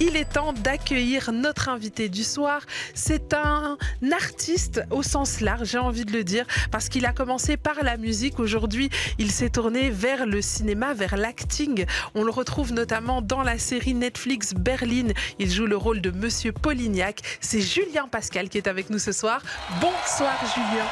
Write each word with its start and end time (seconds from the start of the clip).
il 0.00 0.16
est 0.16 0.32
temps 0.32 0.52
d'accueillir 0.52 1.32
notre 1.32 1.68
invité 1.68 2.08
du 2.08 2.24
soir. 2.24 2.62
C'est 2.94 3.34
un 3.34 3.76
artiste 4.12 4.82
au 4.90 5.02
sens 5.02 5.40
large, 5.40 5.68
j'ai 5.68 5.78
envie 5.78 6.04
de 6.04 6.12
le 6.12 6.24
dire, 6.24 6.46
parce 6.70 6.88
qu'il 6.88 7.06
a 7.06 7.12
commencé 7.12 7.56
par 7.56 7.82
la 7.82 7.96
musique. 7.96 8.38
Aujourd'hui, 8.38 8.90
il 9.18 9.30
s'est 9.30 9.50
tourné 9.50 9.90
vers 9.90 10.26
le 10.26 10.42
cinéma, 10.42 10.94
vers 10.94 11.16
l'acting. 11.16 11.86
On 12.14 12.24
le 12.24 12.30
retrouve 12.30 12.72
notamment 12.72 13.22
dans 13.22 13.42
la 13.42 13.58
série 13.58 13.94
Netflix 13.94 14.54
Berlin. 14.54 15.08
Il 15.38 15.50
joue 15.50 15.66
le 15.66 15.76
rôle 15.76 16.00
de 16.00 16.10
Monsieur 16.10 16.52
Polignac. 16.52 17.20
C'est 17.40 17.60
Julien 17.60 18.08
Pascal 18.08 18.48
qui 18.48 18.58
est 18.58 18.68
avec 18.68 18.90
nous 18.90 18.98
ce 18.98 19.12
soir. 19.12 19.42
Bonsoir 19.80 20.34
Julien. 20.54 20.84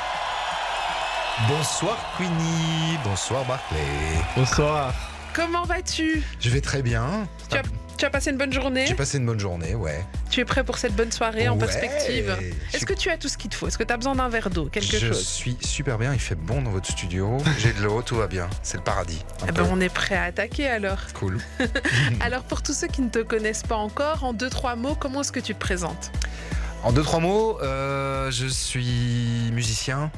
Bonsoir 1.49 1.97
Queenie, 2.17 2.97
bonsoir 3.03 3.45
Barclay. 3.45 3.79
Bonsoir. 4.37 4.95
Comment 5.33 5.65
vas-tu? 5.65 6.23
Je 6.39 6.49
vais 6.49 6.61
très 6.61 6.81
bien. 6.81 7.27
tu 7.51 7.57
as, 7.57 7.63
tu 7.97 8.05
as, 8.05 8.11
passé 8.11 8.31
une 8.31 8.37
bonne 8.39 8.53
journée 8.53 8.87
J'ai 8.87 8.95
passé 8.95 9.19
une 9.19 9.27
bonne 9.27 9.39
journée, 9.41 9.75
ouais. 9.75 10.05
Tu 10.31 10.41
es 10.41 10.45
prêt 10.45 10.65
pour 10.65 10.79
cette 10.79 10.95
bonne 10.95 11.13
soirée 11.13 11.49
en 11.49 11.53
Ouais. 11.55 11.59
perspective 11.67 12.37
Est-ce 12.73 12.81
Je- 12.81 12.85
que 12.87 12.93
tu 12.95 13.11
as 13.11 13.17
tout 13.19 13.29
ce 13.29 13.37
qu'il 13.39 13.51
te 13.51 13.55
faut 13.57 13.69
Est-ce 13.69 13.79
que 13.79 13.85
tu 13.85 13.93
as 13.93 13.97
besoin 13.97 14.15
d'un 14.15 14.29
verre 14.29 14.51
d'eau 14.51 14.67
Quelque 14.67 14.97
Je 14.99 15.09
chose 15.09 15.27
suis 15.27 15.57
super 15.61 15.99
bien, 15.99 16.13
il 16.13 16.21
fait 16.21 16.35
bon 16.35 16.63
dans 16.63 16.71
votre 16.71 16.91
studio. 16.91 17.39
J'ai 17.59 17.73
de 17.73 17.83
l'eau, 17.83 18.03
tout 18.03 18.17
va 18.17 18.27
bien. 18.27 18.49
C'est 18.63 18.77
le 18.77 18.83
paradis. 18.83 19.25
Eh 19.49 19.53
ben, 19.53 19.67
on 19.71 19.81
est 19.81 19.89
prêt 19.93 20.17
à 20.17 20.25
attaquer 20.25 20.69
alors. 20.69 20.99
Cool. 21.15 21.39
Alors 22.21 22.43
pour 22.43 22.63
tous 22.63 22.73
ceux 22.75 22.89
qui 22.89 23.03
ne 23.03 23.09
te 23.11 23.21
connaissent 23.21 23.63
pas 23.63 23.77
encore, 23.77 24.25
en 24.25 24.33
deux 24.33 24.51
trois 24.51 24.77
mots, 24.77 24.95
comment 24.99 25.21
est-ce 25.23 25.33
que 25.33 25.41
tu 25.41 25.55
te 25.55 25.61
présentes 25.61 26.11
En 26.83 26.93
deux, 26.93 27.03
trois 27.03 27.21
mots, 27.21 27.59
euh, 27.63 28.31
je 28.31 28.47
suis 28.47 29.51
musicien, 29.53 30.11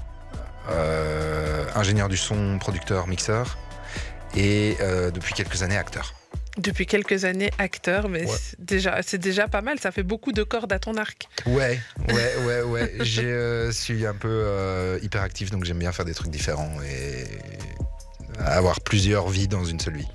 euh, 0.70 1.64
ingénieur 1.74 2.08
du 2.08 2.16
son, 2.16 2.58
producteur, 2.58 3.06
mixeur 3.06 3.56
et 4.34 4.76
euh, 4.80 5.10
depuis 5.10 5.34
quelques 5.34 5.62
années 5.62 5.76
acteur. 5.76 6.14
Depuis 6.58 6.86
quelques 6.86 7.24
années 7.24 7.50
acteur, 7.58 8.08
mais 8.08 8.24
Ouais. 8.24 8.36
c'est 8.40 8.58
déjà 8.64 9.00
c'est 9.02 9.18
déjà 9.18 9.46
pas 9.46 9.60
mal. 9.60 9.78
Ça 9.78 9.90
fait 9.92 10.02
beaucoup 10.02 10.32
de 10.32 10.42
cordes 10.42 10.72
à 10.72 10.78
ton 10.78 10.96
arc. 10.96 11.28
Ouais, 11.44 11.78
ouais, 12.08 12.36
ouais, 12.46 12.62
ouais. 12.62 12.92
Je 13.00 13.22
euh, 13.22 13.72
suis 13.72 14.06
un 14.06 14.14
peu 14.14 14.28
euh, 14.30 14.98
hyperactif, 15.02 15.50
donc 15.50 15.64
j'aime 15.64 15.78
bien 15.78 15.92
faire 15.92 16.04
des 16.06 16.14
trucs 16.14 16.30
différents 16.30 16.72
et 16.82 17.24
avoir 18.38 18.80
plusieurs 18.80 19.28
vies 19.28 19.48
dans 19.48 19.64
une 19.64 19.80
seule 19.80 19.96
vie. 19.96 20.08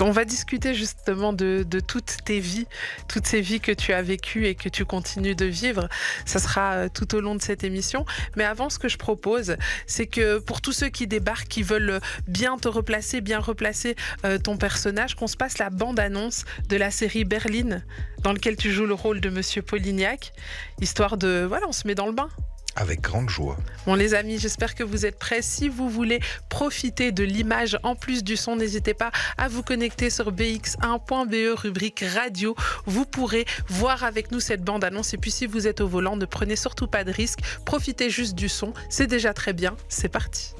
On 0.00 0.10
va 0.10 0.24
discuter 0.24 0.74
justement 0.74 1.32
de, 1.32 1.64
toutes 1.86 2.18
tes 2.24 2.40
vies, 2.40 2.66
toutes 3.08 3.26
ces 3.26 3.40
vies 3.40 3.60
que 3.60 3.72
tu 3.72 3.92
as 3.92 4.02
vécues 4.02 4.46
et 4.46 4.54
que 4.54 4.68
tu 4.68 4.84
continues 4.84 5.34
de 5.34 5.46
vivre. 5.46 5.88
Ça 6.24 6.38
sera 6.38 6.72
euh, 6.74 6.88
tout 6.92 7.14
au 7.14 7.20
long 7.20 7.34
de 7.34 7.42
cette 7.42 7.64
émission. 7.64 8.04
Mais 8.36 8.44
avant, 8.44 8.70
ce 8.70 8.78
que 8.78 8.88
je 8.88 8.98
propose, 8.98 9.56
c'est 9.86 10.06
que 10.06 10.38
pour 10.38 10.60
tous 10.60 10.72
ceux 10.72 10.88
qui 10.88 11.06
débarquent, 11.06 11.48
qui 11.48 11.62
veulent 11.62 12.00
bien 12.28 12.56
te 12.58 12.68
replacer, 12.68 13.20
bien 13.20 13.38
replacer 13.38 13.96
euh, 14.24 14.38
ton 14.38 14.56
personnage, 14.56 15.14
qu'on 15.14 15.26
se 15.26 15.36
passe 15.36 15.58
la 15.58 15.70
bande-annonce 15.70 16.44
de 16.68 16.76
la 16.76 16.90
série 16.90 17.24
Berlin, 17.24 17.82
dans 18.22 18.32
lequel 18.32 18.56
tu 18.56 18.72
joues 18.72 18.86
le 18.86 18.94
rôle 18.94 19.20
de 19.20 19.30
Monsieur 19.30 19.62
Polignac, 19.62 20.32
histoire 20.80 21.16
de... 21.16 21.44
Voilà, 21.48 21.66
on 21.68 21.72
se 21.72 21.86
met 21.86 21.94
dans 21.94 22.06
le 22.06 22.12
bain. 22.12 22.28
Avec 22.76 23.00
grande 23.00 23.28
joie. 23.28 23.56
Bon 23.86 23.94
les 23.94 24.14
amis, 24.14 24.38
j'espère 24.38 24.74
que 24.74 24.82
vous 24.82 25.06
êtes 25.06 25.18
prêts. 25.18 25.42
Si 25.42 25.68
vous 25.68 25.88
voulez 25.88 26.20
profiter 26.48 27.12
de 27.12 27.22
l'image 27.22 27.78
en 27.82 27.94
plus 27.94 28.24
du 28.24 28.36
son, 28.36 28.56
n'hésitez 28.56 28.94
pas 28.94 29.10
à 29.38 29.48
vous 29.48 29.62
connecter 29.62 30.10
sur 30.10 30.32
bx1.be 30.32 31.34
E, 31.34 31.54
rubrique 31.54 32.04
radio. 32.14 32.54
Vous 32.86 33.04
pourrez 33.04 33.44
voir 33.68 34.04
avec 34.04 34.32
nous 34.32 34.40
cette 34.40 34.62
bande-annonce. 34.62 35.14
Et 35.14 35.18
puis 35.18 35.30
si 35.30 35.46
vous 35.46 35.66
êtes 35.66 35.80
au 35.80 35.88
volant, 35.88 36.16
ne 36.16 36.26
prenez 36.26 36.56
surtout 36.56 36.86
pas 36.86 37.04
de 37.04 37.12
risque. 37.12 37.40
Profitez 37.64 38.10
juste 38.10 38.34
du 38.34 38.48
son. 38.48 38.72
C'est 38.88 39.06
déjà 39.06 39.32
très 39.32 39.52
bien. 39.52 39.76
C'est 39.88 40.08
parti. 40.08 40.54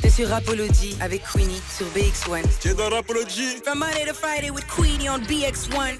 T'es 0.00 0.10
sur 0.10 0.28
Rapology 0.28 0.96
avec 1.00 1.22
Queenie 1.24 1.60
sur 1.76 1.86
BX1. 1.88 2.42
T'es 2.60 2.74
dans 2.74 2.88
Rapology 2.88 3.56
From 3.64 3.80
Monday 3.80 4.06
to 4.06 4.14
Friday 4.14 4.50
with 4.50 4.64
Queenie 4.66 5.10
on 5.10 5.18
BX1. 5.18 5.98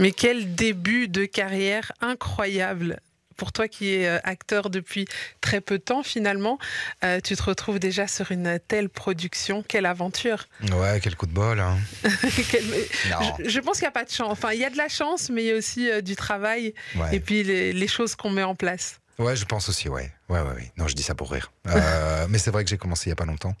Mais 0.00 0.10
quel 0.10 0.54
début 0.56 1.06
de 1.06 1.24
carrière 1.24 1.92
incroyable 2.00 3.00
pour 3.40 3.52
toi 3.52 3.68
qui 3.68 3.94
es 3.94 4.06
euh, 4.06 4.18
acteur 4.22 4.68
depuis 4.68 5.06
très 5.40 5.62
peu 5.62 5.78
de 5.78 5.82
temps 5.82 6.02
finalement, 6.02 6.58
euh, 7.04 7.20
tu 7.24 7.34
te 7.34 7.42
retrouves 7.42 7.78
déjà 7.78 8.06
sur 8.06 8.30
une 8.32 8.60
telle 8.68 8.90
production. 8.90 9.64
Quelle 9.66 9.86
aventure 9.86 10.46
Ouais, 10.74 11.00
quel 11.02 11.16
coup 11.16 11.26
de 11.26 11.32
bol. 11.32 11.58
Hein. 11.58 11.78
Je, 12.04 13.48
je 13.48 13.60
pense 13.60 13.78
qu'il 13.78 13.84
n'y 13.84 13.88
a 13.88 13.92
pas 13.92 14.04
de 14.04 14.10
chance. 14.10 14.30
Enfin, 14.30 14.52
il 14.52 14.60
y 14.60 14.64
a 14.64 14.70
de 14.70 14.76
la 14.76 14.88
chance, 14.88 15.30
mais 15.30 15.42
il 15.42 15.46
y 15.48 15.52
a 15.52 15.56
aussi 15.56 15.90
euh, 15.90 16.02
du 16.02 16.16
travail 16.16 16.74
Ouais. 16.96 17.16
et 17.16 17.20
puis 17.20 17.42
les, 17.42 17.72
les 17.72 17.88
choses 17.88 18.14
qu'on 18.14 18.28
met 18.30 18.42
en 18.42 18.54
place. 18.54 19.00
ouais, 19.18 19.36
je 19.36 19.44
pense 19.46 19.68
aussi, 19.70 19.88
ouais. 19.88 20.12
Ouais, 20.28 20.40
ouais, 20.40 20.54
ouais. 20.54 20.72
Non, 20.76 20.86
je 20.86 20.94
dis 20.94 21.02
ça 21.02 21.14
pour 21.14 21.30
rire. 21.32 21.50
Euh, 21.66 22.26
mais 22.30 22.36
c'est 22.38 22.50
vrai 22.50 22.62
que 22.64 22.68
j'ai 22.70 22.76
commencé 22.78 23.04
il 23.06 23.08
n'y 23.10 23.12
a 23.14 23.16
pas 23.16 23.24
longtemps 23.24 23.56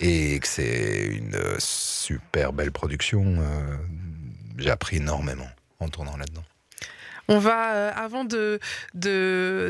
et 0.00 0.38
que 0.40 0.48
c'est 0.48 1.04
une 1.06 1.36
super 1.58 2.52
belle 2.54 2.72
production. 2.72 3.36
j'ai 4.56 4.70
appris 4.70 4.96
énormément 4.96 5.48
en 5.80 5.88
tournant 5.88 6.16
là-dedans. 6.16 6.44
On 7.28 7.38
va, 7.38 7.74
euh, 7.74 7.90
avant 7.94 8.24
de 8.24 8.58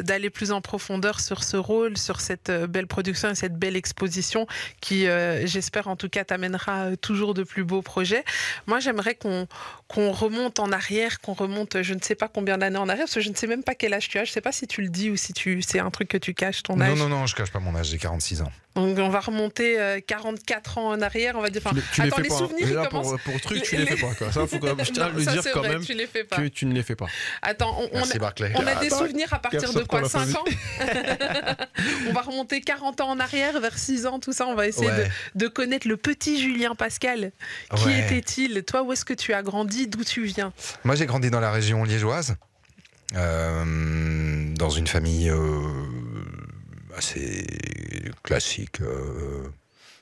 d'aller 0.02 0.30
plus 0.30 0.52
en 0.52 0.60
profondeur 0.60 1.20
sur 1.20 1.42
ce 1.44 1.56
rôle, 1.56 1.96
sur 1.96 2.20
cette 2.20 2.48
euh, 2.50 2.66
belle 2.66 2.86
production 2.86 3.30
et 3.30 3.34
cette 3.34 3.56
belle 3.58 3.76
exposition 3.76 4.46
qui, 4.80 5.06
euh, 5.06 5.46
j'espère 5.46 5.88
en 5.88 5.96
tout 5.96 6.08
cas, 6.08 6.24
t'amènera 6.24 6.96
toujours 6.96 7.34
de 7.34 7.42
plus 7.44 7.64
beaux 7.64 7.82
projets. 7.82 8.24
Moi, 8.66 8.80
j'aimerais 8.80 9.14
qu'on 9.14 9.46
qu'on 9.88 10.10
remonte 10.12 10.58
en 10.58 10.72
arrière, 10.72 11.20
qu'on 11.20 11.34
remonte, 11.34 11.82
je 11.82 11.92
ne 11.92 12.00
sais 12.00 12.14
pas 12.14 12.28
combien 12.28 12.56
d'années 12.56 12.78
en 12.78 12.88
arrière, 12.88 13.04
parce 13.04 13.14
que 13.14 13.20
je 13.20 13.28
ne 13.28 13.34
sais 13.34 13.46
même 13.46 13.62
pas 13.62 13.74
quel 13.74 13.92
âge 13.92 14.08
tu 14.08 14.18
as. 14.18 14.24
Je 14.24 14.30
ne 14.30 14.34
sais 14.34 14.40
pas 14.40 14.52
si 14.52 14.66
tu 14.66 14.80
le 14.80 14.88
dis 14.88 15.10
ou 15.10 15.16
si 15.16 15.32
tu 15.34 15.60
c'est 15.60 15.80
un 15.80 15.90
truc 15.90 16.08
que 16.08 16.16
tu 16.16 16.32
caches 16.32 16.62
ton 16.62 16.76
Non, 16.76 16.86
âge. 16.86 16.98
non, 16.98 17.08
non, 17.08 17.26
je 17.26 17.34
cache 17.36 17.50
pas 17.50 17.60
mon 17.60 17.74
âge, 17.76 17.88
j'ai 17.88 17.98
46 17.98 18.40
ans. 18.42 18.52
Donc, 18.74 18.98
on 18.98 19.08
va 19.10 19.20
remonter 19.20 19.78
euh, 19.78 20.00
44 20.06 20.78
ans 20.78 20.88
en 20.88 21.02
arrière, 21.02 21.34
on 21.36 21.42
va 21.42 21.50
dire. 21.50 21.60
Enfin, 21.64 21.74
Tu, 21.74 21.76
les- 21.76 21.82
tu 21.92 22.00
les 22.02 22.06
attends, 22.08 22.16
fais 22.16 22.22
les 22.22 22.28
pas. 22.30 22.38
souvenirs, 22.38 22.74
là, 22.74 22.86
commencent. 22.86 23.08
pour, 23.10 23.18
pour 23.32 23.40
truc, 23.40 23.62
tu 23.62 23.76
les- 23.76 23.84
les 23.84 23.96
fais 23.96 24.00
pas. 24.06 24.14
Quoi. 24.14 24.32
Ça, 24.32 24.46
faut 24.46 24.58
quand 24.58 24.74
même, 24.76 24.84
je 24.86 24.92
tiens 24.92 25.04
à 25.04 25.08
le 25.10 25.24
dire 25.24 25.42
quand 25.52 25.58
vrai, 25.60 25.68
même 25.68 25.84
tu 25.84 25.92
les 25.94 26.06
fais 26.06 26.24
pas. 26.24 26.36
que 26.36 26.46
tu 26.48 26.64
ne 26.66 26.72
les 26.74 26.82
fais 26.82 26.96
pas. 26.96 27.06
Attends, 27.42 27.78
on, 27.92 28.02
a, 28.02 28.18
Barclay. 28.18 28.52
on 28.56 28.66
a 28.66 28.74
des 28.76 28.88
souvenirs 28.90 29.32
à 29.34 29.38
partir 29.40 29.72
de 29.72 29.82
quoi 29.84 30.00
pour 30.00 30.00
la 30.00 30.08
5 30.08 30.36
ans 30.36 30.44
On 32.08 32.12
va 32.12 32.22
remonter 32.22 32.60
40 32.60 33.00
ans 33.00 33.10
en 33.10 33.20
arrière, 33.20 33.60
vers 33.60 33.76
6 33.76 34.06
ans, 34.06 34.18
tout 34.18 34.32
ça. 34.32 34.46
On 34.46 34.54
va 34.54 34.66
essayer 34.66 34.86
Ouais. 34.88 35.10
de, 35.34 35.44
de 35.44 35.48
connaître 35.48 35.86
le 35.88 35.96
petit 35.96 36.40
Julien 36.40 36.74
Pascal. 36.74 37.32
Qui 37.76 37.84
Ouais. 37.86 38.00
était-il? 38.00 38.62
Toi, 38.64 38.82
où 38.82 38.92
est-ce 38.92 39.04
que 39.04 39.14
tu 39.14 39.32
as 39.34 39.42
grandi? 39.42 39.86
D'où 39.86 40.04
tu 40.04 40.24
viens? 40.24 40.52
Moi, 40.84 40.94
j'ai 40.94 41.06
grandi 41.06 41.30
dans 41.30 41.40
la 41.40 41.50
région 41.50 41.84
liégeoise, 41.84 42.36
euh, 43.16 44.54
dans 44.54 44.70
une 44.70 44.86
famille 44.86 45.28
euh, 45.28 45.60
assez 46.96 47.46
classique. 48.22 48.80
euh, 48.80 49.48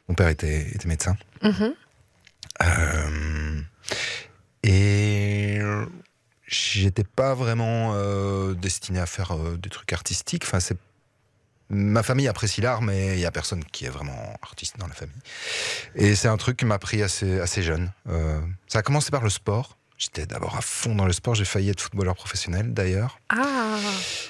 mon 0.08 0.14
père 0.14 0.28
était, 0.28 0.62
était 0.74 0.88
médecin. 0.88 1.16
Mhm. 1.42 1.74
Euh, 2.62 3.60
et 4.62 5.60
j'étais 6.46 7.04
pas 7.04 7.34
vraiment 7.34 7.92
euh, 7.94 8.54
destiné 8.54 8.98
à 8.98 9.06
faire 9.06 9.34
des 9.34 9.70
trucs 9.70 9.92
artistiques. 9.92 10.44
Enfin, 10.44 10.60
c'est 10.60 10.76
ma 11.70 12.02
famille 12.02 12.28
apprécie 12.28 12.60
l'art, 12.60 12.82
mais 12.82 13.14
il 13.14 13.20
y 13.20 13.26
a 13.26 13.30
personne 13.30 13.64
qui 13.64 13.86
est 13.86 13.90
vraiment 13.90 14.34
artiste 14.42 14.76
dans 14.78 14.88
la 14.88 14.94
famille. 14.94 15.14
Et 15.94 16.14
c'est 16.14 16.28
un 16.28 16.36
truc 16.36 16.58
qui 16.58 16.64
m'a 16.66 16.78
pris 16.78 17.02
assez 17.02 17.40
assez 17.40 17.62
jeune. 17.62 17.90
Euh, 18.08 18.40
ça 18.66 18.80
a 18.80 18.82
commencé 18.82 19.10
par 19.10 19.22
le 19.22 19.30
sport. 19.30 19.78
J'étais 20.00 20.24
d'abord 20.24 20.56
à 20.56 20.62
fond 20.62 20.94
dans 20.94 21.04
le 21.04 21.12
sport. 21.12 21.34
J'ai 21.34 21.44
failli 21.44 21.68
être 21.68 21.80
footballeur 21.82 22.14
professionnel 22.14 22.72
d'ailleurs, 22.72 23.20
Ah 23.28 23.76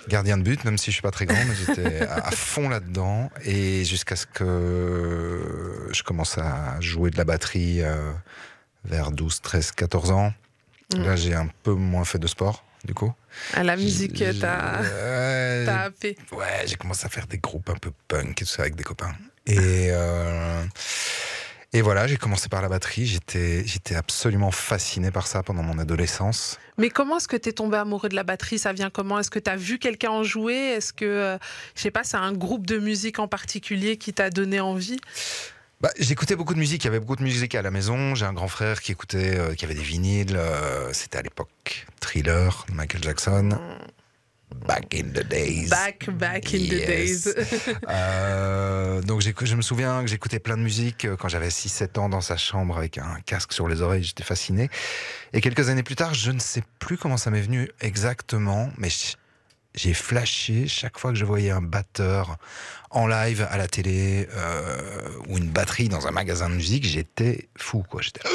gardien 0.09 0.37
de 0.37 0.43
but, 0.43 0.65
même 0.65 0.77
si 0.77 0.87
je 0.87 0.97
suis 0.97 1.03
pas 1.03 1.13
très 1.13 1.27
grand, 1.27 1.39
mais 1.45 1.55
j'étais 1.55 2.01
à, 2.01 2.33
fond 2.33 2.69
là-dedans. 2.69 3.31
Et 3.45 3.85
jusqu'à 3.85 4.17
ce 4.17 4.27
que 4.27 5.89
je 5.93 6.03
commence 6.03 6.39
à 6.39 6.81
jouer 6.81 7.11
de 7.11 7.17
la 7.17 7.23
batterie 7.23 7.83
euh, 7.83 8.13
vers 8.85 9.13
12, 9.13 9.43
13, 9.43 9.71
14 9.71 10.11
ans. 10.11 10.33
Mm. 10.93 11.05
Là, 11.05 11.15
j'ai 11.15 11.35
un 11.35 11.49
peu 11.63 11.75
moins 11.75 12.05
fait 12.05 12.19
de 12.19 12.27
sport, 12.27 12.65
du 12.85 12.93
coup. 12.93 13.13
à 13.55 13.63
La 13.63 13.77
musique, 13.77 14.25
t'as 14.41 15.85
happé. 15.85 16.19
ouais, 16.33 16.67
j'ai 16.67 16.75
commencé 16.75 17.07
à 17.07 17.09
faire 17.09 17.29
des 17.29 17.39
groupes 17.39 17.71
un 17.71 17.77
peu 17.77 17.93
punk 18.09 18.43
et 18.43 18.45
tout 18.45 18.51
ça 18.51 18.63
avec 18.63 18.75
des 18.75 18.83
copains. 18.83 19.15
Et, 19.47 19.91
euh, 19.91 20.65
et 21.73 21.83
voilà, 21.83 22.07
j'ai 22.07 22.17
commencé 22.17 22.49
par 22.49 22.63
la 22.63 22.69
batterie. 22.69 23.07
J'étais, 23.07 23.65
j'étais 23.65 23.95
absolument 23.95 24.51
fasciné 24.51 25.11
par 25.11 25.27
ça 25.27 25.43
pendant 25.43 25.63
mon 25.63 25.79
adolescence. 25.79 26.59
Mais 26.79 26.91
comment 26.91 27.19
est-ce 27.19 27.29
que 27.29 27.37
tu 27.37 27.51
es 27.51 27.53
tombé 27.53 27.77
amoureux 27.77 28.09
de 28.09 28.17
la 28.17 28.25
batterie? 28.25 28.59
Ça 28.59 28.73
vient 28.73 28.91
comment? 28.91 29.19
Est-ce 29.21 29.31
que 29.31 29.39
tu 29.39 29.51
as 29.51 29.57
vu 29.57 29.79
quelqu'un 29.79 30.11
en 30.11 30.25
jouer? 30.25 30.55
Est-ce 30.55 30.93
que, 30.93 31.05
euh, 31.05 31.39
je 31.77 31.83
sais 31.83 31.91
pas, 31.91 32.03
c'est 32.03 32.17
un 32.17 32.33
groupe 32.33 32.67
de 32.67 32.79
musique 32.79 33.19
en 33.21 33.29
particulier 33.29 33.99
qui 33.99 34.13
t'a 34.13 34.31
donné 34.31 34.59
envie? 34.59 34.99
Bah, 35.81 35.91
j'écoutais 35.99 36.37
beaucoup 36.37 36.55
de 36.55 36.59
musique. 36.59 36.83
Il 36.85 36.89
y 36.89 36.89
avait 36.89 37.01
beaucoup 37.01 37.17
de 37.17 37.23
musique 37.23 37.55
à 37.55 37.63
la 37.63 37.71
maison. 37.71 38.15
J'ai 38.15 38.27
un 38.27 38.33
grand 38.33 38.49
frère 38.49 38.83
qui 38.83 38.93
écoutait, 38.93 39.39
euh, 39.39 39.55
qui 39.55 39.65
avait 39.65 39.75
des 39.75 39.83
vinyles. 39.83 40.37
euh, 40.37 40.93
c'était 40.93 41.19
à 41.19 41.23
l'époque 41.23 41.87
Thriller, 42.01 42.67
de 42.69 42.75
Michael 42.75 43.03
Jackson. 43.03 43.59
Back 44.67 44.95
in 44.95 45.13
the 45.13 45.25
days. 45.27 45.71
Back, 45.71 46.11
back 46.11 46.53
in 46.55 46.59
Yes. 46.61 46.69
the 46.69 46.87
days. 46.87 47.35
Euh, 47.89 49.01
donc 49.03 49.21
je 49.23 49.55
me 49.57 49.63
souviens 49.63 50.03
que 50.03 50.09
j'écoutais 50.09 50.39
plein 50.39 50.57
de 50.57 50.63
musique 50.63 51.05
euh, 51.05 51.17
quand 51.17 51.29
j'avais 51.29 51.49
6-7 51.49 51.99
ans 51.99 52.09
dans 52.09 52.21
sa 52.21 52.37
chambre 52.37 52.77
avec 52.77 52.99
un 52.99 53.19
casque 53.27 53.53
sur 53.53 53.69
les 53.69 53.81
oreilles, 53.81 54.05
j'étais 54.05 54.23
fasciné. 54.25 54.69
Et 55.33 55.41
quelques 55.41 55.69
années 55.69 55.83
plus 55.83 55.97
tard, 55.97 56.15
je 56.15 56.31
ne 56.31 56.39
sais 56.39 56.63
plus 56.79 56.97
comment 56.99 57.17
ça 57.17 57.31
m'est 57.31 57.41
venu 57.41 57.71
exactement, 57.81 58.71
mais 58.79 58.89
j'ai 59.75 59.95
flashé 59.95 60.67
chaque 60.69 60.99
fois 60.99 61.13
que 61.13 61.19
je 61.19 61.25
voyais 61.25 61.51
un 61.51 61.63
batteur 61.63 62.37
en 62.91 63.07
live 63.07 63.47
à 63.51 63.57
la 63.57 63.69
télé 63.69 64.29
euh, 64.37 65.09
ou 65.29 65.39
une 65.39 65.49
batterie 65.49 65.89
dans 65.89 66.07
un 66.07 66.11
magasin 66.11 66.49
de 66.51 66.55
musique, 66.55 66.85
j'étais 66.85 67.49
fou 67.57 67.83
quoi. 67.89 68.03
J'étais 68.03 68.21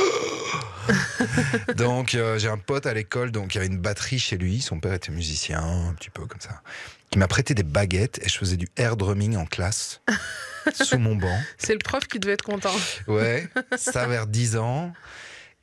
donc 1.76 2.16
euh, 2.16 2.38
j'ai 2.38 2.48
un 2.48 2.58
pote 2.58 2.86
à 2.86 2.94
l'école, 2.94 3.32
donc 3.32 3.54
il 3.54 3.58
y 3.58 3.62
avait 3.62 3.68
une 3.68 3.80
batterie 3.80 4.20
chez 4.20 4.38
lui. 4.38 4.62
Son 4.62 4.80
père 4.80 4.94
était 4.94 5.12
musicien, 5.12 5.62
un 5.62 5.94
petit 5.94 6.10
peu 6.10 6.26
comme 6.26 6.42
ça, 6.42 6.62
qui 7.10 7.20
m'a 7.20 7.28
prêté 7.28 7.54
des 7.54 7.64
baguettes 7.64 8.20
et 8.24 8.30
je 8.30 8.38
faisais 8.38 8.58
du 8.58 8.68
air 8.78 8.98
drumming 8.98 9.38
en 9.38 9.46
classe 9.46 10.02
sous 10.74 10.98
mon 10.98 11.16
banc. 11.16 11.40
C'est 11.58 11.74
le 11.74 11.80
prof 11.80 12.08
qui 12.08 12.20
devait 12.20 12.34
être 12.34 12.44
content. 12.44 12.76
Ouais, 13.08 13.48
ça 13.78 14.08
vers 14.08 14.28
10 14.28 14.58
ans. 14.58 14.94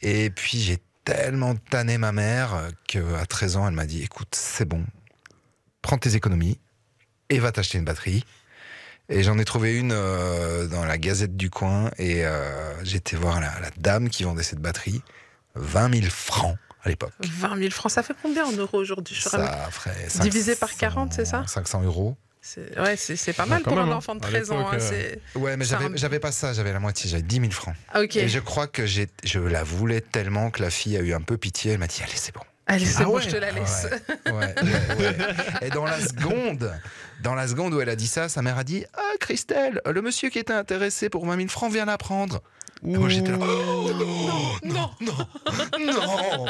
Et 0.01 0.31
puis 0.31 0.61
j'ai 0.61 0.79
tellement 1.05 1.55
tanné 1.55 1.99
ma 1.99 2.13
mère 2.13 2.69
qu'à 2.87 3.27
13 3.29 3.57
ans, 3.57 3.69
elle 3.69 3.75
m'a 3.75 3.87
dit 3.87 4.03
écoute, 4.03 4.35
c'est 4.35 4.65
bon, 4.65 4.85
prends 5.81 5.99
tes 5.99 6.15
économies 6.15 6.59
et 7.29 7.39
va 7.39 7.53
t'acheter 7.53 7.79
une 7.79 7.85
batterie. 7.85 8.25
Et 9.13 9.23
j'en 9.23 9.39
ai 9.39 9.45
trouvé 9.45 9.77
une 9.77 9.93
euh, 9.93 10.67
dans 10.67 10.85
la 10.85 10.99
gazette 10.99 11.37
du 11.37 11.51
coin 11.51 11.91
et 11.99 12.25
euh, 12.25 12.73
j'étais 12.83 13.17
voir 13.17 13.41
la, 13.41 13.53
la 13.61 13.71
dame 13.77 14.09
qui 14.09 14.25
vendait 14.25 14.43
cette 14.43 14.61
batterie. 14.61 15.03
20 15.55 15.95
000 16.01 16.07
francs 16.11 16.57
à 16.83 16.89
l'époque. 16.89 17.13
20 17.21 17.59
000 17.59 17.71
francs, 17.71 17.93
ça 17.93 18.03
fait 18.03 18.15
combien 18.23 18.47
en 18.47 18.53
euros 18.53 18.79
aujourd'hui 18.79 19.17
Ça 19.21 19.69
ferait 19.71 19.95
Divisé 20.21 20.57
par 20.57 20.71
500 20.71 20.81
40, 20.81 21.13
c'est 21.13 21.25
ça 21.27 21.45
500 21.47 21.83
euros. 21.83 22.17
C'est 22.45 22.77
ouais, 22.81 22.97
c'est 22.97 23.15
c'est 23.15 23.33
pas 23.35 23.47
mal 23.47 23.63
pour 23.63 23.77
même, 23.77 23.89
un 23.89 23.93
hein. 23.93 23.97
enfant 23.97 24.17
de 24.17 24.25
À 24.25 24.29
13 24.29 24.51
ans. 24.51 24.67
hein, 24.67 24.75
euh, 24.75 24.79
c'est- 24.81 25.39
Ouais, 25.39 25.57
mais 25.57 25.65
C'est 25.65 25.77
j'avais 25.97 26.17
un- 26.17 26.21
pas 26.21 26.33
ça, 26.33 26.53
j'avais 26.53 26.73
la 26.73 26.81
moitié, 26.81 27.09
j'avais 27.09 27.23
10 27.23 27.39
000 27.39 27.53
francs. 27.53 27.77
Ok. 27.95 28.17
Et 28.17 28.29
je 28.29 28.41
crois 28.41 28.67
que 28.67 28.85
j'ai- 28.85 29.07
je 29.23 29.39
la 29.39 29.63
voulais 29.63 30.01
tellement 30.01 30.51
que 30.51 30.61
la 30.61 30.71
fille 30.71 30.97
a 30.97 31.01
eu 31.01 31.13
un 31.15 31.21
peu 31.21 31.37
pitié. 31.37 31.73
Elle 31.73 31.79
m'a 31.79 31.87
dit 31.87 32.01
Allez, 32.03 32.17
c'est 32.17 32.35
bon. 32.35 32.41
Allez, 32.67 32.85
c'est 32.87 33.03
Ah 33.03 33.05
bon, 33.05 33.15
ouais 33.17 33.23
je 33.23 33.29
te 33.31 33.37
la 33.37 33.53
laisse. 33.53 33.87
Ouais, 34.27 34.33
ouais, 34.33 34.55
ouais, 34.63 34.97
ouais. 34.99 35.17
Et 35.63 35.71
dans 35.71 35.85
la 35.85 36.01
seconde, 36.01 36.73
dans 37.23 37.35
la 37.35 37.47
seconde 37.49 37.75
où 37.75 37.81
elle 37.81 37.89
a 37.89 37.97
dit 37.97 38.07
ça, 38.07 38.29
sa 38.29 38.43
mère 38.43 38.59
a 38.59 38.65
dit 38.65 38.85
Ah, 38.95 39.01
Christelle, 39.21 39.81
le 39.89 40.03
monsieur 40.03 40.29
qui 40.31 40.39
était 40.39 40.53
intéressé 40.53 41.09
pour 41.09 41.25
20 41.27 41.37
000 41.37 41.49
francs 41.49 41.73
vient 41.73 41.85
la 41.85 41.99
prendre. 41.99 42.43
Et 42.87 42.97
moi 42.99 43.09
j'étais 43.09 43.31
là 43.31 43.39
Oh, 43.41 43.91
non, 44.65 44.91
non, 45.01 45.17
non. 45.81 46.47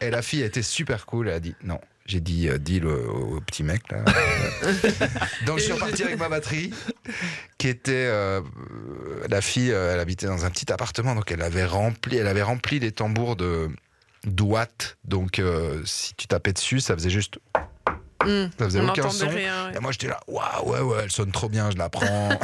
Et 0.00 0.10
la 0.10 0.22
fille 0.22 0.42
était 0.42 0.62
super 0.62 1.04
cool. 1.06 1.28
Elle 1.28 1.34
a 1.34 1.40
dit 1.40 1.54
Non. 1.62 1.78
J'ai 2.06 2.20
dit 2.20 2.48
euh, 2.48 2.56
deal 2.56 2.86
au, 2.86 3.36
au 3.36 3.40
petit 3.42 3.62
mec 3.62 3.82
là. 3.90 4.02
Donc 5.46 5.58
je 5.58 5.64
suis 5.64 5.72
reparti 5.74 6.02
avec 6.04 6.18
ma 6.18 6.30
batterie, 6.30 6.72
qui 7.58 7.68
était 7.68 7.92
euh, 8.08 8.40
la 9.28 9.42
fille. 9.42 9.72
euh, 9.72 9.92
Elle 9.92 10.00
habitait 10.00 10.26
dans 10.26 10.46
un 10.46 10.50
petit 10.50 10.72
appartement, 10.72 11.14
donc 11.14 11.30
elle 11.30 11.42
avait 11.42 11.66
rempli, 11.66 12.16
elle 12.16 12.26
avait 12.26 12.40
rempli 12.42 12.78
les 12.80 12.92
tambours 12.92 13.36
de 13.36 13.68
d'ouate. 14.24 14.96
Donc 15.04 15.38
euh, 15.38 15.82
si 15.84 16.14
tu 16.14 16.26
tapais 16.28 16.54
dessus, 16.54 16.80
ça 16.80 16.94
faisait 16.94 17.10
juste. 17.10 17.40
Hmm, 18.28 18.50
Ça 18.58 18.64
faisait 18.66 18.80
On 18.80 18.88
aucun 18.88 19.10
son. 19.10 19.28
rien. 19.28 19.68
ouais. 19.70 19.76
Et 19.76 19.80
moi 19.80 19.92
j'étais 19.92 20.08
là, 20.08 20.20
waouh, 20.26 20.70
ouais, 20.72 20.80
ouais, 20.80 20.98
elle 21.04 21.10
sonne 21.10 21.32
trop 21.32 21.48
bien, 21.48 21.70
je 21.70 21.76
la 21.78 21.88
prends. 21.88 22.28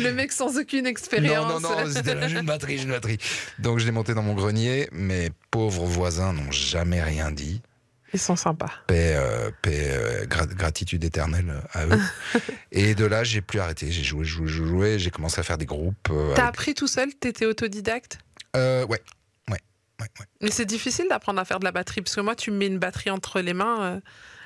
Le 0.00 0.10
mec 0.12 0.32
sans 0.32 0.58
aucune 0.58 0.84
non, 0.84 0.90
expérience. 0.90 1.62
non, 1.62 1.70
non, 1.70 1.90
c'était 1.90 2.14
là, 2.14 2.28
j'ai 2.28 2.38
une 2.38 2.46
batterie, 2.46 2.78
j'ai 2.78 2.84
une 2.84 2.90
batterie. 2.90 3.18
Donc 3.58 3.78
je 3.78 3.86
l'ai 3.86 3.92
monté 3.92 4.14
dans 4.14 4.22
mon 4.22 4.34
grenier. 4.34 4.88
Mes 4.92 5.30
pauvres 5.50 5.84
voisins 5.86 6.32
n'ont 6.32 6.50
jamais 6.50 7.02
rien 7.02 7.30
dit. 7.30 7.60
Ils 8.12 8.20
sont 8.20 8.36
sympas. 8.36 8.70
Paix, 8.86 9.14
euh, 9.16 9.50
paix, 9.62 9.88
euh, 9.90 10.24
gra- 10.26 10.46
gratitude 10.54 11.02
éternelle 11.04 11.52
à 11.72 11.86
eux. 11.86 12.00
Et 12.72 12.94
de 12.94 13.04
là, 13.04 13.24
j'ai 13.24 13.40
plus 13.40 13.58
arrêté. 13.58 13.90
J'ai 13.90 14.04
joué, 14.04 14.24
joué, 14.24 14.46
joué. 14.48 14.98
J'ai 14.98 15.10
commencé 15.10 15.40
à 15.40 15.42
faire 15.42 15.58
des 15.58 15.66
groupes. 15.66 16.08
euh, 16.10 16.32
T'as 16.34 16.42
avec- 16.44 16.48
appris 16.54 16.74
tout 16.74 16.86
seul? 16.86 17.12
T'étais 17.14 17.46
autodidacte? 17.46 18.18
Euh, 18.54 18.86
ouais, 18.86 19.02
ouais, 20.00 20.06
ouais, 20.06 20.10
ouais. 20.20 20.26
Mais 20.42 20.50
c'est 20.50 20.66
difficile 20.66 21.06
d'apprendre 21.08 21.40
à 21.40 21.44
faire 21.44 21.58
de 21.60 21.64
la 21.64 21.72
batterie 21.72 22.02
parce 22.02 22.14
que 22.16 22.20
moi, 22.20 22.34
tu 22.36 22.50
me 22.50 22.56
mets 22.58 22.66
une 22.66 22.78
batterie 22.78 23.10
entre 23.10 23.40
les 23.40 23.54
mains. 23.54 23.82
euh, 23.82 24.00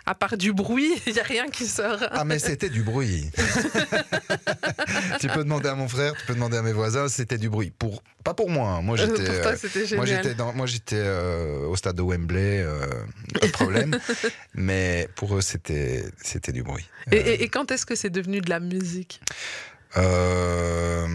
à 0.07 0.15
part 0.15 0.39
du 0.39 0.53
bruit, 0.55 0.91
il 1.07 1.13
n'y 1.13 1.21
a 1.21 1.23
rien 1.25 1.49
qui 1.49 1.67
sort. 1.67 1.99
Ah, 2.11 2.25
mais 2.25 2.39
c'était 2.39 2.71
du 2.71 2.83
bruit. 2.83 3.31
tu 5.21 5.29
peux 5.29 5.45
demander 5.45 5.69
à 5.69 5.75
mon 5.75 5.89
frère, 5.89 6.15
tu 6.17 6.25
peux 6.27 6.35
demander 6.35 6.57
à 6.57 6.63
mes 6.63 6.73
voisins, 6.73 7.07
c'était 7.09 7.39
du 7.39 7.49
bruit. 7.51 7.71
Pour, 7.79 8.03
pas 8.25 8.35
pour 8.35 8.51
moi. 8.51 8.71
hein. 8.71 8.83
Moi, 8.83 8.97
pour 8.97 9.07
j'étais. 9.07 9.41
toi, 9.43 9.53
euh, 9.53 9.57
c'était 9.61 9.97
Moi 9.97 10.07
j'étais 10.07 10.35
dans, 10.35 10.53
moi 10.55 10.67
j'étais 10.67 10.97
euh, 10.99 11.67
au 11.67 11.77
stade 11.77 11.97
de 11.97 12.03
Wembley, 12.03 12.61
euh, 12.63 12.87
pas 13.41 13.47
de 13.47 13.53
problème. 13.53 13.99
mais 14.55 15.09
pour 15.17 15.37
eux 15.37 15.41
c'était 15.43 16.05
c'était 16.23 16.53
du 16.53 16.63
bruit. 16.63 16.89
Et, 17.13 17.17
et- 17.17 17.43
et 17.43 17.49
quand 17.49 17.71
est-ce 17.71 17.87
que 17.87 17.95
c'est 17.95 18.11
devenu 18.11 18.41
de 18.41 18.51
la 18.51 18.61
musique? 18.61 19.21
Euh, 19.97 21.07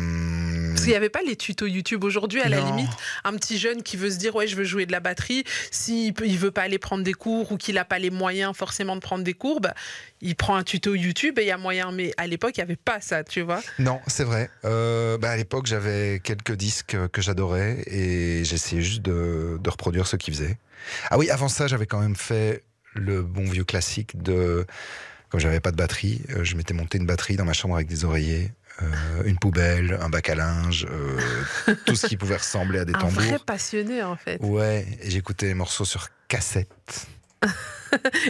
Parce 0.70 0.82
qu'il 0.82 0.90
n'y 0.90 0.96
avait 0.96 1.10
pas 1.10 1.22
les 1.26 1.36
tutos 1.36 1.66
YouTube 1.68 2.04
aujourd'hui, 2.04 2.42
à 2.42 2.50
la 2.50 2.60
limite, 2.60 2.90
un 3.24 3.34
petit 3.34 3.58
jeune 3.58 3.84
qui 3.84 3.98
veut 3.98 4.10
se 4.12 4.18
dire 4.18 4.36
ouais 4.36 4.48
je 4.48 4.56
veux 4.56 4.64
jouer 4.64 4.86
de 4.86 4.92
la 4.92 5.00
batterie, 5.00 5.44
s'il 5.72 6.14
il 6.24 6.38
veut 6.38 6.52
pas 6.52 6.64
aller 6.64 6.78
prendre 6.78 7.04
des 7.04 7.14
cours 7.14 7.52
ou 7.52 7.58
qu'il 7.58 7.76
n'a 7.76 7.86
pas 7.86 8.00
les 8.00 8.10
moyens 8.10 8.56
forcément 8.56 8.96
de 8.96 9.02
prendre 9.02 9.24
des 9.24 9.34
cours, 9.34 9.62
bah, 9.62 9.74
il 10.22 10.36
prend 10.36 10.56
un 10.56 10.64
tuto 10.64 10.94
YouTube 10.96 11.40
et 11.40 11.44
il 11.44 11.48
y 11.48 11.52
a 11.52 11.58
moyen. 11.58 11.92
Mais 11.92 12.12
à 12.18 12.28
l'époque 12.28 12.58
il 12.58 12.60
n'y 12.60 12.64
avait 12.64 12.76
pas 12.76 13.00
ça, 13.02 13.24
tu 13.24 13.42
vois. 13.42 13.62
Non, 13.80 14.00
c'est 14.08 14.24
vrai. 14.26 14.50
Euh, 14.66 15.18
bah, 15.18 15.32
à 15.32 15.38
l'époque, 15.38 15.66
j'avais 15.68 16.20
quelques 16.24 16.54
disques 16.54 16.98
que 17.12 17.22
j'adorais 17.22 17.84
et 17.88 18.44
j'essayais 18.44 18.82
juste 18.82 19.02
de, 19.02 19.58
de 19.62 19.70
reproduire 19.70 20.08
ce 20.08 20.16
qu'ils 20.18 20.34
faisaient. 20.34 20.58
Ah 21.10 21.18
oui, 21.18 21.30
avant 21.30 21.48
ça, 21.48 21.68
j'avais 21.68 21.86
quand 21.86 22.00
même 22.00 22.16
fait 22.16 22.64
le 22.94 23.22
bon 23.22 23.46
vieux 23.46 23.64
classique 23.64 24.22
de. 24.22 24.66
Comme 25.30 25.40
j'avais 25.40 25.60
pas 25.60 25.72
de 25.72 25.76
batterie, 25.76 26.22
euh, 26.30 26.44
je 26.44 26.56
m'étais 26.56 26.74
monté 26.74 26.98
une 26.98 27.08
batterie 27.08 27.36
dans 27.36 27.46
ma 27.46 27.54
chambre 27.54 27.76
avec 27.76 27.88
des 27.88 28.06
oreillers, 28.06 28.52
euh, 28.82 29.24
une 29.26 29.38
poubelle, 29.38 29.98
un 30.02 30.10
bac 30.10 30.30
à 30.30 30.36
linge, 30.36 30.86
euh, 30.90 31.76
tout 31.86 31.96
ce 31.96 32.08
qui 32.08 32.18
pouvait 32.18 32.38
ressembler 32.38 32.80
à 32.80 32.86
des 32.86 32.94
Un 32.94 33.00
vrai 33.08 33.26
tambours. 33.28 33.46
passionné 33.46 34.04
en 34.04 34.16
fait. 34.16 34.38
Ouais, 34.42 34.86
j'écoutais 35.04 35.48
les 35.48 35.54
morceaux 35.54 35.86
sur 35.86 36.08
cassette. 36.28 37.08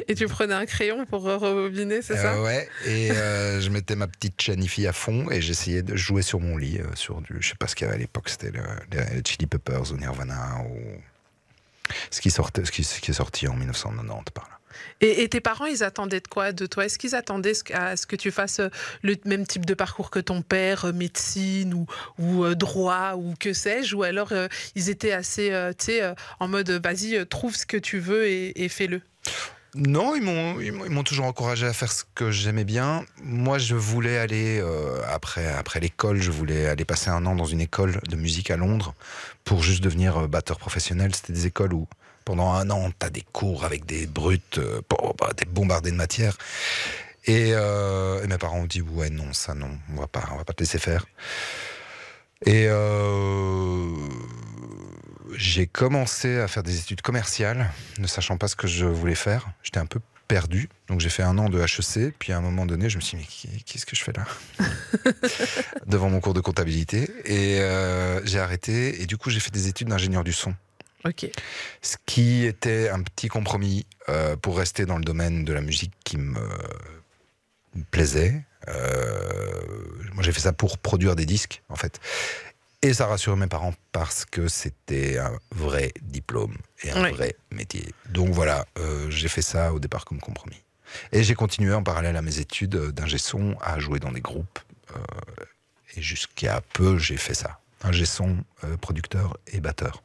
Et 0.08 0.16
tu 0.16 0.28
prenais 0.28 0.54
un 0.54 0.66
crayon 0.66 1.06
pour 1.06 1.24
rebobiner, 1.24 2.02
c'est 2.02 2.18
ça? 2.18 2.34
Euh, 2.36 2.44
Ouais, 2.44 2.70
et 2.86 3.12
euh, 3.12 3.62
je 3.62 3.70
mettais 3.70 3.96
ma 3.96 4.08
petite 4.08 4.40
Chanifi 4.40 4.86
à 4.86 4.94
fond 4.94 5.30
et 5.32 5.42
j'essayais 5.42 5.82
de 5.82 5.96
jouer 5.96 6.22
sur 6.22 6.40
mon 6.40 6.58
lit, 6.58 6.80
euh, 6.80 6.86
sur 6.96 7.22
du, 7.22 7.38
je 7.40 7.50
sais 7.50 7.56
pas 7.56 7.68
ce 7.68 7.76
qu'il 7.76 7.86
y 7.86 7.88
avait 7.88 7.96
à 7.96 8.00
l'époque, 8.00 8.30
c'était 8.30 8.52
le, 8.52 8.62
les 8.92 9.22
Chili 9.26 9.48
Peppers 9.48 9.92
ou 9.92 9.98
Nirvana 9.98 10.58
ou 10.70 10.78
ce 12.12 12.22
qui 12.22 12.30
sortait, 12.30 12.66
ce 12.66 12.72
qui, 12.72 12.84
ce 12.84 13.00
qui 13.00 13.12
est 13.12 13.16
sorti 13.16 13.48
en 13.48 13.56
1990 13.56 14.32
par 14.34 14.50
là. 14.50 14.55
Et, 15.02 15.28
tes 15.28 15.42
parents, 15.42 15.66
ils 15.66 15.84
attendaient 15.84 16.22
de 16.22 16.28
quoi 16.28 16.54
de 16.54 16.66
toi? 16.66 16.86
Est-ce 16.86 16.98
qu'ils 16.98 17.16
attendaient 17.16 17.54
à 17.74 17.98
ce 17.98 18.08
que 18.08 18.16
tu 18.16 18.32
fasses 18.32 18.60
euh, 18.60 18.70
le 19.02 19.16
même 19.26 19.46
type 19.46 19.66
de 19.66 19.74
parcours 19.74 20.10
que 20.10 20.20
ton 20.20 20.42
père, 20.42 20.86
euh, 20.86 20.94
médecine 20.94 21.86
ou, 22.18 22.46
euh, 22.46 22.56
droit 22.56 23.16
ou 23.16 23.34
que 23.38 23.52
sais-je? 23.52 23.96
Ou 23.96 24.04
alors 24.04 24.32
ils 24.76 24.90
étaient 24.90 25.12
assez, 25.12 25.50
tu 25.78 25.86
sais, 25.86 26.14
en 26.40 26.48
mode 26.48 26.70
vas-y, 26.70 27.26
trouve 27.28 27.56
ce 27.56 27.66
que 27.66 27.78
tu 27.78 28.00
veux 28.00 28.26
et, 28.28 28.70
fais-le 28.70 29.02
Non, 29.76 30.16
ils 30.16 30.22
m'ont, 30.72 31.04
toujours 31.04 31.26
encouragé 31.26 31.68
à 31.68 31.74
faire 31.74 31.92
ce 31.92 32.04
que 32.16 32.32
j'aimais 32.32 32.64
bien. 32.64 33.06
Moi, 33.22 33.58
je 33.58 33.76
voulais 33.76 34.18
aller, 34.18 34.64
après, 35.10 35.48
après 35.48 35.80
l'école, 35.80 36.22
je 36.22 36.32
voulais 36.32 36.66
aller 36.68 36.86
passer 36.86 37.10
un 37.10 37.26
an 37.26 37.36
dans 37.36 37.46
une 37.46 37.62
école 37.62 38.00
de 38.10 38.16
musique 38.16 38.52
à 38.52 38.58
Londres 38.58 38.96
pour 39.44 39.64
juste 39.64 39.84
devenir 39.84 40.28
batteur 40.28 40.58
professionnel. 40.58 41.14
C'était 41.16 41.34
des 41.34 41.48
écoles 41.48 41.74
où, 41.74 41.88
pendant 42.26 42.52
un 42.52 42.70
an, 42.72 42.92
tu 43.00 43.06
as 43.06 43.10
des 43.10 43.24
cours 43.32 43.64
avec 43.64 43.86
des 43.86 44.08
brutes, 44.08 44.58
euh, 44.58 44.82
bon, 44.90 45.14
bah, 45.18 45.30
t'es 45.36 45.46
bombardé 45.46 45.92
de 45.92 45.96
matière. 45.96 46.38
Et, 47.26 47.52
euh, 47.54 48.24
et 48.24 48.28
mes 48.28 48.38
parents 48.38 48.60
ont 48.60 48.66
dit, 48.66 48.82
ouais, 48.82 49.10
non, 49.10 49.32
ça, 49.32 49.54
non, 49.54 49.70
on 49.94 50.00
va 50.00 50.08
pas, 50.08 50.24
on 50.34 50.38
va 50.38 50.44
pas 50.44 50.54
te 50.54 50.62
laisser 50.62 50.80
faire. 50.80 51.06
Et 52.46 52.66
euh, 52.68 53.90
j'ai 55.36 55.68
commencé 55.68 56.40
à 56.40 56.48
faire 56.48 56.64
des 56.64 56.80
études 56.80 57.02
commerciales, 57.02 57.72
ne 57.98 58.08
sachant 58.08 58.38
pas 58.38 58.48
ce 58.48 58.56
que 58.56 58.68
je 58.68 58.86
voulais 58.86 59.16
faire. 59.16 59.48
J'étais 59.64 59.80
un 59.80 59.86
peu 59.86 60.00
perdu. 60.28 60.70
Donc 60.88 61.00
j'ai 61.00 61.10
fait 61.10 61.24
un 61.24 61.38
an 61.38 61.50
de 61.50 61.60
HEC, 61.60 62.14
puis 62.18 62.34
à 62.34 62.38
un 62.38 62.42
moment 62.42 62.66
donné, 62.66 62.90
je 62.90 62.98
me 62.98 63.02
suis 63.02 63.18
dit, 63.18 63.26
mais 63.52 63.60
qu'est-ce 63.60 63.86
que 63.86 63.96
je 63.96 64.04
fais 64.04 64.14
là? 64.14 64.26
Devant 65.88 66.10
mon 66.10 66.20
cours 66.20 66.34
de 66.34 66.42
comptabilité. 66.42 67.10
Et 67.26 67.60
euh, 67.60 68.24
j'ai 68.26 68.40
arrêté, 68.40 69.02
et 69.02 69.06
du 69.06 69.18
coup, 69.18 69.30
j'ai 69.30 69.40
fait 69.40 69.52
des 69.52 69.68
études 69.68 69.88
d'ingénieur 69.88 70.24
du 70.24 70.34
son. 70.34 70.54
Ce 71.82 71.96
qui 72.06 72.46
était 72.46 72.90
un 72.90 73.02
petit 73.02 73.28
compromis 73.28 73.86
euh, 74.10 74.36
pour 74.36 74.58
rester 74.58 74.86
dans 74.86 74.98
le 74.98 75.04
domaine 75.04 75.46
de 75.46 75.54
la 75.54 75.62
musique 75.62 75.94
qui 76.04 76.18
me, 76.18 76.40
me 77.76 77.84
plaisait. 77.92 78.44
Euh, 78.68 79.62
moi, 80.14 80.24
j'ai 80.24 80.32
fait 80.32 80.40
ça 80.42 80.54
pour 80.54 80.78
produire 80.78 81.16
des 81.16 81.26
disques, 81.26 81.62
en 81.70 81.76
fait. 81.76 82.00
Et 82.82 82.94
ça 82.94 83.08
rassurait 83.08 83.36
mes 83.36 83.48
parents 83.48 83.74
parce 83.92 84.26
que 84.26 84.48
c'était 84.48 85.18
un 85.18 85.38
vrai 85.52 85.92
diplôme 86.02 86.56
et 86.84 86.92
un 86.92 87.04
Oui. 87.04 87.12
vrai 87.12 87.36
métier. 87.52 87.94
Donc 88.10 88.30
voilà, 88.30 88.66
euh, 88.78 89.10
j'ai 89.10 89.28
fait 89.28 89.42
ça 89.42 89.74
au 89.74 89.80
départ 89.80 90.06
comme 90.06 90.20
compromis. 90.20 90.62
Et 91.12 91.24
j'ai 91.24 91.34
continué 91.34 91.74
en 91.74 91.82
parallèle 91.84 92.16
à 92.16 92.22
mes 92.22 92.40
études 92.40 92.76
d'ingé 92.92 93.18
son 93.18 93.58
à 93.60 93.80
jouer 93.80 94.00
dans 94.00 94.12
des 94.12 94.22
groupes. 94.22 94.60
et 95.96 96.02
jusqu'à 96.02 96.62
peu, 96.74 96.98
j'ai 96.98 97.18
fait 97.18 97.34
ça. 97.34 97.60
Ingé 97.84 98.06
son, 98.06 98.38
producteur 98.82 99.38
et 99.48 99.60
batteur. 99.62 100.04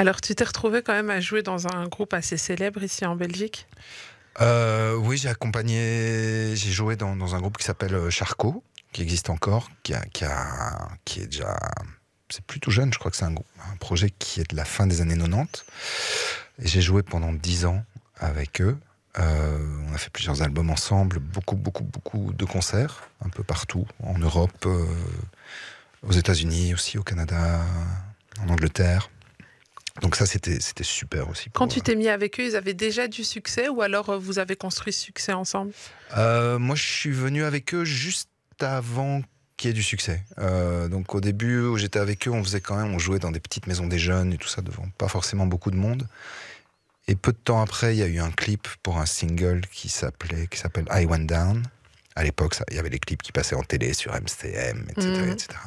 Alors 0.00 0.22
tu 0.22 0.34
t'es 0.34 0.44
retrouvé 0.44 0.80
quand 0.80 0.94
même 0.94 1.10
à 1.10 1.20
jouer 1.20 1.42
dans 1.42 1.68
un 1.68 1.86
groupe 1.86 2.14
assez 2.14 2.38
célèbre 2.38 2.82
ici 2.82 3.04
en 3.04 3.16
Belgique? 3.16 3.66
Euh, 4.40 4.94
oui, 4.94 5.18
j'ai 5.18 5.28
accompagné, 5.28 6.56
j'ai 6.56 6.70
joué 6.70 6.96
dans, 6.96 7.34
un 7.34 7.38
groupe 7.38 7.58
qui 7.58 7.64
s'appelle 7.64 7.94
euh, 7.94 8.08
Charcot, 8.08 8.64
qui 8.92 9.02
existe 9.02 9.28
encore, 9.28 9.68
qui, 9.82 9.92
a, 9.92 10.00
qui, 11.04 11.20
est 11.20 11.26
déjà. 11.26 11.54
C'est 12.30 12.42
plutôt 12.46 12.70
jeune, 12.70 12.90
je 12.94 12.98
crois 12.98 13.10
que 13.10 13.16
c'est 13.18 13.26
un, 13.26 13.34
projet 13.78 14.08
qui 14.08 14.40
est 14.40 14.50
de 14.50 14.56
la 14.56 14.64
fin 14.64 14.86
des 14.86 15.02
années 15.02 15.18
90. 15.18 15.66
Et 16.62 16.66
j'ai 16.66 16.80
joué 16.80 17.02
pendant 17.02 17.34
10 17.34 17.66
ans 17.66 17.84
avec 18.16 18.62
eux. 18.62 18.78
Euh, 19.18 19.58
on 19.86 19.92
a 19.92 19.98
fait 19.98 20.08
plusieurs 20.08 20.40
albums 20.40 20.70
ensemble, 20.70 21.18
beaucoup, 21.18 21.56
beaucoup, 21.56 21.84
beaucoup 21.84 22.32
de 22.32 22.44
concerts, 22.46 23.10
un 23.22 23.28
peu 23.28 23.42
partout, 23.42 23.86
en 24.02 24.18
Europe, 24.18 24.66
aux 26.02 26.12
États-Unis 26.12 26.72
aussi, 26.72 26.96
au 26.96 27.02
Canada, 27.02 27.60
en 28.42 28.48
Angleterre. 28.48 29.10
Donc 30.00 30.16
ça, 30.16 30.26
c'était 30.26 30.58
super 30.82 31.28
aussi. 31.28 31.50
Quand 31.50 31.68
tu 31.68 31.80
t'es 31.80 31.94
mis 31.94 32.08
avec 32.08 32.40
eux, 32.40 32.44
ils 32.44 32.56
avaient 32.56 32.74
déjà 32.74 33.08
du 33.08 33.24
succès 33.24 33.68
ou 33.68 33.82
alors 33.82 34.10
euh, 34.10 34.18
vous 34.18 34.38
avez 34.38 34.56
construit 34.56 34.92
ce 34.92 35.00
succès 35.00 35.32
ensemble? 35.32 35.72
Euh, 36.16 36.58
moi, 36.58 36.76
je 36.76 36.84
suis 36.84 37.10
venu 37.10 37.44
avec 37.44 37.74
eux 37.74 37.84
juste 37.84 38.30
avant 38.60 39.22
qu'il 39.56 39.68
y 39.68 39.70
ait 39.72 39.74
du 39.74 39.82
succès. 39.82 40.24
Euh, 40.38 40.88
donc 40.88 41.14
au 41.14 41.20
début 41.20 41.60
où 41.60 41.76
j'étais 41.76 41.98
avec 41.98 42.26
eux, 42.26 42.30
on 42.30 42.42
faisait 42.42 42.60
quand 42.60 42.76
même, 42.76 42.94
on 42.94 42.98
jouait 42.98 43.18
dans 43.18 43.30
des 43.30 43.40
petites 43.40 43.66
maisons 43.66 43.86
des 43.86 43.98
jeunes 43.98 44.32
et 44.32 44.38
tout 44.38 44.48
ça 44.48 44.62
devant 44.62 44.88
pas 44.96 45.08
forcément 45.08 45.46
beaucoup 45.46 45.70
de 45.70 45.76
monde. 45.76 46.06
Et 47.08 47.14
peu 47.14 47.32
de 47.32 47.38
temps 47.38 47.60
après, 47.60 47.94
il 47.94 47.98
y 47.98 48.02
a 48.02 48.06
eu 48.06 48.20
un 48.20 48.30
clip 48.30 48.68
pour 48.82 48.98
un 48.98 49.06
single 49.06 49.62
qui 49.72 49.88
s'appelait, 49.88 50.46
qui 50.46 50.58
s'appelle 50.58 50.86
I 50.90 51.04
Went 51.04 51.26
Down. 51.26 51.62
À 52.20 52.22
l'époque, 52.22 52.54
il 52.70 52.76
y 52.76 52.78
avait 52.78 52.90
les 52.90 52.98
clips 52.98 53.22
qui 53.22 53.32
passaient 53.32 53.54
en 53.56 53.62
télé 53.62 53.94
sur 53.94 54.12
MCM, 54.14 54.84
etc., 54.90 55.08
Mhm. 55.08 55.30
etc. 55.30 55.58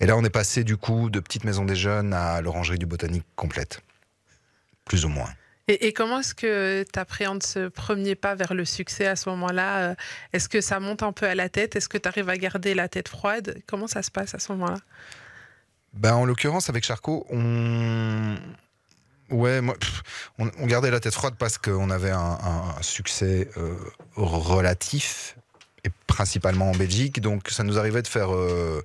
Et 0.00 0.06
là, 0.06 0.16
on 0.16 0.24
est 0.24 0.30
passé 0.30 0.64
du 0.64 0.78
coup 0.78 1.10
de 1.10 1.20
petite 1.20 1.44
maison 1.44 1.66
des 1.66 1.76
jeunes 1.76 2.14
à 2.14 2.40
l'orangerie 2.40 2.78
du 2.78 2.86
botanique 2.86 3.26
complète, 3.36 3.82
plus 4.86 5.04
ou 5.04 5.08
moins. 5.10 5.28
Et, 5.68 5.86
et 5.88 5.92
comment 5.92 6.20
est-ce 6.20 6.34
que 6.34 6.82
tu 6.90 6.98
appréhendes 6.98 7.42
ce 7.42 7.68
premier 7.68 8.14
pas 8.14 8.34
vers 8.34 8.54
le 8.54 8.64
succès 8.64 9.06
à 9.06 9.16
ce 9.16 9.28
moment-là? 9.28 9.90
Euh, 9.90 9.94
Est-ce 10.32 10.48
que 10.48 10.62
ça 10.62 10.80
monte 10.80 11.02
un 11.02 11.12
peu 11.12 11.26
à 11.26 11.34
la 11.34 11.50
tête? 11.50 11.76
Est-ce 11.76 11.90
que 11.90 11.98
tu 11.98 12.08
arrives 12.08 12.30
à 12.30 12.38
garder 12.38 12.72
la 12.74 12.88
tête 12.88 13.08
froide? 13.08 13.60
Comment 13.66 13.86
ça 13.86 14.02
se 14.02 14.10
passe 14.10 14.34
à 14.34 14.38
ce 14.38 14.50
moment-là? 14.52 14.78
Ben, 15.92 16.14
en 16.14 16.24
l'occurrence, 16.24 16.70
avec 16.70 16.84
Charcot, 16.84 17.26
on. 17.28 18.34
Ouais, 19.28 19.60
moi, 19.60 19.74
pff, 19.78 20.02
on, 20.38 20.50
on 20.58 20.66
gardait 20.66 20.90
la 20.90 21.00
tête 21.00 21.14
froide 21.14 21.34
parce 21.38 21.58
qu'on 21.58 21.90
avait 21.90 22.10
un, 22.10 22.18
un- 22.18 22.74
un 22.78 22.82
succès 22.82 23.48
euh, 23.58 23.76
relatif, 24.16 25.36
et 25.84 25.90
principalement 26.06 26.70
en 26.70 26.74
Belgique. 26.74 27.20
Donc, 27.20 27.48
ça 27.50 27.64
nous 27.64 27.78
arrivait 27.78 28.02
de 28.02 28.08
faire 28.08 28.34
euh, 28.34 28.82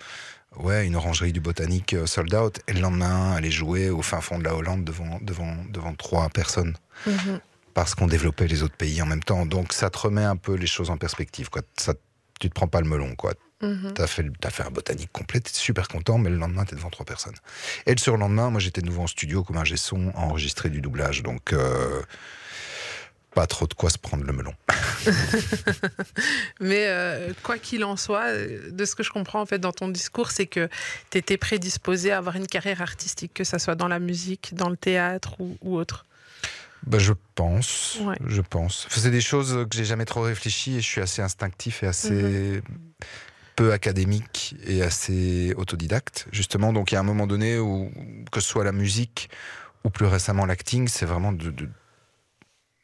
ouais, 0.58 0.86
une 0.86 0.96
orangerie 0.96 1.34
du 1.34 1.40
botanique 1.40 1.94
euh, 1.94 2.06
sold 2.06 2.34
out, 2.34 2.60
et 2.68 2.74
le 2.74 2.82
lendemain, 2.82 3.34
aller 3.34 3.52
jouer 3.52 3.90
au 3.90 4.02
fin 4.02 4.22
fond 4.22 4.40
de 4.40 4.44
la 4.44 4.56
Hollande 4.56 4.84
devant, 4.84 5.20
devant, 5.22 5.56
devant 5.70 5.94
trois 5.94 6.30
personnes. 6.30 6.76
Mhm. 7.06 7.40
Parce 7.74 7.94
qu'on 7.94 8.08
développait 8.08 8.48
les 8.48 8.64
autres 8.64 8.76
pays 8.76 9.02
en 9.02 9.06
même 9.06 9.24
temps. 9.24 9.46
Donc, 9.46 9.74
ça 9.74 9.90
te 9.90 10.00
remet 10.00 10.24
un 10.24 10.36
peu 10.36 10.56
les 10.56 10.66
choses 10.66 10.90
en 10.90 10.98
perspective. 10.98 11.50
Quoi. 11.50 11.62
Ça, 11.78 11.94
tu 12.40 12.50
te 12.50 12.54
prends 12.54 12.68
pas 12.68 12.82
le 12.82 12.88
melon, 12.88 13.16
quoi. 13.16 13.34
Mhm. 13.62 13.94
T'as 13.94 14.08
fait, 14.08 14.26
t'as 14.40 14.50
fait 14.52 14.64
un 14.64 14.70
botanique 14.70 15.12
complet, 15.12 15.40
t'es 15.40 15.52
super 15.52 15.88
content, 15.88 16.18
mais 16.18 16.30
le 16.30 16.38
lendemain, 16.38 16.64
t'es 16.66 16.76
devant 16.76 16.90
trois 16.90 17.06
personnes. 17.06 17.36
Et 17.86 17.92
le 17.92 17.98
surlendemain, 17.98 18.50
moi, 18.50 18.60
j'étais 18.60 18.82
de 18.82 18.88
nouveau 18.88 19.04
en 19.04 19.08
studio 19.08 19.44
comme 19.44 19.58
un 19.58 19.64
son 19.76 20.10
à 20.16 20.22
enregistrer 20.22 20.70
du 20.70 20.82
doublage. 20.82 21.24
Donc, 21.24 21.54
euh, 21.54 22.02
pas 23.34 23.46
trop 23.48 23.68
de 23.68 23.74
quoi 23.74 23.90
se 23.90 23.98
prendre 23.98 24.24
le 24.24 24.34
melon. 24.34 24.54
Mais 26.60 26.86
euh, 26.88 27.34
quoi 27.44 27.58
qu'il 27.58 27.84
en 27.84 27.98
soit, 27.98 28.26
euh, 28.28 28.72
de 28.72 28.86
ce 28.86 28.96
que 28.96 29.04
je 29.04 29.12
comprends 29.12 29.42
en 29.42 29.46
fait 29.46 29.60
dans 29.60 29.72
ton 29.72 29.88
discours, 29.90 30.32
c'est 30.32 30.48
que 30.48 30.70
tu 31.12 31.18
étais 31.18 31.38
prédisposé 31.38 32.12
à 32.12 32.18
avoir 32.18 32.36
une 32.36 32.48
carrière 32.48 32.82
artistique, 32.82 33.34
que 33.34 33.44
ça 33.44 33.60
soit 33.60 33.76
dans 33.76 33.88
la 33.88 34.00
musique, 34.00 34.54
dans 34.56 34.70
le 34.70 34.78
théâtre 34.78 35.40
ou, 35.40 35.58
ou 35.62 35.76
autre. 35.78 36.06
Bah, 36.86 37.00
je 37.00 37.14
pense. 37.36 37.98
Ouais. 38.02 38.18
Je 38.26 38.42
pense. 38.42 38.88
C'est 38.90 39.12
des 39.12 39.22
choses 39.22 39.66
que 39.70 39.76
j'ai 39.76 39.86
jamais 39.86 40.06
trop 40.06 40.22
réfléchi 40.22 40.78
et 40.78 40.82
je 40.82 40.86
suis 40.86 41.02
assez 41.02 41.22
instinctif 41.22 41.84
et 41.84 41.88
assez 41.88 42.62
peu 43.56 43.74
académique 43.74 44.56
et 44.66 44.84
assez 44.84 45.54
autodidacte, 45.58 46.28
justement. 46.32 46.74
Donc, 46.74 46.92
il 46.92 46.96
y 46.96 46.98
a 46.98 47.02
un 47.02 47.04
moment 47.04 47.26
donné 47.28 47.58
où, 47.60 47.92
que 48.32 48.40
ce 48.40 48.48
soit 48.48 48.64
la 48.64 48.72
musique 48.72 49.30
ou 49.84 49.90
plus 49.90 50.06
récemment 50.06 50.46
l'acting, 50.46 50.88
c'est 50.88 51.06
vraiment 51.06 51.32
de, 51.32 51.50
de- 51.50 51.70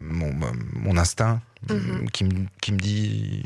mon, 0.04 0.34
mon 0.74 0.98
instinct 0.98 1.42
Mhm. 1.70 2.10
qui, 2.12 2.24
me, 2.26 2.46
qui 2.62 2.72
me 2.74 2.78
dit 2.78 3.44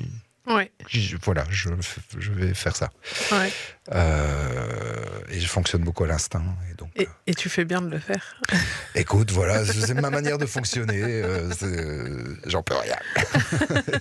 Ouais, 0.47 0.71
je- 0.87 1.17
voilà, 1.23 1.43
je, 1.51 1.69
je 2.17 2.31
vais 2.31 2.53
faire 2.53 2.75
ça. 2.75 2.89
ouais. 3.33 3.51
Euh, 3.93 5.19
et 5.29 5.39
je 5.41 5.47
fonctionne 5.47 5.83
beaucoup 5.83 6.05
à 6.05 6.07
l'instinct. 6.07 6.43
Et 6.71 6.73
donc, 6.75 6.89
Et, 6.95 7.07
et 7.27 7.35
tu 7.35 7.49
fais 7.49 7.65
bien 7.65 7.81
de 7.81 7.89
le 7.89 7.99
faire. 7.99 8.37
euh, 8.53 8.55
écoute, 8.95 9.29
voilà, 9.31 9.65
c'est 9.65 9.93
ma 9.93 10.09
manière 10.09 10.37
de 10.37 10.45
fonctionner. 10.45 11.01
euh, 11.03 11.51
c'est- 11.51 11.65
euh, 11.65 12.37
J'en 12.45 12.63
peux 12.63 12.75
rien. 12.75 12.95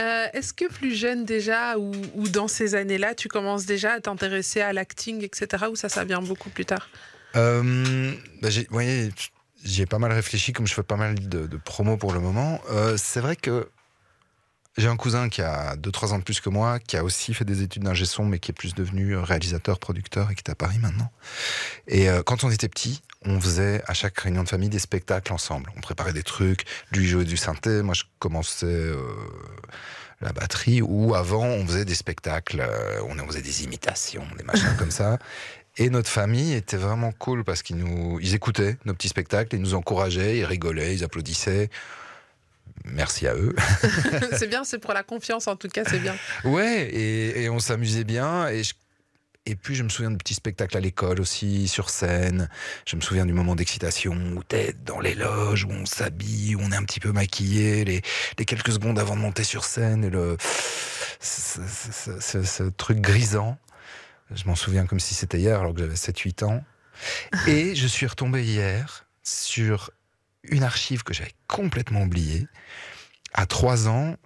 Euh, 0.00 0.26
Est-ce 0.32 0.52
que 0.52 0.68
plus 0.72 0.94
jeune 0.94 1.24
déjà 1.24 1.76
ou, 1.76 1.92
ou 2.14 2.28
dans 2.28 2.46
ces 2.48 2.74
années-là, 2.76 3.14
tu 3.14 3.26
commences 3.28 3.66
déjà 3.66 3.94
à 3.94 4.00
t'intéresser 4.00 4.60
à 4.60 4.72
l'acting, 4.72 5.22
etc. 5.24 5.64
Ou 5.70 5.76
ça, 5.76 5.88
ça 5.88 6.04
vient 6.04 6.22
beaucoup 6.22 6.50
plus 6.50 6.64
tard? 6.64 6.88
Euh, 7.36 8.12
bah, 8.40 8.48
j'ai- 8.50 8.66
voyez, 8.70 9.10
j'y 9.64 9.82
ai 9.82 9.86
pas 9.86 9.98
mal 9.98 10.12
réfléchi, 10.12 10.52
comme 10.52 10.66
je 10.66 10.74
fais 10.74 10.82
pas 10.82 10.96
mal 10.96 11.14
de, 11.28 11.46
de 11.46 11.56
promos 11.56 11.96
pour 11.96 12.12
le 12.12 12.20
moment. 12.20 12.60
Euh, 12.70 12.96
c'est 12.96 13.20
vrai 13.20 13.36
que 13.36 13.70
j'ai 14.76 14.88
un 14.88 14.96
cousin 14.96 15.28
qui 15.28 15.42
a 15.42 15.74
2-3 15.76 16.12
ans 16.12 16.18
de 16.18 16.24
plus 16.24 16.40
que 16.40 16.48
moi, 16.48 16.78
qui 16.78 16.96
a 16.96 17.02
aussi 17.02 17.34
fait 17.34 17.44
des 17.44 17.62
études 17.62 17.82
d'ingé 17.82 18.04
son, 18.04 18.24
mais 18.24 18.38
qui 18.38 18.52
est 18.52 18.54
plus 18.54 18.74
devenu 18.74 19.16
réalisateur, 19.16 19.78
producteur 19.78 20.30
et 20.30 20.34
qui 20.34 20.42
est 20.46 20.50
à 20.50 20.54
Paris 20.54 20.78
maintenant. 20.78 21.10
Et 21.88 22.08
euh, 22.08 22.22
quand 22.22 22.44
on 22.44 22.50
était 22.50 22.68
petit, 22.68 23.02
on 23.24 23.40
faisait 23.40 23.82
à 23.86 23.94
chaque 23.94 24.18
réunion 24.20 24.44
de 24.44 24.48
famille 24.48 24.68
des 24.68 24.78
spectacles 24.78 25.32
ensemble. 25.32 25.72
On 25.76 25.80
préparait 25.80 26.12
des 26.12 26.22
trucs, 26.22 26.64
lui 26.92 27.08
jouait 27.08 27.24
du 27.24 27.36
synthé, 27.36 27.82
moi 27.82 27.94
je 27.94 28.04
commençais 28.20 28.66
euh, 28.66 29.02
la 30.20 30.32
batterie, 30.32 30.80
ou 30.80 31.16
avant 31.16 31.44
on 31.44 31.66
faisait 31.66 31.84
des 31.84 31.96
spectacles, 31.96 32.64
on 33.02 33.26
faisait 33.26 33.42
des 33.42 33.64
imitations, 33.64 34.26
des 34.36 34.44
machins 34.44 34.76
comme 34.78 34.92
ça. 34.92 35.18
Et 35.78 35.90
notre 35.90 36.10
famille 36.10 36.54
était 36.54 36.76
vraiment 36.76 37.12
cool 37.12 37.44
parce 37.44 37.62
qu'ils 37.62 37.76
nous, 37.76 38.18
ils 38.20 38.34
écoutaient 38.34 38.76
nos 38.84 38.94
petits 38.94 39.08
spectacles, 39.08 39.54
ils 39.56 39.62
nous 39.62 39.74
encourageaient, 39.74 40.38
ils 40.38 40.44
rigolaient, 40.44 40.94
ils 40.94 41.04
applaudissaient. 41.04 41.70
Merci 42.84 43.26
à 43.26 43.34
eux. 43.34 43.54
C'est 44.38 44.48
bien, 44.48 44.64
c'est 44.64 44.78
pour 44.78 44.92
la 44.92 45.02
confiance 45.02 45.46
en 45.46 45.56
tout 45.56 45.68
cas, 45.68 45.82
c'est 45.86 45.98
bien. 45.98 46.14
Ouais, 46.44 46.82
et, 46.82 47.42
et 47.42 47.48
on 47.50 47.58
s'amusait 47.58 48.04
bien. 48.04 48.48
Et, 48.48 48.62
je- 48.64 48.74
et 49.46 49.54
puis, 49.56 49.74
je 49.74 49.82
me 49.82 49.88
souviens 49.88 50.10
de 50.10 50.16
petits 50.16 50.34
spectacles 50.34 50.76
à 50.76 50.80
l'école 50.80 51.20
aussi, 51.20 51.68
sur 51.68 51.88
scène. 51.90 52.48
Je 52.86 52.96
me 52.96 53.00
souviens 53.00 53.24
du 53.24 53.32
moment 53.32 53.54
d'excitation 53.56 54.14
où 54.36 54.42
t'es 54.42 54.74
dans 54.84 55.00
les 55.00 55.14
loges, 55.14 55.64
où 55.64 55.70
on 55.70 55.86
s'habille, 55.86 56.54
où 56.54 56.60
on 56.60 56.70
est 56.70 56.76
un 56.76 56.84
petit 56.84 57.00
peu 57.00 57.12
maquillé, 57.12 57.84
les, 57.84 58.02
les 58.38 58.44
quelques 58.44 58.72
secondes 58.72 58.98
avant 58.98 59.16
de 59.16 59.20
monter 59.22 59.44
sur 59.44 59.64
scène, 59.64 60.04
et 60.04 60.10
le, 60.10 60.36
ce, 61.20 61.60
ce- 61.60 61.92
ce- 61.92 62.20
ce- 62.20 62.42
ce 62.42 62.62
truc 62.64 63.00
grisant. 63.00 63.56
Je 64.34 64.44
m'en 64.46 64.54
souviens 64.54 64.86
comme 64.86 65.00
si 65.00 65.14
c'était 65.14 65.38
hier, 65.38 65.60
alors 65.60 65.74
que 65.74 65.80
j'avais 65.80 65.94
7-8 65.94 66.44
ans. 66.44 66.64
Et 67.46 67.74
je 67.74 67.86
suis 67.86 68.06
retombé 68.06 68.44
hier 68.44 69.06
sur 69.22 69.90
une 70.42 70.62
archive 70.62 71.02
que 71.02 71.14
j'avais 71.14 71.34
complètement 71.46 72.02
oubliée. 72.02 72.46
À 73.34 73.46
3 73.46 73.88
ans, 73.88 74.16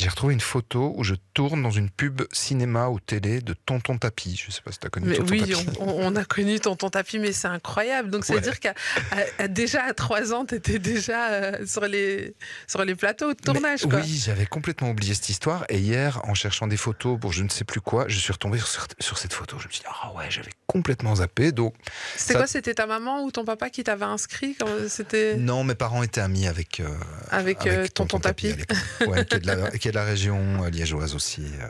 j'ai 0.00 0.08
retrouvé 0.08 0.32
une 0.34 0.40
photo 0.40 0.92
où 0.96 1.04
je 1.04 1.14
tourne 1.34 1.62
dans 1.62 1.70
une 1.70 1.90
pub 1.90 2.22
cinéma 2.32 2.88
ou 2.88 2.98
télé 3.00 3.40
de 3.40 3.52
Tonton 3.52 3.98
Tapis. 3.98 4.42
Je 4.46 4.50
sais 4.50 4.62
pas 4.62 4.72
si 4.72 4.78
tu 4.78 4.86
as 4.86 4.90
connu 4.90 5.06
Mais 5.08 5.16
Tonton 5.16 5.30
oui, 5.32 5.40
Tapis. 5.40 5.66
on, 5.78 5.88
on- 5.88 6.06
on 6.12 6.16
a 6.16 6.24
connu 6.24 6.58
Tonton 6.60 6.88
Tapis, 6.90 7.18
mais 7.18 7.32
c'est 7.32 7.48
incroyable. 7.48 8.10
Donc, 8.10 8.24
ça 8.24 8.32
veut 8.32 8.38
Ouais. 8.38 8.42
dire 8.44 8.58
qu'à 8.60 8.74
à- 9.10 9.42
à- 9.44 9.48
déjà 9.48 9.84
à 9.84 9.92
3 9.94 10.32
ans, 10.32 10.46
tu 10.46 10.54
étais 10.54 10.78
déjà 10.78 11.30
euh, 11.30 11.66
sur, 11.66 11.82
les, 11.86 12.34
sur 12.66 12.84
les 12.84 12.94
plateaux 12.94 13.34
de 13.34 13.40
tournage. 13.40 13.82
Quoi. 13.82 14.00
Oui, 14.00 14.22
j'avais 14.24 14.46
complètement 14.46 14.90
oublié 14.90 15.12
cette 15.14 15.28
histoire. 15.28 15.64
Et 15.68 15.78
hier, 15.78 16.20
en 16.24 16.34
cherchant 16.34 16.66
des 16.66 16.76
photos 16.78 17.18
pour 17.20 17.32
je 17.32 17.42
ne 17.42 17.48
sais 17.48 17.64
plus 17.64 17.80
quoi, 17.80 18.06
je 18.08 18.18
suis 18.18 18.32
retombé 18.32 18.58
sur, 18.58 18.86
sur 18.98 19.18
cette 19.18 19.32
photo. 19.34 19.58
Je 19.58 19.66
me 19.66 19.72
suis 19.72 19.80
dit, 19.82 19.86
ah 20.02 20.12
ouais, 20.14 20.26
j'avais 20.30 20.52
complètement 20.66 21.16
zappé. 21.16 21.52
Donc, 21.52 21.74
C'était 22.16 22.32
ça- 22.32 22.38
quoi? 22.38 22.46
C'était 22.46 22.74
ta 22.74 22.86
maman 22.86 23.22
ou 23.24 23.30
ton 23.30 23.44
papa 23.44 23.68
qui 23.70 23.84
t'avait 23.84 24.04
inscrit 24.06 24.54
quand 24.58 24.68
C'était? 24.88 25.36
Non, 25.36 25.62
mes 25.64 25.74
parents 25.74 26.02
étaient 26.02 26.20
amis 26.20 26.46
avec, 26.46 26.80
euh, 26.80 26.88
avec, 27.30 27.66
euh, 27.66 27.86
Tonton 27.88 28.18
à 28.18 28.20
Tapis. 28.20 28.54
l'époque. 28.54 28.76
Ouais, 29.06 29.24
qui, 29.24 29.34
est 29.36 29.40
de 29.40 29.46
la, 29.46 29.70
qui 29.72 29.88
est 29.88 29.89
de 29.90 29.96
la 29.96 30.04
région 30.04 30.64
euh, 30.64 30.70
liégeoise 30.70 31.14
aussi. 31.14 31.42
euh. 31.60 31.66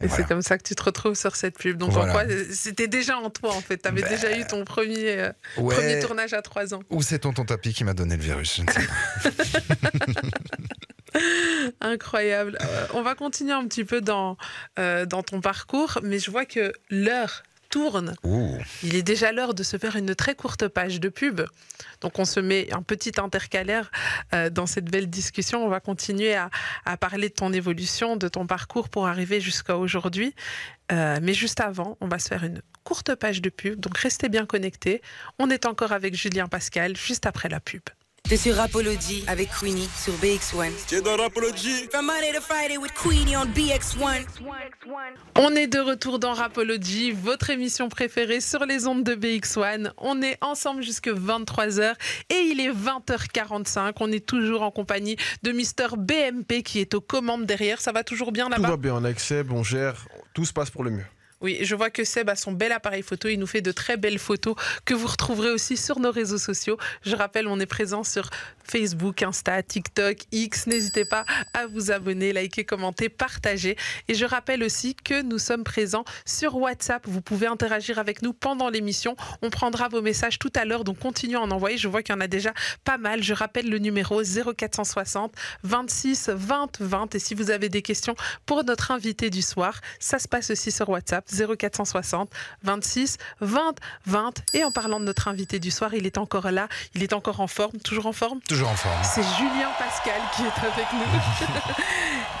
Et 0.00 0.06
voilà. 0.08 0.16
c'est 0.22 0.28
comme 0.28 0.42
ça 0.42 0.58
que 0.58 0.64
tu 0.64 0.74
te 0.74 0.82
retrouves 0.82 1.14
sur 1.14 1.36
cette 1.36 1.56
pub. 1.56 1.76
Donc, 1.78 1.92
Voilà. 1.92 2.10
en 2.10 2.14
quoi, 2.14 2.24
c'était 2.52 2.88
déjà 2.88 3.16
en 3.16 3.30
toi, 3.30 3.54
en 3.54 3.60
fait. 3.60 3.78
Tu 3.78 3.88
avais 3.88 4.02
Ben, 4.02 4.08
déjà 4.10 4.36
eu 4.36 4.44
ton 4.44 4.64
premier, 4.64 5.20
euh, 5.20 5.32
Ouais. 5.56 5.74
premier 5.76 6.00
tournage 6.00 6.32
à 6.34 6.42
3 6.42 6.74
ans. 6.74 6.82
Ou 6.90 7.00
c'est 7.00 7.20
Tonton 7.20 7.44
Tapis 7.44 7.72
qui 7.72 7.84
m'a 7.84 7.94
donné 7.94 8.16
le 8.16 8.22
virus, 8.22 8.56
je 8.56 8.62
ne 8.62 8.70
sais 8.70 8.80
pas. 8.86 9.30
Incroyable. 11.80 12.58
Euh, 12.60 12.86
on 12.94 13.02
va 13.02 13.14
continuer 13.14 13.52
un 13.52 13.66
petit 13.68 13.84
peu 13.84 14.00
dans, 14.00 14.36
euh, 14.78 15.06
dans 15.06 15.22
ton 15.22 15.40
parcours, 15.40 16.00
mais 16.02 16.18
je 16.18 16.30
vois 16.30 16.44
que 16.44 16.72
l'heure 16.90 17.44
tourne. 17.74 18.14
Ouh. 18.22 18.56
Il 18.84 18.94
est 18.94 19.02
déjà 19.02 19.32
l'heure 19.32 19.52
de 19.52 19.64
se 19.64 19.78
faire 19.78 19.96
une 19.96 20.14
très 20.14 20.36
courte 20.36 20.68
page 20.68 21.00
de 21.00 21.08
pub. 21.08 21.40
Donc 22.02 22.20
on 22.20 22.24
se 22.24 22.38
met 22.38 22.72
un 22.72 22.82
petit 22.82 23.10
intercalaire 23.18 23.90
euh, 24.32 24.48
dans 24.48 24.66
cette 24.66 24.84
belle 24.84 25.10
discussion. 25.10 25.66
On 25.66 25.68
va 25.68 25.80
continuer 25.80 26.36
à, 26.36 26.50
à 26.84 26.96
parler 26.96 27.30
de 27.30 27.34
ton 27.34 27.52
évolution, 27.52 28.16
de 28.16 28.28
ton 28.28 28.46
parcours 28.46 28.88
pour 28.88 29.08
arriver 29.08 29.40
jusqu'à 29.40 29.76
aujourd'hui. 29.76 30.36
Euh, 30.92 31.18
mais 31.20 31.34
juste 31.34 31.58
avant, 31.58 31.98
on 32.00 32.06
va 32.06 32.20
se 32.20 32.28
faire 32.28 32.44
une 32.44 32.62
courte 32.84 33.12
page 33.16 33.42
de 33.42 33.50
pub. 33.50 33.80
Donc 33.80 33.98
restez 33.98 34.28
bien 34.28 34.46
connectés. 34.46 35.02
On 35.40 35.50
est 35.50 35.66
encore 35.66 35.90
avec 35.90 36.14
Julien 36.14 36.46
Pascal 36.46 36.96
juste 36.96 37.26
après 37.26 37.48
la 37.48 37.58
pub. 37.58 37.82
T'es 38.26 38.38
sur 38.38 38.54
Rapology 38.56 39.22
avec 39.26 39.50
Queenie 39.50 39.86
sur 40.02 40.14
BX1. 40.14 40.70
T'es 40.88 41.02
dans 41.02 41.14
Rapology 41.14 41.86
From 41.90 42.06
Monday 42.06 42.32
to 42.32 42.40
Friday 42.40 42.78
with 42.78 42.92
Queenie 42.94 43.36
on 43.36 43.44
BX1. 43.44 44.24
On 45.36 45.54
est 45.54 45.66
de 45.66 45.78
retour 45.78 46.18
dans 46.18 46.32
Rapology, 46.32 47.12
votre 47.12 47.50
émission 47.50 47.90
préférée 47.90 48.40
sur 48.40 48.64
les 48.64 48.86
ondes 48.86 49.04
de 49.04 49.14
BX1. 49.14 49.90
On 49.98 50.22
est 50.22 50.38
ensemble 50.40 50.82
jusque 50.82 51.08
23h 51.08 51.96
et 52.30 52.34
il 52.34 52.60
est 52.60 52.72
20h45. 52.72 53.92
On 54.00 54.10
est 54.10 54.24
toujours 54.24 54.62
en 54.62 54.70
compagnie 54.70 55.16
de 55.42 55.52
Mister 55.52 55.88
BMP 55.94 56.62
qui 56.62 56.80
est 56.80 56.94
aux 56.94 57.02
commandes 57.02 57.44
derrière. 57.44 57.82
Ça 57.82 57.92
va 57.92 58.04
toujours 58.04 58.32
bien 58.32 58.46
Tout 58.46 58.52
là-bas 58.52 58.68
va 58.70 58.76
bien, 58.78 58.94
on 58.94 59.04
accepte, 59.04 59.50
on 59.52 59.62
gère, 59.62 60.06
tout 60.32 60.46
se 60.46 60.52
passe 60.54 60.70
pour 60.70 60.82
le 60.82 60.92
mieux. 60.92 61.04
Oui, 61.44 61.58
je 61.60 61.74
vois 61.74 61.90
que 61.90 62.04
Seb 62.04 62.30
a 62.30 62.36
son 62.36 62.52
bel 62.52 62.72
appareil 62.72 63.02
photo. 63.02 63.28
Il 63.28 63.38
nous 63.38 63.46
fait 63.46 63.60
de 63.60 63.70
très 63.70 63.98
belles 63.98 64.18
photos 64.18 64.54
que 64.86 64.94
vous 64.94 65.06
retrouverez 65.06 65.50
aussi 65.50 65.76
sur 65.76 66.00
nos 66.00 66.10
réseaux 66.10 66.38
sociaux. 66.38 66.78
Je 67.02 67.14
rappelle, 67.14 67.48
on 67.48 67.60
est 67.60 67.66
présent 67.66 68.02
sur 68.02 68.30
Facebook, 68.66 69.22
Insta, 69.22 69.62
TikTok, 69.62 70.16
X. 70.32 70.66
N'hésitez 70.66 71.04
pas 71.04 71.26
à 71.52 71.66
vous 71.66 71.90
abonner, 71.90 72.32
liker, 72.32 72.64
commenter, 72.64 73.10
partager. 73.10 73.76
Et 74.08 74.14
je 74.14 74.24
rappelle 74.24 74.62
aussi 74.62 74.94
que 74.94 75.20
nous 75.20 75.36
sommes 75.36 75.64
présents 75.64 76.06
sur 76.24 76.56
WhatsApp. 76.56 77.02
Vous 77.06 77.20
pouvez 77.20 77.46
interagir 77.46 77.98
avec 77.98 78.22
nous 78.22 78.32
pendant 78.32 78.70
l'émission. 78.70 79.14
On 79.42 79.50
prendra 79.50 79.88
vos 79.88 80.00
messages 80.00 80.38
tout 80.38 80.52
à 80.56 80.64
l'heure, 80.64 80.82
donc 80.82 80.98
continuez 80.98 81.36
à 81.36 81.42
en 81.42 81.50
envoyer. 81.50 81.76
Je 81.76 81.88
vois 81.88 82.02
qu'il 82.02 82.14
y 82.14 82.16
en 82.16 82.22
a 82.22 82.26
déjà 82.26 82.54
pas 82.84 82.96
mal. 82.96 83.22
Je 83.22 83.34
rappelle 83.34 83.68
le 83.68 83.76
numéro 83.76 84.22
0460 84.22 85.34
26 85.62 86.30
20 86.30 86.80
20. 86.80 87.14
Et 87.14 87.18
si 87.18 87.34
vous 87.34 87.50
avez 87.50 87.68
des 87.68 87.82
questions 87.82 88.14
pour 88.46 88.64
notre 88.64 88.92
invité 88.92 89.28
du 89.28 89.42
soir, 89.42 89.82
ça 90.00 90.18
se 90.18 90.26
passe 90.26 90.48
aussi 90.48 90.70
sur 90.70 90.88
WhatsApp 90.88 91.33
0460 91.58 92.30
26 92.62 93.18
20 93.40 93.74
20. 94.06 94.32
Et 94.54 94.64
en 94.64 94.70
parlant 94.70 95.00
de 95.00 95.04
notre 95.04 95.28
invité 95.28 95.58
du 95.58 95.70
soir, 95.70 95.94
il 95.94 96.06
est 96.06 96.18
encore 96.18 96.50
là, 96.50 96.68
il 96.94 97.02
est 97.02 97.12
encore 97.12 97.40
en 97.40 97.46
forme, 97.46 97.78
toujours 97.78 98.06
en 98.06 98.12
forme? 98.12 98.40
Toujours 98.48 98.68
en 98.68 98.76
forme. 98.76 99.00
C'est 99.02 99.22
Julien 99.38 99.70
Pascal 99.78 100.20
qui 100.36 100.42
est 100.42 100.66
avec 100.66 100.86
nous. 100.92 101.64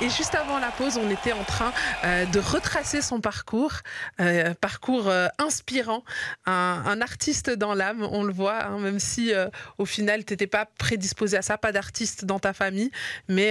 Et 0.00 0.10
juste 0.10 0.34
avant 0.34 0.58
la 0.58 0.70
pause, 0.70 0.98
on 0.98 1.08
était 1.08 1.32
en 1.32 1.44
train 1.44 1.72
euh, 2.04 2.26
de 2.26 2.40
retracer 2.40 3.00
son 3.00 3.20
parcours, 3.20 3.72
euh, 4.20 4.52
parcours 4.60 5.08
euh, 5.08 5.28
inspirant, 5.38 6.02
un, 6.46 6.82
un 6.86 7.00
artiste 7.00 7.50
dans 7.50 7.74
l'âme, 7.74 8.06
on 8.10 8.24
le 8.24 8.32
voit, 8.32 8.64
hein, 8.64 8.78
même 8.78 8.98
si 8.98 9.32
euh, 9.32 9.46
au 9.78 9.84
final, 9.86 10.24
tu 10.24 10.32
n'étais 10.32 10.46
pas 10.48 10.66
prédisposé 10.78 11.36
à 11.36 11.42
ça, 11.42 11.58
pas 11.58 11.72
d'artiste 11.72 12.24
dans 12.24 12.38
ta 12.40 12.52
famille, 12.52 12.90
mais 13.28 13.50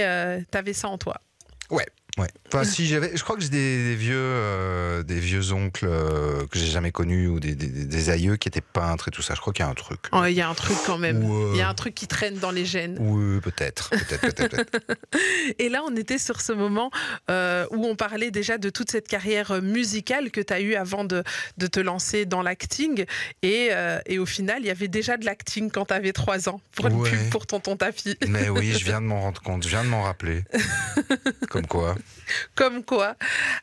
tu 0.50 0.58
avais 0.58 0.74
ça 0.74 0.88
en 0.88 0.98
toi. 0.98 1.20
Ouais. 1.70 1.86
Ouais. 2.16 2.28
Enfin, 2.46 2.62
si 2.62 2.86
j'avais, 2.86 3.16
je 3.16 3.24
crois 3.24 3.34
que 3.34 3.42
j'ai 3.42 3.48
des, 3.48 3.88
des 3.88 3.96
vieux, 3.96 4.14
euh, 4.16 5.02
des 5.02 5.18
vieux 5.18 5.52
oncles 5.52 5.86
euh, 5.88 6.46
que 6.46 6.60
j'ai 6.60 6.66
jamais 6.68 6.92
connus 6.92 7.26
ou 7.26 7.40
des, 7.40 7.56
des- 7.56 7.66
des 7.66 8.10
aïeux 8.10 8.36
qui 8.36 8.46
étaient 8.46 8.60
peintres 8.60 9.08
et 9.08 9.10
tout 9.10 9.20
ça. 9.22 9.34
Je 9.34 9.40
crois 9.40 9.52
qu'il 9.52 9.64
y 9.64 9.66
a 9.66 9.70
un 9.70 9.74
truc. 9.74 9.98
Oh, 10.12 10.22
Il 10.24 10.34
y 10.34 10.40
a 10.40 10.48
un 10.48 10.54
truc 10.54 10.76
quand 10.86 10.96
même, 10.98 11.24
Ou, 11.24 11.34
euh, 11.36 11.50
il 11.54 11.58
y 11.58 11.62
a 11.62 11.68
un 11.68 11.74
truc 11.74 11.92
qui 11.92 12.06
traîne 12.06 12.38
dans 12.38 12.52
les 12.52 12.64
gènes. 12.64 12.98
Oui, 13.00 13.40
peut-être, 13.40 13.90
peut-être, 13.90 14.32
peut-être. 14.32 14.64
Et 15.58 15.68
là, 15.68 15.82
on 15.84 15.96
était 15.96 16.18
sur 16.18 16.40
ce 16.40 16.52
moment 16.52 16.90
où 17.28 17.84
on 17.86 17.96
parlait 17.96 18.30
déjà 18.30 18.58
de 18.58 18.70
toute 18.70 18.92
cette 18.92 19.08
carrière 19.08 19.60
musicale 19.60 20.30
que 20.30 20.40
tu 20.40 20.52
as 20.52 20.60
eue 20.60 20.74
avant 20.76 21.04
de, 21.04 21.24
de 21.58 21.66
te 21.66 21.80
lancer 21.80 22.26
dans 22.26 22.42
l'acting. 22.42 23.06
Et, 23.42 23.70
et 24.06 24.18
au 24.20 24.26
final, 24.26 24.58
il 24.60 24.66
y 24.66 24.70
avait 24.70 24.86
déjà 24.88 25.16
de 25.16 25.24
l'acting 25.24 25.68
quand 25.70 25.86
tu 25.86 25.94
avais 25.94 26.12
3 26.12 26.48
ans 26.48 26.60
pour 26.76 26.86
une 26.86 26.94
Ouais. 26.94 27.10
pub 27.10 27.30
pour 27.30 27.46
Tonton 27.48 27.76
Tapis. 27.76 28.16
Mais 28.28 28.48
oui, 28.50 28.72
je 28.72 28.84
viens 28.84 29.00
de 29.00 29.06
m'en 29.08 29.20
rendre 29.20 29.42
compte, 29.42 29.64
je 29.64 29.68
viens 29.68 29.82
de 29.82 29.88
m'en 29.88 30.02
rappeler. 30.02 30.44
Comme 31.50 31.66
quoi. 31.66 31.96
Comme 32.54 32.84
quoi. 32.84 33.16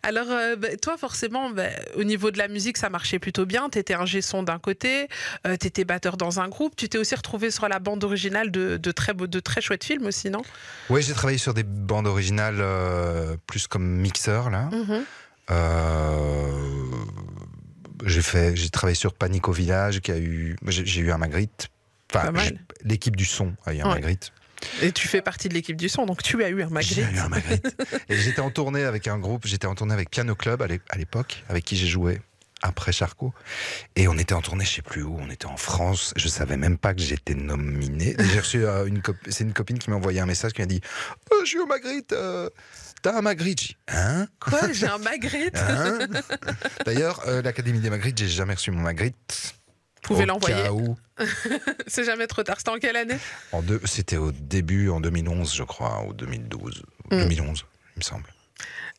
Alors, 0.03 0.27
euh, 0.29 0.55
bah, 0.55 0.75
toi, 0.81 0.97
forcément, 0.97 1.49
bah, 1.49 1.69
au 1.95 2.03
niveau 2.03 2.31
de 2.31 2.37
la 2.37 2.47
musique, 2.47 2.77
ça 2.77 2.89
marchait 2.89 3.19
plutôt 3.19 3.45
bien. 3.45 3.69
Tu 3.69 3.79
étais 3.79 3.93
un 3.93 4.05
son 4.21 4.43
d'un 4.43 4.59
côté, 4.59 5.07
tu 5.45 5.67
étais 5.67 5.83
batteur 5.85 6.17
dans 6.17 6.39
un 6.39 6.47
groupe. 6.47 6.75
Tu 6.75 6.89
t'es 6.89 6.97
aussi 6.97 7.15
retrouvé 7.15 7.49
sur 7.51 7.67
la 7.69 7.79
bande 7.79 8.03
originale 8.03 8.51
de, 8.51 8.77
de 8.77 8.91
très, 8.91 9.13
beaux- 9.13 9.27
de 9.27 9.39
très 9.39 9.61
chouettes 9.61 9.83
films 9.83 10.05
aussi, 10.05 10.29
non? 10.29 10.41
Oui, 10.89 11.01
j'ai 11.01 11.13
travaillé 11.13 11.37
sur 11.37 11.53
des 11.53 11.63
bandes 11.63 12.07
originales 12.07 12.57
euh, 12.59 13.35
plus 13.47 13.67
comme 13.67 13.85
mixeur 13.85 14.49
là. 14.49 14.69
Mhm. 14.71 15.05
Euh, 15.49 16.51
j'ai 18.05 18.21
fait, 18.21 18.55
j'ai 18.55 18.69
travaillé 18.69 18.95
sur 18.95 19.13
Panique 19.13 19.47
au 19.47 19.51
village, 19.51 19.99
qui 20.01 20.11
a 20.11 20.17
eu, 20.17 20.55
j'ai 20.67 21.01
eu 21.01 21.11
un 21.11 21.17
Magritte. 21.17 21.69
Enfin, 22.13 22.31
l'équipe 22.83 23.15
du 23.15 23.25
son 23.25 23.53
a 23.65 23.73
eu 23.73 23.79
un 23.81 23.85
Ouais. 23.87 23.95
Magritte. 23.95 24.31
Et 24.81 24.91
tu 24.91 25.07
fais 25.07 25.21
partie 25.21 25.49
de 25.49 25.53
l'équipe 25.53 25.75
du 25.77 25.89
son, 25.89 26.05
donc 26.05 26.21
tu 26.23 26.43
as 26.43 26.49
eu 26.49 26.61
un 26.61 26.67
J'ai 26.67 26.73
Magritte. 26.73 27.05
eu 27.13 27.17
un 27.19 27.29
Magritte. 27.29 27.75
Et 28.09 28.17
j'étais 28.17 28.41
en 28.41 28.49
tournée 28.51 28.83
avec 28.83 29.07
un 29.07 29.17
groupe, 29.17 29.45
j'étais 29.47 29.67
en 29.67 29.75
tournée 29.75 29.93
avec 29.93 30.09
Piano 30.09 30.35
Club 30.35 30.61
à 30.61 30.67
l'é- 30.67 30.81
à 30.89 30.97
l'époque, 30.97 31.43
avec 31.49 31.65
qui 31.65 31.75
j'ai 31.75 31.87
joué 31.87 32.21
après 32.63 32.91
Charcot. 32.91 33.33
Et 33.95 34.07
on 34.07 34.17
était 34.19 34.33
en 34.35 34.41
tournée, 34.41 34.65
je 34.65 34.69
sais 34.75 34.81
plus 34.83 35.01
où, 35.01 35.17
on 35.19 35.29
était 35.31 35.47
en 35.47 35.57
France. 35.57 36.13
Je 36.15 36.27
savais 36.27 36.57
même 36.57 36.77
pas 36.77 36.93
que 36.93 37.01
j'étais 37.01 37.33
nominé. 37.33 38.15
J'ai 38.19 38.39
reçu 38.39 38.63
euh, 38.65 38.85
une 38.85 39.01
c'est 39.29 39.43
une 39.43 39.53
copine 39.53 39.79
qui 39.79 39.89
m'a 39.89 39.95
envoyé 39.95 40.19
un 40.19 40.27
message 40.27 40.53
qui 40.53 40.61
m'a 40.61 40.67
dit 40.67 40.79
oh, 41.31 41.37
Je 41.41 41.47
suis 41.47 41.59
au 41.59 41.65
Magritte, 41.65 42.13
euh, 42.13 42.49
t'as 43.01 43.17
un 43.17 43.21
Magritte 43.21 43.61
J'ai 43.61 43.75
Hein? 43.87 44.27
Quoi 44.39 44.71
J'ai 44.73 44.85
un 44.85 44.99
Magritte 44.99 45.57
Hein? 45.57 45.97
D'ailleurs, 46.85 47.21
euh, 47.27 47.41
l'Académie 47.41 47.79
des 47.79 47.89
Magritte, 47.89 48.19
j'ai 48.19 48.27
jamais 48.27 48.53
reçu 48.53 48.69
mon 48.69 48.81
Magritte. 48.81 49.55
Vous 50.03 50.15
pouvez 50.15 50.25
l'envoyer. 50.25 50.63
C'est 51.87 52.03
jamais 52.03 52.27
trop 52.27 52.43
tard. 52.43 52.57
C'était 52.57 52.71
en 52.71 52.79
quelle 52.79 52.95
année? 52.95 53.17
En 53.51 53.61
deux, 53.61 53.79
c'était 53.85 54.17
au 54.17 54.31
début, 54.31 54.89
en 54.89 54.99
2011, 54.99 55.53
je 55.53 55.63
crois, 55.63 56.03
ou 56.07 56.13
2012. 56.13 56.83
Mm. 57.11 57.17
2011, 57.17 57.65
il 57.95 57.99
me 57.99 58.03
semble. 58.03 58.25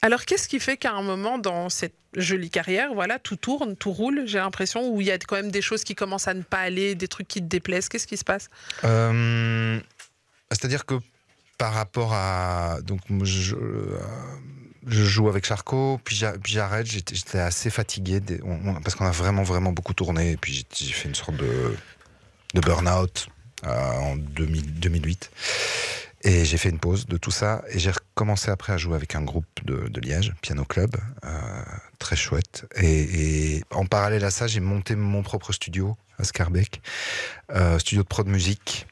Alors, 0.00 0.24
qu'est-ce 0.24 0.48
qui 0.48 0.60
fait 0.60 0.76
qu'à 0.76 0.92
un 0.92 1.02
moment, 1.02 1.38
dans 1.38 1.68
cette 1.68 1.94
jolie 2.16 2.50
carrière, 2.50 2.92
voilà, 2.94 3.18
tout 3.18 3.36
tourne, 3.36 3.76
tout 3.76 3.92
roule, 3.92 4.24
j'ai 4.26 4.38
l'impression, 4.38 4.88
où 4.88 5.00
il 5.00 5.06
y 5.06 5.10
a 5.10 5.18
quand 5.18 5.36
même 5.36 5.50
des 5.50 5.62
choses 5.62 5.84
qui 5.84 5.94
commencent 5.94 6.28
à 6.28 6.34
ne 6.34 6.42
pas 6.42 6.58
aller, 6.58 6.94
des 6.94 7.08
trucs 7.08 7.28
qui 7.28 7.40
te 7.40 7.46
déplaisent? 7.46 7.88
Qu'est-ce 7.88 8.06
qui 8.06 8.16
se 8.16 8.24
passe? 8.24 8.48
Euh, 8.84 9.78
C'est-à-dire 10.50 10.86
que 10.86 10.94
par 11.58 11.72
rapport 11.74 12.12
à. 12.14 12.78
Donc, 12.82 13.00
je, 13.22 13.54
euh, 13.54 13.98
je 14.86 15.04
joue 15.04 15.28
avec 15.28 15.44
Charcot, 15.46 16.00
puis 16.04 16.16
j'a- 16.16 16.32
puis 16.38 16.52
j'arrête. 16.52 16.86
J'étais 16.86 17.38
assez 17.38 17.70
fatigué 17.70 18.20
parce 18.82 18.94
qu'on 18.94 19.06
a 19.06 19.10
vraiment, 19.10 19.42
vraiment 19.42 19.72
beaucoup 19.72 19.94
tourné. 19.94 20.32
Et 20.32 20.36
puis 20.36 20.66
j'ai- 20.74 20.92
fait 20.92 21.08
une 21.08 21.14
sorte 21.14 21.36
de, 21.36 21.74
burn-out 22.60 23.28
euh, 23.66 23.90
en 23.92 24.16
2000 24.16 24.74
2008. 24.80 25.30
Et 26.24 26.44
j'ai 26.44 26.56
fait 26.56 26.68
une 26.68 26.78
pause 26.78 27.06
de 27.06 27.16
tout 27.16 27.30
ça. 27.32 27.64
Et 27.70 27.78
j'ai 27.80 27.90
recommencé 27.90 28.50
après 28.50 28.72
à 28.72 28.76
jouer 28.76 28.94
avec 28.94 29.14
un 29.16 29.22
groupe 29.22 29.46
de, 29.64 30.00
Liège, 30.00 30.32
Piano 30.40 30.64
Club, 30.64 30.96
euh, 31.24 31.62
très 31.98 32.14
chouette. 32.16 32.64
Et, 32.76 33.56
et 33.56 33.64
en 33.70 33.86
parallèle 33.86 34.24
à 34.24 34.30
ça, 34.30 34.46
j'ai 34.46 34.60
monté 34.60 34.94
mon 34.94 35.22
propre 35.22 35.52
studio 35.52 35.96
à 36.18 36.24
Scarbeck, 36.24 36.80
euh, 37.50 37.78
studio 37.80 38.02
de 38.04 38.08
prod 38.08 38.26
musique. 38.28 38.86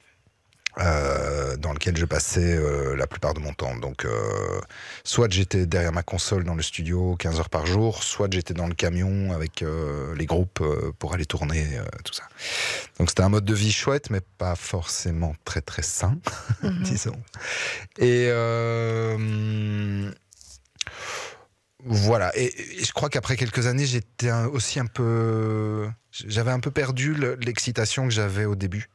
Euh, 0.79 1.57
dans 1.57 1.73
lequel 1.73 1.97
je 1.97 2.05
passais 2.05 2.55
euh, 2.57 2.95
la 2.97 3.07
plupart 3.07 3.35
de 3.35 3.41
mon 3.41 3.53
temps. 3.53 3.77
Donc, 3.77 4.05
euh, 4.05 4.61
soit 5.05 5.31
j'étais 5.31 5.67
derrière 5.67 5.93
ma 5.93 6.03
console 6.03 6.45
dans 6.45 6.55
le 6.55 6.63
studio 6.63 7.17
15 7.17 7.39
heures 7.41 7.51
par 7.51 7.67
jour, 7.67 8.03
soit 8.03 8.29
j'étais 8.33 8.55
dans 8.55 8.67
le 8.69 8.75
camion 8.75 9.33
avec 9.33 9.65
les 10.17 10.27
groupes 10.27 10.63
pour 10.99 11.15
aller 11.15 11.27
tourner, 11.27 11.67
tout 12.05 12.13
ça. 12.15 12.25
Donc, 12.99 13.11
c'était 13.11 13.23
un 13.23 13.29
mode 13.29 13.45
de 13.45 13.55
vie 13.55 13.73
chouette, 13.73 14.11
mais 14.11 14.21
pas 14.39 14.55
forcément 14.57 15.35
très 15.45 15.61
très 15.61 15.83
sain, 15.83 16.19
disons. 16.83 17.21
Et 17.99 18.31
voilà. 21.85 22.31
Et, 22.37 22.81
et 22.81 22.85
je 22.85 22.93
crois 22.93 23.09
qu'après 23.09 23.37
quelques 23.37 23.67
années, 23.67 23.87
j'étais 23.87 24.29
un- 24.29 24.47
aussi 24.47 24.79
un 24.81 24.87
peu, 24.87 25.89
j'avais 26.13 26.51
un 26.51 26.61
peu 26.61 26.71
perdu 26.71 27.15
le- 27.15 27.37
l'excitation 27.37 28.05
que 28.07 28.13
j'avais 28.13 28.45
au 28.45 28.55
début. 28.55 28.89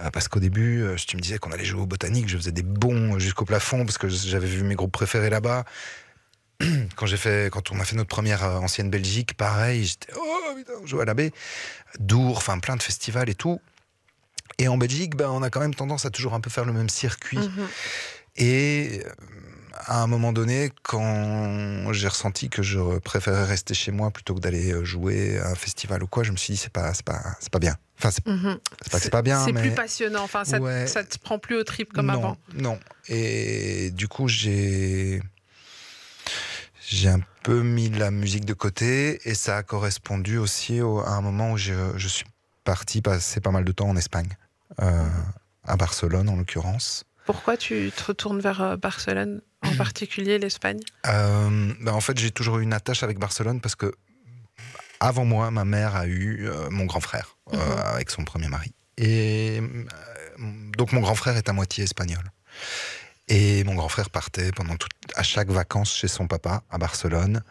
Euh, 0.00 0.10
Parce 0.10 0.28
qu'au 0.28 0.40
début, 0.40 0.82
euh, 0.82 0.96
tu 0.96 1.16
me 1.16 1.22
disais 1.22 1.38
qu'on 1.38 1.52
allait 1.52 1.64
jouer 1.64 1.82
au 1.82 1.86
botanique, 1.86 2.28
je 2.28 2.36
faisais 2.36 2.52
des 2.52 2.62
bons 2.62 3.18
jusqu'au 3.18 3.44
plafond 3.44 3.84
parce 3.84 3.98
que 3.98 4.08
j'avais 4.08 4.46
vu 4.46 4.62
mes 4.62 4.74
groupes 4.74 4.92
préférés 4.92 5.30
là-bas. 5.30 5.64
Quand 6.96 7.06
j'ai 7.06 7.16
fait, 7.16 7.52
quand 7.52 7.70
on 7.70 7.78
a 7.78 7.84
fait 7.84 7.94
notre 7.94 8.08
première 8.08 8.42
euh, 8.42 8.58
ancienne 8.58 8.90
Belgique, 8.90 9.34
pareil, 9.34 9.84
j'étais 9.84 10.12
oh 10.16 10.54
putain, 10.56 10.72
on 10.82 10.86
joue 10.86 11.00
à 11.00 11.04
la 11.04 11.14
baie, 11.14 11.30
Dour, 12.00 12.36
enfin 12.36 12.58
plein 12.58 12.74
de 12.74 12.82
festivals 12.82 13.28
et 13.28 13.36
tout. 13.36 13.60
Et 14.58 14.66
en 14.66 14.76
Belgique, 14.76 15.14
ben, 15.14 15.30
on 15.30 15.42
a 15.42 15.50
quand 15.50 15.60
même 15.60 15.74
tendance 15.74 16.04
à 16.04 16.10
toujours 16.10 16.34
un 16.34 16.40
peu 16.40 16.50
faire 16.50 16.64
le 16.64 16.72
même 16.72 16.88
circuit. 16.88 17.38
Mhm. 17.38 17.68
Et 18.36 19.02
euh, 19.04 19.10
à 19.74 20.02
un 20.02 20.08
moment 20.08 20.32
donné, 20.32 20.72
quand 20.82 21.92
j'ai 21.92 22.08
ressenti 22.08 22.50
que 22.50 22.62
je 22.62 22.98
préférais 22.98 23.44
rester 23.44 23.74
chez 23.74 23.92
moi 23.92 24.10
plutôt 24.10 24.34
que 24.34 24.40
d'aller 24.40 24.72
euh, 24.72 24.84
jouer 24.84 25.38
à 25.38 25.50
un 25.50 25.54
festival 25.54 26.02
ou 26.02 26.08
quoi, 26.08 26.24
je 26.24 26.32
me 26.32 26.36
suis 26.36 26.54
dit 26.54 26.58
c'est 26.58 26.72
pas, 26.72 26.92
pas, 27.04 27.22
c'est 27.40 27.50
pas 27.50 27.60
bien. 27.60 27.76
Enfin, 27.98 28.10
c'est 28.10 28.26
Mhm. 28.26 28.58
c'est 28.82 28.90
pas 28.92 28.98
que 28.98 29.02
c'est 29.04 29.10
pas 29.10 29.22
bien, 29.22 29.44
C'est 29.44 29.52
mais 29.52 29.60
plus 29.60 29.74
passionnant. 29.74 30.22
Enfin, 30.22 30.44
ça, 30.44 30.60
Ouais. 30.60 30.86
ça 30.86 31.02
te 31.04 31.18
prend 31.18 31.38
plus 31.38 31.56
au 31.56 31.64
trip 31.64 31.92
comme 31.92 32.06
non, 32.06 32.12
avant. 32.14 32.36
Non. 32.54 32.78
Et 33.08 33.90
du 33.90 34.06
coup, 34.08 34.28
j'ai 34.28 35.20
j'ai 36.86 37.08
un 37.08 37.20
peu 37.42 37.62
mis 37.62 37.90
la 37.90 38.10
musique 38.10 38.44
de 38.44 38.54
côté 38.54 39.20
et 39.28 39.34
ça 39.34 39.58
a 39.58 39.62
correspondu 39.62 40.38
aussi 40.38 40.80
au- 40.80 41.00
à 41.00 41.10
un 41.10 41.20
moment 41.20 41.52
où 41.52 41.56
je, 41.58 41.72
je 41.96 42.08
suis 42.08 42.24
parti 42.64 43.02
passer 43.02 43.40
pas 43.40 43.50
mal 43.50 43.64
de 43.64 43.72
temps 43.72 43.88
en 43.88 43.96
Espagne, 43.96 44.28
euh, 44.80 45.04
à 45.64 45.76
Barcelone 45.76 46.28
en 46.28 46.36
l'occurrence. 46.36 47.04
Pourquoi 47.26 47.56
tu 47.58 47.90
te 47.94 48.04
retournes 48.04 48.40
vers 48.40 48.62
euh, 48.62 48.76
Barcelone, 48.76 49.42
en 49.62 49.74
particulier 49.74 50.38
l'Espagne? 50.38 50.80
Euh, 51.06 51.72
ben, 51.80 51.92
en 51.92 52.00
fait, 52.00 52.18
j'ai 52.18 52.30
toujours 52.30 52.58
eu 52.58 52.62
une 52.62 52.72
attache 52.72 53.02
avec 53.02 53.18
Barcelone 53.18 53.60
parce 53.60 53.74
que 53.74 53.92
avant 55.00 55.24
moi, 55.24 55.50
ma 55.50 55.64
mère 55.64 55.96
a 55.96 56.06
eu 56.06 56.48
euh, 56.48 56.68
mon 56.70 56.84
grand 56.84 57.00
frère 57.00 57.36
euh, 57.52 57.56
Mhm. 57.56 57.78
avec 57.94 58.10
son 58.10 58.24
premier 58.24 58.48
mari. 58.48 58.72
Et 58.96 59.60
euh, 59.60 59.86
donc 60.38 60.76
Donc 60.76 60.92
mon 60.92 61.00
grand 61.00 61.14
frère 61.14 61.36
est 61.36 61.48
à 61.48 61.52
moitié 61.52 61.84
espagnol. 61.84 62.22
Et 63.28 63.62
mon 63.64 63.74
grand 63.74 63.88
frère 63.88 64.08
partait 64.10 64.52
pendant 64.52 64.76
tout, 64.76 64.88
à 65.14 65.22
chaque 65.22 65.50
vacances 65.50 65.94
chez 65.94 66.08
son 66.08 66.26
papa 66.26 66.62
à 66.70 66.78
Barcelone. 66.78 67.42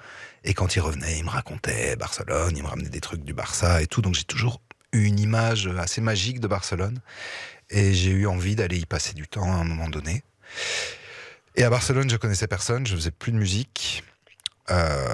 Et 0.43 0.53
quand 0.53 0.75
il 0.75 0.79
revenait, 0.79 1.17
il 1.19 1.23
me 1.23 1.29
racontait 1.29 1.95
Barcelone, 1.95 2.53
il 2.55 2.63
me 2.63 2.67
ramenait 2.67 2.89
des 2.89 3.01
trucs 3.01 3.23
du 3.23 3.33
Barça 3.33 3.81
et 3.81 3.87
tout. 3.87 4.01
Donc 4.01 4.15
j'ai 4.15 4.23
toujours 4.23 4.61
eu 4.93 5.03
une 5.03 5.19
image 5.19 5.67
assez 5.77 6.01
magique 6.01 6.39
de 6.39 6.47
Barcelone. 6.47 6.99
Et 7.69 7.93
j'ai 7.93 8.11
eu 8.11 8.27
envie 8.27 8.55
d'aller 8.55 8.77
y 8.79 8.85
passer 8.85 9.13
du 9.13 9.27
temps 9.27 9.51
à 9.51 9.55
un 9.57 9.65
moment 9.65 9.89
donné. 9.89 10.23
Et 11.55 11.63
à 11.63 11.69
Barcelone, 11.69 12.09
je 12.09 12.17
connaissais 12.17 12.47
personne, 12.47 12.87
je 12.87 12.95
faisais 12.95 13.11
plus 13.11 13.31
de 13.31 13.37
musique. 13.37 14.03
Euh, 14.69 15.13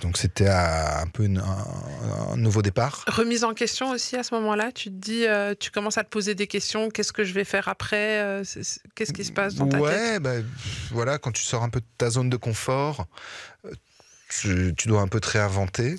donc 0.00 0.16
c'était 0.16 0.48
un 0.48 1.06
peu 1.12 1.24
une, 1.24 1.38
un, 1.38 2.32
un, 2.32 2.36
nouveau 2.36 2.62
départ. 2.62 3.04
Remise 3.06 3.44
en 3.44 3.52
question 3.52 3.90
aussi 3.90 4.16
à 4.16 4.22
ce 4.22 4.34
moment-là. 4.36 4.72
Tu 4.72 4.90
te 4.90 4.94
dis, 4.94 5.26
euh, 5.26 5.54
tu 5.58 5.70
commences 5.70 5.98
à 5.98 6.04
te 6.04 6.08
poser 6.08 6.34
des 6.34 6.46
questions. 6.46 6.88
Qu'est-ce 6.88 7.12
que 7.12 7.24
je 7.24 7.34
vais 7.34 7.44
faire 7.44 7.68
après 7.68 8.20
euh, 8.20 8.42
Qu'est-ce 8.94 9.12
qui 9.12 9.24
se 9.24 9.32
passe 9.32 9.54
dans 9.54 9.68
ta 9.68 9.80
ouais, 9.80 9.90
tête? 9.90 10.10
Ouais, 10.10 10.20
bah, 10.20 10.46
voilà, 10.90 11.18
quand 11.18 11.32
tu 11.32 11.42
sors 11.42 11.62
un 11.62 11.68
peu 11.68 11.80
de 11.80 11.86
ta 11.98 12.10
zone 12.10 12.30
de 12.30 12.36
confort, 12.36 13.06
tu, 14.30 14.74
tu 14.76 14.88
dois 14.88 15.02
un 15.02 15.08
peu 15.08 15.20
te 15.20 15.28
réinventer. 15.28 15.96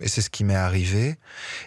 Et 0.00 0.08
c'est 0.08 0.22
ce 0.22 0.30
qui 0.30 0.44
m'est 0.44 0.54
arrivé. 0.54 1.16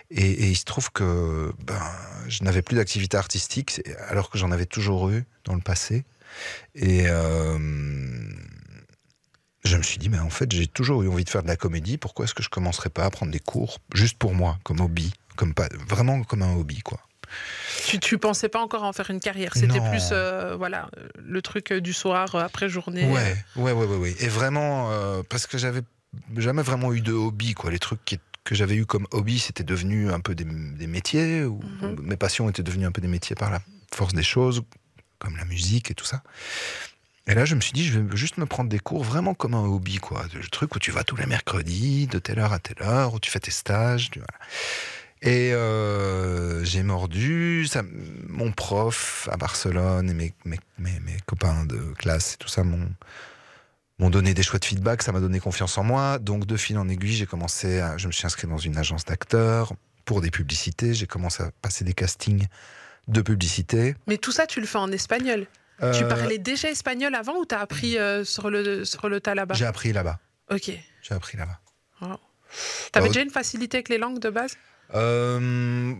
Et, 0.09 0.31
et, 0.31 0.47
il 0.47 0.55
se 0.55 0.65
trouve 0.65 0.91
que 0.91 1.51
ben, 1.63 1.79
je 2.27 2.43
n'avais 2.43 2.61
plus 2.61 2.75
d'activité 2.75 3.17
artistique, 3.17 3.81
alors 4.07 4.29
que 4.29 4.37
j'en 4.37 4.51
avais 4.51 4.65
toujours 4.65 5.09
eu 5.09 5.25
dans 5.43 5.53
le 5.53 5.61
passé. 5.61 6.05
Et 6.73 7.05
euh, 7.07 7.57
je 9.65 9.77
me 9.77 9.83
suis 9.83 9.97
dit, 9.97 10.09
mais 10.09 10.19
en 10.19 10.29
fait, 10.29 10.51
j'ai 10.51 10.67
toujours 10.67 11.03
eu 11.03 11.09
envie 11.09 11.23
de 11.23 11.29
faire 11.29 11.43
de 11.43 11.47
la 11.47 11.55
comédie. 11.55 11.97
Pourquoi 11.97 12.25
est-ce 12.25 12.33
que 12.33 12.43
je 12.43 12.49
commencerais 12.49 12.89
pas 12.89 13.05
à 13.05 13.09
prendre 13.09 13.31
des 13.31 13.39
cours 13.39 13.79
juste 13.93 14.17
pour 14.17 14.33
moi, 14.33 14.57
comme 14.63 14.79
hobby, 14.79 15.13
comme 15.35 15.53
pas 15.53 15.67
vraiment 15.87 16.23
comme 16.23 16.43
un 16.43 16.55
hobby, 16.55 16.81
quoi. 16.81 16.99
Tu, 17.87 17.99
tu 17.99 18.17
pensais 18.19 18.49
pas 18.49 18.61
encore 18.61 18.83
en 18.83 18.93
faire 18.93 19.09
une 19.09 19.19
carrière 19.19 19.51
C'était 19.55 19.81
plus 19.89 20.09
euh, 20.11 20.55
voilà 20.55 20.89
le 21.17 21.41
truc 21.41 21.73
du 21.73 21.91
soir 21.91 22.35
après 22.35 22.69
journée. 22.69 23.09
Ouais, 23.09 23.35
ouais, 23.55 23.71
ouais, 23.71 23.85
ouais, 23.85 23.97
ouais. 23.97 24.15
Et 24.19 24.27
vraiment 24.27 24.91
euh, 24.91 25.23
parce 25.27 25.47
que 25.47 25.57
j'avais 25.57 25.81
jamais 26.37 26.61
vraiment 26.61 26.93
eu 26.93 27.01
de 27.01 27.13
hobby, 27.13 27.55
quoi. 27.55 27.71
Les 27.71 27.79
trucs 27.79 28.05
qui, 28.05 28.19
que 28.43 28.53
j'avais 28.53 28.75
eu 28.75 28.85
comme 28.85 29.07
hobby, 29.11 29.39
c'était 29.39 29.63
devenu 29.63 30.11
un 30.11 30.19
peu 30.19 30.35
des, 30.35 30.45
des 30.45 30.87
métiers. 30.87 31.43
Ou, 31.43 31.59
mm 31.59 31.79
-hmm. 31.81 32.01
Mes 32.01 32.17
passions 32.17 32.47
étaient 32.49 32.63
devenues 32.63 32.85
un 32.85 32.91
peu 32.91 33.01
des 33.01 33.09
métiers 33.09 33.35
par 33.35 33.49
la 33.49 33.59
force 33.93 34.13
des 34.13 34.23
choses, 34.23 34.61
comme 35.19 35.35
la 35.35 35.45
musique 35.45 35.89
et 35.91 35.95
tout 35.95 36.05
ça. 36.05 36.21
Et 37.27 37.33
là, 37.33 37.45
je 37.45 37.55
me 37.55 37.61
suis 37.61 37.71
dit, 37.71 37.85
je 37.85 37.99
vais 37.99 38.17
juste 38.17 38.37
me 38.37 38.45
prendre 38.45 38.69
des 38.69 38.79
cours 38.79 39.03
vraiment 39.03 39.33
comme 39.33 39.55
un 39.55 39.65
hobby, 39.65 39.97
quoi. 39.97 40.25
Le 40.33 40.47
truc 40.47 40.75
où 40.75 40.79
tu 40.79 40.91
vas 40.91 41.03
tous 41.03 41.15
les 41.15 41.25
mercredis, 41.25 42.05
de 42.07 42.19
telle 42.19 42.39
heure 42.39 42.53
à 42.53 42.59
telle 42.59 42.85
heure, 42.85 43.15
où 43.15 43.19
tu 43.19 43.31
fais 43.31 43.39
tes 43.39 43.51
stages. 43.51 44.11
Et 45.21 45.53
euh, 45.53 46.63
j'ai 46.63 46.83
mordu. 46.83 47.65
Ça, 47.67 47.81
mon 48.27 48.51
prof 48.51 49.27
à 49.31 49.37
Barcelone 49.37 50.09
et 50.09 50.13
mes, 50.13 50.33
mes, 50.45 50.59
mes, 50.77 50.99
mes 50.99 51.17
copains 51.25 51.65
de 51.65 51.93
classe 51.97 52.35
et 52.35 52.37
tout 52.37 52.49
ça 52.49 52.63
m'ont 52.63 52.89
m'ont 53.99 54.09
donné 54.09 54.33
des 54.33 54.43
chouettes 54.43 54.65
feedback, 54.65 55.01
ça 55.03 55.11
m'a 55.11 55.19
donné 55.21 55.39
confiance 55.39 55.77
en 55.77 55.83
moi. 55.83 56.19
Donc, 56.19 56.45
de 56.45 56.57
fil 56.57 56.77
en 56.77 56.89
aiguille, 56.89 57.13
j'ai 57.13 57.25
commencé 57.25 57.79
à, 57.79 57.97
je 57.97 58.07
me 58.07 58.11
suis 58.11 58.25
inscrit 58.25 58.47
dans 58.47 58.57
une 58.57 58.77
agence 58.77 59.05
d'acteurs 59.05 59.73
pour 60.03 60.21
des 60.21 60.31
publicités. 60.31 60.93
J'ai 60.93 61.07
commencé 61.07 61.43
à 61.43 61.51
passer 61.61 61.85
des 61.85 61.93
castings 61.93 62.45
de 63.07 63.21
publicité. 63.21 63.95
Mais 64.07 64.17
tout 64.17 64.31
ça, 64.31 64.47
tu 64.47 64.59
le 64.59 64.67
fais 64.67 64.79
en 64.79 64.91
espagnol? 64.91 65.47
Euh... 65.81 65.93
Tu 65.93 66.07
parlais 66.07 66.37
déjà 66.37 66.69
espagnol 66.69 67.15
avant 67.15 67.37
ou 67.37 67.45
t'as 67.45 67.59
appris 67.59 67.97
euh, 67.97 68.23
sur, 68.23 68.49
le, 68.49 68.85
sur 68.85 69.09
le 69.09 69.19
tas 69.19 69.35
là-bas? 69.35 69.55
J'ai 69.55 69.65
appris 69.65 69.93
là-bas. 69.93 70.19
Ok. 70.51 70.71
J'ai 71.01 71.15
appris 71.15 71.37
là-bas. 71.37 71.59
Wow. 72.01 72.19
T'avais 72.91 73.07
euh, 73.07 73.09
déjà 73.09 73.21
une 73.21 73.29
facilité 73.29 73.77
avec 73.77 73.89
les 73.89 73.97
langues 73.97 74.19
de 74.19 74.29
base? 74.29 74.55
Euh, 74.93 75.93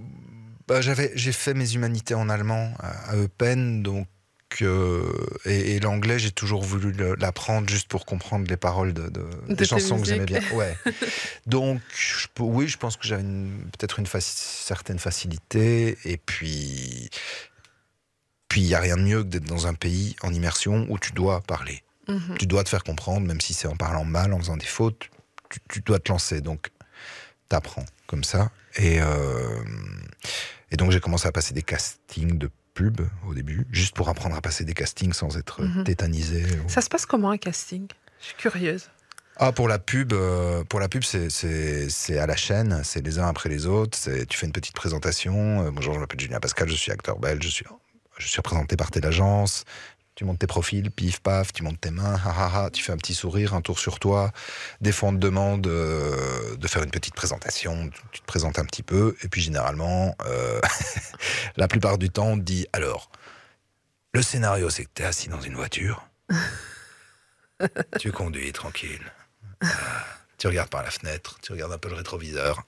bah, 0.68 0.82
j'avais, 0.82 1.12
J'ai 1.16 1.32
fait 1.32 1.54
mes 1.54 1.74
humanités 1.74 2.14
en 2.14 2.30
allemand 2.30 2.74
à, 2.80 3.16
Eupen, 3.16 3.84
donc 3.84 4.08
euh, 4.62 5.12
et, 5.46 5.76
et 5.76 5.80
l'anglais, 5.80 6.18
j'ai 6.20 6.32
toujours 6.32 6.62
voulu 6.62 6.94
l'apprendre 7.20 7.68
juste 7.68 7.88
pour 7.88 8.06
comprendre 8.06 8.46
les 8.48 8.58
paroles 8.58 8.94
de, 8.94 9.10
de, 9.10 9.26
de 9.50 9.54
des 9.54 9.66
chansons 9.66 9.98
musiques. 9.98 10.22
que 10.22 10.28
j'aimais 10.28 10.40
bien. 10.40 10.58
Ouais. 10.58 10.78
Donc, 11.46 11.82
je, 11.94 12.28
oui, 12.40 12.68
je 12.68 12.78
pense 12.78 12.96
que 12.96 13.06
j'avais 13.06 13.24
peut-être 13.24 14.00
une 14.00 14.06
faci 14.06 14.34
certaine 14.64 15.00
facilité. 15.00 15.98
Et 16.06 16.18
puis, 16.18 17.10
puis 18.56 18.62
il 18.62 18.68
n'y 18.68 18.74
a 18.74 18.80
rien 18.80 18.96
de 18.96 19.02
mieux 19.02 19.22
que 19.22 19.28
d'être 19.28 19.44
dans 19.44 19.68
un 19.68 19.74
pays 19.74 20.16
en 20.22 20.34
immersion 20.34 20.88
où 20.90 20.98
tu 20.98 21.12
dois 21.12 21.42
parler. 21.42 21.84
-hmm. 22.08 22.38
Tu 22.38 22.48
dois 22.48 22.64
te 22.64 22.70
faire 22.70 22.86
comprendre, 22.86 23.28
même 23.28 23.42
si 23.42 23.54
c'est 23.54 23.68
en 23.68 23.76
parlant 23.76 24.06
mal, 24.06 24.32
en 24.32 24.40
faisant 24.40 24.56
des 24.56 24.72
fautes, 24.78 25.10
tu, 25.50 25.60
tu 25.68 25.82
dois 25.82 26.00
te 26.00 26.10
lancer. 26.10 26.40
Donc, 26.40 26.72
t'apprends 27.50 27.86
comme 28.08 28.24
ça. 28.24 28.52
Et, 28.78 29.02
euh, 29.02 29.62
et 30.72 30.78
donc, 30.78 30.92
j'ai 30.92 31.02
commencé 31.02 31.28
à 31.28 31.34
passer 31.34 31.54
des 31.54 31.64
castings 31.64 32.38
de 32.38 32.50
pub 32.74 33.02
au 33.28 33.34
début, 33.34 33.68
juste 33.74 33.94
pour 33.94 34.08
apprendre 34.08 34.38
à 34.38 34.42
passer 34.48 34.64
des 34.64 34.74
castings 34.82 35.12
sans 35.22 35.36
être 35.36 35.62
mm 35.62 35.68
-hmm. 35.68 35.84
tétanisé. 35.84 36.42
Ou... 36.62 36.70
Ça 36.70 36.82
se 36.86 36.90
passe 36.94 37.06
comment 37.06 37.32
un 37.32 37.42
casting? 37.48 37.86
Je 38.22 38.26
suis 38.28 38.38
curieuse. 38.46 38.86
Ah, 39.36 39.52
pour 39.52 39.68
la 39.68 39.80
pub, 39.80 40.14
euh, 40.14 40.64
pour 40.70 40.80
la 40.80 40.88
pub, 40.88 41.04
c'est 41.04 42.18
à 42.26 42.28
la 42.34 42.38
chaîne, 42.46 42.72
c'est 42.90 43.04
les 43.08 43.16
uns 43.22 43.28
après 43.34 43.50
les 43.56 43.64
autres. 43.78 43.98
Tu 44.30 44.36
fais 44.40 44.48
une 44.52 44.58
petite 44.60 44.78
présentation. 44.84 45.36
Euh, 45.36 45.72
bonjour, 45.76 45.94
je 45.96 46.00
m'appelle 46.00 46.22
Julien 46.26 46.40
Pascal, 46.40 46.68
je 46.70 46.80
suis 46.84 46.94
acteur 46.98 47.18
belge, 47.26 47.44
je 47.44 47.54
suis, 47.58 47.68
je 48.18 48.28
suis 48.28 48.38
représenté 48.38 48.76
par 48.78 48.92
telle 48.92 49.06
agence. 49.06 49.64
Tu 50.16 50.24
montes 50.24 50.40
tes 50.40 50.48
profils, 50.48 50.90
pif, 50.92 51.20
paf, 51.20 51.52
tu 51.52 51.62
montes 51.62 51.82
tes 51.82 51.92
mains, 51.92 52.16
ha, 52.16 52.30
ha, 52.30 52.66
ha, 52.66 52.70
tu 52.70 52.82
fais 52.82 52.94
un 52.94 52.98
petit 52.98 53.14
sourire, 53.14 53.54
un 53.54 53.60
tour 53.60 53.80
sur 53.80 54.00
toi. 54.00 54.32
Des 54.80 54.94
fois, 54.94 55.10
on 55.10 55.12
te 55.12 55.18
demande 55.18 55.68
euh, 55.68 56.56
de 56.56 56.68
faire 56.70 56.84
une 56.84 56.90
petite 56.90 57.16
présentation, 57.16 57.90
tu 58.14 58.22
te 58.22 58.26
présentes 58.26 58.58
un 58.58 58.64
petit 58.64 58.82
peu, 58.82 59.18
et 59.24 59.28
puis 59.28 59.42
généralement, 59.42 60.16
euh, 60.26 60.62
la 61.58 61.68
plupart 61.68 61.98
du 61.98 62.10
temps, 62.10 62.28
on 62.28 62.38
te 62.38 62.44
dit 62.44 62.66
alors, 62.72 63.12
le 64.14 64.22
scénario, 64.22 64.70
c'est 64.70 64.86
que 64.86 64.92
tu 64.96 65.02
es 65.02 65.06
assis 65.06 65.28
dans 65.28 65.42
une 65.42 65.56
voiture, 65.56 66.08
tu 68.00 68.14
conduis 68.14 68.54
tranquille, 68.54 69.12
euh, 69.66 69.68
tu 70.38 70.48
regardes 70.48 70.70
par 70.70 70.84
la 70.84 70.92
fenêtre, 70.92 71.40
tu 71.42 71.52
regardes 71.52 71.74
un 71.74 71.78
peu 71.78 71.90
le 71.90 71.96
rétroviseur, 71.96 72.64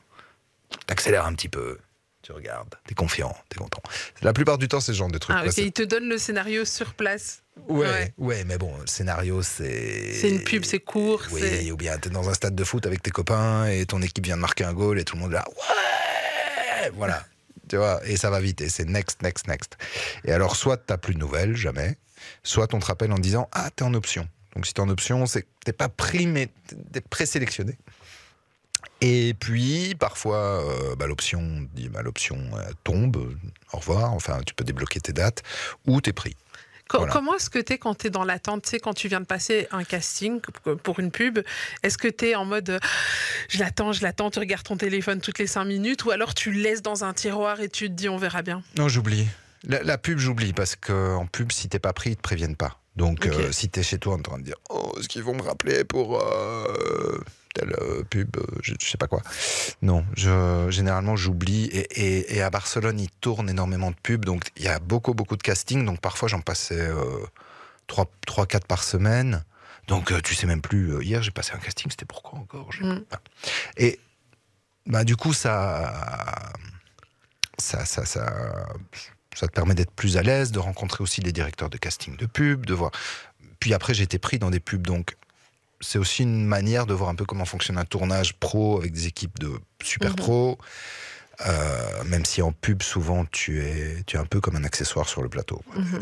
tu 0.70 0.92
accélères 0.92 1.26
un 1.26 1.34
petit 1.34 1.48
peu, 1.48 1.80
tu 2.22 2.32
regardes, 2.32 2.76
t'es 2.86 2.96
confiant, 2.96 3.36
t'es 3.50 3.58
content. 3.58 3.82
La 4.22 4.34
plupart 4.34 4.58
du 4.58 4.68
temps, 4.68 4.80
c'est 4.80 4.92
ce 4.92 4.98
genre 4.98 5.12
de 5.12 5.18
trucs. 5.18 5.36
Ah, 5.38 5.46
ok, 5.46 5.58
il 5.58 5.72
te 5.72 5.84
donne 5.84 6.10
le 6.10 6.18
scénario 6.18 6.66
sur 6.66 6.94
place. 6.94 7.44
Ouais, 7.68 7.88
ouais, 7.88 8.14
ouais, 8.18 8.44
mais 8.44 8.58
bon, 8.58 8.76
le 8.80 8.88
scénario, 8.88 9.42
c'est. 9.42 10.14
C'est 10.14 10.30
une 10.30 10.44
pub, 10.44 10.64
c'est 10.64 10.80
court. 10.80 11.24
Oui, 11.32 11.72
ou 11.72 11.78
bien 11.78 11.98
t'es 11.98 12.10
dans 12.10 12.30
un 12.30 12.34
stade 12.34 12.56
de 12.56 12.64
foot 12.64 12.86
avec 12.86 13.02
tes 13.02 13.12
copains 13.12 13.68
et 13.68 13.86
ton 13.86 14.02
équipe 14.02 14.26
vient 14.26 14.36
de 14.36 14.42
marquer 14.42 14.64
un 14.64 14.74
goal 14.74 15.00
et 15.00 15.06
tout 15.06 15.16
le 15.16 15.22
monde 15.22 15.32
est 15.32 15.36
là, 15.36 15.46
ouais 15.48 16.92
Voilà, 16.96 17.26
tu 17.70 17.78
vois, 17.78 18.06
et 18.06 18.18
ça 18.18 18.30
va 18.30 18.40
vite, 18.40 18.62
et 18.62 18.70
c'est 18.70 18.86
next, 18.86 19.22
next, 19.22 19.48
next. 19.48 19.78
Et 20.26 20.32
alors, 20.32 20.56
soit 20.56 20.78
t'as 20.78 20.98
plus 20.98 21.14
de 21.14 21.20
nouvelles, 21.20 21.56
jamais, 21.56 21.98
soit 22.44 22.74
on 22.74 22.80
te 22.80 22.86
rappelle 22.86 23.12
en 23.12 23.20
disant, 23.20 23.48
ah, 23.52 23.70
t'es 23.76 23.84
en 23.84 23.94
option. 23.94 24.28
Donc, 24.56 24.66
si 24.66 24.74
t'es 24.74 24.82
en 24.82 24.90
option, 24.90 25.26
c'est 25.26 25.46
t'es 25.64 25.74
pas 25.74 25.90
pris, 25.90 26.26
mais 26.26 26.50
t'es 26.92 27.02
présélectionné. 27.02 27.78
Et 29.02 29.36
puis, 29.40 29.96
parfois, 30.00 30.64
euh, 30.64 30.96
bah, 30.96 31.06
l'option 31.08 31.42
bah, 31.92 32.02
euh, 32.04 32.72
tombe, 32.84 33.18
au 33.74 33.78
revoir, 33.78 34.14
enfin, 34.14 34.40
tu 34.46 34.54
peux 34.54 34.64
débloquer 34.64 35.00
tes 35.00 35.14
dates, 35.14 35.44
ou 35.86 36.02
t'es 36.02 36.14
voilà. 36.94 37.12
Comment 37.12 37.36
est-ce 37.36 37.50
que 37.50 37.60
tu 37.60 37.74
es 37.74 37.78
quand 37.78 37.96
tu 37.96 38.08
es 38.08 38.10
dans 38.10 38.24
l'attente, 38.24 38.64
tu 38.64 38.70
sais, 38.70 38.80
quand 38.80 38.94
tu 38.94 39.08
viens 39.08 39.20
de 39.20 39.26
passer 39.26 39.68
un 39.72 39.84
casting 39.84 40.40
pour 40.84 41.00
une 41.00 41.12
pub 41.12 41.40
Est-ce 41.84 41.98
que 41.98 42.08
tu 42.08 42.28
es 42.28 42.36
en 42.36 42.46
mode 42.46 42.80
je 43.50 43.60
l'attends, 43.60 43.92
je 43.92 44.02
l'attends, 44.02 44.32
tu 44.32 44.40
regardes 44.40 44.64
ton 44.64 44.78
téléphone 44.78 45.22
toutes 45.22 45.40
les 45.40 45.48
cinq 45.48 45.66
minutes, 45.66 46.06
ou 46.06 46.12
alors 46.12 46.34
tu 46.34 46.52
laisses 46.52 46.82
dans 46.82 47.04
un 47.04 47.14
tiroir 47.14 47.60
et 47.62 47.70
tu 47.70 47.88
te 47.88 47.94
dis 47.94 48.10
on 48.10 48.18
verra 48.18 48.42
bien? 48.42 48.64
Non, 48.78 48.88
j'oublie. 48.88 49.28
La, 49.64 49.84
la, 49.84 49.98
pub, 49.98 50.20
j'oublie, 50.20 50.54
parce 50.54 50.76
qu'en 50.76 51.26
pub, 51.26 51.52
si 51.52 51.68
t'es 51.68 51.80
pas 51.80 51.94
pris, 51.94 52.12
ils 52.12 52.16
te 52.16 52.22
préviennent 52.22 52.56
pas. 52.56 52.80
Donc, 52.96 53.26
okay. 53.26 53.30
euh, 53.30 53.52
si 53.52 53.70
t'es 53.70 53.84
chez 53.84 53.98
toi 53.98 54.16
en 54.16 54.22
train 54.22 54.40
de 54.40 54.44
dire 54.44 54.56
Oh, 54.70 54.94
est-ce 54.98 55.08
qu'ils 55.08 55.24
vont 55.24 55.36
me 55.36 55.42
rappeler 55.42 55.84
pour. 55.84 56.22
Euh 56.22 57.18
telle 57.58 57.74
euh, 57.82 58.04
pub, 58.04 58.38
je, 58.62 58.74
je, 58.80 58.88
sais 58.88 58.98
pas 58.98 59.08
quoi. 59.08 59.22
Non, 59.82 60.06
je, 60.16 60.68
généralement 60.70 61.16
j'oublie. 61.16 61.66
Et, 61.66 61.88
et, 62.02 62.38
et, 62.38 62.42
à 62.42 62.50
Barcelone, 62.50 63.00
ils 63.00 63.10
tournent 63.10 63.50
énormément 63.50 63.92
de 63.92 63.96
pubs, 64.02 64.26
donc 64.26 64.50
il 64.58 64.64
y 64.64 64.68
a 64.68 64.80
beaucoup, 64.80 65.14
beaucoup 65.14 65.38
de 65.38 65.44
casting. 65.44 65.86
Donc 65.86 66.00
parfois 66.00 66.28
j'en 66.28 66.42
passais 66.42 66.80
euh, 66.80 67.26
3, 67.88 68.06
3, 68.26 68.46
4 68.46 68.68
par 68.68 68.84
semaine. 68.84 69.44
Donc 69.88 70.12
euh, 70.12 70.22
tu 70.22 70.36
sais 70.36 70.48
même 70.48 70.62
plus. 70.62 70.94
euh, 70.94 71.04
hier 71.04 71.24
j'ai 71.24 71.32
passé 71.32 71.54
un 71.54 71.60
casting, 71.60 71.90
c'était 71.90 72.06
pourquoi 72.06 72.40
encore? 72.40 72.70
Mm. 72.80 73.00
Et 73.78 74.00
bah, 74.86 75.04
du 75.04 75.16
coup, 75.16 75.34
ça. 75.34 76.54
Ça, 77.60 77.86
ça, 77.86 78.06
ça, 78.06 78.68
ça 79.34 79.48
te 79.48 79.52
permet 79.52 79.74
d'être 79.74 79.92
plus 79.92 80.16
à 80.18 80.22
l'aise, 80.22 80.52
de 80.52 80.60
rencontrer 80.60 81.04
aussi 81.04 81.22
les 81.22 81.32
directeurs 81.32 81.72
de 81.72 81.78
casting 81.78 82.16
de 82.16 82.28
pub, 82.28 82.68
de 82.68 82.76
voir. 82.76 82.92
Puis 83.60 83.74
après, 83.74 83.96
j'ai 83.96 84.04
été 84.04 84.20
pris 84.20 84.38
dans 84.38 84.52
des 84.52 84.60
pubs, 84.60 84.86
donc 84.86 85.18
c'est 85.80 86.00
aussi 86.00 86.24
une 86.24 86.46
manière 86.46 86.86
de 86.86 86.94
voir 86.94 87.10
un 87.10 87.16
peu 87.16 87.26
comment 87.26 87.46
fonctionne 87.46 87.78
un 87.78 87.86
tournage 87.86 88.34
pro 88.34 88.80
avec 88.80 88.94
des 88.94 89.08
équipes 89.08 89.40
de 89.40 89.52
super 89.82 90.16
pro. 90.16 90.54
Mmh. 90.54 90.66
Euh, 91.46 92.04
même 92.06 92.26
si 92.26 92.42
en 92.42 92.52
pub, 92.52 92.82
souvent, 92.82 93.26
tu 93.26 93.64
es, 93.64 94.04
tu 94.08 94.16
es 94.16 94.20
un 94.20 94.26
peu 94.26 94.42
comme 94.42 94.56
un 94.56 94.64
accessoire 94.64 95.08
sur 95.08 95.22
le 95.22 95.30
plateau. 95.30 95.62
Mmh. 95.76 95.98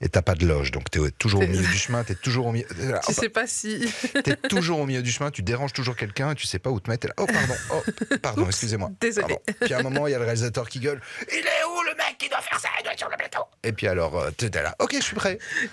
Et 0.00 0.08
t'as 0.08 0.22
pas 0.22 0.34
de 0.34 0.46
loge. 0.46 0.70
Donc 0.70 0.90
tu 0.90 1.04
es 1.04 1.10
toujours 1.10 1.42
au 1.42 1.46
milieu 1.46 1.66
du 1.66 1.76
chemin, 1.76 2.04
tu 2.04 2.12
es 2.12 2.14
toujours 2.14 2.46
au 2.46 2.52
milieu. 2.52 2.66
Tu 3.06 3.12
sais 3.12 3.28
pas 3.28 3.46
si. 3.46 3.80
tu 4.24 4.30
es 4.30 4.36
toujours 4.36 4.80
au 4.80 4.86
milieu 4.86 5.02
du 5.02 5.10
chemin, 5.10 5.30
tu 5.30 5.42
déranges 5.42 5.72
toujours 5.72 5.96
quelqu'un 5.96 6.32
et 6.32 6.34
tu 6.34 6.46
sais 6.46 6.58
pas 6.58 6.70
où 6.70 6.80
te 6.80 6.90
mettre. 6.90 7.06
Là, 7.06 7.14
oh, 7.18 7.26
pardon, 7.26 7.54
oh, 7.72 8.16
pardon, 8.22 8.46
excusez-moi. 8.46 8.90
Désolé. 9.00 9.38
Puis 9.60 9.74
à 9.74 9.78
un 9.78 9.82
moment, 9.82 10.06
il 10.06 10.12
y 10.12 10.14
a 10.14 10.18
le 10.18 10.24
réalisateur 10.24 10.68
qui 10.68 10.80
gueule 10.80 11.00
Il 11.32 11.38
est 11.38 11.64
où 11.68 11.82
le 11.82 11.96
mec 11.96 12.16
qui 12.18 12.28
doit 12.28 12.40
faire 12.40 12.58
ça 12.60 12.68
Il 12.80 12.82
doit 12.82 12.92
être 12.92 12.98
sur 12.98 13.08
le 13.08 13.16
plateau? 13.16 13.42
Et 13.62 13.72
puis 13.72 13.86
alors, 13.86 14.18
euh, 14.18 14.30
tu 14.36 14.46
es 14.46 14.50
là 14.50 14.74
Ok, 14.78 14.94
je 14.98 15.04
suis 15.04 15.16
prêt. 15.16 15.38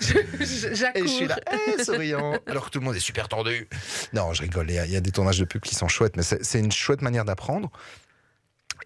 Et 0.94 1.02
je 1.02 1.06
suis 1.06 1.26
là, 1.26 1.38
eh, 1.52 1.82
souriant. 1.82 2.38
Alors 2.46 2.66
que 2.66 2.70
tout 2.70 2.78
le 2.80 2.84
monde 2.84 2.96
est 2.96 3.00
super 3.00 3.28
tendu. 3.28 3.68
Non, 4.12 4.32
je 4.32 4.42
rigole. 4.42 4.70
Il 4.70 4.74
y, 4.74 4.78
a, 4.78 4.86
il 4.86 4.92
y 4.92 4.96
a 4.96 5.00
des 5.00 5.10
tournages 5.10 5.38
de 5.38 5.44
pub 5.44 5.62
qui 5.62 5.74
sont 5.74 5.88
chouettes, 5.88 6.16
mais 6.16 6.22
c'est 6.22 6.58
une 6.58 6.72
chouette 6.72 7.02
manière 7.02 7.24
d'apprendre. 7.24 7.70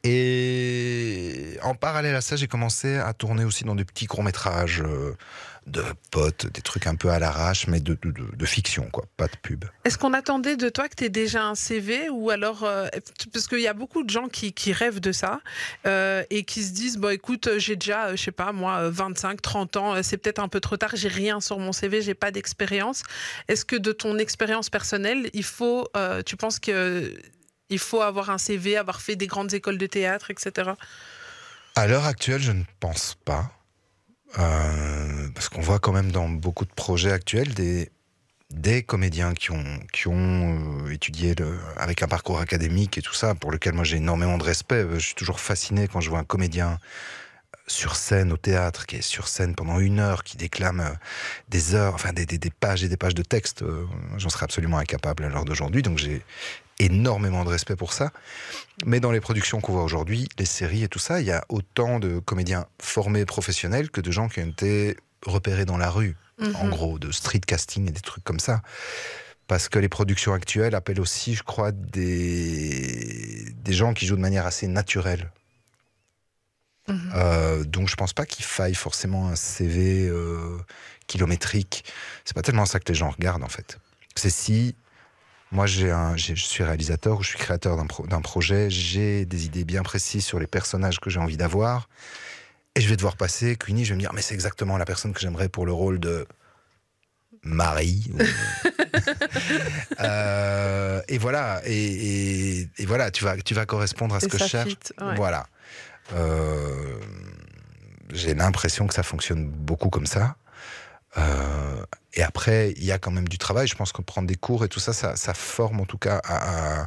Et 0.04 1.58
en 1.62 1.74
parallèle 1.74 2.14
à 2.14 2.20
ça, 2.20 2.36
j'ai 2.36 2.46
commencé 2.46 2.96
à 2.96 3.12
tourner 3.12 3.44
aussi 3.44 3.64
dans 3.64 3.74
des 3.74 3.84
petits 3.84 4.06
courts-métrages 4.06 4.82
euh, 4.82 5.16
de 5.68 5.84
potes, 6.10 6.46
des 6.46 6.62
trucs 6.62 6.86
un 6.86 6.94
peu 6.94 7.10
à 7.10 7.18
l'arrache, 7.18 7.66
mais 7.66 7.80
de, 7.80 7.96
fiction, 8.44 8.88
quoi, 8.90 9.04
pas 9.16 9.26
de 9.26 9.36
pub. 9.42 9.64
Est-ce 9.84 9.98
qu'on 9.98 10.14
attendait 10.14 10.56
de 10.56 10.68
toi 10.68 10.88
que 10.88 10.94
tu 10.94 11.04
aies 11.04 11.10
déjà 11.10 11.44
un 11.44 11.54
CV 11.54 12.08
ou 12.08 12.30
alors 12.30 12.64
euh, 12.64 12.88
parce 13.32 13.46
qu'il 13.46 13.60
y 13.60 13.68
a 13.68 13.74
beaucoup 13.74 14.02
de 14.02 14.10
gens 14.10 14.28
qui, 14.28 14.52
rêvent 14.72 15.00
de 15.00 15.12
ça 15.12 15.40
euh, 15.86 16.22
et 16.30 16.44
qui 16.44 16.62
se 16.62 16.72
disent 16.72 16.98
bon 16.98 17.08
écoute 17.08 17.48
j'ai 17.56 17.74
déjà 17.74 18.14
je 18.14 18.22
sais 18.22 18.32
pas 18.32 18.52
moi 18.52 18.82
euh, 18.82 18.90
25 18.90 19.40
30 19.40 19.76
ans 19.76 20.02
c'est 20.02 20.18
peut-être 20.18 20.40
un 20.40 20.48
peu 20.48 20.60
trop 20.60 20.76
tard 20.76 20.90
j'ai 20.94 21.08
rien 21.08 21.40
sur 21.40 21.58
mon 21.58 21.72
CV 21.72 22.02
j'ai 22.02 22.14
pas 22.14 22.30
d'expérience 22.30 23.02
est-ce 23.48 23.64
que 23.64 23.76
de 23.76 23.92
ton 23.92 24.18
expérience 24.18 24.68
personnelle 24.68 25.30
il 25.32 25.44
faut 25.44 25.88
tu 26.26 26.36
penses 26.36 26.58
que 26.58 27.14
il 27.70 27.78
faut 27.78 28.00
avoir 28.02 28.30
un 28.30 28.38
CV 28.38 28.76
avoir 28.76 29.00
fait 29.00 29.16
des 29.16 29.26
grandes 29.26 29.52
écoles 29.54 29.78
de 29.78 29.86
théâtre 29.86 30.30
etc 30.30 30.70
À 31.76 31.86
l'heure 31.86 32.06
actuelle, 32.06 32.42
je 32.42 32.52
ne 32.52 32.64
pense 32.80 33.16
pas. 33.24 33.52
Euh, 34.38 35.28
parce 35.34 35.48
qu'on 35.48 35.62
voit 35.62 35.78
quand 35.78 35.92
même 35.92 36.12
dans 36.12 36.28
beaucoup 36.28 36.66
de 36.66 36.72
projets 36.74 37.12
actuels 37.12 37.54
des, 37.54 37.90
des 38.50 38.82
comédiens 38.82 39.32
qui 39.32 39.52
ont, 39.52 39.64
qui 39.92 40.06
ont 40.08 40.84
euh, 40.86 40.90
étudié 40.92 41.34
avec 41.76 42.02
un 42.02 42.08
parcours 42.08 42.38
académique 42.38 42.98
et 42.98 43.02
tout 43.02 43.14
ça, 43.14 43.34
pour 43.34 43.50
lequel 43.50 43.72
moi 43.72 43.84
j'ai 43.84 43.96
énormément 43.96 44.36
de 44.36 44.44
respect. 44.44 44.84
Euh, 44.84 44.98
Je 44.98 45.06
suis 45.06 45.14
toujours 45.14 45.40
fasciné 45.40 45.88
quand 45.88 46.00
je 46.02 46.10
vois 46.10 46.18
un 46.18 46.24
comédien 46.24 46.78
sur 47.66 47.96
scène 47.96 48.32
au 48.32 48.36
théâtre, 48.36 48.84
qui 48.86 48.96
est 48.96 49.02
sur 49.02 49.28
scène 49.28 49.54
pendant 49.54 49.78
une 49.78 49.98
heure, 49.98 50.24
qui 50.24 50.36
déclame 50.36 50.96
des 51.48 51.74
heures, 51.74 51.94
enfin 51.94 52.12
des, 52.12 52.26
des- 52.26 52.50
pages 52.50 52.82
et 52.84 52.88
des 52.88 52.96
pages 52.96 53.14
de 53.14 53.22
texte. 53.22 53.62
J'en 54.16 54.28
serais 54.30 54.44
absolument 54.44 54.78
incapable 54.78 55.24
à 55.24 55.28
l'heure 55.28 55.44
d'aujourd'hui, 55.44 55.82
donc 55.82 55.98
j'ai 55.98 56.22
énormément 56.78 57.44
de 57.44 57.50
respect 57.50 57.76
pour 57.76 57.92
ça. 57.92 58.12
Mais 58.86 59.00
dans 59.00 59.10
les 59.10 59.20
productions 59.20 59.60
qu'on 59.60 59.72
voit 59.72 59.82
aujourd'hui, 59.84 60.28
les 60.38 60.44
séries 60.44 60.84
et 60.84 60.88
tout 60.88 60.98
ça, 60.98 61.20
il 61.20 61.26
y 61.26 61.32
a 61.32 61.44
autant 61.48 61.98
de 61.98 62.18
comédiens 62.20 62.66
formés 62.80 63.24
professionnels 63.24 63.90
que 63.90 64.00
de 64.00 64.10
gens 64.10 64.28
qui 64.28 64.40
ont 64.40 64.46
été 64.48 64.96
repérés 65.26 65.64
dans 65.64 65.76
la 65.78 65.90
rue, 65.90 66.16
en 66.54 66.64
Mhm. 66.64 66.70
gros, 66.70 66.98
de 66.98 67.10
street 67.10 67.40
casting 67.40 67.88
et 67.88 67.90
des 67.92 68.00
trucs 68.00 68.22
comme 68.24 68.38
ça. 68.40 68.62
Parce 69.48 69.68
que 69.68 69.78
les 69.78 69.88
productions 69.88 70.32
actuelles 70.34 70.74
appellent 70.74 71.00
aussi, 71.00 71.34
je 71.34 71.42
crois, 71.42 71.72
des, 71.72 73.52
des 73.56 73.72
gens 73.72 73.94
qui 73.94 74.06
jouent 74.06 74.16
de 74.16 74.20
manière 74.20 74.46
assez 74.46 74.68
naturelle. 74.68 75.30
Mhm. 76.86 77.12
Euh, 77.14 77.64
donc 77.64 77.88
je 77.88 77.96
pense 77.96 78.12
pas 78.12 78.24
qu'il 78.26 78.44
faille 78.44 78.74
forcément 78.74 79.28
un 79.28 79.36
CV 79.36 80.08
euh, 80.08 80.58
kilométrique. 81.06 81.84
C'est 82.24 82.34
pas 82.34 82.42
tellement 82.42 82.66
ça 82.66 82.78
que 82.80 82.88
les 82.88 82.94
gens 82.94 83.10
regardent 83.10 83.44
en 83.44 83.48
fait. 83.48 83.78
C'est 84.14 84.30
si 84.30 84.74
moi 85.52 85.66
j'ai 85.66 85.92
je 86.16 86.34
suis 86.34 86.62
réalisateur 86.64 87.18
ou 87.18 87.22
je 87.22 87.28
suis 87.30 87.38
créateur 87.38 87.76
d'un, 87.76 87.86
pro- 87.86 88.06
d'un 88.06 88.20
projet, 88.20 88.68
j'ai 88.70 89.24
des 89.24 89.46
idées 89.46 89.64
bien 89.64 89.82
précises 89.82 90.24
sur 90.24 90.38
les 90.38 90.46
personnages 90.46 91.00
que 91.00 91.10
j'ai 91.10 91.20
envie 91.20 91.36
d'avoir, 91.36 91.88
et 92.74 92.80
je 92.80 92.88
vais 92.88 92.96
devoir 92.96 93.16
passer. 93.16 93.56
Queenie, 93.56 93.84
je 93.84 93.90
vais 93.90 93.96
me 93.96 94.00
dire 94.00 94.12
mais 94.12 94.22
c'est 94.22 94.34
exactement 94.34 94.76
la 94.78 94.84
personne 94.84 95.12
que 95.12 95.20
j'aimerais 95.20 95.48
pour 95.48 95.64
le 95.66 95.72
rôle 95.72 95.98
de 96.00 96.26
Marie. 97.42 98.10
Euh, 100.00 101.00
et 101.08 101.18
voilà, 101.18 101.60
et, 101.64 101.72
et- 102.60 102.68
et 102.78 102.86
voilà, 102.86 103.10
tu 103.10 103.24
vas, 103.24 103.36
tu 103.36 103.54
vas 103.54 103.66
correspondre 103.66 104.14
à 104.14 104.20
ce 104.20 104.26
Et 104.26 104.28
que 104.28 104.38
je 104.38 104.44
cherche. 104.46 104.74
ouais. 105.00 105.14
Voilà. 105.16 105.46
Euh, 106.14 106.98
j'ai 108.12 108.34
l'impression 108.34 108.86
que 108.86 108.94
ça 108.94 109.02
fonctionne 109.02 109.48
beaucoup 109.48 109.88
comme 109.90 110.06
ça. 110.06 110.36
Euh, 111.18 111.84
et 112.14 112.22
après, 112.22 112.72
il 112.76 112.84
y 112.84 112.92
a 112.92 112.98
quand 112.98 113.10
même 113.10 113.28
du 113.28 113.38
travail. 113.38 113.66
Je 113.66 113.74
pense 113.74 113.92
que 113.92 114.02
prendre 114.02 114.28
des 114.28 114.34
cours 114.36 114.64
et 114.64 114.68
tout 114.68 114.80
ça, 114.80 114.92
ça, 114.92 115.16
ça 115.16 115.34
forme 115.34 115.80
en 115.80 115.84
tout 115.86 115.98
cas 115.98 116.20
à, 116.24 116.82
à- 116.82 116.86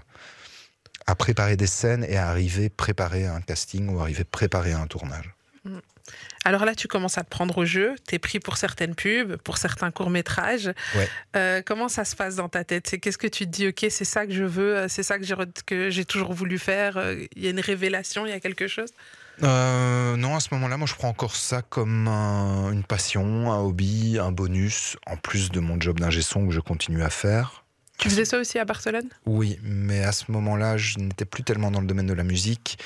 à 1.08 1.16
préparer 1.16 1.58
des 1.58 1.68
scènes 1.68 2.06
et 2.08 2.18
à 2.18 2.30
arriver 2.30 2.70
préparer 2.70 3.26
un 3.28 3.42
casting 3.42 3.90
ou 3.90 4.00
arriver 4.00 4.24
préparer 4.24 4.72
un 4.74 4.88
tournage. 4.88 5.30
Alors 6.44 6.66
là, 6.66 6.74
tu 6.74 6.88
commences 6.88 7.18
à 7.18 7.24
te 7.24 7.30
prendre 7.30 7.58
au 7.60 7.66
jeu. 7.66 7.96
Tu 8.08 8.16
es 8.16 8.20
pris 8.20 8.40
pour 8.40 8.58
certaines 8.58 8.96
pubs, 8.96 9.38
pour 9.38 9.58
certains 9.58 9.92
courts-métrages. 9.92 10.72
Ouais. 10.96 11.08
Euh, 11.36 11.62
comment 11.64 11.88
ça 11.88 12.04
se 12.06 12.16
passe 12.16 12.36
dans 12.36 12.50
ta 12.50 12.64
tête? 12.64 13.00
Qu'est-ce 13.00 13.18
que 13.18 13.28
tu 13.28 13.46
te 13.46 13.50
dis 13.52 13.68
Ok, 13.68 13.86
c'est 13.90 14.06
ça 14.06 14.26
que 14.26 14.34
je 14.34 14.44
veux, 14.44 14.78
euh, 14.78 14.88
c'est 14.88 15.04
ça 15.04 15.20
que 15.20 15.26
j'ai, 15.90 16.06
toujours 16.06 16.34
voulu 16.34 16.58
faire. 16.58 17.00
Il 17.36 17.44
y 17.44 17.48
a 17.48 17.52
une 17.52 17.60
révélation, 17.60 18.26
il 18.26 18.30
y 18.30 18.34
a 18.34 18.40
quelque 18.40 18.68
chose? 18.68 18.90
Euh, 19.44 20.16
non, 20.18 20.36
à 20.36 20.40
ce 20.40 20.50
moment-là, 20.54 20.78
moi, 20.78 20.88
je 20.88 20.94
prends 20.96 21.10
encore 21.10 21.36
ça 21.36 21.62
comme 21.62 22.08
un- 22.08 22.72
une 22.72 22.84
passion, 22.84 23.52
un 23.52 23.60
hobby, 23.60 24.18
un 24.20 24.32
bonus, 24.32 24.98
en 25.08 25.18
plus 25.18 25.50
de 25.50 25.60
mon 25.60 25.80
job 25.80 26.00
d'ingé 26.00 26.22
son 26.22 26.46
que 26.48 26.54
je 26.54 26.60
continue 26.60 27.02
à 27.04 27.10
faire. 27.10 27.64
Tu 27.98 28.10
faisais 28.10 28.26
ça 28.26 28.40
aussi 28.40 28.58
à 28.60 28.66
Barcelone? 28.66 29.10
Oui, 29.26 29.60
mais 29.64 30.04
à 30.04 30.12
ce 30.12 30.32
moment-là, 30.32 30.78
je 30.78 30.98
n'étais 31.00 31.26
plus 31.26 31.44
tellement 31.44 31.70
dans 31.72 31.82
le 31.82 31.88
domaine 31.88 32.08
de 32.08 32.14
la 32.14 32.24
musique. 32.24 32.80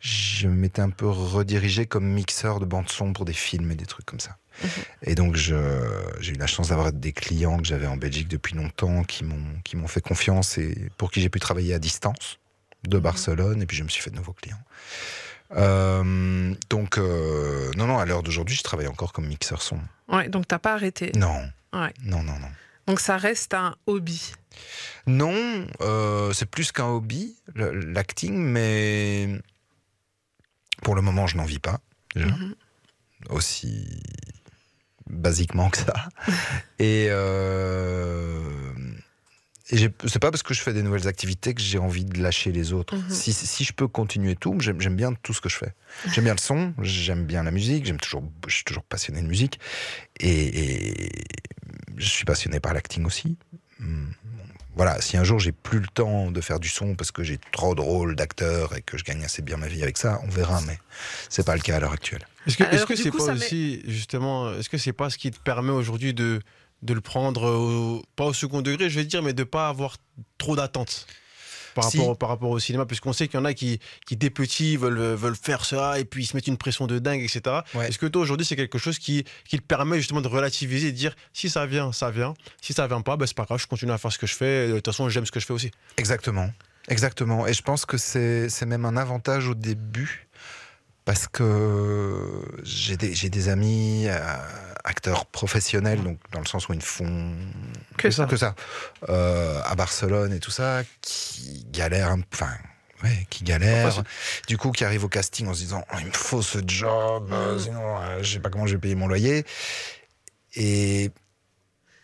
Je 0.00 0.46
m'étais 0.48 0.82
un 0.82 0.90
peu 0.90 1.08
redirigé 1.08 1.86
comme 1.86 2.06
mixeur 2.06 2.60
de 2.60 2.66
bande-son 2.66 3.12
pour 3.12 3.24
des 3.24 3.32
films 3.32 3.70
et 3.72 3.74
des 3.74 3.86
trucs 3.86 4.06
comme 4.06 4.20
ça. 4.20 4.36
Mhm. 4.62 4.68
Et 5.02 5.14
donc, 5.14 5.36
j'ai 5.36 5.54
eu 5.54 6.32
la 6.38 6.46
chance 6.46 6.68
d'avoir 6.68 6.92
des 6.92 7.12
clients 7.12 7.58
que 7.58 7.64
j'avais 7.64 7.86
en 7.86 7.96
Belgique 7.96 8.28
depuis 8.28 8.54
longtemps 8.56 9.04
qui 9.04 9.24
m'ont 9.24 9.60
qui 9.64 9.76
m'ont 9.76 9.88
fait 9.88 10.00
confiance 10.00 10.58
et 10.58 10.90
pour 10.98 11.10
qui 11.10 11.20
j'ai 11.20 11.28
pu 11.30 11.40
travailler 11.40 11.74
à 11.74 11.78
distance 11.78 12.38
de 12.86 12.96
Mhm. 12.98 13.02
Barcelone. 13.02 13.62
Et 13.62 13.66
puis, 13.66 13.76
je 13.76 13.84
me 13.84 13.88
suis 13.88 14.02
fait 14.02 14.10
de 14.10 14.16
nouveaux 14.16 14.32
clients. 14.34 14.60
Euh, 15.52 16.54
donc, 16.70 16.98
euh, 16.98 17.70
non, 17.76 17.86
non, 17.86 17.98
à 17.98 18.04
l'heure 18.04 18.22
d'aujourd'hui, 18.22 18.54
je 18.56 18.62
travaille 18.62 18.86
encore 18.86 19.12
comme 19.12 19.26
mixeur 19.26 19.62
son. 19.62 19.78
Ouais, 20.08 20.28
donc 20.28 20.46
t'as 20.48 20.58
pas 20.58 20.74
arrêté. 20.74 21.12
Non. 21.16 21.50
Ouais. 21.72 21.92
Non, 22.04 22.22
non, 22.22 22.38
non. 22.38 22.48
Donc 22.86 23.00
ça 23.00 23.16
reste 23.16 23.54
un 23.54 23.74
hobby. 23.86 24.32
Non, 25.06 25.66
euh, 25.80 26.32
c'est 26.32 26.46
plus 26.46 26.72
qu'un 26.72 26.86
hobby, 26.86 27.36
l'acting, 27.54 28.34
mais 28.36 29.40
pour 30.82 30.94
le 30.94 31.02
moment, 31.02 31.26
je 31.26 31.36
n'en 31.36 31.44
vis 31.44 31.58
pas, 31.58 31.80
déjà, 32.14 32.26
Mhm. 32.28 32.54
aussi 33.30 34.02
basiquement 35.08 35.70
que 35.70 35.78
ça. 35.78 36.08
et 36.78 37.08
et 39.70 39.90
c'est 40.06 40.18
pas 40.18 40.30
parce 40.30 40.42
que 40.42 40.54
je 40.54 40.60
fais 40.60 40.72
des 40.72 40.82
nouvelles 40.82 41.06
activités 41.08 41.52
que 41.54 41.60
j'ai 41.60 41.78
envie 41.78 42.04
de 42.04 42.20
lâcher 42.22 42.52
les 42.52 42.72
autres. 42.72 42.96
Mhm. 42.96 43.10
si, 43.10 43.32
si 43.32 43.64
je 43.64 43.72
peux 43.72 43.88
continuer 43.88 44.34
tout, 44.36 44.56
j'aime 44.60 44.80
j'aime 44.80 44.96
bien 44.96 45.12
tout 45.22 45.34
ce 45.34 45.40
que 45.40 45.48
je 45.48 45.56
fais. 45.56 45.74
J'aime 46.12 46.24
bien 46.24 46.34
le 46.34 46.40
son, 46.40 46.72
j'aime 46.82 47.24
bien 47.26 47.42
la 47.42 47.50
musique, 47.50 47.84
j'aime 47.86 48.00
toujours, 48.00 48.22
je 48.46 48.54
suis 48.54 48.64
toujours 48.64 48.84
passionné 48.84 49.20
de 49.22 49.26
musique, 49.26 49.58
et, 50.20 50.84
et 51.04 51.10
je 51.96 52.08
suis 52.08 52.24
passionné 52.24 52.60
par 52.60 52.72
l'acting 52.74 53.04
aussi. 53.04 53.36
Hmm. 53.80 54.10
Voilà, 54.76 55.00
si 55.00 55.16
un 55.16 55.24
jour 55.24 55.40
j'ai 55.40 55.50
plus 55.50 55.80
le 55.80 55.88
temps 55.88 56.30
de 56.30 56.40
faire 56.40 56.60
du 56.60 56.68
son 56.68 56.94
parce 56.94 57.10
que 57.10 57.24
j'ai 57.24 57.38
trop 57.50 57.74
de 57.74 57.80
rôles 57.80 58.14
d'acteur 58.14 58.76
et 58.76 58.82
que 58.82 58.96
je 58.96 59.02
gagne 59.02 59.24
assez 59.24 59.42
bien 59.42 59.56
ma 59.56 59.66
vie 59.66 59.82
avec 59.82 59.98
ça, 59.98 60.20
on 60.24 60.28
verra, 60.28 60.60
mais 60.68 60.78
c'est 61.28 61.44
pas 61.44 61.56
le 61.56 61.60
cas 61.62 61.76
à 61.76 61.80
l'heure 61.80 61.92
actuelle. 61.92 62.24
Est-ce 62.46 62.56
que 62.56 62.62
Alors, 62.62 62.74
est-ce 62.74 62.86
que 62.86 62.94
du 62.94 63.02
c'est 63.02 63.10
coup, 63.10 63.18
pas 63.18 63.34
met- 63.34 63.44
aussi, 63.44 63.82
justement, 63.88 64.54
est-ce 64.54 64.68
que 64.68 64.78
c'est 64.78 64.92
pas 64.92 65.10
ce 65.10 65.18
qui 65.18 65.32
te 65.32 65.38
permet 65.40 65.72
aujourd'hui 65.72 66.14
de, 66.14 66.40
de 66.82 66.94
le 66.94 67.00
prendre, 67.00 67.44
au- 67.50 68.02
pas 68.16 68.24
au 68.24 68.32
second 68.32 68.62
degré, 68.62 68.88
je 68.90 68.98
vais 69.00 69.04
dire, 69.04 69.22
mais 69.22 69.32
de 69.32 69.44
pas 69.44 69.68
avoir 69.68 69.96
trop 70.38 70.54
d'attentes 70.56 71.06
par, 71.74 71.90
Si. 71.90 71.98
rapport, 71.98 72.18
par 72.18 72.28
rapport 72.30 72.50
au 72.50 72.58
cinéma 72.58 72.86
Puisqu'on 72.86 73.12
sait 73.12 73.28
qu'il 73.28 73.38
y 73.38 73.40
en 73.40 73.44
a 73.44 73.54
qui, 73.54 73.78
qui, 74.06 74.16
dès 74.16 74.30
petits, 74.30 74.76
veulent, 74.76 74.98
veulent 75.14 75.36
faire 75.36 75.64
ça 75.64 75.98
et 76.00 76.04
puis 76.04 76.24
ils 76.24 76.26
se 76.26 76.36
mettent 76.36 76.46
une 76.48 76.56
pression 76.56 76.86
de 76.86 76.98
dingue, 76.98 77.20
etc. 77.20 77.42
Ouais. 77.74 77.88
Est-ce 77.88 77.98
que 77.98 78.06
toi, 78.06 78.22
aujourd'hui, 78.22 78.44
c'est 78.46 78.56
quelque 78.56 78.78
chose 78.78 78.98
qui, 78.98 79.24
qui 79.48 79.58
te 79.58 79.62
permet 79.64 79.98
justement 79.98 80.20
de 80.20 80.28
relativiser 80.28 80.88
et 80.88 80.92
de 80.92 80.96
dire 80.96 81.14
si 81.32 81.48
ça 81.50 81.66
vient, 81.66 81.92
ça 81.92 82.10
vient. 82.10 82.34
Si 82.62 82.72
ça 82.72 82.86
vient 82.88 83.00
pas, 83.02 83.16
ben, 83.16 83.26
c'est 83.26 83.36
pas 83.36 83.44
grave, 83.44 83.60
je 83.60 83.66
continue 83.66 83.92
à 83.92 83.98
faire 83.98 84.12
ce 84.12 84.18
que 84.18 84.26
je 84.26 84.34
fais. 84.34 84.68
De 84.68 84.74
toute 84.76 84.86
façon, 84.86 85.08
j'aime 85.08 85.26
ce 85.26 85.30
que 85.32 85.40
je 85.40 85.46
fais 85.46 85.52
aussi. 85.52 85.70
Exactement. 85.98 86.50
Exactement. 86.88 87.46
Et 87.46 87.52
je 87.52 87.62
pense 87.62 87.84
que 87.84 87.98
c'est 87.98 88.48
c'est 88.48 88.64
même 88.66 88.84
un 88.86 88.96
avantage 88.96 89.46
au 89.48 89.54
début 89.54 90.27
parce 91.08 91.26
que 91.26 92.42
j'ai 92.64 92.98
des, 92.98 93.48
amis 93.48 94.04
euh, 94.08 94.18
acteurs 94.84 95.24
professionnels, 95.24 96.02
donc 96.02 96.18
dans 96.32 96.40
le 96.40 96.44
sens 96.44 96.68
où 96.68 96.74
ils 96.74 96.78
ne 96.78 96.82
font 96.82 97.32
Que 97.96 98.10
ça. 98.10 98.26
que 98.26 98.36
ça 98.36 98.54
euh, 99.08 99.58
à 99.64 99.74
Barcelone 99.74 100.34
et 100.34 100.38
tout 100.38 100.50
ça, 100.50 100.82
qui 101.00 101.64
galèrent, 101.70 102.10
un- 102.10 102.20
enfin. 102.34 102.50
Ouais, 103.02 103.26
qui 103.30 103.42
galèrent, 103.44 104.02
du 104.48 104.58
coup 104.58 104.70
qui 104.70 104.84
arrivent 104.84 105.04
au 105.04 105.08
casting 105.08 105.46
en 105.46 105.54
se 105.54 105.60
disant 105.60 105.82
Oh, 105.94 105.96
il 106.00 106.08
me 106.08 106.12
faut 106.12 106.42
ce 106.42 106.58
job, 106.66 107.30
euh, 107.32 107.58
sinon 107.58 107.96
euh, 108.02 108.22
je 108.22 108.34
sais 108.34 108.40
pas 108.40 108.50
comment 108.50 108.66
je 108.66 108.74
vais 108.74 108.80
payer 108.80 108.94
mon 108.96 109.06
loyer. 109.08 109.46
Et 110.56 111.10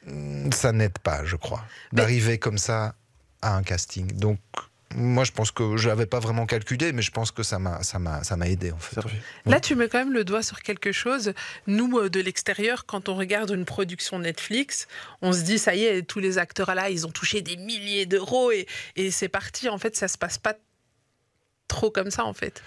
mm, 0.06 0.50
ça 0.52 0.72
n'aide 0.72 0.98
pas, 1.00 1.26
je 1.26 1.36
crois, 1.36 1.62
Mais- 1.92 1.98
d'arriver 1.98 2.38
comme 2.38 2.56
ça 2.56 2.94
à 3.42 3.54
un 3.54 3.62
casting. 3.64 4.12
Donc, 4.12 4.38
moi, 4.94 5.24
je 5.24 5.32
pense 5.32 5.50
que 5.50 5.76
je 5.76 5.88
l'avais 5.88 6.06
pas 6.06 6.20
vraiment 6.20 6.46
calculé, 6.46 6.92
mais 6.92 7.02
je 7.02 7.10
pense 7.10 7.30
que 7.30 7.42
ça 7.42 7.58
m'a, 7.58 7.82
ça 7.82 7.98
m'a, 7.98 8.22
ça 8.24 8.36
m'a 8.36 8.48
aidé 8.48 8.72
en 8.72 8.78
fait. 8.78 9.00
Là, 9.46 9.60
tu 9.60 9.74
mets 9.74 9.88
quand 9.88 9.98
même 9.98 10.12
le 10.12 10.24
doigt 10.24 10.42
sur 10.42 10.62
quelque 10.62 10.92
chose. 10.92 11.32
Nous, 11.66 11.98
euh, 11.98 12.08
de 12.08 12.20
l'extérieur, 12.20 12.86
quand 12.86 13.08
on 13.08 13.16
regarde 13.16 13.50
une 13.50 13.64
production 13.64 14.18
Netflix, 14.18 14.86
on 15.22 15.32
se 15.32 15.42
dit 15.42 15.58
ça 15.58 15.74
y 15.74 15.84
est, 15.84 16.02
tous 16.02 16.20
les 16.20 16.38
acteurs 16.38 16.74
là, 16.74 16.90
ils 16.90 17.06
ont 17.06 17.10
touché 17.10 17.42
des 17.42 17.56
milliers 17.56 18.06
d'euros 18.06 18.50
et, 18.50 18.66
et 18.96 19.10
c'est 19.10 19.28
parti. 19.28 19.68
En 19.68 19.78
fait, 19.78 19.96
ça 19.96 20.08
se 20.08 20.18
passe 20.18 20.38
pas 20.38 20.54
trop 21.68 21.90
comme 21.90 22.10
ça 22.10 22.24
en 22.24 22.34
fait. 22.34 22.62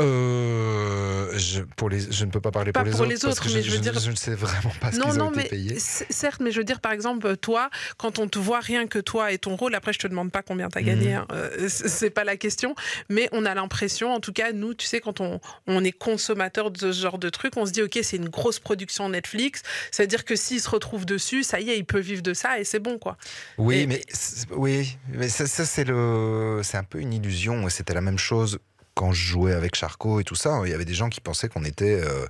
Euh, 0.00 1.30
je, 1.38 1.62
pour 1.62 1.88
les, 1.88 2.00
je 2.12 2.24
ne 2.24 2.30
peux 2.30 2.40
pas 2.40 2.50
parler 2.50 2.72
Pas 2.72 2.80
pour 2.80 2.86
les 2.86 2.90
pour 2.92 3.00
autres. 3.02 3.10
les 3.10 3.14
parce 3.18 3.32
autres, 3.38 3.48
que 3.48 3.54
mais 3.54 3.62
je, 3.62 3.70
je 3.70 3.74
veux 3.76 3.80
dire- 3.80 3.98
je 3.98 4.10
ne 4.10 4.16
sais 4.16 4.34
vraiment 4.34 4.74
pas 4.80 4.92
ce 4.92 4.98
Non, 4.98 5.04
qu'ils 5.10 5.14
ont 5.20 5.24
non, 5.26 5.30
été 5.32 5.40
mais 5.42 5.48
payés. 5.48 5.78
certes, 5.78 6.40
mais 6.40 6.50
je 6.50 6.58
veux 6.58 6.64
dire, 6.64 6.80
par 6.80 6.92
exemple, 6.92 7.36
toi, 7.36 7.70
quand 7.96 8.18
on 8.18 8.26
te 8.28 8.38
voit 8.38 8.60
rien 8.60 8.86
que 8.86 8.98
toi 8.98 9.32
et 9.32 9.38
ton 9.38 9.56
rôle, 9.56 9.74
après, 9.74 9.92
je 9.92 9.98
te 9.98 10.06
demande 10.08 10.30
pas 10.32 10.42
combien 10.42 10.68
tu 10.68 10.78
as 10.78 10.82
gagné, 10.82 11.10
Mhm. 11.10 11.14
hein, 11.16 11.26
euh, 11.32 11.68
c'est 11.68 12.10
pas 12.10 12.24
la 12.24 12.36
question, 12.36 12.74
mais 13.08 13.28
on 13.32 13.44
a 13.44 13.54
l'impression, 13.54 14.12
en 14.12 14.20
tout 14.20 14.32
cas, 14.32 14.52
nous, 14.52 14.74
tu 14.74 14.86
sais, 14.86 15.00
quand 15.00 15.20
on, 15.20 15.40
on 15.66 15.84
est 15.84 15.92
consommateur 15.92 16.70
de 16.70 16.92
ce 16.92 17.00
genre 17.02 17.18
de 17.18 17.28
truc, 17.30 17.56
on 17.56 17.66
se 17.66 17.70
dit, 17.72 17.82
OK, 17.82 17.98
c'est 18.02 18.16
une 18.16 18.28
grosse 18.28 18.58
production 18.58 19.08
Netflix, 19.08 19.62
ça 19.90 20.02
veut 20.02 20.08
dire 20.08 20.24
que 20.24 20.36
s'il 20.36 20.60
se 20.60 20.70
retrouve 20.70 21.06
dessus, 21.06 21.42
ça 21.44 21.60
y 21.60 21.70
est, 21.70 21.78
il 21.78 21.84
peut 21.84 22.00
vivre 22.00 22.22
de 22.22 22.34
ça 22.34 22.58
et 22.58 22.64
c'est 22.64 22.80
bon, 22.80 22.98
quoi. 22.98 23.16
Oui, 23.58 23.80
Et- 23.80 23.86
mais 23.86 24.02
c'est- 24.08 24.46
oui, 24.52 24.96
mais 25.12 25.28
ça, 25.28 25.46
ça, 25.46 25.64
c'est 25.64 25.84
le, 25.84 26.60
c'est 26.62 26.76
un 26.76 26.84
peu 26.84 26.98
une 27.00 27.12
illusion. 27.12 27.68
C'était 27.68 27.94
la 27.94 28.00
même 28.00 28.18
chose 28.18 28.58
quand 28.94 29.12
je 29.12 29.24
jouais 29.26 29.52
avec 29.52 29.74
Charcot 29.74 30.20
et 30.20 30.24
tout 30.24 30.34
ça. 30.36 30.60
Il 30.64 30.70
y 30.70 30.74
avait 30.74 30.84
des 30.84 30.94
gens 30.94 31.08
qui 31.08 31.20
pensaient 31.20 31.48
qu'on 31.48 31.64
était 31.64 32.00
euh, 32.02 32.26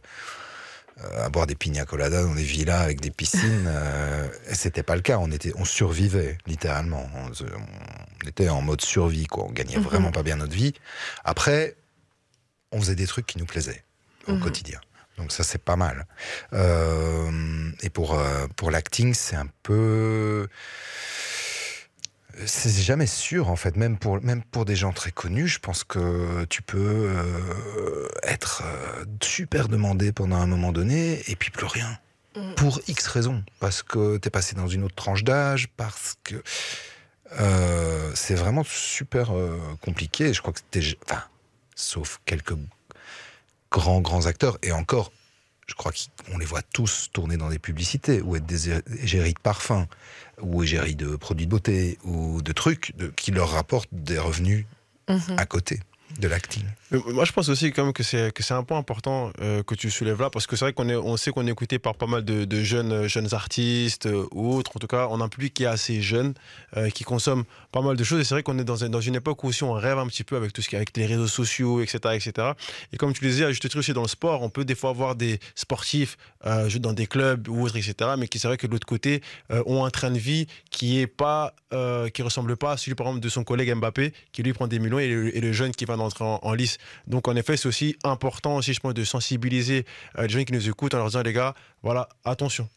à 1.19 1.29
boire 1.29 1.47
des 1.47 1.55
pina 1.55 1.85
coladas 1.85 2.23
dans 2.23 2.35
des 2.35 2.43
villas 2.43 2.81
avec 2.83 3.01
des 3.01 3.11
piscines. 3.11 3.65
euh, 3.69 4.29
c'était 4.53 4.83
pas 4.83 4.97
le 4.97 5.03
cas. 5.03 5.19
On 5.19 5.31
était, 5.31 5.53
on 5.57 5.65
survivait 5.65 6.39
littéralement. 6.47 7.09
On 7.15 8.29
était 8.29 8.49
en 8.49 8.63
mode 8.63 8.81
survie. 8.81 9.27
Quoi. 9.27 9.45
On 9.45 9.53
gagnait 9.53 9.77
Mhm. 9.77 9.83
vraiment 9.83 10.13
pas 10.13 10.23
bien 10.23 10.37
notre 10.37 10.55
vie. 10.55 10.73
Après, 11.25 11.77
on 12.73 12.81
faisait 12.81 12.95
des 12.97 13.07
trucs 13.07 13.27
qui 13.27 13.39
nous 13.39 13.47
plaisaient 13.47 13.83
au 14.27 14.33
Mhm. 14.33 14.41
quotidien. 14.41 14.81
Donc 15.19 15.31
ça, 15.31 15.45
c'est 15.45 15.63
pas 15.63 15.77
mal. 15.77 16.07
Euh, 16.55 17.71
et 17.83 17.91
pour, 17.91 18.19
euh, 18.19 18.47
pour 18.57 18.71
l'acting, 18.73 19.15
c'est 19.15 19.37
un 19.37 19.47
peu... 19.63 20.49
C'est 22.47 22.71
jamais 22.71 23.07
sûr, 23.07 23.49
en 23.49 23.57
fait. 23.57 23.77
Même 23.77 23.99
pour, 23.99 24.21
même 24.23 24.43
pour 24.43 24.65
des 24.65 24.77
gens 24.77 24.93
très 24.93 25.13
connus, 25.13 25.49
je 25.49 25.59
pense 25.61 25.85
que 25.85 26.45
tu 26.47 26.63
peux 26.63 26.79
euh, 26.79 28.09
être 28.23 28.63
euh, 28.65 29.05
super 29.23 29.69
demandé 29.69 30.13
pendant 30.13 30.37
un 30.37 30.47
moment 30.47 30.73
donné 30.73 31.23
et 31.29 31.37
puis 31.37 31.51
plus 31.51 31.67
rien. 31.67 31.99
Mhm. 32.37 32.55
Pour 32.57 32.81
X 32.89 33.07
raisons. 33.07 33.45
Parce 33.61 33.83
que 33.83 34.17
t'es 34.17 34.31
passé 34.31 34.57
dans 34.57 34.67
une 34.67 34.83
autre 34.83 34.97
tranche 34.97 35.23
d'âge, 35.23 35.69
parce 35.77 36.17
que... 36.25 36.43
euh, 37.41 38.11
c'est 38.15 38.35
vraiment 38.35 38.65
super 38.65 39.31
compliqué. 39.81 40.33
Je 40.33 40.41
crois 40.41 40.53
que 40.53 40.61
c'était... 40.61 40.97
Enfin, 41.07 41.23
sauf 41.77 42.21
quelques 42.25 42.57
grands, 43.71 44.01
grands 44.01 44.27
acteurs. 44.27 44.59
Et 44.63 44.73
encore, 44.73 45.13
je 45.67 45.75
crois 45.75 45.93
qu'on 46.27 46.39
les 46.39 46.47
voit 46.47 46.63
tous 46.63 47.11
tourner 47.13 47.37
dans 47.37 47.49
des 47.49 47.59
publicités, 47.59 48.21
ou 48.21 48.37
être 48.37 48.47
des 48.47 48.71
égéries 49.03 49.35
de 49.35 49.41
parfums, 49.41 49.87
ou 50.41 50.63
égéries 50.63 50.97
de 50.97 51.17
produits 51.17 51.47
de 51.47 51.51
beauté, 51.51 51.99
ou 52.05 52.43
de 52.43 52.53
trucs 52.53 52.95
de- 52.97 53.09
qui 53.09 53.31
leur 53.31 53.51
rapportent 53.51 53.89
des 53.93 54.19
revenus 54.19 54.67
Mhm. 55.09 55.37
à 55.37 55.47
côté 55.47 55.81
de 56.21 56.29
l'acting. 56.29 56.63
Moi, 57.09 57.25
je 57.25 57.33
pense 57.33 57.49
aussi 57.49 57.73
quand 57.73 57.93
que 57.93 58.03
c'est 58.03 58.33
que 58.33 58.43
c'est 58.43 58.55
un 58.55 58.63
point 58.63 58.79
important 58.79 59.33
euh, 59.41 59.63
que 59.65 59.75
tu 59.75 59.91
soulèves 59.91 60.21
là, 60.21 60.31
parce 60.31 60.47
que 60.47 60.55
c'est 60.55 60.65
vrai 60.65 60.73
qu'on 60.73 60.89
est, 60.89 60.95
on 60.95 61.17
sait 61.17 61.33
qu'on 61.33 61.47
est 61.47 61.51
écouté 61.51 61.79
par 61.79 61.95
pas 61.97 62.07
mal 62.07 62.25
de, 62.25 62.63
jeunes, 62.63 62.93
euh, 62.93 63.09
jeunes 63.09 63.35
artistes 63.35 64.07
euh, 64.07 64.27
ou 64.33 64.55
autres. 64.55 64.73
En 64.77 64.79
tout 64.79 64.87
cas, 64.87 65.09
on 65.11 65.21
a 65.21 65.25
un 65.25 65.29
public 65.29 65.55
qui 65.55 65.65
est 65.65 65.67
assez 65.67 66.01
jeune, 66.03 66.35
euh, 66.77 66.91
qui 66.91 67.03
consomme 67.05 67.45
pas 67.73 67.81
mal 67.83 67.97
de 67.97 68.05
choses. 68.05 68.21
Et 68.21 68.25
c'est 68.25 68.35
vrai 68.35 68.43
qu'on 68.45 68.59
est 68.59 68.65
dans, 68.65 68.85
un- 68.85 68.89
dans 68.89 69.01
une 69.01 69.17
époque 69.17 69.43
où 69.43 69.49
aussi 69.49 69.65
on 69.65 69.73
rêve 69.73 69.99
un 69.99 70.07
petit 70.07 70.23
peu 70.25 70.37
avec 70.37 70.53
tout 70.53 70.63
ce 70.63 70.69
qui 70.69 70.77
avec 70.77 70.97
les 70.97 71.07
réseaux 71.07 71.27
sociaux, 71.27 71.81
etc., 71.81 71.99
etc. 72.15 72.53
Et 72.93 72.97
comme 72.97 73.13
tu 73.13 73.25
le 73.25 73.31
disais, 73.31 73.45
à 73.45 73.51
juste 73.51 73.63
titre 73.63 73.79
aussi 73.79 73.93
dans 73.93 74.03
le 74.03 74.09
sport, 74.09 74.43
on 74.43 74.51
peut 74.51 74.65
des 74.65 74.75
fois 74.77 74.93
voir 74.93 75.17
des 75.17 75.41
sportifs 75.57 76.17
euh, 76.47 76.69
dans 76.79 76.93
des 76.93 77.07
clubs 77.07 77.49
ou 77.49 77.63
autres, 77.65 77.77
etc. 77.77 77.95
Mais 78.19 78.29
qui 78.29 78.39
c'est 78.39 78.49
vrai 78.49 78.57
que 78.57 78.67
de 78.67 78.73
l'autre 78.73 78.87
côté 78.87 79.21
euh, 79.51 79.63
ont 79.67 79.85
un 79.85 79.91
train 79.91 80.11
de 80.11 80.19
vie 80.19 80.47
qui 80.71 81.01
est 81.01 81.07
pas, 81.09 81.55
euh, 81.73 82.09
qui 82.09 82.23
ressemble 82.23 82.57
pas 82.57 82.73
à 82.73 82.77
celui 82.77 82.95
par 82.95 83.07
exemple 83.09 83.23
de 83.25 83.29
son 83.29 83.43
collègue 83.43 83.75
Mbappé, 83.75 84.13
qui 84.33 84.43
lui 84.43 84.53
prend 84.53 84.67
des 84.69 84.79
millions 84.79 84.99
et 84.99 85.09
le, 85.09 85.37
et 85.37 85.41
le 85.41 85.53
jeune 85.53 85.73
qui 85.73 85.85
va 85.87 85.97
d'entrer 86.05 86.25
en, 86.25 86.39
en 86.43 86.53
lice. 86.55 86.79
Donc 87.07 87.29
en 87.29 87.37
effet, 87.37 87.57
c'est 87.57 87.69
aussi 87.69 87.97
important 88.05 88.57
aussi, 88.57 88.73
je 88.75 88.81
pense, 88.81 88.95
de 88.95 89.05
sensibiliser 89.05 89.85
euh, 90.19 90.23
les 90.23 90.29
gens 90.29 90.45
qui 90.45 90.53
nous 90.53 90.69
écoutent 90.69 90.95
en 90.95 90.99
leur 90.99 91.07
disant 91.07 91.23
les 91.23 91.33
gars, 91.33 91.55
voilà, 91.83 92.09
attention. 92.25 92.69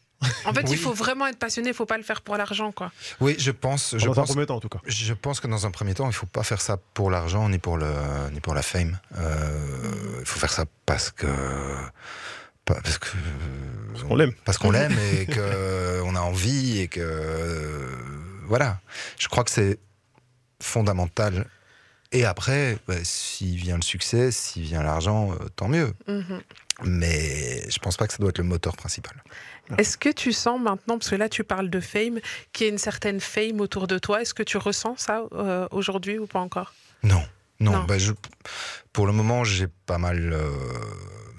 En 0.44 0.52
fait, 0.52 0.62
Oui. 0.64 0.72
il 0.72 0.78
faut 0.78 0.92
vraiment 0.92 1.28
être 1.28 1.38
passionné, 1.38 1.68
il 1.68 1.74
faut 1.74 1.86
pas 1.86 1.96
le 1.96 2.02
faire 2.02 2.22
pour 2.22 2.36
l'argent, 2.36 2.72
quoi. 2.72 2.90
Oui, 3.20 3.36
je 3.38 3.52
pense, 3.52 3.94
je 3.96 4.04
dans 4.04 4.18
un 4.18 4.24
premier 4.24 4.46
temps 4.46 4.56
en 4.56 4.60
tout 4.60 4.68
cas. 4.68 4.80
je 4.84 5.14
pense 5.14 5.38
que 5.38 5.46
dans 5.46 5.64
un 5.64 5.70
premier 5.70 5.94
temps, 5.94 6.08
il 6.08 6.12
faut 6.12 6.26
pas 6.26 6.42
faire 6.42 6.60
ça 6.60 6.76
pour 6.92 7.08
l'argent 7.08 7.48
ni 7.48 7.58
pour 7.58 7.76
le 7.76 7.88
ni 8.32 8.40
pour 8.40 8.52
la 8.54 8.62
fame. 8.62 8.98
Euh, 9.16 10.18
il 10.18 10.26
faut 10.26 10.40
faire 10.40 10.50
ça 10.52 10.64
parce 10.86 11.12
que 11.12 11.28
parce 12.64 12.98
que 12.98 13.08
On 14.10 14.16
l'aime. 14.16 14.32
parce 14.44 14.58
qu'on 14.58 14.72
l'aime 14.72 14.96
et 15.12 15.26
que 15.34 16.02
on 16.04 16.16
a 16.16 16.20
envie 16.20 16.80
et 16.80 16.88
que 16.88 17.88
voilà. 18.46 18.80
Je 19.18 19.28
crois 19.28 19.44
que 19.44 19.50
c'est 19.52 19.78
fondamental. 20.60 21.46
Et 22.12 22.24
après, 22.24 22.78
bah, 22.86 22.94
s'il 23.02 23.56
vient 23.56 23.76
le 23.76 23.82
succès, 23.82 24.30
s'il 24.32 24.62
vient 24.62 24.82
l'argent, 24.82 25.32
euh, 25.32 25.48
tant 25.56 25.68
mieux. 25.68 25.92
Mhm. 26.06 26.40
Mais 26.84 27.68
je 27.70 27.78
pense 27.80 27.96
pas 27.96 28.06
que 28.06 28.12
ça 28.12 28.18
doit 28.20 28.30
être 28.30 28.38
le 28.38 28.44
moteur 28.44 28.76
principal. 28.76 29.22
Est-ce 29.78 29.98
que 29.98 30.08
tu 30.10 30.32
sens 30.32 30.60
maintenant, 30.60 30.96
parce 30.96 31.10
que 31.10 31.16
là 31.16 31.28
tu 31.28 31.42
parles 31.44 31.68
de 31.70 31.80
fame, 31.80 32.20
qu'il 32.52 32.66
y 32.66 32.70
a 32.70 32.72
une 32.72 32.78
certaine 32.78 33.20
fame 33.20 33.60
autour 33.60 33.86
de 33.88 33.98
toi, 33.98 34.22
est-ce 34.22 34.32
que 34.32 34.44
tu 34.44 34.56
ressens 34.56 34.94
ça 34.96 35.24
euh, 35.32 35.66
aujourd'hui 35.72 36.18
ou 36.18 36.26
pas 36.26 36.38
encore? 36.38 36.72
Non, 37.02 37.22
non. 37.60 37.72
Non. 37.72 37.84
bah, 37.84 37.98
je- 37.98 38.12
pour 38.92 39.06
le 39.06 39.12
moment, 39.12 39.42
j'ai 39.44 39.66
pas 39.86 39.98
mal. 39.98 40.32
euh, 40.32 40.50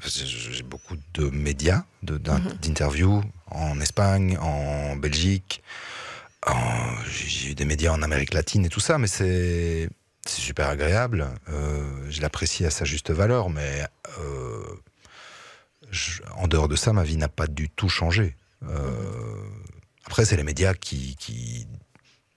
j'ai 0.06 0.64
beaucoup 0.64 0.96
de 1.14 1.30
médias, 1.30 1.84
Mhm. 2.04 2.40
d'interviews 2.62 3.24
en 3.48 3.80
Espagne, 3.82 4.38
en 4.40 4.96
Belgique. 4.98 5.64
j'ai 7.10 7.52
eu 7.52 7.56
des 7.56 7.66
médias 7.66 7.92
en 7.92 8.02
Amérique 8.02 8.34
latine 8.34 8.66
et 8.66 8.70
tout 8.70 8.80
ça, 8.80 8.98
mais 8.98 9.08
c'est 9.08 9.90
c'est 10.30 10.42
super 10.42 10.68
agréable. 10.68 11.28
Euh, 11.50 12.06
je 12.10 12.22
l'apprécie 12.22 12.66
à 12.66 12.70
sa 12.70 12.86
juste 12.86 13.12
valeur, 13.12 13.50
mais 13.50 13.86
euh, 14.20 14.76
en 16.36 16.48
dehors 16.48 16.68
de 16.68 16.76
ça, 16.76 16.94
ma 16.94 17.04
vie 17.04 17.18
n'a 17.18 17.30
pas 17.30 17.48
du 17.48 17.70
tout 17.70 17.90
changé. 17.90 18.36
Euh, 18.64 19.44
après, 20.06 20.26
c'est 20.26 20.38
les 20.38 20.44
médias 20.44 20.74
qui 20.74 21.16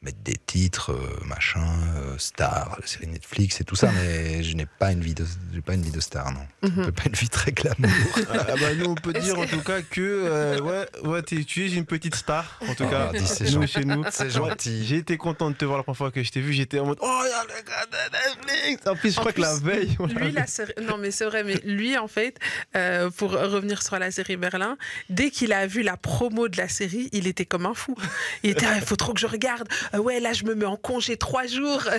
mettre 0.02 0.18
des 0.24 0.36
titres, 0.46 0.92
euh, 0.92 1.24
machin, 1.26 1.64
euh, 1.96 2.16
star, 2.18 2.76
la 2.80 2.86
série 2.86 3.06
Netflix 3.06 3.60
et 3.60 3.64
tout 3.64 3.76
ça, 3.76 3.90
mais 3.94 4.42
je 4.42 4.56
n'ai 4.56 4.66
pas 4.66 4.92
une 4.92 5.00
vie 5.00 5.14
de, 5.14 5.24
pas 5.64 5.74
une 5.74 5.82
vie 5.82 5.90
de 5.92 6.00
star, 6.00 6.32
non. 6.32 6.40
Mhm. 6.68 6.84
J'ai 6.86 6.92
pas 6.92 7.02
une 7.06 7.12
vie 7.14 7.28
très 7.28 7.52
glamour. 7.52 7.78
Ah 8.32 8.54
bah, 8.60 8.74
nous, 8.76 8.86
on 8.86 8.94
peut 8.94 9.12
dire 9.12 9.38
en 9.38 9.46
tout 9.46 9.60
cas 9.60 9.82
que 9.82 10.00
euh, 10.00 10.60
ouais, 10.60 10.86
ouais, 11.08 11.22
tu 11.22 11.40
es 11.64 11.70
une 11.72 11.84
petite 11.86 12.14
star, 12.16 12.58
en 12.68 12.74
tout 12.74 12.84
Oh, 12.86 12.90
cas. 12.90 13.10
nous, 13.12 13.18
gentil. 13.20 13.66
chez 13.68 13.84
nous. 13.84 14.04
C'est 14.10 14.30
gentil. 14.30 14.84
J'ai 14.86 14.96
été 14.96 15.16
content 15.16 15.50
de 15.50 15.54
te 15.56 15.64
voir 15.64 15.78
la 15.78 15.84
première 15.84 15.96
fois 15.98 16.10
que 16.10 16.22
je 16.22 16.30
t'ai 16.30 16.40
vu. 16.40 16.52
J'étais 16.52 16.78
en 16.80 16.86
mode 16.86 16.98
Oh, 17.00 17.20
il 17.24 17.30
y 17.30 17.32
a 17.32 17.42
le 17.44 17.62
gars 17.62 17.86
de 17.90 18.46
Netflix 18.46 18.86
En 18.86 18.96
plus, 18.96 19.12
je 19.14 19.18
En 19.18 19.20
crois 19.20 19.32
que 19.32 19.40
la 19.40 19.54
veille. 19.56 19.96
on 20.00 20.06
Lui, 20.06 20.14
l'avait- 20.14 20.30
la 20.32 20.46
série... 20.46 20.72
Non, 20.82 20.98
mais 20.98 21.10
c'est 21.10 21.24
vrai, 21.24 21.44
mais 21.44 21.60
lui, 21.64 21.96
en 21.96 22.08
fait, 22.08 22.38
euh, 22.76 23.10
pour 23.10 23.30
revenir 23.32 23.82
sur 23.82 23.98
la 23.98 24.10
série 24.10 24.36
Berlin, 24.36 24.76
dès 25.08 25.30
qu'il 25.30 25.52
a 25.52 25.66
vu 25.66 25.82
la 25.82 25.96
promo 25.96 26.48
de 26.48 26.56
la 26.56 26.68
série, 26.68 27.08
il 27.12 27.26
était 27.26 27.46
comme 27.46 27.66
un 27.66 27.74
fou. 27.74 27.94
Il 28.42 28.50
était, 28.50 28.66
il 28.76 28.82
faut 28.82 28.96
trop 28.96 29.12
que 29.14 29.20
je 29.20 29.26
regarde. 29.26 29.68
Euh, 29.94 29.98
ouais, 29.98 30.20
là, 30.20 30.32
je 30.32 30.44
me 30.44 30.54
mets 30.54 30.64
en 30.66 30.76
congé 30.76 31.16
trois 31.16 31.46
jours. 31.46 31.82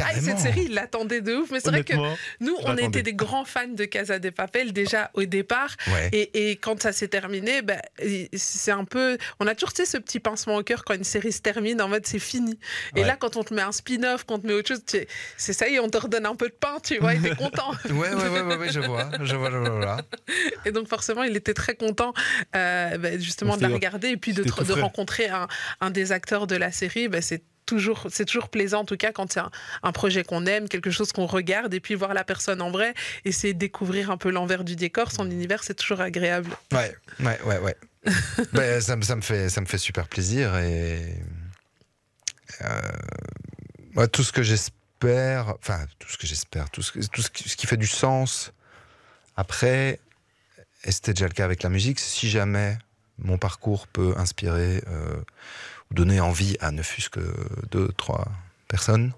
Ah, 0.00 0.16
et 0.16 0.20
cette 0.20 0.38
série, 0.38 0.64
il 0.66 0.74
l'attendait 0.74 1.20
de 1.20 1.34
ouf. 1.34 1.50
Mais 1.50 1.60
c'est 1.60 1.70
vrai 1.70 1.82
que 1.82 1.94
nous, 2.40 2.56
on 2.62 2.76
était 2.76 3.02
des 3.02 3.12
grands 3.14 3.44
fans 3.44 3.66
de 3.68 3.84
Casa 3.84 4.18
de 4.18 4.30
Papel 4.30 4.72
déjà 4.72 5.10
au 5.14 5.24
départ. 5.24 5.74
Ouais. 5.88 6.08
Et, 6.12 6.50
et 6.50 6.56
quand 6.56 6.80
ça 6.80 6.92
s'est 6.92 7.08
terminé, 7.08 7.62
ben, 7.62 7.80
c'est 8.34 8.70
un 8.70 8.84
peu. 8.84 9.18
On 9.40 9.46
a 9.46 9.54
toujours 9.54 9.72
tu 9.72 9.84
sais, 9.84 9.90
ce 9.90 9.98
petit 9.98 10.20
pincement 10.20 10.56
au 10.56 10.62
cœur 10.62 10.84
quand 10.84 10.94
une 10.94 11.04
série 11.04 11.32
se 11.32 11.40
termine, 11.40 11.80
en 11.82 11.88
mode 11.88 12.06
c'est 12.06 12.18
fini. 12.20 12.58
Et 12.96 13.00
Ouais. 13.00 13.06
là, 13.06 13.16
quand 13.16 13.36
on 13.36 13.42
te 13.44 13.52
met 13.52 13.62
un 13.62 13.72
spin-off, 13.72 14.24
quand 14.24 14.36
on 14.36 14.38
te 14.38 14.46
met 14.46 14.52
autre 14.54 14.68
chose, 14.68 14.82
tu- 14.86 15.06
c'est 15.36 15.52
ça 15.52 15.68
y 15.68 15.74
est, 15.74 15.80
on 15.80 15.88
te 15.90 15.98
redonne 15.98 16.26
un 16.26 16.36
peu 16.36 16.48
de 16.48 16.54
pain, 16.54 16.76
tu 16.82 16.98
vois, 16.98 17.14
et 17.14 17.20
t'es 17.20 17.30
content. 17.36 17.72
Ouais, 17.90 18.14
ouais, 18.14 18.56
ouais, 18.56 18.68
je 18.72 18.80
vois, 18.80 19.08
je 19.20 19.34
vois, 19.36 19.50
je 19.50 19.56
vois. 19.56 19.96
Et 20.64 20.70
donc, 20.72 20.88
forcément, 20.88 21.22
il 21.24 21.36
était 21.36 21.54
très 21.54 21.74
content 21.74 22.12
euh, 22.56 22.96
ben, 22.98 23.20
justement 23.20 23.56
de 23.56 23.62
la 23.62 23.68
regarder 23.68 24.08
et 24.10 24.16
puis 24.16 24.32
de, 24.32 24.44
rencontrer 24.80 25.28
un, 25.28 25.48
un 25.80 25.90
des 25.90 26.12
acteurs 26.12 26.46
de 26.46 26.56
la 26.56 26.70
série. 26.72 27.08
Ben, 27.08 27.20
c'est 27.28 27.42
toujours, 27.66 28.06
c'est 28.10 28.24
toujours 28.24 28.48
plaisant, 28.48 28.80
en 28.80 28.84
tout 28.86 28.96
cas, 28.96 29.12
quand 29.12 29.30
c'est 29.30 29.40
un, 29.40 29.50
un 29.82 29.92
projet 29.92 30.24
qu'on 30.24 30.46
aime, 30.46 30.68
quelque 30.68 30.90
chose 30.90 31.12
qu'on 31.12 31.26
regarde, 31.26 31.74
et 31.74 31.80
puis 31.80 31.94
voir 31.94 32.14
la 32.14 32.24
personne 32.24 32.62
en 32.62 32.70
vrai, 32.70 32.94
essayer 33.26 33.52
de 33.52 33.58
découvrir 33.58 34.10
un 34.10 34.16
peu 34.16 34.30
l'envers 34.30 34.64
du 34.64 34.74
décor, 34.74 35.12
son 35.12 35.30
univers, 35.30 35.62
c'est 35.62 35.74
toujours 35.74 36.00
agréable. 36.00 36.50
Ouais, 36.72 36.96
ouais, 37.20 37.38
ouais, 37.44 37.58
ouais. 37.58 37.76
Ben, 38.54 38.80
ça, 38.80 38.96
me- 38.96 39.02
ça 39.02 39.16
me 39.16 39.20
fait, 39.20 39.50
ça 39.50 39.60
me 39.60 39.66
fait 39.66 39.76
super 39.76 40.08
plaisir 40.08 40.56
et 40.56 41.14
euh, 42.62 42.80
moi, 43.92 44.08
tout 44.08 44.22
ce 44.22 44.32
que 44.32 44.42
j'espère, 44.42 45.54
enfin 45.58 45.84
tout 45.98 46.08
ce 46.08 46.16
que 46.16 46.26
j'espère, 46.26 46.70
tout, 46.70 46.82
ce, 46.82 46.92
que- 46.92 47.06
tout 47.06 47.22
ce, 47.22 47.30
qui, 47.30 47.48
ce 47.48 47.56
qui 47.56 47.66
fait 47.66 47.76
du 47.76 47.86
sens. 47.86 48.52
Après, 49.36 50.00
et 50.84 50.92
c'était 50.92 51.12
déjà 51.12 51.26
le 51.26 51.34
cas 51.34 51.44
avec 51.44 51.62
la 51.62 51.68
musique, 51.68 52.00
si 52.00 52.28
jamais 52.30 52.78
mon 53.18 53.36
parcours 53.36 53.86
peut 53.88 54.14
inspirer 54.16 54.82
euh, 54.88 55.16
donner 55.90 56.20
envie 56.20 56.56
à 56.60 56.70
ne 56.70 56.82
fût-ce 56.82 57.10
que 57.10 57.20
deux, 57.70 57.88
trois 57.96 58.28
personnes, 58.68 59.12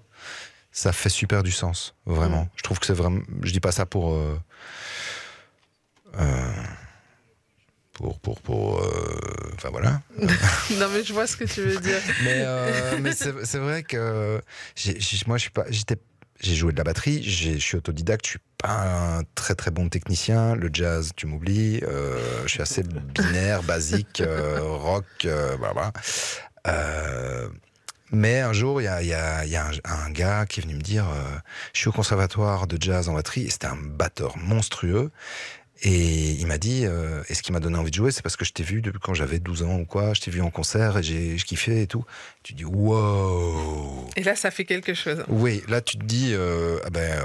ça 0.71 0.93
fait 0.93 1.09
super 1.09 1.43
du 1.43 1.51
sens, 1.51 1.93
vraiment. 2.05 2.43
Mm. 2.43 2.49
Je 2.55 2.63
trouve 2.63 2.79
que 2.79 2.85
c'est 2.85 2.93
vraiment. 2.93 3.21
Je 3.43 3.51
dis 3.51 3.59
pas 3.59 3.71
ça 3.71 3.85
pour. 3.85 4.13
euh, 4.13 4.39
euh, 6.19 6.51
pour, 7.93 8.19
pour, 8.19 8.41
pour, 8.41 8.79
euh, 8.81 9.51
enfin 9.55 9.69
voilà. 9.69 10.01
non, 10.17 10.87
mais 10.93 11.03
je 11.03 11.13
vois 11.13 11.27
ce 11.27 11.37
que 11.37 11.43
tu 11.43 11.61
veux 11.61 11.79
dire. 11.79 11.99
Mais, 12.23 12.45
mais 12.99 13.11
c'est 13.13 13.57
vrai 13.59 13.83
que 13.83 14.41
moi, 15.27 15.37
je 15.37 15.41
suis 15.41 15.51
pas. 15.51 15.65
J'étais. 15.69 15.97
J'ai 16.43 16.55
joué 16.55 16.71
de 16.71 16.77
la 16.79 16.83
batterie, 16.83 17.21
je 17.21 17.59
suis 17.59 17.77
autodidacte, 17.77 18.25
je 18.25 18.29
suis 18.31 18.39
pas 18.57 19.19
un 19.19 19.23
très 19.35 19.53
très 19.53 19.69
bon 19.69 19.89
technicien. 19.89 20.55
Le 20.55 20.71
jazz, 20.73 21.11
tu 21.15 21.27
m'oublies. 21.27 21.81
je 21.81 22.47
suis 22.47 22.61
assez 22.63 22.81
binaire, 22.81 23.61
basique, 23.61 24.23
rock, 24.25 25.05
voilà. 25.59 25.93
Euh, 26.67 27.47
mais 28.11 28.39
un 28.41 28.53
jour, 28.53 28.81
il 28.81 28.85
y 28.85 28.87
a, 28.87 29.01
il 29.01 29.07
y 29.07 29.13
a- 29.13 29.45
il 29.45 29.51
y 29.51 29.55
a 29.55 29.65
un, 29.67 29.71
un 30.05 30.09
gars 30.11 30.45
qui 30.45 30.59
est 30.59 30.63
venu 30.63 30.75
me 30.75 30.81
dire 30.81 31.07
euh, 31.09 31.23
Je 31.73 31.79
suis 31.79 31.87
au 31.89 31.91
conservatoire 31.93 32.67
de 32.67 32.77
jazz 32.81 33.07
en 33.09 33.13
batterie, 33.13 33.43
et 33.45 33.49
c'était 33.49 33.67
un 33.67 33.77
batteur 33.77 34.37
monstrueux. 34.37 35.11
Et 35.83 36.33
il 36.33 36.45
m'a 36.45 36.59
dit, 36.59 36.85
euh, 36.85 37.23
et 37.27 37.33
ce 37.33 37.41
qui 37.41 37.51
m'a 37.51 37.59
donné 37.59 37.75
envie 37.79 37.89
de 37.89 37.95
jouer, 37.95 38.11
c'est 38.11 38.21
parce 38.21 38.35
que 38.35 38.45
je 38.45 38.51
t'ai 38.53 38.61
vu 38.61 38.83
depuis 38.83 38.99
quand 38.99 39.15
j'avais 39.15 39.39
12 39.39 39.63
ans 39.63 39.77
ou 39.79 39.85
quoi, 39.85 40.13
je 40.13 40.21
t'ai 40.21 40.29
vu 40.29 40.39
en 40.43 40.51
concert 40.51 40.97
et 40.99 41.01
j'ai 41.03 41.39
je 41.39 41.45
kiffais 41.45 41.81
et 41.81 41.87
tout. 41.87 42.05
Tu 42.43 42.53
dis, 42.53 42.65
wow 42.65 44.07
Et 44.15 44.21
là, 44.21 44.35
ça 44.35 44.51
fait 44.51 44.65
quelque 44.65 44.93
chose. 44.93 45.23
Oui, 45.27 45.63
là 45.67 45.81
tu 45.81 45.97
te 45.97 46.03
dis, 46.03 46.33
euh, 46.33 46.77
ah 46.85 46.91
ben, 46.91 47.01
euh, 47.19 47.23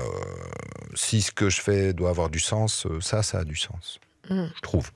si 0.95 1.21
ce 1.21 1.33
que 1.33 1.51
je 1.51 1.61
fais 1.61 1.93
doit 1.93 2.09
avoir 2.09 2.31
du 2.31 2.39
sens, 2.39 2.87
ça, 3.01 3.23
ça 3.23 3.41
a 3.41 3.45
du 3.45 3.57
sens, 3.57 3.99
Mm. 4.31 4.47
je 4.57 4.61
trouve. 4.63 4.91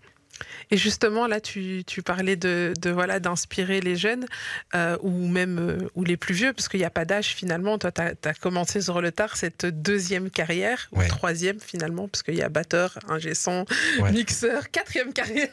Et 0.71 0.77
justement, 0.77 1.27
là, 1.27 1.41
tu, 1.41 1.83
tu 1.87 2.03
parlais 2.03 2.37
de, 2.37 2.73
de, 2.81 2.91
voilà 2.91 3.18
d'inspirer 3.21 3.81
les 3.81 3.97
jeunes 3.97 4.27
euh, 4.75 4.97
ou 5.03 5.27
même 5.29 5.59
euh, 5.59 5.89
ou 5.95 6.05
les 6.05 6.16
plus 6.16 6.35
vieux, 6.35 6.53
parce 6.53 6.68
qu'il 6.68 6.79
n'y 6.81 6.87
a 6.87 6.91
pas 6.91 7.05
d'âge 7.05 7.35
finalement. 7.35 7.79
Toi, 7.79 7.91
tu 7.93 8.01
as, 8.01 8.35
commencé 8.35 8.81
sur 8.81 9.01
le 9.01 9.11
tard 9.12 9.37
cette 9.37 9.66
deuxième 9.66 10.31
carrière, 10.31 10.89
Ouais. 10.93 11.07
ou 11.07 11.09
troisième 11.09 11.59
finalement, 11.61 12.09
parce 12.09 12.23
qu'il 12.23 12.37
y 12.37 12.43
a 12.43 12.49
batteur, 12.49 12.99
ingé 13.09 13.35
son, 13.35 13.64
Ouais. 14.01 14.12
mixeur, 14.12 14.71
quatrième 14.71 15.12
carrière, 15.12 15.49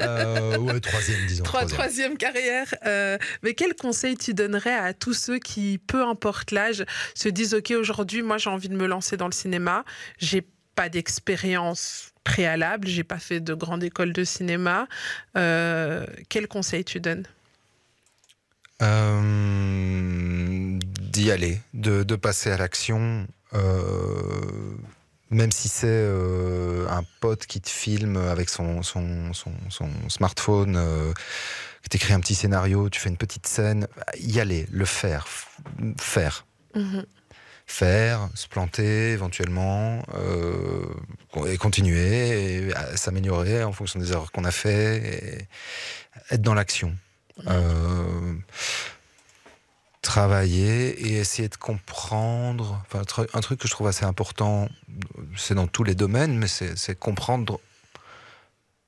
Euh, 0.00 0.58
ouais, 0.58 0.80
troisième, 0.80 1.24
disons. 1.26 1.44
trois, 1.44 1.60
troisième. 1.66 2.16
troisième 2.16 2.16
carrière. 2.18 2.74
Euh, 2.86 3.18
mais 3.42 3.54
quel 3.54 3.74
conseil 3.74 4.16
tu 4.16 4.34
donnerais 4.34 4.74
à 4.74 4.92
tous 4.94 5.14
ceux 5.14 5.38
qui, 5.38 5.78
peu 5.86 6.02
importe 6.02 6.50
l'âge, 6.50 6.84
se 7.14 7.28
disent 7.28 7.54
Ok, 7.54 7.70
aujourd'hui, 7.70 8.22
moi, 8.22 8.38
j'ai 8.38 8.50
envie 8.50 8.68
de 8.68 8.76
me 8.76 8.86
lancer 8.86 9.16
dans 9.16 9.26
le 9.26 9.32
cinéma, 9.32 9.84
j'ai 10.18 10.46
pas 10.74 10.88
d'expérience 10.88 12.12
préalable, 12.26 12.88
j'ai 12.88 13.04
pas 13.04 13.20
fait 13.20 13.40
de 13.40 13.54
grande 13.54 13.84
école 13.84 14.12
de 14.12 14.24
cinéma. 14.24 14.88
Euh, 15.36 16.04
quel 16.28 16.48
conseil 16.48 16.84
tu 16.84 16.98
donnes? 16.98 17.24
Euh, 18.82 19.18
D'y 21.12 21.30
aller, 21.30 21.60
de, 21.72 22.02
de 22.02 22.16
passer 22.16 22.50
à 22.50 22.56
l'action, 22.56 23.26
euh, 23.54 24.76
même 25.30 25.52
si 25.52 25.68
c'est 25.68 25.86
euh, 25.86 26.86
un 26.88 27.04
pote 27.20 27.46
qui 27.46 27.60
te 27.60 27.70
filme 27.70 28.16
avec 28.16 28.50
son, 28.50 28.82
son, 28.82 29.32
son, 29.32 29.52
son 29.70 29.88
smartphone, 30.08 30.74
euh, 30.76 31.12
que 31.82 31.88
t'écris 31.88 32.12
un 32.12 32.20
petit 32.20 32.34
scénario, 32.34 32.90
tu 32.90 33.00
fais 33.00 33.08
une 33.08 33.16
petite 33.16 33.46
scène, 33.46 33.86
y 34.18 34.40
aller, 34.40 34.66
le 34.72 34.84
faire, 34.84 35.26
faire. 35.98 36.44
Mhm. 36.74 37.06
Faire, 37.66 38.28
se 38.34 38.46
planter 38.48 39.10
éventuellement, 39.12 40.02
euh, 40.14 40.86
et 41.48 41.56
continuer, 41.58 42.68
et 42.68 42.74
à 42.74 42.96
s'améliorer 42.96 43.64
en 43.64 43.72
fonction 43.72 43.98
des 44.00 44.12
erreurs 44.12 44.30
qu'on 44.32 44.44
a 44.44 44.50
fait, 44.52 44.96
et 44.96 46.34
être 46.34 46.42
dans 46.42 46.54
l'action. 46.54 46.96
Euh, 47.48 48.34
travailler 50.02 50.90
et 51.08 51.18
essayer 51.18 51.48
de 51.48 51.56
comprendre. 51.56 52.80
Enfin, 52.86 53.00
un 53.00 53.02
tru- 53.02 53.28
un 53.34 53.40
truc 53.40 53.60
que 53.60 53.66
je 53.66 53.72
trouve 53.72 53.88
assez 53.88 54.04
important, 54.04 54.68
c'est 55.36 55.54
dans 55.54 55.66
tous 55.66 55.82
les 55.84 55.94
domaines, 55.94 56.38
mais 56.38 56.46
c'est 56.48 56.98
comprendre. 56.98 57.60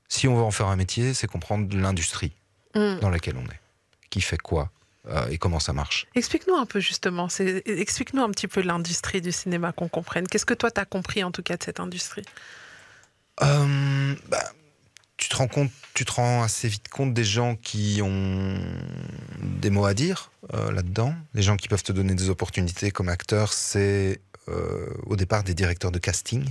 Si 0.07 0.27
on 0.27 0.35
veut 0.35 0.41
en 0.43 0.51
faire 0.51 0.67
un 0.67 0.75
métier, 0.75 1.13
c'est 1.13 1.27
comprendre 1.27 1.75
l'industrie 1.75 2.31
Mm. 2.75 2.99
dans 2.99 3.09
laquelle 3.09 3.35
on 3.35 3.45
est, 3.45 3.59
qui 4.11 4.21
fait 4.21 4.37
quoi 4.37 4.69
et 5.29 5.37
comment 5.37 5.59
ça 5.59 5.73
marche. 5.73 6.07
Explique-nous 6.15 6.55
un 6.55 6.65
peu 6.65 6.79
justement, 6.79 7.27
explique-nous 7.65 8.21
un 8.21 8.29
petit 8.31 8.47
peu 8.47 8.61
l'industrie 8.61 9.21
du 9.21 9.31
cinéma, 9.31 9.71
qu'on 9.71 9.87
comprenne. 9.87 10.27
Qu'est-ce 10.27 10.45
que 10.45 10.53
toi, 10.53 10.71
tu 10.71 10.79
as 10.79 10.85
compris 10.85 11.23
en 11.23 11.31
tout 11.31 11.43
cas 11.43 11.57
de 11.57 11.63
cette 11.63 11.79
industrie? 11.79 12.23
Euh, 13.41 14.15
bah, 14.27 14.51
tu 15.19 15.29
te 15.29 15.35
rends 15.35 15.47
compte, 15.47 15.71
tu 15.93 16.05
te 16.05 16.13
rends 16.13 16.43
assez 16.43 16.67
vite 16.67 16.87
compte 16.87 17.13
des 17.13 17.25
gens 17.25 17.55
qui 17.55 17.99
ont 18.01 18.57
des 19.41 19.69
mots 19.69 19.85
à 19.85 19.93
dire 19.93 20.31
euh, 20.53 20.71
là-dedans. 20.71 21.13
Les 21.33 21.41
gens 21.41 21.57
qui 21.57 21.67
peuvent 21.67 21.83
te 21.83 21.91
donner 21.91 22.15
des 22.15 22.29
opportunités 22.29 22.91
comme 22.91 23.09
acteur, 23.09 23.51
c'est 23.51 24.21
euh, 24.47 24.87
au 25.05 25.15
départ 25.15 25.43
des 25.43 25.53
directeurs 25.53 25.91
de 25.91 25.99
casting. 25.99 26.45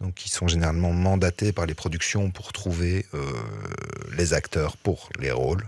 Donc, 0.00 0.14
qui 0.14 0.28
sont 0.28 0.46
généralement 0.46 0.92
mandatés 0.92 1.52
par 1.52 1.66
les 1.66 1.74
productions 1.74 2.30
pour 2.30 2.52
trouver 2.52 3.04
euh, 3.14 3.32
les 4.16 4.32
acteurs 4.32 4.76
pour 4.76 5.08
les 5.18 5.32
rôles. 5.32 5.66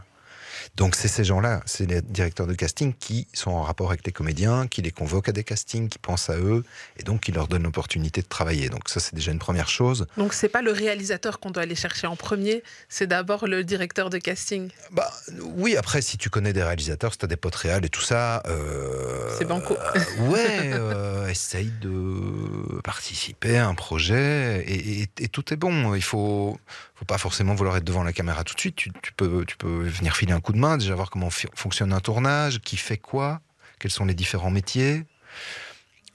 Donc, 0.76 0.94
c'est 0.94 1.08
ces 1.08 1.24
gens-là, 1.24 1.62
c'est 1.66 1.86
les 1.86 2.02
directeurs 2.02 2.46
de 2.46 2.54
casting 2.54 2.92
qui 2.94 3.26
sont 3.32 3.50
en 3.50 3.62
rapport 3.62 3.88
avec 3.88 4.04
les 4.06 4.12
comédiens, 4.12 4.66
qui 4.66 4.82
les 4.82 4.90
convoquent 4.90 5.28
à 5.28 5.32
des 5.32 5.44
castings, 5.44 5.88
qui 5.88 5.98
pensent 5.98 6.30
à 6.30 6.36
eux, 6.36 6.64
et 6.98 7.02
donc 7.02 7.20
qui 7.22 7.32
leur 7.32 7.48
donnent 7.48 7.62
l'opportunité 7.64 8.22
de 8.22 8.26
travailler. 8.28 8.68
Donc, 8.68 8.88
ça, 8.88 9.00
c'est 9.00 9.14
déjà 9.14 9.32
une 9.32 9.38
première 9.38 9.68
chose. 9.68 10.06
Donc, 10.16 10.32
c'est 10.34 10.48
pas 10.48 10.62
le 10.62 10.72
réalisateur 10.72 11.40
qu'on 11.40 11.50
doit 11.50 11.62
aller 11.62 11.74
chercher 11.74 12.06
en 12.06 12.16
premier, 12.16 12.62
c'est 12.88 13.06
d'abord 13.06 13.46
le 13.46 13.64
directeur 13.64 14.10
de 14.10 14.18
casting. 14.18 14.70
Bah 14.90 15.10
oui, 15.56 15.76
après 15.76 16.02
si 16.02 16.18
tu 16.18 16.30
connais 16.30 16.52
des 16.52 16.62
réalisateurs, 16.62 17.12
si 17.12 17.18
t'as 17.18 17.26
des 17.26 17.36
potes 17.36 17.54
réels 17.54 17.84
et 17.84 17.88
tout 17.88 18.00
ça, 18.02 18.42
euh, 18.46 19.34
C'est 19.38 19.44
banco. 19.44 19.76
euh, 19.76 20.28
ouais, 20.28 20.70
euh, 20.74 21.28
essaye 21.28 21.70
de 21.80 22.80
participer 22.82 23.56
à 23.58 23.66
un 23.68 23.74
projet 23.74 24.64
et, 24.66 25.02
et- 25.02 25.08
et 25.20 25.28
tout 25.28 25.52
est 25.52 25.56
bon. 25.56 25.94
Il 25.94 26.02
faut, 26.02 26.58
faut 26.94 27.04
pas 27.04 27.18
forcément 27.18 27.54
vouloir 27.54 27.76
être 27.76 27.84
devant 27.84 28.02
la 28.02 28.12
caméra 28.12 28.44
tout 28.44 28.54
de 28.54 28.60
suite. 28.60 28.76
Tu, 28.76 28.90
tu 29.02 29.12
peux, 29.12 29.44
tu 29.46 29.56
peux 29.56 29.84
venir 29.84 30.16
filer 30.16 30.32
un 30.32 30.40
coup 30.40 30.49
de 30.52 30.58
main, 30.58 30.76
déjà 30.76 30.94
voir 30.94 31.10
comment 31.10 31.30
fonctionne 31.30 31.92
un 31.92 32.00
tournage, 32.00 32.60
qui 32.60 32.76
fait 32.76 32.98
quoi, 32.98 33.40
quels 33.78 33.90
sont 33.90 34.04
les 34.04 34.14
différents 34.14 34.50
métiers. 34.50 35.04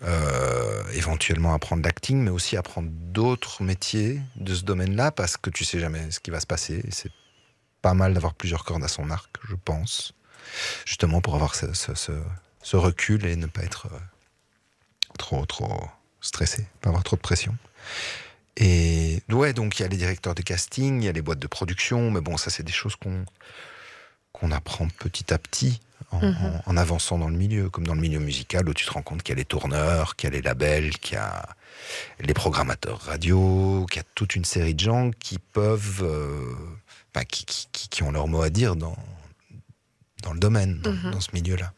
Euh, 0.03 0.83
éventuellement 0.91 1.53
apprendre 1.53 1.81
l'acting, 1.83 2.21
mais 2.21 2.29
aussi 2.29 2.57
apprendre 2.57 2.89
d'autres 2.91 3.63
métiers 3.63 4.19
de 4.35 4.53
ce 4.53 4.63
domaine-là, 4.63 5.11
parce 5.11 5.37
que 5.37 5.49
tu 5.49 5.63
sais 5.63 5.79
jamais 5.79 6.11
ce 6.11 6.19
qui 6.19 6.31
va 6.31 6.39
se 6.41 6.45
passer. 6.45 6.83
C'est 6.91 7.11
pas 7.81 7.93
mal 7.93 8.13
d'avoir 8.13 8.33
plusieurs 8.33 8.65
cordes 8.65 8.83
à 8.83 8.89
son 8.89 9.09
arc, 9.09 9.29
je 9.47 9.55
pense, 9.55 10.13
justement 10.85 11.21
pour 11.21 11.35
avoir 11.35 11.55
ce- 11.55 11.73
ce 12.61 12.75
recul 12.75 13.25
et 13.25 13.35
ne 13.37 13.45
pas 13.45 13.63
être 13.63 13.87
euh, 13.87 13.99
trop 15.17 15.45
trop 15.45 15.87
stressé, 16.19 16.67
pas 16.81 16.89
avoir 16.89 17.03
trop 17.03 17.15
de 17.15 17.21
pression. 17.21 17.55
Et 18.57 19.21
ouais, 19.29 19.53
donc 19.53 19.79
il 19.79 19.83
y 19.83 19.85
a 19.85 19.87
les 19.87 19.97
directeurs 19.97 20.35
de 20.35 20.41
casting, 20.41 21.01
il 21.01 21.05
y 21.05 21.09
a 21.09 21.11
les 21.13 21.21
boîtes 21.21 21.39
de 21.39 21.47
production, 21.47 22.11
mais 22.11 22.21
bon, 22.21 22.37
ça 22.37 22.49
c'est 22.49 22.63
des 22.63 22.71
choses 22.71 22.95
qu'on 22.95 23.25
qu'on 24.39 24.51
apprend 24.51 24.87
petit 24.99 25.33
à 25.33 25.37
petit 25.37 25.79
en, 26.11 26.19
Mhm. 26.19 26.35
en- 26.65 26.71
en 26.71 26.77
avançant 26.77 27.17
dans 27.17 27.29
le 27.29 27.37
milieu, 27.37 27.69
comme 27.69 27.87
dans 27.87 27.95
le 27.95 28.01
milieu 28.01 28.19
musical 28.19 28.67
où 28.69 28.73
tu 28.73 28.85
te 28.85 28.91
rends 28.91 29.01
compte 29.01 29.23
qu'il 29.23 29.33
y 29.33 29.37
a 29.37 29.39
les 29.39 29.45
tourneurs, 29.45 30.15
qu'il 30.15 30.29
y 30.29 30.33
a 30.33 30.35
les 30.35 30.41
labels, 30.41 30.97
qu'il 30.99 31.15
y 31.15 31.17
a 31.17 31.47
les 32.19 32.33
programmateurs 32.33 32.99
radio, 32.99 33.85
qu'il 33.89 34.01
y 34.01 34.05
a 34.05 34.07
toute 34.15 34.35
une 34.35 34.45
série 34.45 34.73
de 34.75 34.79
gens 34.81 35.11
qui 35.19 35.39
peuvent, 35.39 36.01
euh, 36.03 36.53
qui, 37.29 37.45
qui- 37.71 38.03
ont 38.03 38.11
leur 38.11 38.27
mot 38.27 38.41
à 38.41 38.49
dire 38.49 38.75
dans, 38.75 38.95
dans 40.23 40.33
le 40.33 40.39
domaine, 40.39 40.79
dans, 40.81 40.91
Mhm. 40.91 41.11
dans 41.11 41.21
ce 41.21 41.29
milieu-là. 41.33 41.71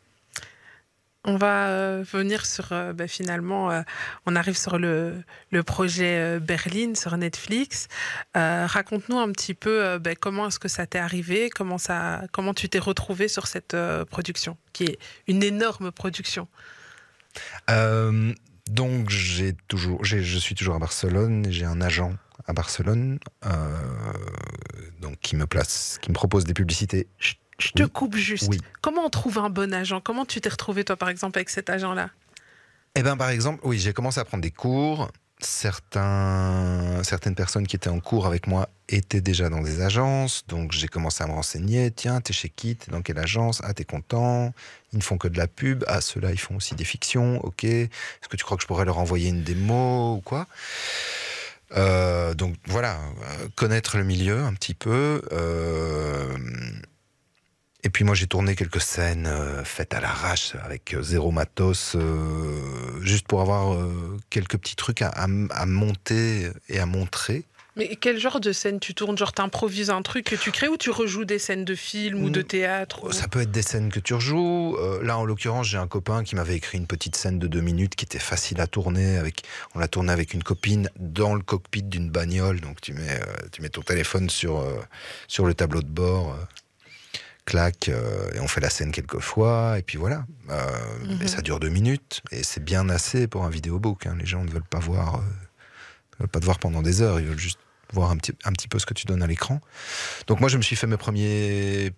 On 1.29 1.35
va 1.35 1.67
euh, 1.67 2.05
venir 2.09 2.45
sur, 2.45 2.71
euh, 2.71 2.93
bah, 2.93 3.09
finalement, 3.09 3.69
euh, 3.69 3.81
on 4.25 4.37
arrive 4.37 4.57
sur 4.57 4.79
le, 4.79 5.23
projet 5.65 6.39
Berlin 6.39 6.95
sur 6.95 7.17
Netflix. 7.17 7.89
Raconte-nous 8.33 9.19
un 9.19 9.31
petit 9.33 9.53
peu 9.53 9.97
bah, 9.99 10.15
comment 10.15 10.47
est-ce 10.47 10.59
que 10.59 10.69
ça 10.69 10.87
t'est 10.87 10.99
arrivé, 10.99 11.49
comment, 11.49 11.77
ça, 11.77 12.21
comment 12.31 12.53
tu 12.53 12.69
t'es 12.69 12.79
retrouvé 12.79 13.27
sur 13.27 13.47
cette 13.47 13.75
production, 14.09 14.57
qui 14.71 14.85
est 14.85 14.99
une 15.27 15.43
énorme 15.43 15.91
production? 15.91 16.47
Donc 17.67 19.09
j'ai 19.09 19.53
toujours, 19.67 20.05
je 20.05 20.37
suis 20.37 20.55
toujours 20.55 20.75
à 20.75 20.79
Barcelone. 20.79 21.47
J'ai 21.49 21.65
un 21.65 21.81
agent 21.81 22.13
à 22.45 22.53
Barcelone, 22.53 23.19
donc 25.01 25.19
qui 25.19 25.35
me 25.35 25.45
place, 25.45 25.97
qui 26.01 26.09
me 26.09 26.15
propose 26.15 26.45
des 26.45 26.53
publicités. 26.53 27.07
Je 27.59 27.71
te 27.71 27.83
Oui. 27.83 27.89
coupe 27.89 28.15
juste. 28.15 28.47
Oui. 28.49 28.59
Comment 28.81 29.05
on 29.05 29.09
trouve 29.09 29.37
un 29.39 29.49
bon 29.49 29.73
agent? 29.73 30.01
Comment 30.01 30.25
tu 30.25 30.41
t'es 30.41 30.49
retrouvé, 30.49 30.83
toi, 30.83 30.95
par 30.95 31.09
exemple, 31.09 31.37
avec 31.37 31.49
cet 31.49 31.69
agent-là? 31.69 32.09
Eh 32.95 33.03
ben, 33.03 33.15
par 33.17 33.29
exemple, 33.29 33.59
oui, 33.63 33.77
j'ai 33.79 33.93
commencé 33.93 34.19
à 34.19 34.25
prendre 34.25 34.41
des 34.43 34.51
cours. 34.51 35.11
Certains, 35.39 37.03
certaines 37.03 37.35
personnes 37.35 37.67
qui 37.67 37.75
étaient 37.75 37.89
en 37.91 37.99
cours 37.99 38.25
avec 38.25 38.47
moi 38.47 38.69
étaient 38.89 39.21
déjà 39.21 39.49
dans 39.49 39.61
des 39.61 39.81
agences, 39.81 40.43
donc 40.47 40.71
j'ai 40.71 40.87
commencé 40.87 41.23
à 41.23 41.27
me 41.27 41.33
renseigner. 41.33 41.91
Tiens, 41.91 42.21
t'es 42.21 42.33
chez 42.33 42.49
qui? 42.49 42.75
T'es 42.75 42.89
dans 42.91 43.03
quelle 43.03 43.19
agence? 43.19 43.61
Ah, 43.63 43.73
t'es 43.75 43.83
content? 43.83 44.51
Ils 44.93 44.97
ne 44.97 45.03
font 45.03 45.17
que 45.19 45.27
de 45.27 45.37
la 45.37 45.47
pub. 45.47 45.83
Ah, 45.87 46.01
ceux-là, 46.01 46.31
ils 46.31 46.39
font 46.39 46.55
aussi 46.55 46.73
des 46.73 46.85
fictions. 46.85 47.39
Ok. 47.45 47.65
Est-ce 47.65 48.27
que 48.29 48.35
tu 48.37 48.43
crois 48.43 48.57
que 48.57 48.63
je 48.63 48.67
pourrais 48.67 48.85
leur 48.85 48.97
envoyer 48.97 49.29
une 49.29 49.43
démo 49.43 50.15
ou 50.15 50.21
quoi? 50.21 50.47
Euh, 51.75 52.33
Donc 52.33 52.55
voilà, 52.65 52.95
euh, 52.95 53.47
connaître 53.55 53.97
le 53.97 54.03
milieu 54.05 54.39
un 54.43 54.53
petit 54.53 54.73
peu. 54.73 55.21
euh, 55.33 56.35
Et 57.83 57.89
puis 57.89 58.03
moi 58.03 58.15
j'ai 58.15 58.27
tourné 58.27 58.55
quelques 58.55 58.81
scènes 58.81 59.27
euh, 59.27 59.63
faites 59.63 59.93
à 59.93 59.99
l'arrache 60.01 60.53
avec 60.63 60.93
euh, 60.93 61.01
zéro 61.03 61.31
matos, 61.31 61.93
euh, 61.95 62.99
juste 63.01 63.27
pour 63.27 63.39
avoir 63.41 63.73
euh, 63.75 64.17
quelques 64.29 64.57
petits 64.57 64.75
trucs 64.75 65.01
à, 65.01 65.09
à 65.09 65.25
m- 65.25 65.47
à 65.51 65.65
monter 65.65 66.49
et 66.69 66.79
à 66.79 66.85
montrer. 66.85 67.43
Mais 67.75 67.95
quel 67.95 68.19
genre 68.19 68.39
de 68.39 68.51
scène 68.53 68.79
tu 68.79 68.95
tournes? 68.95 69.15
Genre, 69.19 69.31
t'improvises 69.33 69.91
un 69.91 70.01
truc 70.01 70.25
que 70.25 70.35
tu 70.35 70.51
crées 70.51 70.67
ou 70.67 70.77
tu 70.77 70.89
rejoues 70.89 71.25
des 71.25 71.37
scènes 71.37 71.63
de 71.63 71.75
film 71.75 72.23
ou 72.23 72.31
de 72.31 72.41
théâtre 72.41 73.03
ou- 73.03 73.11
Ça 73.11 73.27
peut 73.27 73.41
être 73.41 73.51
des 73.51 73.61
scènes 73.61 73.91
que 73.91 73.99
tu 73.99 74.15
rejoues. 74.15 74.75
Là, 75.03 75.15
en 75.19 75.25
l'occurrence, 75.25 75.67
j'ai 75.67 75.77
un 75.77 75.85
copain 75.85 76.23
qui 76.23 76.33
m'avait 76.35 76.55
écrit 76.55 76.79
une 76.79 76.87
petite 76.87 77.15
scène 77.15 77.37
de 77.37 77.45
deux 77.45 77.61
minutes 77.61 77.95
qui 77.95 78.03
était 78.05 78.17
facile 78.17 78.59
à 78.61 78.65
tourner. 78.65 79.17
Avec, 79.17 79.43
on 79.75 79.79
l'a 79.79 79.87
tournée 79.87 80.11
avec 80.11 80.33
une 80.33 80.41
copine 80.41 80.89
dans 80.99 81.35
le 81.35 81.43
cockpit 81.43 81.83
d'une 81.83 82.09
bagnole. 82.09 82.61
Donc, 82.61 82.81
tu 82.81 82.93
mets, 82.93 83.19
tu 83.51 83.61
mets 83.61 83.69
ton 83.69 83.83
téléphone 83.83 84.27
sur, 84.31 84.65
sur 85.27 85.45
le 85.45 85.53
tableau 85.53 85.83
de 85.83 85.87
bord, 85.89 86.35
clac, 87.47 87.89
euh, 87.89 88.29
et 88.33 88.39
on 88.39 88.47
fait 88.47 88.61
la 88.61 88.69
scène 88.69 88.91
quelques 88.91 89.19
fois. 89.19 89.79
Et 89.79 89.81
puis 89.81 89.97
voilà. 89.97 90.25
Mhm. 91.03 91.21
Et 91.23 91.27
ça 91.27 91.41
dure 91.41 91.59
deux 91.59 91.69
minutes. 91.69 92.21
Et 92.31 92.43
c'est 92.43 92.63
bien 92.63 92.89
assez 92.89 93.27
pour 93.27 93.45
un 93.45 93.49
vidéobook. 93.49 94.05
hein. 94.05 94.15
Les 94.19 94.27
gens 94.27 94.43
ne 94.43 94.51
veulent 94.51 94.63
pas 94.63 94.79
voir, 94.79 95.15
euh, 95.15 95.19
ne 95.19 96.17
veulent 96.19 96.29
pas 96.29 96.39
te 96.39 96.45
voir 96.45 96.59
pendant 96.59 96.83
des 96.83 97.01
heures. 97.01 97.19
Ils 97.19 97.25
veulent 97.25 97.39
juste 97.39 97.59
voir 97.93 98.11
un 98.11 98.17
petit, 98.17 98.33
un 98.43 98.51
petit 98.51 98.67
peu 98.67 98.79
ce 98.79 98.85
que 98.85 98.93
tu 98.93 99.05
donnes 99.05 99.23
à 99.23 99.27
l'écran. 99.27 99.61
Donc 100.27 100.41
moi, 100.41 100.49
je 100.49 100.57
me 100.57 100.61
suis 100.61 100.75
fait 100.75 100.87
mes 100.87 100.97
premiers 100.97 101.93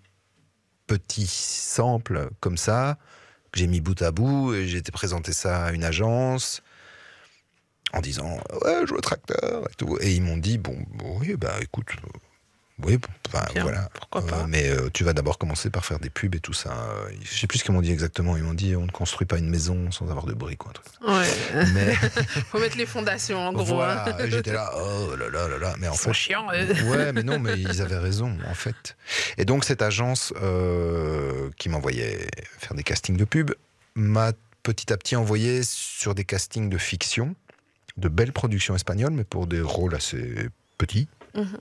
petits 0.88 1.28
samples 1.28 2.30
comme 2.40 2.58
ça, 2.58 2.98
que 3.52 3.60
j'ai 3.60 3.68
mis 3.68 3.82
bout 3.82 4.00
à 4.02 4.12
bout, 4.12 4.54
et 4.54 4.68
j'ai 4.68 4.78
été 4.78 4.92
présenter 4.92 5.34
ça 5.34 5.66
à 5.66 5.72
une 5.72 5.84
agence 5.84 6.62
en 7.92 8.02
disant 8.02 8.38
ouais, 8.64 8.82
je 8.82 8.86
joue 8.86 8.96
au 8.98 9.02
tracteur 9.02 9.68
et 9.70 9.74
tout. 9.78 9.98
Et 10.00 10.14
ils 10.14 10.22
m'ont 10.22 10.38
dit 10.38 10.60
bon, 10.60 10.78
bon, 10.90 11.18
oui, 11.20 11.36
bah 11.36 11.56
écoute, 11.62 11.88
oui, 12.84 12.98
Bien, 13.54 13.62
voilà. 13.64 13.90
pourquoi 13.94 14.22
Euh, 14.24 14.26
pas 14.28 14.48
mais 14.48 14.70
euh, 14.70 14.90
tu 14.94 15.04
vas 15.04 15.14
d'abord 15.14 15.38
commencer 15.38 15.70
par 15.70 15.86
faire 15.86 16.00
des 16.00 16.10
pubs 16.10 16.34
et 16.36 16.40
tout 16.40 16.54
ça. 16.54 16.72
Euh, 16.72 17.10
Je 17.24 17.38
sais 17.40 17.46
plus 17.48 17.60
ce 17.60 17.64
qu'ils 17.64 17.74
m'ont 17.74 17.82
dit 17.82 17.92
exactement. 17.92 18.36
Ils 18.38 18.44
m'ont 18.44 18.54
dit 18.54 18.76
on 18.76 18.86
ne 18.86 18.92
construit 18.92 19.28
pas 19.28 19.38
une 19.38 19.50
maison 19.50 19.92
sans 19.92 20.10
avoir 20.10 20.26
de 20.26 20.34
bruit, 20.34 20.58
quoi. 20.58 20.72
un 20.72 20.74
truc. 20.74 20.88
Ouais. 21.08 21.66
Mais 21.74 21.94
Faut 22.52 22.60
mettre 22.60 22.78
les 22.78 22.86
fondations 22.86 23.38
en 23.50 23.54
gros. 23.54 23.66
voilà, 23.66 24.06
hein. 24.08 24.26
j'étais 24.30 24.54
là, 24.54 24.72
oh 24.78 25.16
là 25.16 25.30
là 25.30 25.48
là 25.48 25.58
là. 25.60 25.76
Mais 25.80 25.88
en 25.88 25.94
fait, 25.94 26.10
eux. 26.10 26.84
Ouais, 26.90 27.14
mais 27.14 27.24
non, 27.24 27.38
mais 27.40 27.60
ils 27.60 27.82
avaient 27.82 27.98
raison, 27.98 28.36
en 28.50 28.54
fait. 28.56 28.96
Et 29.38 29.46
donc, 29.46 29.64
cette 29.66 29.82
agence 29.82 30.34
euh, 30.42 31.50
qui 31.58 31.70
m'envoyait 31.70 32.28
faire 32.60 32.74
des 32.74 32.84
castings 32.84 33.18
de 33.18 33.26
pub 33.26 33.52
m'a 33.96 34.32
petit 34.64 34.92
à 34.92 34.98
petit 34.98 35.16
envoyé 35.16 35.62
sur 35.64 36.16
des 36.16 36.24
castings 36.26 36.70
de 36.70 36.78
fiction, 36.78 37.36
de 37.98 38.10
belles 38.10 38.32
productions 38.34 38.76
espagnoles, 38.76 39.12
mais 39.14 39.24
pour 39.24 39.46
des 39.48 39.62
rôles 39.62 39.96
assez 39.96 40.50
petits. 40.78 41.08
Mhm. 41.36 41.60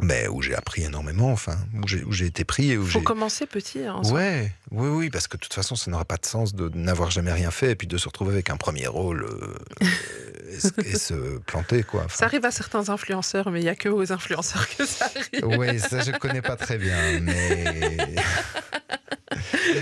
Mais 0.00 0.28
où 0.28 0.42
j'ai 0.42 0.54
appris 0.54 0.82
énormément, 0.84 1.30
enfin, 1.32 1.56
où 1.82 1.88
j'ai 1.88 2.04
où 2.04 2.12
j'ai 2.12 2.26
été 2.26 2.44
pris 2.44 2.70
et 2.72 2.78
où 2.78 2.84
Faut 2.86 2.98
j'ai. 3.00 3.04
commencer 3.04 3.46
petit. 3.46 3.80
hein, 3.84 3.94
en. 3.94 4.10
Ouais, 4.12 4.52
oui, 4.70 4.88
oui, 4.88 5.10
parce 5.10 5.28
que 5.28 5.36
de 5.36 5.42
toute 5.42 5.54
façon, 5.54 5.76
ça 5.76 5.90
n'aurait 5.90 6.04
pas 6.04 6.16
de 6.16 6.26
sens 6.26 6.54
de 6.54 6.70
n'avoir 6.74 7.10
jamais 7.10 7.32
rien 7.32 7.50
fait 7.50 7.70
et 7.70 7.74
puis 7.74 7.86
de 7.86 7.96
se 7.96 8.06
retrouver 8.08 8.32
avec 8.32 8.50
un 8.50 8.56
premier 8.56 8.86
rôle 8.86 9.24
euh, 9.24 9.54
et, 10.50 10.60
se- 10.60 10.80
et 10.86 10.96
se 10.96 11.38
planter, 11.38 11.82
quoi. 11.82 12.02
Enfin, 12.04 12.16
Ça 12.16 12.24
arrive 12.26 12.44
à 12.44 12.50
certains 12.50 12.88
influenceurs, 12.90 13.50
mais 13.50 13.60
il 13.60 13.64
n'y 13.64 13.68
a 13.70 13.76
que 13.76 13.88
aux 13.88 14.12
influenceurs 14.12 14.66
que 14.76 14.84
ça 14.84 15.06
arrive. 15.06 15.58
Oui, 15.58 15.78
ça 15.78 16.00
je 16.00 16.12
connais 16.12 16.42
pas 16.42 16.56
très 16.56 16.78
bien, 16.78 17.20
mais. 17.20 17.94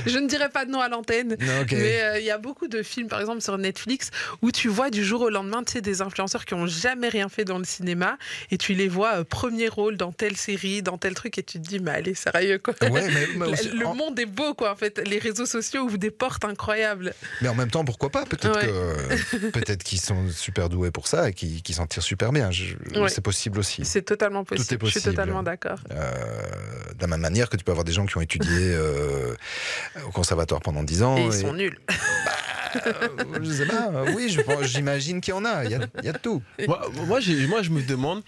Je 0.07 0.19
ne 0.19 0.27
dirais 0.29 0.49
pas 0.49 0.65
de 0.65 0.71
nom 0.71 0.81
à 0.81 0.89
l'antenne. 0.89 1.37
Mais 1.39 2.03
euh, 2.03 2.19
il 2.19 2.25
y 2.25 2.31
a 2.31 2.39
beaucoup 2.39 2.67
de 2.69 2.83
films, 2.83 3.09
par 3.09 3.21
exemple 3.21 3.41
sur 3.41 3.57
Netflix, 3.59 4.11
où 4.43 4.51
tu 4.51 4.69
vois 4.69 4.91
du 4.91 5.05
jour 5.05 5.21
au 5.23 5.31
lendemain, 5.31 5.63
tu 5.65 5.73
sais, 5.75 5.81
des 5.81 6.03
influenceurs 6.03 6.45
qui 6.45 6.55
ont 6.55 6.67
jamais 6.67 7.09
rien 7.09 7.29
fait 7.29 7.45
dans 7.45 7.59
le 7.59 7.65
cinéma, 7.65 8.19
et 8.51 8.59
tu 8.59 8.75
les 8.75 8.89
vois 8.89 9.19
euh, 9.19 9.25
premier 9.25 9.69
rôle 9.69 9.97
dans 9.97 10.13
telle 10.13 10.37
série, 10.37 10.83
dans 10.83 10.99
tel 10.99 11.15
truc, 11.15 11.39
et 11.39 11.43
tu 11.43 11.59
te 11.61 11.67
dis, 11.69 11.79
mais 11.81 11.93
allez, 11.93 12.15
sérieux 12.15 12.59
quoi. 12.59 12.75
Ouais, 12.83 12.91
mais, 13.09 13.27
mais 13.37 13.47
La- 13.47 13.53
aussi- 13.53 13.69
le 13.71 13.87
en, 13.87 13.95
monde 13.95 14.19
est 14.19 14.27
beau, 14.27 14.55
quoi, 14.55 14.71
en 14.77 14.79
fait. 14.79 15.01
Les 15.09 15.19
réseaux 15.19 15.47
sociaux 15.47 15.83
ouvrent 15.85 15.97
des 15.97 16.11
portes 16.11 16.45
incroyables. 16.45 17.15
mais 17.41 17.49
en 17.49 17.55
même 17.55 17.71
temps, 17.71 17.85
pourquoi 17.85 18.11
pas? 18.11 18.27
Peut-être 18.27 18.57
Ouais. 18.61 18.67
que 19.41 19.51
peut-être 19.51 19.83
qu'ils 19.83 20.01
sont 20.01 20.29
super 20.31 20.69
doués 20.69 20.91
pour 20.91 21.07
ça 21.09 21.31
et 21.31 21.33
qu'ils 21.33 21.63
qu'ils 21.63 21.75
s'en 21.77 21.87
tirent 21.87 22.03
super 22.03 22.31
bien. 22.33 22.51
Ouais. 22.95 23.09
C'est 23.09 23.23
possible 23.23 23.59
aussi. 23.59 23.85
C'est 23.85 24.03
totalement 24.03 24.45
possible. 24.45 24.63
est 24.63 24.65
Je 24.87 24.91
suis 24.91 25.01
possible. 25.01 25.15
totalement 25.15 25.43
d'accord. 25.43 25.79
Euh, 25.91 26.13
de 26.95 27.01
la 27.01 27.07
même 27.07 27.21
manière 27.21 27.49
que 27.49 27.57
tu 27.57 27.65
peux 27.65 27.73
avoir 27.73 27.85
des 27.85 27.93
gens 27.93 28.05
qui 28.07 28.17
ont 28.19 28.21
étudié 28.21 28.49
euh, 28.75 29.35
au 30.07 30.11
conservatoire 30.11 30.61
pendant 30.61 30.83
10 30.83 31.03
ans. 31.03 31.17
Et 31.17 31.23
ils 31.25 31.35
et- 31.35 31.41
sont 31.41 31.53
nuls. 31.55 31.79
Euh, 32.87 33.09
je 33.43 33.51
sais 33.53 33.67
pas, 33.67 33.91
oui, 34.15 34.37
j'imagine 34.63 35.21
qu'il 35.23 35.33
y 35.33 35.37
en 35.37 35.45
a. 35.47 35.65
Il 35.65 35.71
y 35.71 35.75
a, 35.75 35.81
il 36.01 36.05
y 36.05 36.09
a 36.09 36.13
de 36.13 36.19
tout. 36.19 36.43
Moi, 36.67 36.81
moi, 37.07 37.21
je 37.21 37.71
me 37.71 37.81
demande, 37.83 38.23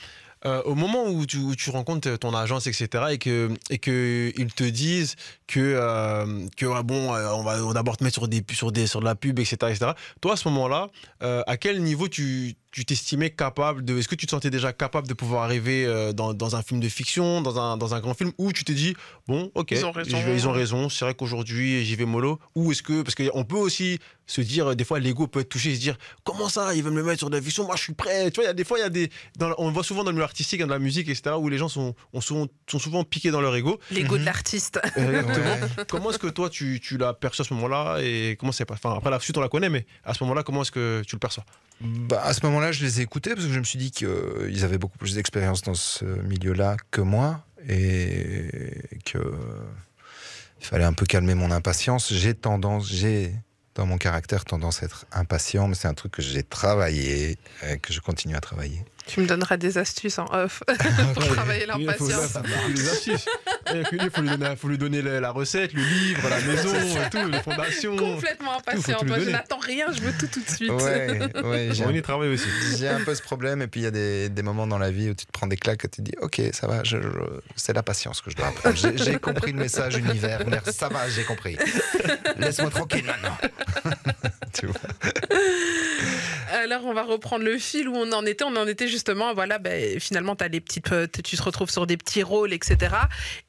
euh, 0.45 0.63
au 0.63 0.75
moment 0.75 1.07
où 1.07 1.27
tu, 1.27 1.71
rencontres 1.71 2.17
ton 2.17 2.35
agence, 2.35 2.67
etc., 2.67 3.05
et 3.11 3.19
que 3.19 3.51
et 3.71 3.79
que 3.79 4.33
ils 4.37 4.53
te 4.53 4.65
disent 4.65 5.17
que 5.47 5.61
euh, 5.61 6.47
que 6.57 6.83
bon, 6.83 7.15
euh, 7.15 7.31
on 7.33 7.43
va 7.43 7.73
d'abord 7.73 7.97
te 7.97 8.05
mettre 8.05 8.15
sur 8.15 8.29
des 8.29 8.45
sur 8.53 8.73
des 8.73 8.87
sur 8.87 9.01
de 9.01 9.05
la 9.05 9.15
pub, 9.15 9.39
etc., 9.39 9.57
etc. 9.69 9.93
Toi, 10.21 10.35
à 10.35 10.37
ce 10.37 10.49
moment-là, 10.49 10.91
euh, 11.23 11.43
à 11.47 11.57
quel 11.57 11.83
niveau 11.83 12.09
tu 12.09 12.55
tu 12.71 12.85
t'estimais 12.85 13.31
capable 13.31 13.83
de 13.85 13.97
Est-ce 13.99 14.09
que 14.09 14.15
tu 14.15 14.27
te 14.27 14.31
sentais 14.31 14.51
déjà 14.51 14.73
capable 14.75 15.09
de 15.09 15.15
pouvoir 15.15 15.43
arriver 15.43 15.87
euh, 15.87 16.13
dans, 16.13 16.35
dans 16.35 16.55
un 16.55 16.63
film 16.63 16.81
de 16.81 16.89
fiction, 16.89 17.41
dans 17.41 17.59
un 17.59 17.77
dans 17.79 17.95
un 17.95 18.01
grand 18.01 18.13
film, 18.15 18.31
ou 18.37 18.53
tu 18.53 18.63
t'es 18.65 18.75
dit 18.75 18.95
bon, 19.27 19.51
ok, 19.55 19.71
Ils 19.71 19.87
ont 19.87 19.91
raison. 19.93 20.17
je 20.19 20.27
vais- 20.27 20.35
ils 20.35 20.47
ont 20.49 20.53
raison, 20.53 20.89
c'est 20.91 21.05
vrai 21.07 21.15
qu'aujourd'hui 21.15 21.85
j'y 21.85 21.97
vais 21.97 22.05
mollo, 22.05 22.39
ou 22.55 22.71
est-ce 22.73 22.83
que 22.83 23.01
parce 23.03 23.15
qu'on 23.15 23.45
peut 23.45 23.57
aussi 23.57 23.99
se 24.27 24.43
dire 24.43 24.77
des 24.77 24.85
fois 24.85 24.99
l'ego 25.01 25.27
peut 25.27 25.41
être 25.41 25.49
touché, 25.49 25.75
se 25.75 25.81
dire 25.81 25.97
comment 26.25 26.51
ça, 26.51 26.75
ils 26.75 26.83
veulent 26.83 26.93
me 26.93 27.03
mettre 27.03 27.21
sur 27.21 27.31
de 27.31 27.37
la 27.37 27.43
fiction, 27.43 27.65
moi 27.65 27.77
je 27.77 27.83
suis 27.85 27.95
prêt. 27.95 28.31
Tu 28.31 28.35
vois, 28.37 28.45
il 28.45 28.49
y 28.49 28.51
a 28.51 28.55
des 28.55 28.65
fois 28.65 28.79
il 28.79 28.83
y 28.83 28.85
a 28.85 28.91
des 28.91 29.09
dans- 29.39 29.55
on 29.57 29.69
le 29.69 29.73
voit 29.73 29.83
souvent 29.85 30.05
dans 30.05 30.11
le 30.11 30.17
milieu 30.17 30.25
artistique, 30.25 30.61
dans 30.61 30.67
la 30.67 30.79
musique, 30.79 31.09
etc. 31.09 31.37
où 31.39 31.49
les 31.49 31.57
gens 31.57 31.69
sont 31.69 31.95
ont 32.13 32.21
souvent, 32.21 32.47
sont 32.71 32.79
souvent 32.79 33.03
piqués 33.03 33.31
dans 33.31 33.41
leur 33.41 33.57
ego. 33.57 33.81
L'ego 33.91 34.15
Mhm. 34.17 34.21
de 34.21 34.25
l'artiste. 34.27 34.79
Exactement. 34.97 35.47
Ouais. 35.47 35.85
comment 35.89 36.11
est-ce 36.11 36.19
que 36.19 36.27
toi 36.27 36.51
tu, 36.51 36.81
tu 36.83 36.99
l'as 36.99 37.15
perçu 37.15 37.41
à 37.41 37.45
ce 37.45 37.55
moment-là 37.55 37.99
et 38.03 38.37
comment 38.39 38.53
c'est 38.53 38.67
pas 38.67 38.75
Enfin 38.75 38.95
après 38.95 39.11
la 39.11 39.19
suite 39.21 39.39
on 39.39 39.41
la 39.41 39.49
connaît, 39.49 39.71
mais 39.71 39.87
à 40.05 40.13
ce 40.13 40.23
moment-là 40.25 40.43
comment 40.43 40.61
est-ce 40.61 40.71
que 40.73 41.03
tu 41.07 41.17
le 41.17 41.21
perçois? 41.21 41.45
Bah, 41.81 42.23
à 42.25 42.33
ce 42.33 42.45
moment-là, 42.47 42.73
je 42.73 42.85
les 42.85 43.01
ai 43.01 43.03
écoutés 43.03 43.35
parce 43.35 43.47
que 43.47 43.53
je 43.53 43.59
me 43.59 43.65
suis 43.65 43.79
dit 43.79 43.91
qu'ils 43.91 44.65
avaient 44.65 44.79
beaucoup 44.79 44.99
plus 44.99 45.15
d'expérience 45.15 45.63
dans 45.63 45.75
ce 45.75 46.05
milieu-là 46.05 46.77
que 46.91 47.01
moi 47.01 47.45
et 47.69 48.51
que 49.05 49.19
il 50.61 50.67
fallait 50.67 50.85
un 50.85 50.93
peu 50.93 51.07
calmer 51.07 51.35
mon 51.35 51.51
impatience. 51.51 52.13
J'ai 52.13 52.35
tendance, 52.35 52.89
j'ai 52.91 53.33
dans 53.75 53.87
mon 53.87 53.97
caractère 53.97 54.45
tendance 54.45 54.83
à 54.83 54.87
être 54.87 55.07
impatient, 55.13 55.69
mais 55.69 55.75
c'est 55.75 55.87
un 55.87 55.95
truc 55.95 56.13
que 56.13 56.23
j'ai 56.23 56.43
travaillé 56.43 57.39
et 57.65 57.79
que 57.79 57.93
je 57.93 58.01
continue 58.01 58.35
à 58.35 58.41
travailler. 58.41 58.85
Tu 59.09 59.21
me 59.21 59.27
donneras 59.27 59.57
des 59.57 59.79
astuces 59.79 60.19
en 60.19 60.27
off 60.27 60.63
pour 61.15 61.27
travailler 61.29 61.65
Il 61.67 61.73
faut- 61.73 62.07
l'impatience. 62.09 62.35
des 62.75 62.89
astuces. 62.89 63.27
Il 63.75 64.11
faut 64.15 64.21
lui 64.23 64.29
donner, 64.31 64.57
faut 64.57 64.69
lui 64.69 64.79
donner 64.79 65.03
la, 65.03 65.19
la 65.21 65.31
recette, 65.31 65.73
le 65.73 65.83
livre, 65.83 66.29
la 66.29 66.41
maison, 66.43 66.69
tout, 67.11 67.27
les 67.29 67.41
fondations. 67.43 67.97
Complètement 67.97 68.53
lui 68.75 68.83
Moi, 69.09 69.19
je 69.19 69.25
donner. 69.25 69.33
n'attends 69.33 69.59
rien, 69.59 69.87
je 69.93 70.01
veux 70.03 70.13
tout 70.19 70.27
tout 70.27 70.41
de 70.41 70.49
suite. 70.51 70.71
Ouais, 70.71 71.19
ouais, 71.43 71.69
j'ai 71.73 71.85
On 71.85 71.89
un, 71.89 71.93
y 71.93 72.03
travaille 72.03 72.29
aussi. 72.29 72.47
j'ai 72.79 72.89
un 72.89 73.01
peu 73.01 73.15
ce 73.15 73.23
problème 73.23 73.63
et 73.63 73.67
puis 73.67 73.81
il 73.81 73.85
y 73.85 73.87
a 73.87 73.91
des, 73.91 74.29
des 74.29 74.43
moments 74.43 74.67
dans 74.67 74.79
la 74.79 74.91
vie 74.91 75.09
où 75.11 75.15
tu 75.15 75.27
te 75.27 75.33
prends 75.33 75.47
des 75.47 75.57
claques 75.57 75.85
et 75.85 75.89
tu 75.89 76.03
te 76.03 76.11
dis 76.11 76.13
ok 76.21 76.41
ça 76.53 76.67
va, 76.67 76.85
je- 76.85 77.01
je- 77.01 77.09
c'est 77.57 77.73
la 77.73 77.83
patience 77.83 78.21
que 78.21 78.31
je 78.31 78.37
dois 78.37 78.49
apprendre. 78.49 78.77
J'ai, 78.77 78.97
j'ai 78.99 79.19
compris 79.19 79.53
le 79.53 79.59
message 79.59 79.97
univers, 79.97 80.41
ça 80.71 80.89
va, 80.89 81.09
j'ai 81.09 81.25
compris. 81.25 81.57
Laisse-moi 82.37 82.71
tranquille 82.71 83.05
maintenant. 83.07 83.37
tu 84.53 84.67
vois. 84.67 84.77
Alors, 86.53 86.85
on 86.87 86.95
va 86.95 87.03
reprendre 87.05 87.45
le 87.45 87.59
fil 87.59 87.89
où 87.89 87.95
on 87.95 88.11
en 88.13 88.25
était. 88.25 88.45
On 88.45 88.57
en 88.57 88.67
était 88.67 88.89
justement, 88.99 89.33
voilà, 89.35 89.59
ben, 89.59 89.99
finalement, 90.01 90.35
as 90.35 90.49
les 90.49 90.61
petites, 90.61 90.93
euh, 90.93 91.07
tu 91.25 91.37
te 91.37 91.43
retrouves 91.43 91.71
sur 91.71 91.87
des 91.87 91.97
petits 91.97 92.23
rôles, 92.23 92.53
etc. 92.53 92.77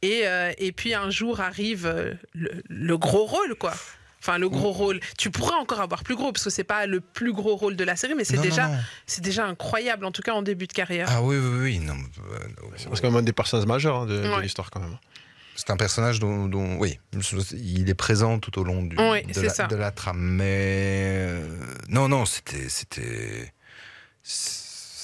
Et, 0.02 0.22
euh, 0.26 0.52
et 0.58 0.72
puis 0.72 0.93
un 0.93 1.10
jour 1.10 1.41
arrive 1.41 1.86
euh, 1.86 2.14
le, 2.34 2.50
le 2.70 2.97
gros 2.97 3.26
rôle, 3.26 3.56
quoi. 3.56 3.74
Enfin, 4.22 4.38
le 4.38 4.50
gros 4.50 4.72
rôle. 4.72 5.00
Tu 5.18 5.32
pourrais 5.32 5.56
encore 5.56 5.80
avoir 5.80 6.04
plus 6.04 6.16
gros, 6.16 6.32
parce 6.34 6.43
que 6.43 6.50
c'est 6.50 6.66
pas 6.66 6.86
le 6.86 7.00
plus 7.00 7.32
gros 7.32 7.56
rôle 7.56 7.76
de 7.78 7.84
la 7.86 7.95
série, 7.95 8.16
mais 8.16 8.26
c'est 8.26 8.38
déjà, 8.38 8.70
c'est 9.08 9.24
déjà 9.24 9.45
incroyable, 9.45 10.04
en 10.06 10.12
tout 10.12 10.22
cas 10.22 10.34
en 10.34 10.41
début 10.41 10.68
de 10.68 10.74
carrière. 10.74 11.08
Ah 11.10 11.22
oui, 11.24 11.38
oui, 11.38 11.60
oui. 11.62 11.80
Non, 11.80 11.93
euh, 11.93 12.38
C'est 12.76 12.89
quand 13.02 13.04
même 13.12 13.16
un 13.16 13.22
des 13.24 13.32
personnages 13.34 13.66
majeurs 13.66 13.95
hein, 13.95 14.06
de, 14.06 14.41
l'histoire 14.41 14.72
quand 14.72 14.82
même. 14.82 14.97
c'est 15.56 15.70
un 15.72 15.78
personnage 15.78 16.20
dont, 16.20 16.47
dont- 16.47 16.76
oui, 16.80 17.00
il 17.54 17.89
est 17.89 17.93
présent 17.93 18.39
tout 18.39 18.60
au 18.60 18.66
long 18.66 18.84
du, 18.84 18.97
Oui, 19.00 19.24
de, 19.24 19.39
la, 19.39 19.50
ça. 19.50 19.68
de 19.68 19.76
la 19.78 19.91
trame. 19.91 20.20
Mais 20.20 21.16
euh, 21.16 21.47
non, 21.88 22.10
non, 22.10 22.26
c'était, 22.26 22.68
c'était, 22.68 23.54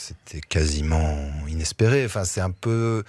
c'était 0.07 0.41
quasiment 0.41 1.17
inespéré. 1.47 2.05
Enfin, 2.05 2.25
c'est 2.25 2.41
un 2.41 2.51
peu 2.51 3.03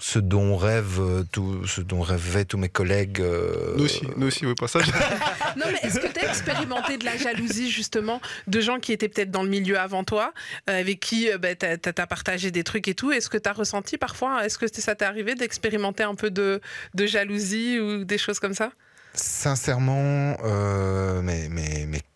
ce- 0.00 0.18
dont 0.20 0.56
rêvent 0.56 1.24
tout, 1.32 1.66
ce 1.66 1.80
dont 1.80 2.00
rêvaient 2.00 2.44
tous 2.44 2.56
mes 2.58 2.68
collègues. 2.68 3.20
euh, 3.20 3.74
Nous 3.76 3.84
aussi, 3.84 4.02
nous 4.16 4.26
aussi, 4.28 4.46
au 4.46 4.54
passage. 4.54 4.86
Non, 5.56 5.66
mais 5.70 5.78
est-ce 5.88 6.00
que 6.00 6.06
tu 6.06 6.18
as 6.24 6.28
expérimenté 6.28 6.96
de 6.96 7.04
la 7.04 7.16
jalousie, 7.16 7.70
justement, 7.70 8.20
de 8.46 8.60
gens 8.60 8.78
qui 8.80 8.92
étaient 8.92 9.08
peut-être 9.08 9.30
dans 9.30 9.42
le 9.42 9.48
milieu 9.48 9.78
avant 9.78 10.02
toi, 10.02 10.32
euh, 10.68 10.80
avec 10.80 11.00
qui 11.00 11.30
euh, 11.30 11.38
bah, 11.38 11.54
tu 11.54 11.66
as, 11.66 12.06
partagé 12.06 12.50
des 12.50 12.64
trucs 12.64 12.88
et 12.88 12.94
tout? 12.94 13.12
Est-ce 13.12 13.28
que 13.28 13.38
tu 13.38 13.48
as 13.48 13.52
ressenti 13.52 13.98
parfois, 13.98 14.44
est-ce 14.44 14.58
que 14.58 14.66
ça 14.80 14.94
t'est 14.94 15.04
arrivé 15.04 15.34
d'expérimenter 15.34 16.02
un 16.04 16.14
peu 16.14 16.30
de, 16.30 16.60
de 16.94 17.06
jalousie 17.06 17.78
ou 17.80 18.04
des 18.04 18.18
choses 18.18 18.40
comme 18.40 18.54
ça? 18.54 18.70
Sincèrement, 19.16 20.36
euh, 20.44 20.83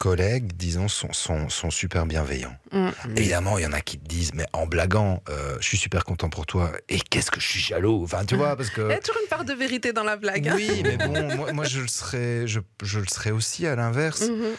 collègues, 0.09 0.53
disons, 0.57 0.89
sont, 0.89 1.13
sont, 1.13 1.49
sont 1.51 1.71
super 1.71 2.07
bienveillants. 2.07 2.57
Mm. 2.73 2.89
Évidemment, 3.17 3.59
il 3.59 3.65
y 3.65 3.67
en 3.67 3.73
a 3.73 3.81
qui 3.81 3.99
te 3.99 4.09
disent, 4.09 4.33
mais 4.35 4.47
en 4.53 4.67
blaguant, 4.67 5.23
euh, 5.29 5.57
je 5.61 5.67
suis 5.67 5.77
super 5.77 6.05
content 6.05 6.31
pour 6.31 6.47
toi. 6.47 6.73
Et 6.89 6.99
qu'est-ce 7.01 7.31
que 7.31 7.41
je 7.41 7.47
suis 7.47 7.61
jaloux? 7.61 8.03
Enfin, 8.05 8.25
tu 8.25 8.35
vois, 8.37 8.57
parce 8.57 8.69
Il 8.71 8.73
y 8.73 8.75
que. 8.77 8.91
a 8.91 8.99
toujours 8.99 9.21
une 9.23 9.29
part 9.29 9.45
de 9.45 9.53
vérité 9.53 9.93
dans 9.93 10.05
la 10.05 10.17
blague. 10.17 10.49
hein. 10.49 10.55
Oui, 10.57 10.83
mais 10.83 10.97
bon, 10.97 11.37
moi, 11.37 11.53
moi, 11.53 11.65
je, 11.67 11.81
le 11.81 11.89
serais, 11.89 12.47
je, 12.47 12.61
je 12.83 13.01
le 13.01 13.07
serais 13.07 13.31
aussi 13.33 13.67
à 13.67 13.77
l'inverse. 13.77 14.23
Mhm. 14.23 14.55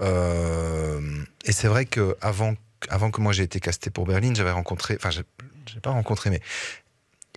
Euh, 0.00 1.00
et 1.44 1.52
c'est 1.52 1.68
vrai 1.68 1.84
que 1.84 2.16
avant, 2.20 2.54
avant 2.88 3.10
que 3.10 3.20
moi 3.20 3.32
j'ai 3.32 3.42
été 3.42 3.60
casté 3.60 3.90
pour 3.90 4.06
Berlin, 4.06 4.32
j'avais 4.34 4.50
rencontré, 4.50 4.96
enfin, 4.96 5.10
j'ai 5.10 5.22
pas 5.80 5.90
rencontré, 5.90 6.30
mais 6.30 6.40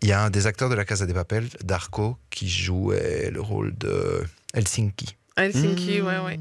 il 0.02 0.08
y 0.08 0.14
a 0.14 0.22
un 0.24 0.30
des 0.30 0.48
acteurs 0.48 0.70
de 0.70 0.76
la 0.76 0.86
Casa 0.86 1.06
des 1.06 1.14
Papel, 1.14 1.48
Darko, 1.64 2.18
qui 2.30 2.50
jouait 2.50 3.30
le 3.32 3.42
rôle 3.42 3.78
de 3.78 4.24
Helsinki, 4.54 5.18
Helsinki, 5.36 6.02
ouais, 6.02 6.20
ouais. 6.20 6.40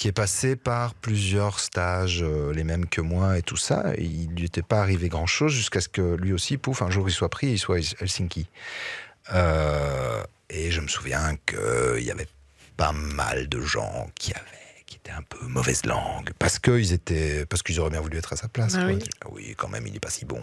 Qui 0.00 0.08
est 0.08 0.12
passé 0.12 0.56
par 0.56 0.94
plusieurs 0.94 1.60
stages, 1.60 2.22
euh, 2.22 2.54
les 2.54 2.64
mêmes 2.64 2.86
que 2.86 3.02
moi 3.02 3.36
et 3.36 3.42
tout 3.42 3.58
ça. 3.58 3.92
Et 3.96 4.04
il 4.04 4.30
lui 4.30 4.46
était 4.46 4.62
pas 4.62 4.80
arrivé 4.80 5.10
grand 5.10 5.26
chose 5.26 5.52
jusqu'à 5.52 5.82
ce 5.82 5.90
que 5.90 6.14
lui 6.16 6.32
aussi, 6.32 6.56
pouf, 6.56 6.80
un 6.80 6.88
jour 6.88 7.06
il 7.06 7.12
soit 7.12 7.28
pris, 7.28 7.48
il 7.48 7.58
soit 7.58 7.76
à 7.76 8.02
Helsinki. 8.02 8.46
Euh, 9.34 10.24
et 10.48 10.70
je 10.70 10.80
me 10.80 10.88
souviens 10.88 11.36
qu'il 11.44 12.02
y 12.02 12.10
avait 12.10 12.28
pas 12.78 12.92
mal 12.92 13.50
de 13.50 13.60
gens 13.60 14.10
qui 14.14 14.32
avaient 14.32 14.59
étaient 15.02 15.10
un 15.16 15.22
peu 15.22 15.44
mauvaise 15.46 15.84
langue 15.86 16.30
parce 16.38 16.58
qu'ils 16.58 16.92
étaient 16.92 17.46
parce 17.46 17.62
qu'ils 17.62 17.80
auraient 17.80 17.90
bien 17.90 18.00
voulu 18.00 18.18
être 18.18 18.32
à 18.32 18.36
sa 18.36 18.48
place. 18.48 18.74
Ah 18.76 18.84
quoi. 18.84 18.92
oui. 18.94 18.98
Ah 19.24 19.28
oui, 19.32 19.54
quand 19.56 19.68
même, 19.68 19.86
il 19.86 19.96
est 19.96 20.00
pas 20.00 20.10
si 20.10 20.24
bon. 20.24 20.40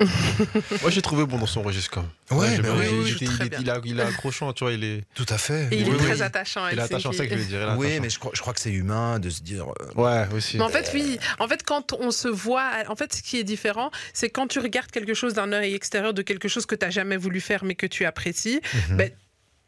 Moi, 0.82 0.90
j'ai 0.90 1.02
trouvé 1.02 1.26
bon 1.26 1.38
dans 1.38 1.46
son 1.46 1.62
registre 1.62 1.90
quand 1.90 2.02
même. 2.30 2.38
Ouais, 2.38 2.56
j'ai 2.56 2.62
mais 2.62 2.70
oui, 2.70 2.86
il 2.90 2.98
oui, 3.00 3.10
est- 3.22 3.60
il 3.60 3.70
a, 3.70 3.80
il 3.84 4.00
est 4.00 4.02
accrochant, 4.02 4.52
tu 4.52 4.64
vois, 4.64 4.72
il 4.72 4.84
est, 4.84 5.04
Tout 5.14 5.26
à 5.28 5.38
fait. 5.38 5.68
Et 5.70 5.78
il 5.80 5.84
Oui, 5.88 5.90
est 5.90 5.98
oui. 6.00 6.04
très 6.06 6.22
attachant, 6.22 6.68
il 6.68 6.78
est 6.78 6.82
attachant, 6.82 7.12
c'est 7.12 7.18
ça 7.18 7.26
que 7.26 7.34
je 7.36 7.40
veux 7.42 7.44
dire. 7.46 7.74
Oui, 7.78 8.00
mais 8.00 8.10
je 8.10 8.18
crois, 8.18 8.32
je 8.34 8.40
crois 8.40 8.54
que 8.54 8.60
c'est 8.60 8.72
humain 8.72 9.18
de 9.18 9.30
se 9.30 9.42
dire. 9.42 9.66
euh, 9.68 9.92
Ouais, 9.94 10.26
aussi. 10.34 10.56
Mais 10.58 10.64
en 10.64 10.68
fait, 10.68 10.90
oui. 10.94 11.18
En 11.38 11.48
fait, 11.48 11.62
quand 11.62 11.92
on 11.94 12.10
se 12.10 12.28
voit, 12.28 12.70
en 12.88 12.96
fait, 12.96 13.14
ce 13.14 13.22
qui 13.22 13.38
est 13.38 13.44
différent, 13.44 13.90
c'est 14.12 14.30
quand 14.30 14.46
tu 14.46 14.58
regardes 14.58 14.90
quelque 14.90 15.14
chose 15.14 15.34
d'un 15.34 15.52
œil 15.52 15.74
extérieur 15.74 16.14
de 16.14 16.22
quelque 16.22 16.48
chose 16.48 16.66
que 16.66 16.74
tu 16.74 16.84
n'as 16.84 16.90
jamais 16.90 17.16
voulu 17.16 17.40
faire 17.40 17.64
mais 17.64 17.74
que 17.74 17.86
tu 17.86 18.04
apprécies, 18.04 18.60
mhm. 18.90 18.96
ben, 18.96 19.10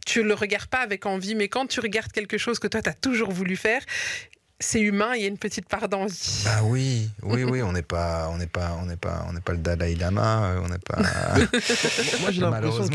tu 0.06 0.22
le 0.22 0.32
regardes 0.34 0.66
pas 0.68 0.78
avec 0.80 1.04
envie. 1.06 1.34
Mais 1.34 1.48
quand 1.48 1.66
tu 1.66 1.80
regardes 1.80 2.10
quelque 2.12 2.38
chose 2.38 2.58
que 2.58 2.66
toi, 2.66 2.80
tu 2.82 2.88
as 2.88 2.94
toujours 2.94 3.30
voulu 3.32 3.56
faire, 3.56 3.82
c'est 4.60 4.80
humain, 4.80 5.14
il 5.14 5.22
y 5.22 5.24
a 5.24 5.28
une 5.28 5.38
petite 5.38 5.68
part 5.68 5.88
d'envie. 5.88 6.42
Bah 6.44 6.60
oui, 6.64 7.08
oui, 7.22 7.44
oui, 7.44 7.62
on 7.68 7.72
n'est 7.72 7.82
pas, 7.82 8.28
on 8.32 8.36
n'est 8.38 8.46
pas, 8.46 8.76
on 8.80 8.86
n'est 8.86 8.96
pas, 8.96 9.24
on 9.28 9.32
n'est 9.32 9.40
pas 9.40 9.52
le 9.52 9.58
Dalai 9.58 9.94
Lama, 9.96 10.44
euh, 10.44 10.60
on 10.64 10.68
n'est 10.68 10.78
pas. 10.78 10.98
Moi, 12.20 12.30
j'ai 12.30 12.40
l'impression 12.40 12.86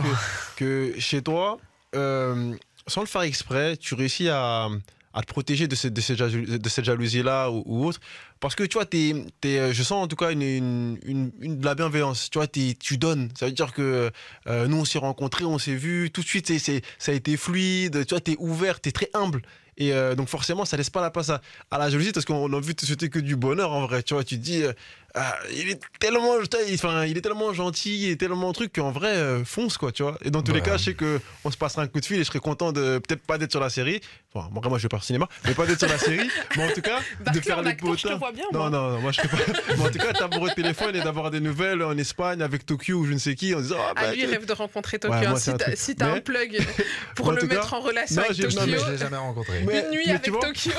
que, 0.57 0.93
que 0.93 0.99
chez 0.99 1.21
toi, 1.21 1.57
euh, 1.95 2.53
sans 2.87 3.01
le 3.01 3.07
faire 3.07 3.21
exprès, 3.23 3.77
tu 3.77 3.95
réussis 3.95 4.29
à, 4.29 4.67
à 5.13 5.21
te 5.21 5.27
protéger 5.27 5.67
de 5.67 5.75
cette, 5.75 5.93
de 5.93 6.01
cette, 6.01 6.17
jalo- 6.19 6.57
de 6.57 6.69
cette 6.69 6.85
jalousie-là 6.85 7.49
ou, 7.49 7.63
ou 7.65 7.85
autre. 7.87 7.99
Parce 8.39 8.53
que 8.53 8.63
tu 8.63 8.73
vois, 8.73 8.85
t'es, 8.85 9.15
t'es, 9.41 9.57
euh, 9.57 9.73
je 9.73 9.81
sens 9.81 10.03
en 10.03 10.07
tout 10.07 10.17
cas 10.17 10.31
une, 10.31 10.41
une, 10.43 10.99
une- 11.05 11.31
une- 11.39 11.57
de 11.59 11.65
la 11.65 11.73
bienveillance. 11.73 12.29
Tu 12.29 12.37
vois, 12.37 12.47
t'es- 12.47 12.75
tu 12.79 12.97
donnes. 12.97 13.29
Ça 13.39 13.45
veut 13.47 13.51
dire 13.53 13.73
que 13.73 14.11
euh, 14.47 14.67
nous, 14.67 14.77
on 14.77 14.85
s'est 14.85 14.99
rencontrés, 14.99 15.45
on 15.45 15.57
s'est 15.57 15.73
vus, 15.75 16.11
tout 16.11 16.21
de 16.21 16.27
suite, 16.27 16.47
c'est, 16.47 16.59
c'est- 16.59 16.81
ça 16.99 17.11
a 17.11 17.15
été 17.15 17.37
fluide. 17.37 18.05
Tu 18.05 18.13
vois, 18.13 18.19
t'es 18.21 18.35
ouvert, 18.39 18.79
t'es 18.81 18.91
très 18.91 19.09
humble. 19.13 19.41
Et 19.77 19.93
euh, 19.93 20.15
donc 20.15 20.29
forcément, 20.29 20.65
ça 20.65 20.77
laisse 20.77 20.89
pas 20.89 21.01
la 21.01 21.11
place 21.11 21.29
à, 21.29 21.41
la 21.71 21.89
jalousie 21.89 22.11
parce 22.11 22.25
qu'on 22.25 22.51
a 22.51 22.55
envie 22.55 22.69
de 22.69 22.73
te 22.73 22.85
souhaiter 22.85 23.09
que 23.09 23.19
du 23.19 23.35
bonheur 23.35 23.71
en 23.71 23.85
vrai. 23.85 24.03
Tu 24.03 24.13
vois, 24.13 24.23
tu 24.23 24.37
dis, 24.37 24.63
euh, 24.63 24.73
ah, 25.15 25.37
il 25.51 25.69
est 25.69 25.79
tellement, 25.99 26.33
enfin, 26.73 27.05
il 27.05 27.17
est 27.17 27.21
tellement 27.21 27.53
gentil, 27.53 28.03
il 28.03 28.09
est 28.11 28.15
tellement 28.17 28.51
truc 28.53 28.73
qu'en 28.73 28.91
vrai, 28.91 29.13
euh, 29.15 29.45
fonce 29.45 29.77
quoi, 29.77 29.91
tu 29.91 30.03
vois. 30.03 30.17
Et 30.23 30.29
dans 30.29 30.41
tous 30.41 30.53
les 30.53 30.61
cas, 30.61 30.77
je 30.77 30.83
sais 30.85 30.93
que 30.93 31.19
on 31.43 31.51
se 31.51 31.57
passera 31.57 31.83
un 31.83 31.87
coup 31.87 31.99
de 32.01 32.05
fil 32.05 32.17
et 32.17 32.19
je 32.19 32.25
serais 32.25 32.39
content 32.39 32.71
de 32.71 32.99
peut-être 32.99 33.21
pas 33.25 33.37
d'être 33.37 33.51
sur 33.51 33.61
la 33.61 33.69
série. 33.69 34.01
Bon, 34.33 34.43
moi, 34.51 34.61
moi, 34.67 34.77
je 34.77 34.83
vais 34.83 34.89
pas 34.89 34.97
au 34.97 35.01
cinéma, 35.01 35.29
mais 35.45 35.53
pas 35.53 35.65
d'être 35.65 35.79
sur 35.79 35.87
la 35.87 35.97
série, 35.97 36.29
mais 36.57 36.69
en 36.69 36.73
tout 36.73 36.81
cas 36.81 36.99
de 37.33 37.39
faire 37.39 37.61
les 37.61 37.75
potins. 37.75 38.19
Non, 38.51 38.69
non, 38.69 38.89
non, 38.91 38.99
moi 38.99 39.11
je 39.13 39.21
serais 39.21 39.29
pas. 39.29 39.37
mais 39.77 39.81
en 39.85 39.89
tout 39.89 39.97
cas, 39.99 40.11
t'as 40.11 40.27
au 40.37 40.49
téléphone 40.49 40.95
et 40.95 41.01
d'avoir 41.01 41.31
des 41.31 41.39
nouvelles 41.39 41.81
en 41.81 41.97
Espagne 41.97 42.41
avec 42.41 42.65
Tokyo 42.65 42.95
ou 42.97 43.05
je 43.05 43.13
ne 43.13 43.17
sais 43.17 43.35
qui 43.35 43.55
en 43.55 43.61
disant, 43.61 43.77
ah, 43.79 43.93
Ah, 43.95 44.01
bah, 44.01 44.11
lui, 44.11 44.23
il 44.23 44.25
rêve 44.25 44.45
de 44.45 44.51
rencontrer 44.53 44.99
Tokyo. 44.99 45.15
Ouais, 45.15 45.27
moi, 45.29 45.39
c'est 45.39 45.51
si 45.51 45.57
t'as 45.57 45.75
si 45.75 45.95
Mais- 45.99 46.05
un 46.05 46.19
plug 46.19 46.61
pour 47.15 47.31
le 47.31 47.41
cas, 47.41 47.47
mettre 47.55 47.73
en 47.73 47.79
relation 47.79 48.17
non, 48.17 48.23
avec 48.23 48.35
j'ai- 48.35 48.43
non, 48.43 48.49
Tokyo, 48.49 48.65
mais 48.71 48.77
je 48.79 48.91
l'ai 48.91 48.97
jamais 48.97 49.17
rencontré. 49.17 49.63
Mais- 49.65 49.85
une 49.85 49.91
nuit 49.91 50.09
avec 50.09 50.23
Tokyo. 50.23 50.71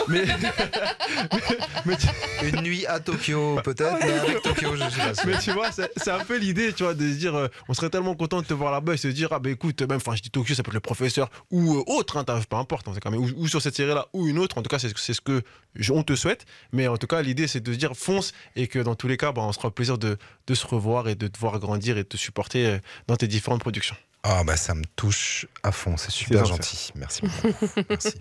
Une 2.42 2.60
nuit 2.62 2.86
à 2.86 3.00
Tokyo, 3.00 3.58
peut-être, 3.64 3.96
avec 4.26 4.42
Tokyo, 4.42 4.76
je 4.76 4.90
suis 4.90 5.00
pas 5.00 5.14
sûr. 5.14 5.26
Mais 5.26 5.38
tu 5.38 5.50
vois, 5.52 5.70
c'est 5.72 6.10
un 6.10 6.24
peu 6.24 6.36
l'idée, 6.38 6.72
tu 6.72 6.82
vois, 6.82 6.94
de 6.94 7.08
se 7.08 7.16
dire, 7.16 7.34
euh, 7.34 7.48
on 7.68 7.74
serait 7.74 7.90
tellement 7.90 8.14
content 8.14 8.40
de 8.42 8.46
te 8.46 8.54
voir 8.54 8.72
là-bas 8.72 8.94
et 8.94 8.96
se 8.96 9.08
dire, 9.08 9.28
ah 9.32 9.38
ben 9.38 9.52
écoute, 9.52 9.80
même, 9.82 9.96
enfin, 9.96 10.14
je 10.16 10.22
dis 10.22 10.30
Tokyo, 10.30 10.54
ça 10.54 10.62
peut 10.62 10.70
être 10.70 10.74
le 10.74 10.80
professeur 10.80 11.30
ou 11.50 11.76
euh, 11.78 11.82
autre, 11.86 12.16
hein, 12.16 12.24
peu 12.24 12.56
importe, 12.56 12.88
en 12.88 12.92
tout 12.94 13.00
cas, 13.00 13.10
mais 13.10 13.16
ou, 13.18 13.30
ou 13.36 13.48
sur 13.48 13.62
cette 13.62 13.76
série-là 13.76 14.06
ou 14.12 14.26
une 14.26 14.38
autre, 14.38 14.58
en 14.58 14.62
tout 14.62 14.68
cas, 14.68 14.78
c'est 14.78 14.96
c'est 14.96 15.14
ce 15.14 15.20
que 15.20 15.42
je- 15.74 15.92
on 15.92 16.02
te 16.02 16.14
souhaite. 16.14 16.44
Mais 16.72 16.88
en 16.88 16.96
tout 16.96 17.06
cas, 17.06 17.22
l'idée, 17.22 17.46
c'est 17.46 17.60
de 17.60 17.72
se 17.72 17.78
dire, 17.78 17.92
fonce 17.96 18.32
et 18.56 18.66
que 18.66 18.78
dans 18.78 18.94
tous 18.94 19.08
les 19.08 19.16
cas, 19.16 19.32
bah, 19.32 19.42
on 19.42 19.52
sera 19.52 19.68
au 19.68 19.70
plaisir 19.70 19.98
de, 19.98 20.16
de 20.46 20.54
se 20.54 20.66
revoir 20.66 21.08
et 21.08 21.14
de 21.14 21.26
te 21.28 21.38
voir 21.38 21.58
grandir 21.58 21.96
et 21.98 22.02
de 22.02 22.08
te 22.08 22.16
supporter 22.16 22.66
euh, 22.66 22.78
dans 23.08 23.16
tes 23.16 23.26
différentes 23.28 23.60
productions. 23.60 23.96
Ah 24.28 24.42
bah 24.42 24.56
ça 24.56 24.74
me 24.74 24.82
touche 24.96 25.46
à 25.62 25.70
fond, 25.70 25.96
c'est 25.96 26.10
super 26.10 26.44
gentil. 26.44 26.90
Merci 26.96 27.22
beaucoup. 27.22 27.54
Merci. 27.88 28.14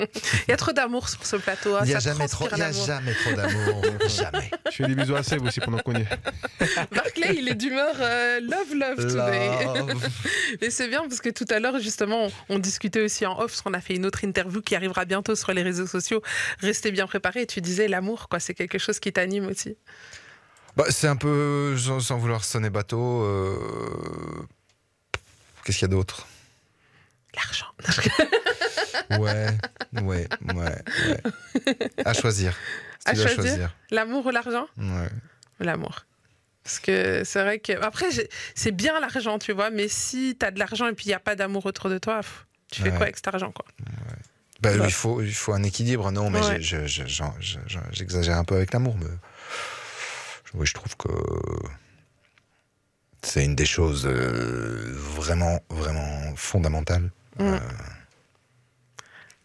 Il 0.48 0.52
y 0.52 0.52
a 0.52 0.58
trop 0.58 0.72
d'amour 0.72 1.10
sur 1.10 1.26
ce 1.26 1.36
plateau. 1.38 1.76
hein, 1.76 1.80
Il 1.84 1.88
n'y 1.88 1.96
a 1.96 2.00
jamais 2.00 2.28
trop, 2.28 2.46
transpire 2.46 2.58
il 2.58 2.60
y 2.60 2.64
a 2.64 2.68
l'amour. 2.68 2.86
jamais 2.86 3.14
trop 3.16 3.34
d'amour, 3.34 3.82
jamais. 4.08 4.52
Je 4.70 4.76
fais 4.76 4.88
des 4.88 4.94
bisous 4.94 5.16
à 5.16 5.24
Seb 5.24 5.44
aussi 5.44 5.60
pendant 5.62 5.80
qu'on 5.80 5.96
y 5.96 6.02
est. 6.02 6.10
Barclay, 6.94 7.36
il 7.38 7.48
est 7.50 7.56
d'humeur 7.56 7.96
euh, 8.00 8.40
love, 8.40 8.76
love 8.76 8.98
today. 9.08 9.66
Love. 9.66 10.10
Et 10.62 10.70
c'est 10.70 10.90
bien 10.90 11.02
parce 11.08 11.22
que 11.22 11.30
tout 11.30 11.46
à 11.50 11.60
l'heure, 11.60 11.80
justement, 11.80 12.26
on, 12.50 12.56
on 12.56 12.60
discutait 12.60 13.02
aussi 13.02 13.26
en 13.26 13.40
off, 13.40 13.48
parce 13.48 13.62
qu'on 13.64 13.74
a 13.74 13.82
fait 13.82 13.96
une 13.96 14.06
autre 14.06 14.24
interview 14.24 14.62
qui 14.62 14.76
arrivera 14.76 15.06
bientôt 15.06 15.34
sur 15.36 15.54
les 15.54 15.64
réseaux 15.64 15.88
sociaux. 15.88 16.22
Restez 16.60 16.92
bien 16.92 17.08
préparés. 17.08 17.42
Et 17.42 17.48
tu 17.48 17.62
disais 17.62 17.88
l'amour, 17.88 18.30
quoi. 18.30 18.40
C'est 18.40 18.54
quelque 18.54 18.78
chose 18.78 19.00
qui 19.00 19.12
t'anime 19.12 19.48
aussi. 19.48 19.76
Bah, 20.78 20.86
c'est 20.90 21.08
un 21.08 21.16
peu, 21.16 21.76
sans, 21.80 22.00
sans 22.00 22.18
vouloir 22.18 22.44
sonner 22.44 22.70
bateau, 22.70 23.24
euh, 23.24 23.58
qu'est-ce 25.66 25.80
qu'il 25.80 25.88
y 25.90 25.92
a 25.92 25.96
d'autre? 25.96 26.26
L'argent. 27.36 27.66
Ouais, 29.20 29.48
ouais, 30.02 30.02
ouais, 30.02 30.56
ouais. 30.56 31.78
À 32.06 32.14
choisir. 32.14 32.56
Si 33.00 33.10
À 33.10 33.14
tu 33.14 33.28
choisir? 33.36 33.76
L'amour 33.92 34.26
ou 34.26 34.30
l'argent? 34.32 34.66
Ouais. 34.78 35.10
L'amour. 35.60 36.06
Parce 36.64 36.80
que 36.80 37.24
c'est 37.24 37.42
vrai 37.44 37.60
que. 37.60 37.74
Après, 37.84 38.08
c'est 38.56 38.72
bien 38.72 39.00
l'argent, 39.00 39.38
tu 39.38 39.52
vois, 39.54 39.70
mais 39.70 39.88
si 39.88 40.36
t'as 40.40 40.50
de 40.50 40.58
l'argent 40.58 40.88
et 40.88 40.94
puis 40.94 41.06
il 41.06 41.10
n'y 41.10 41.14
a 41.14 41.20
pas 41.20 41.36
d'amour 41.36 41.66
autour 41.68 41.90
de 41.90 41.98
toi, 42.00 42.22
tu 42.72 42.82
fais 42.82 42.90
Ouais. 42.90 42.96
quoi 42.96 43.04
avec 43.04 43.18
cet 43.18 43.28
argent, 43.28 43.52
quoi? 43.52 43.66
Bah, 44.62 44.72
Ouais. 44.72 44.86
il, 44.88 44.92
faut, 44.92 45.22
il 45.22 45.34
faut 45.34 45.54
un 45.54 45.62
équilibre. 45.64 46.12
Non, 46.12 46.30
mais 46.32 46.40
Ouais. 46.44 46.60
j'ai- 46.62 46.88
je- 46.88 47.04
je- 47.04 47.08
j'en- 47.08 47.36
je- 47.40 47.60
je- 47.68 47.78
j'exagère 47.92 48.38
un 48.38 48.44
peu 48.46 48.56
avec 48.56 48.74
l'amour, 48.74 48.96
mais 48.98 49.06
oui, 50.56 50.66
je 50.66 50.74
trouve 50.74 50.96
que 50.98 51.10
c'est 53.26 53.44
une 53.44 53.56
des 53.56 53.66
choses 53.66 54.06
euh, 54.06 54.94
vraiment, 54.96 55.60
vraiment 55.70 56.34
fondamentales. 56.36 57.10
Mm. 57.40 57.44
Euh, 57.44 57.60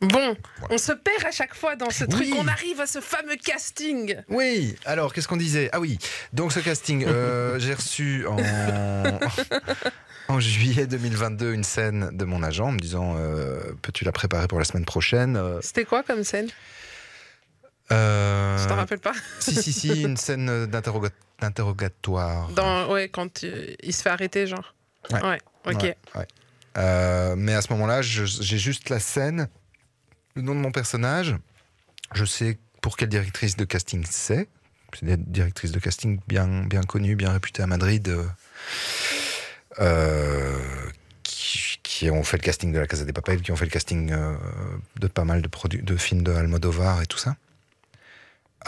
Bon, 0.03 0.35
on 0.70 0.78
se 0.78 0.93
perd 0.93 1.26
à 1.26 1.31
chaque 1.31 1.55
fois 1.55 1.76
dans 1.76 1.91
ce 1.91 2.05
truc. 2.05 2.22
Oui. 2.22 2.35
On 2.39 2.49
arrive 2.49 2.81
à 2.81 2.87
ce 2.87 3.03
fameux 3.03 3.37
casting. 3.37 4.16
Oui, 4.31 4.74
alors 4.87 5.12
qu'est-ce 5.12 5.28
qu'on 5.28 5.37
disait? 5.37 5.68
Ah 5.74 5.81
oui, 5.81 5.99
donc 6.33 6.53
ce 6.55 6.61
casting, 6.61 7.05
euh, 7.07 7.59
j'ai 7.59 7.74
reçu 7.74 8.24
en, 8.26 8.39
en 10.28 10.41
juillet 10.41 10.87
2022 10.87 11.53
une 11.53 11.64
scène 11.64 12.16
de 12.16 12.24
mon 12.24 12.43
agent 12.43 12.68
en 12.68 12.72
me 12.72 12.78
disant 12.78 13.14
euh, 13.18 13.61
Peux-tu 13.83 14.05
la 14.07 14.12
préparer 14.12 14.49
pour 14.49 14.59
la 14.59 14.64
semaine 14.64 14.87
prochaine? 14.87 15.39
C'était 15.61 15.85
quoi 15.85 16.03
comme 16.03 16.24
scène? 16.24 16.49
euh, 17.93 18.57
Je 18.57 18.68
t'en 18.68 18.76
rappelle 18.76 19.01
pas. 19.01 19.12
Si, 19.41 19.55
si, 19.55 19.70
si, 19.74 20.01
une 20.03 20.16
scène 20.16 20.64
d'interroga- 20.64 21.11
d'interrogatoire. 21.41 22.49
Dans, 22.51 22.91
ouais, 22.91 23.09
quand 23.09 23.45
euh, 23.45 23.74
il 23.82 23.93
se 23.95 24.03
fait 24.03 24.11
arrêter, 24.11 24.47
genre. 24.47 24.74
Ouais. 25.11 25.22
Ouais, 25.22 25.38
ok. 25.66 25.82
Ouais, 25.82 25.97
ouais. 26.14 26.26
Euh, 26.78 27.34
mais 27.36 27.55
à 27.55 27.62
ce 27.62 27.72
moment-là, 27.72 28.03
j'ai 28.03 28.59
juste 28.59 28.91
la 28.91 29.01
scène, 29.01 29.49
le 30.34 30.43
nom 30.43 30.55
de 30.55 30.61
mon 30.61 30.72
personnage. 30.72 31.36
Je 32.14 32.24
sais 32.24 32.59
pour 32.80 32.97
quelle 32.97 33.09
directrice 33.09 33.57
de 33.57 33.64
casting 33.64 34.05
c'est. 34.09 34.49
C'est 34.93 35.07
des 35.07 35.16
directrices 35.16 35.72
de 35.72 35.78
casting 35.78 36.20
bien, 36.26 36.64
bien 36.64 36.82
connues, 36.82 37.14
bien 37.14 37.32
réputées 37.32 37.62
à 37.62 37.66
Madrid, 37.66 38.09
euh, 38.09 38.24
euh, 39.78 40.59
qui, 41.22 41.78
qui 41.82 42.11
ont 42.11 42.24
fait 42.24 42.38
le 42.38 42.43
casting 42.43 42.72
de 42.72 42.78
la 42.78 42.86
Casa 42.88 43.05
des 43.05 43.12
Papel, 43.12 43.41
qui 43.41 43.53
ont 43.53 43.57
fait 43.57 43.66
le 43.66 43.70
casting 43.70 44.12
de 44.99 45.07
pas 45.07 45.24
mal 45.24 45.43
de, 45.43 45.49
de 45.78 45.97
films 45.97 46.22
de 46.22 46.32
Almodovar 46.32 47.03
et 47.03 47.07
tout 47.07 47.18
ça. 47.18 47.36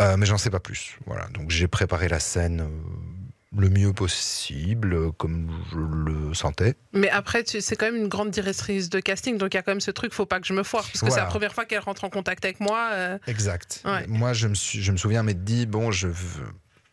Euh, 0.01 0.17
mais 0.17 0.27
j'en 0.27 0.39
sais 0.39 0.51
pas 0.51 0.61
plus. 0.61 0.99
Voilà. 1.07 1.27
Donc 1.29 1.51
j'ai 1.51 1.69
préparé 1.69 2.09
la 2.09 2.19
scène 2.21 2.61
euh, 2.63 3.59
le 3.61 3.69
mieux 3.69 3.93
possible, 3.93 4.95
euh, 4.95 5.11
comme 5.13 5.51
je 5.71 5.77
le 5.79 6.33
sentais. 6.35 6.75
Mais 6.95 7.11
après, 7.11 7.45
c'est 7.47 7.77
quand 7.77 7.85
même 7.87 7.97
une 7.97 8.09
grande 8.09 8.31
directrice 8.31 8.89
de 8.89 9.01
casting, 9.01 9.37
donc 9.37 9.53
il 9.53 9.57
y 9.57 9.61
a 9.61 9.63
quand 9.63 9.73
même 9.73 9.81
ce 9.83 9.91
truc, 9.91 10.15
faut 10.15 10.25
pas 10.25 10.41
que 10.41 10.47
je 10.47 10.55
me 10.55 10.63
foire, 10.63 10.85
parce 10.85 11.01
que 11.01 11.11
c'est 11.11 11.17
la 11.19 11.27
première 11.27 11.53
fois 11.53 11.67
qu'elle 11.67 11.81
rentre 11.81 12.05
en 12.05 12.09
contact 12.11 12.45
avec 12.47 12.61
moi. 12.61 12.89
euh, 12.93 13.19
Exact. 13.27 13.83
Ouais. 13.85 14.07
Moi, 14.07 14.33
je 14.33 14.49
me, 14.49 14.55
suis, 14.55 14.83
je 14.83 14.91
me 14.93 14.97
souviens 14.97 15.23
m'être 15.23 15.45
dit, 15.45 15.67
bon, 15.67 15.91
je 15.91 16.09
veux- 16.09 16.45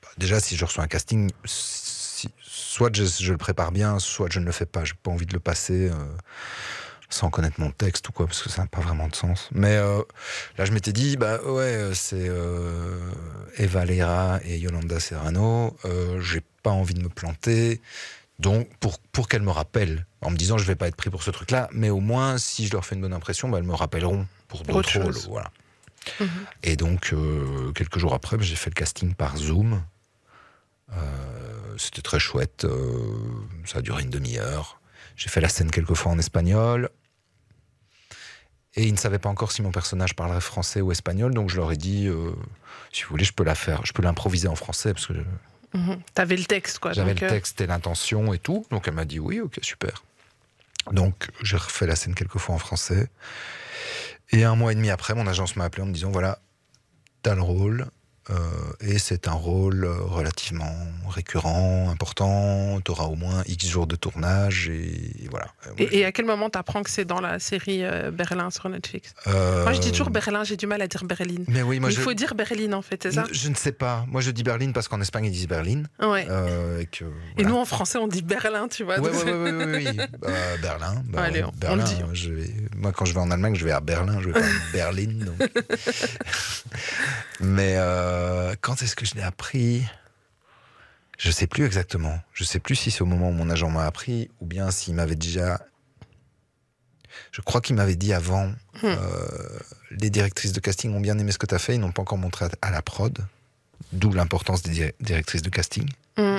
bah, 0.01 0.09
déjà, 0.17 0.41
si 0.41 0.57
je 0.57 0.65
reçois 0.65 0.83
un 0.83 0.87
casting, 0.87 1.31
si- 1.45 2.29
soit 2.41 2.93
je, 2.93 3.05
je 3.05 3.31
le 3.31 3.37
prépare 3.37 3.71
bien, 3.71 3.97
soit 3.99 4.27
je 4.29 4.39
ne 4.41 4.45
le 4.45 4.51
fais 4.51 4.65
pas. 4.65 4.83
J'ai 4.83 4.93
pas 5.01 5.11
envie 5.11 5.25
de 5.25 5.33
le 5.33 5.39
passer. 5.39 5.89
euh, 5.89 5.93
sans 7.10 7.30
connaître 7.30 7.60
mon 7.60 7.72
texte 7.72 8.07
ou 8.10 8.12
quoi, 8.12 8.28
parce 8.28 8.41
que 8.43 8.49
ça 8.49 8.62
n'a 8.62 8.68
pas 8.68 8.82
vraiment 8.82 9.07
de 9.07 9.16
sens. 9.16 9.49
Mais 9.51 9.76
euh, 9.78 10.01
là, 10.57 10.66
je 10.66 10.72
m'étais 10.72 10.93
dit, 10.93 11.18
bah 11.18 11.41
ouais, 11.43 11.91
c'est 11.93 12.28
euh, 12.30 12.99
Eva 13.57 13.84
Leira 13.86 14.39
et 14.45 14.57
Yolanda 14.60 14.99
Serrano. 14.99 15.76
Euh, 15.86 16.22
J'ai 16.22 16.41
pas 16.64 16.72
envie 16.72 16.93
de 16.93 17.01
me 17.01 17.10
planter. 17.10 17.82
Donc, 18.38 18.70
pour, 18.80 18.99
pour 18.99 19.28
qu'elles 19.28 19.41
me 19.41 19.51
rappellent, 19.51 20.05
en 20.22 20.30
me 20.30 20.38
disant, 20.38 20.57
je 20.57 20.64
vais 20.66 20.76
pas 20.76 20.88
être 20.88 20.95
pris 20.95 21.10
pour 21.10 21.24
ce 21.24 21.32
truc-là, 21.32 21.68
mais 21.74 21.89
au 21.89 21.99
moins, 21.99 22.38
si 22.38 22.68
je 22.68 22.74
leur 22.74 22.86
fais 22.86 22.95
une 22.95 23.01
bonne 23.01 23.14
impression, 23.14 23.49
bah, 23.49 23.57
elles 23.57 23.64
me 23.66 23.74
rappelleront 23.74 24.28
pour 24.47 24.62
Autre 24.62 24.72
d'autres 24.74 24.99
rôles. 24.99 25.18
Voilà. 25.30 25.51
Mhm. 26.20 26.30
Et 26.64 26.76
donc, 26.78 27.10
euh, 27.12 27.72
quelques 27.74 27.97
jours 27.99 28.14
après, 28.14 28.38
j'ai 28.39 28.55
fait 28.55 28.70
le 28.70 28.76
casting 28.76 29.14
par 29.14 29.36
Zoom. 29.36 29.82
Euh, 30.93 30.95
C'était 31.78 32.01
très 32.01 32.20
chouette. 32.20 32.66
euh, 32.66 33.16
ça 33.66 33.80
a 33.80 33.82
duré 33.82 34.03
une 34.03 34.10
demi-heure. 34.10 34.80
J'ai 35.16 35.30
fait 35.30 35.41
la 35.41 35.49
scène 35.49 35.70
quelques 35.72 35.93
fois 35.95 36.12
en 36.12 36.18
espagnol. 36.20 36.89
Et 38.76 38.86
ils 38.86 38.91
ne 38.91 38.97
savaient 38.97 39.20
pas 39.20 39.30
encore 39.30 39.51
si 39.51 39.61
mon 39.61 39.72
personnage 39.72 40.15
parlerait 40.15 40.41
français 40.41 40.82
ou 40.82 40.91
espagnol, 40.91 41.34
donc 41.34 41.49
je 41.49 41.55
leur 41.57 41.72
ai 41.72 41.78
dit, 41.78 42.07
euh, 42.07 42.32
si 42.93 43.03
vous 43.03 43.09
voulez, 43.09 43.26
je 43.26 43.34
peux 43.34 43.43
la 43.43 43.55
faire, 43.55 43.86
je 43.86 43.93
peux 43.93 44.03
l'improviser 44.03 44.47
en 44.47 44.55
français 44.55 44.93
parce 44.93 45.07
que 45.07 45.13
Mhm. 45.74 46.01
T'avais 46.13 46.36
le 46.36 46.45
texte, 46.45 46.80
quoi. 46.80 46.93
j'avais 46.93 47.13
le 47.13 47.24
euh, 47.24 47.30
texte 47.30 47.61
et 47.61 47.67
l'intention 47.67 48.34
et 48.34 48.39
tout. 48.39 48.65
Donc 48.72 48.88
elle 48.88 48.95
m'a 48.95 49.05
dit 49.05 49.20
oui, 49.20 49.39
ok, 49.39 49.59
super. 49.61 50.03
Donc 50.91 51.30
j'ai 51.43 51.57
refait 51.57 51.86
la 51.86 51.95
scène 51.95 52.15
quelques 52.15 52.39
fois 52.39 52.55
en 52.55 52.57
français. 52.57 53.07
Et 54.32 54.43
un 54.43 54.55
mois 54.55 54.72
et 54.72 54.76
demi 54.76 54.89
après, 54.89 55.13
mon 55.13 55.28
agence 55.28 55.55
m'a 55.55 55.65
appelé 55.65 55.84
en 55.84 55.86
me 55.88 55.93
disant 55.93 56.09
voilà, 56.11 56.39
t'as 57.22 57.36
le 57.36 57.41
rôle. 57.41 57.88
Euh, 58.30 58.36
et 58.82 58.99
c'est 58.99 59.27
un 59.27 59.34
rôle 59.34 59.86
euh, 59.86 59.93
relativement 60.01 60.73
récurrent, 61.07 61.89
important. 61.89 62.80
T'auras 62.82 63.05
au 63.05 63.15
moins 63.15 63.43
X 63.47 63.65
jours 63.67 63.88
de 63.88 63.95
tournage 63.95 64.69
et, 64.69 65.27
voilà. 65.32 65.47
Euh, 65.67 65.71
Et, 65.77 65.99
et 65.99 66.05
à 66.05 66.11
quel 66.11 66.25
moment 66.25 66.49
t'apprends 66.49 66.84
que 66.84 66.89
c'est 66.89 67.05
dans 67.05 67.21
la 67.21 67.39
série 67.39 67.84
Berlin 68.13 68.49
sur 68.51 68.69
Netflix? 68.69 69.13
Moi, 69.25 69.73
je 69.73 69.80
dis 69.80 69.91
toujours 69.91 70.09
Berlin, 70.11 70.43
j'ai 70.43 70.57
du 70.57 70.67
mal 70.67 70.82
à 70.82 70.88
dire 70.88 71.03
Berlin. 71.03 71.43
Mais 71.47 71.61
oui, 71.63 71.80
moi 71.80 71.89
Mais 71.89 71.95
il 71.95 71.99
faut 72.01 72.13
dire 72.13 72.36
Berlin, 72.36 72.73
en 72.73 72.82
fait, 72.82 73.03
c'est 73.03 73.11
ça? 73.11 73.25
Je 73.32 73.49
ne 73.49 73.55
sais 73.55 73.71
pas. 73.71 74.05
Moi 74.07 74.21
je 74.21 74.32
dis 74.32 74.43
Berlin 74.43 74.71
parce 74.73 74.88
qu'en 74.88 75.01
Espagne 75.01 75.25
ils 75.25 75.32
disent 75.32 75.47
Berlin. 75.47 75.84
Ouais. 76.01 76.27
et 76.82 76.86
que, 76.86 77.05
Et 77.05 77.07
voilà. 77.38 77.49
nous, 77.49 77.55
en 77.57 77.65
français, 77.65 77.97
on 77.97 78.07
dit 78.07 78.21
Berlin, 78.21 78.67
tu 78.67 78.84
vois. 78.84 78.99
Ouais, 78.99 79.09
ouais. 79.09 79.95
Bah, 80.19 80.27
Berlin. 80.61 80.95
bah, 81.05 81.23
Allez, 81.23 81.43
on- 81.43 81.47
on 81.47 81.51
Berlin. 81.57 81.84
le 81.84 81.89
dit. 81.89 82.01
je 82.13 82.32
vais- 82.32 82.53
Moi, 82.75 82.91
quand 82.91 83.05
je 83.05 83.13
vais 83.13 83.19
en 83.19 83.32
Allemagne, 83.32 83.55
je 83.55 83.65
vais 83.65 83.71
à 83.71 83.80
Berlin, 83.80 84.19
je 84.21 84.27
vais 84.30 84.34
pas 84.34 84.39
à 84.45 84.71
Berlin. 84.73 85.07
donc. 85.25 85.49
Mais 87.41 87.75
euh, 87.77 88.18
quand 88.61 88.82
est-ce 88.82 88.95
que 88.95 89.05
je 89.05 89.15
l'ai 89.15 89.22
appris? 89.24 89.84
Je 91.17 91.32
sais 91.32 91.47
plus 91.47 91.65
exactement. 91.65 92.17
Je 92.34 92.43
sais 92.45 92.59
plus 92.59 92.76
si 92.76 92.91
c'est 92.91 93.01
au 93.01 93.05
moment 93.05 93.30
où 93.30 93.34
mon 93.34 93.49
agent 93.49 93.70
m'a 93.70 93.86
appris 93.86 94.30
ou 94.39 94.45
bien 94.45 94.72
s'il 94.72 94.95
m'avait 94.95 95.15
déjà. 95.17 95.59
Je 97.32 97.41
crois 97.41 97.59
qu'il 97.61 97.76
m'avait 97.76 97.95
dit 97.97 98.13
avant. 98.13 98.47
Hmm. 98.82 98.86
euh, 98.86 99.59
les 99.91 100.09
directrices 100.09 100.53
de 100.53 100.59
casting 100.61 100.93
ont 100.95 101.01
bien 101.01 101.17
aimé 101.17 101.32
ce 101.34 101.38
que 101.38 101.45
tu 101.45 101.53
as 101.55 101.59
fait, 101.59 101.76
ils 101.76 101.80
n'ont 101.82 101.91
pas 101.91 102.01
encore 102.03 102.17
montré 102.17 102.45
à- 102.61 102.72
la 102.72 102.82
prod. 102.82 103.17
D'où 103.91 104.11
l'importance 104.13 104.61
des 104.61 104.72
dir- 104.72 104.91
directrices 105.01 105.41
de 105.41 105.49
casting. 105.49 105.89
Mm. 106.17 106.38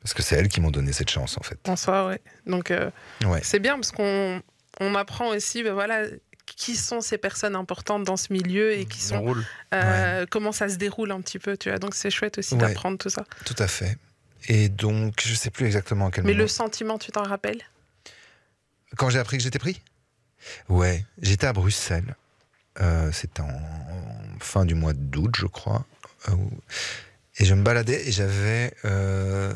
Parce 0.00 0.14
que 0.14 0.22
c'est 0.22 0.36
elles 0.36 0.48
qui 0.48 0.60
m'ont 0.60 0.70
donné 0.70 0.92
cette 0.92 1.10
chance, 1.10 1.36
en 1.38 1.42
fait. 1.42 1.58
En 1.68 1.76
soi, 1.76 2.06
ouais. 2.06 2.20
Donc, 2.46 2.70
euh, 2.70 2.90
Ouais. 3.24 3.40
c'est 3.42 3.58
bien 3.58 3.74
parce 3.74 3.90
qu'on 3.90 4.40
on 4.80 4.94
apprend 4.94 5.28
aussi, 5.28 5.62
ben 5.64 5.72
voilà, 5.72 6.04
qui 6.56 6.76
sont 6.76 7.00
ces 7.00 7.18
personnes 7.18 7.56
importantes 7.56 8.04
dans 8.04 8.16
ce 8.16 8.32
milieu 8.32 8.72
et 8.72 8.84
qui 8.86 9.00
Son 9.00 9.26
sont 9.26 9.36
euh, 9.74 10.26
comment 10.30 10.52
ça 10.52 10.68
se 10.68 10.76
déroule 10.76 11.10
un 11.12 11.20
petit 11.20 11.38
peu, 11.38 11.56
tu 11.56 11.68
vois. 11.70 11.78
Donc, 11.78 11.94
c'est 11.94 12.10
chouette 12.10 12.38
aussi 12.38 12.54
Ouais. 12.54 12.60
d'apprendre 12.60 12.98
tout 12.98 13.10
ça. 13.10 13.24
Tout 13.44 13.56
à 13.58 13.66
fait. 13.68 13.96
Et 14.48 14.68
donc, 14.68 15.22
je 15.26 15.34
sais 15.34 15.50
plus 15.50 15.66
exactement 15.66 16.06
à 16.06 16.10
quel 16.10 16.24
Mais 16.24 16.32
moment. 16.32 16.42
le 16.42 16.48
sentiment, 16.48 16.98
tu 16.98 17.10
t'en 17.12 17.22
rappelles? 17.24 17.62
Quand 18.96 19.10
j'ai 19.10 19.18
appris 19.18 19.36
que 19.36 19.42
j'étais 19.42 19.58
pris? 19.58 19.80
Ouais, 20.68 21.04
j'étais 21.20 21.46
à 21.46 21.52
Bruxelles. 21.52 22.14
Euh, 22.80 23.10
C'était 23.12 23.42
en, 23.42 23.60
fin 24.40 24.64
du 24.64 24.74
mois 24.74 24.92
d'août, 24.94 25.34
je 25.36 25.46
crois. 25.46 25.84
Euh, 26.28 26.32
et 27.38 27.44
je 27.44 27.54
me 27.54 27.62
baladais 27.62 28.08
et 28.08 28.12
j'avais. 28.12 28.72
euh, 28.84 29.52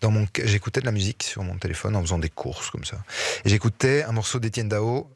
dans 0.00 0.10
mon, 0.10 0.26
j'écoutais 0.44 0.80
de 0.80 0.86
la 0.86 0.92
musique 0.92 1.22
sur 1.22 1.42
mon 1.42 1.58
téléphone 1.58 1.94
en 1.94 2.00
faisant 2.00 2.18
des 2.18 2.30
courses 2.30 2.70
comme 2.70 2.84
ça. 2.86 2.96
Et 3.44 3.50
j'écoutais 3.50 4.02
un 4.04 4.12
morceau 4.12 4.38
d'Étienne 4.40 4.68
Dao, 4.68 5.10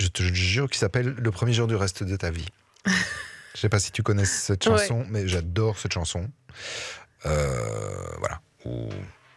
je 0.00 0.08
te 0.08 0.22
jure, 0.22 0.68
qui 0.70 0.78
s'appelle 0.78 1.14
Le 1.16 1.30
premier 1.30 1.52
jour 1.52 1.66
du 1.66 1.74
reste 1.76 2.02
de 2.02 2.16
ta 2.16 2.30
vie. 2.30 2.48
je 2.86 3.60
sais 3.60 3.68
pas 3.68 3.78
si 3.78 3.92
tu 3.92 4.02
connais 4.02 4.24
cette 4.24 4.66
Ouais. 4.66 4.78
chanson, 4.78 5.06
mais 5.10 5.28
j'adore 5.28 5.78
cette 5.78 5.92
chanson. 5.92 6.28
Euh, 7.26 8.06
voilà. 8.18 8.40
Où 8.64 8.88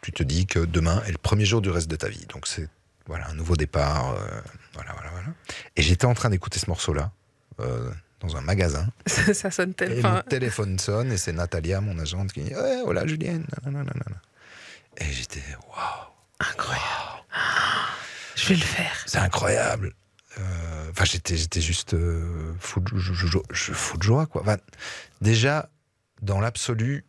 tu 0.02 0.12
te 0.12 0.24
dis 0.24 0.46
que 0.46 0.60
demain 0.60 1.02
est 1.08 1.12
le 1.12 1.18
premier 1.18 1.46
jour 1.46 1.62
du 1.62 1.70
reste 1.70 1.90
de 1.90 1.96
ta 1.96 2.08
vie. 2.10 2.26
Donc 2.28 2.48
c'est 2.48 2.68
voilà 3.06 3.28
un 3.30 3.34
nouveau 3.34 3.56
départ. 3.56 4.12
euh, 4.14 4.42
voilà, 4.74 4.94
voilà, 4.94 5.10
voilà. 5.12 5.28
Et 5.76 5.82
j'étais 5.82 6.06
en 6.06 6.14
train 6.14 6.30
d'écouter 6.30 6.60
ce 6.60 6.70
morceau-là 6.70 7.12
euh, 7.60 7.92
dans 8.22 8.36
un 8.38 8.42
magasin. 8.42 8.88
Ça 9.08 9.52
sonne 9.52 9.72
Et 9.72 9.74
tellement. 9.74 10.12
mon 10.16 10.22
téléphone 10.22 10.80
sonne 10.80 11.12
et 11.12 11.18
c'est 11.18 11.34
Natalia, 11.34 11.82
mon 11.82 11.98
agente, 12.00 12.32
qui 12.34 12.42
dit 12.44 12.56
ouais, 12.56 12.82
voilà 12.84 13.06
Julienne. 13.06 13.46
Et 14.98 15.06
j'étais 15.12 15.44
waouh, 15.70 16.08
Incroyable. 16.40 17.24
Je 18.36 18.48
vais 18.50 18.56
le 18.56 18.62
faire. 18.62 19.04
c'est 19.06 19.20
incroyable. 19.20 19.94
Euh, 20.40 20.90
Enfin, 20.92 21.06
j'étais, 21.06 21.36
j'étais 21.38 21.62
juste 21.62 21.94
euh, 21.96 22.54
fou, 22.60 22.80
de, 22.80 22.98
je, 22.98 23.14
je- 23.14 23.28
je- 23.52 23.74
fou 23.74 23.98
de 23.98 24.04
joie, 24.04 24.26
quoi. 24.28 24.42
Enfin, 24.44 24.58
déjà, 25.22 25.70
dans 26.22 26.40
l'absolu, 26.40 27.04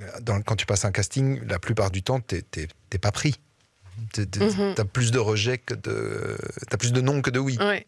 euh, 0.00 0.08
dans- 0.20 0.40
quand 0.42 0.54
tu 0.56 0.66
passes 0.66 0.84
un 0.84 0.92
casting, 0.92 1.40
la 1.46 1.58
plupart 1.58 1.90
du 1.90 2.02
temps, 2.02 2.20
t'es, 2.20 2.42
t'es- 2.42 2.68
t'es 2.90 2.98
pas 2.98 3.10
pris. 3.12 3.34
T'es- 4.12 4.26
Mhm. 4.38 4.74
T'as 4.76 4.84
plus 4.84 5.10
de 5.10 5.18
rejets 5.18 5.58
que 5.58 5.74
de, 5.74 6.36
t'as 6.70 6.76
plus 6.76 6.92
de 6.92 7.00
non 7.00 7.22
que 7.22 7.30
de 7.30 7.38
oui. 7.40 7.56
Ouais. 7.60 7.86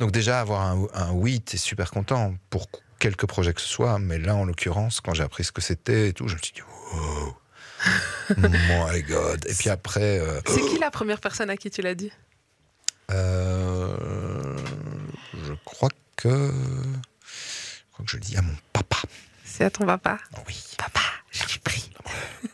Donc 0.00 0.10
déjà, 0.12 0.40
avoir 0.40 0.62
un, 0.62 0.86
un 0.94 1.12
oui, 1.12 1.40
t'es 1.40 1.56
super 1.56 1.90
content 1.90 2.34
pour 2.50 2.68
quelques 2.98 3.26
projets 3.26 3.54
que 3.54 3.60
ce 3.60 3.68
soit. 3.68 3.98
Mais 3.98 4.18
là, 4.18 4.34
en 4.34 4.44
l'occurrence, 4.44 5.00
quand 5.00 5.14
j'ai 5.14 5.22
appris 5.24 5.44
ce 5.44 5.52
que 5.52 5.60
c'était 5.60 6.08
et 6.08 6.12
tout, 6.12 6.26
je 6.28 6.34
me 6.34 6.40
suis 6.40 6.52
dit, 6.52 6.62
wow, 6.62 7.36
my 8.38 9.02
God. 9.02 9.44
Et 9.48 9.54
puis 9.54 9.70
après, 9.70 10.18
euh, 10.20 10.40
C'est 10.46 10.62
qui 10.62 10.78
la 10.78 10.90
première 10.90 11.20
personne 11.20 11.50
à 11.50 11.56
qui 11.56 11.70
tu 11.70 11.82
l'as 11.82 11.94
dit? 11.94 12.10
Je 13.10 14.54
crois 15.64 15.90
que, 16.16 16.28
je 16.28 17.92
crois 17.92 18.04
que 18.04 18.10
je 18.10 18.16
le 18.16 18.22
dis 18.22 18.36
à 18.36 18.42
mon 18.42 18.54
papa. 18.72 18.98
C'est 19.44 19.64
à 19.64 19.70
ton 19.70 19.86
papa? 19.86 20.18
Oh 20.36 20.40
oui. 20.46 20.62
Papa, 20.78 21.00
je 21.30 21.42
l'ai 21.44 21.58
pris. 21.62 21.90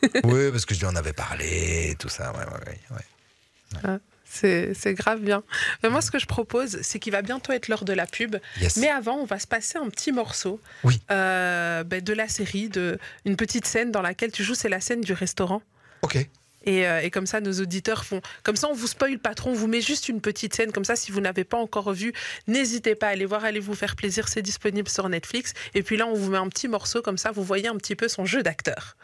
oui, 0.23 0.51
parce 0.51 0.65
que 0.65 0.73
je 0.73 0.79
lui 0.79 0.87
en 0.87 0.95
avais 0.95 1.13
parlé, 1.13 1.95
tout 1.99 2.09
ça. 2.09 2.31
Ouais, 2.33 2.45
ouais, 2.45 2.79
ouais, 2.91 3.83
ouais. 3.87 3.97
C'est 4.25 4.73
c'est 4.73 4.93
grave 4.93 5.19
bien. 5.19 5.43
Mais 5.83 5.89
moi, 5.89 6.01
ce 6.01 6.09
que 6.09 6.19
je 6.19 6.25
propose, 6.25 6.81
c'est 6.83 6.99
qu'il 6.99 7.11
va 7.11 7.21
bientôt 7.21 7.51
être 7.51 7.67
l'heure 7.67 7.83
de 7.83 7.91
la 7.93 8.05
pub. 8.05 8.37
Yes. 8.61 8.77
Mais 8.77 8.87
avant, 8.87 9.15
on 9.15 9.25
va 9.25 9.39
se 9.39 9.47
passer 9.47 9.77
un 9.77 9.89
petit 9.89 10.13
morceau 10.13 10.61
Oui. 10.85 11.01
euh, 11.11 11.83
ben, 11.83 12.01
de 12.01 12.13
la 12.13 12.29
série, 12.29 12.69
de, 12.69 12.97
une 13.25 13.35
petite 13.35 13.65
scène 13.65 13.91
dans 13.91 14.01
laquelle 14.01 14.31
tu 14.31 14.43
joues, 14.43 14.55
c'est 14.55 14.69
la 14.69 14.79
scène 14.79 15.01
du 15.01 15.11
restaurant. 15.13 15.61
Ok. 16.01 16.29
Et, 16.65 16.87
euh, 16.87 17.01
et 17.01 17.09
comme 17.09 17.25
ça, 17.25 17.41
nos 17.41 17.53
auditeurs 17.59 18.05
font. 18.05 18.21
Comme 18.43 18.55
ça, 18.55 18.67
on 18.69 18.73
vous 18.73 18.87
spoil 18.87 19.17
pas 19.19 19.33
trop, 19.33 19.49
on 19.49 19.53
vous 19.53 19.67
met 19.67 19.81
juste 19.81 20.09
une 20.09 20.21
petite 20.21 20.55
scène. 20.55 20.71
Comme 20.71 20.85
ça, 20.85 20.95
si 20.95 21.11
vous 21.11 21.21
n'avez 21.21 21.43
pas 21.43 21.57
encore 21.57 21.93
vu, 21.93 22.13
n'hésitez 22.47 22.95
pas 22.95 23.07
à 23.07 23.09
aller 23.11 23.25
voir, 23.25 23.43
allez 23.43 23.59
vous 23.59 23.75
faire 23.75 23.95
plaisir. 23.95 24.27
C'est 24.27 24.41
disponible 24.41 24.89
sur 24.89 25.07
Netflix. 25.09 25.53
Et 25.73 25.83
puis 25.83 25.97
là, 25.97 26.07
on 26.07 26.13
vous 26.13 26.31
met 26.31 26.37
un 26.37 26.49
petit 26.49 26.67
morceau, 26.67 27.01
comme 27.01 27.17
ça, 27.17 27.31
vous 27.31 27.43
voyez 27.43 27.67
un 27.67 27.77
petit 27.77 27.95
peu 27.95 28.07
son 28.07 28.25
jeu 28.25 28.43
d'acteur. 28.43 28.95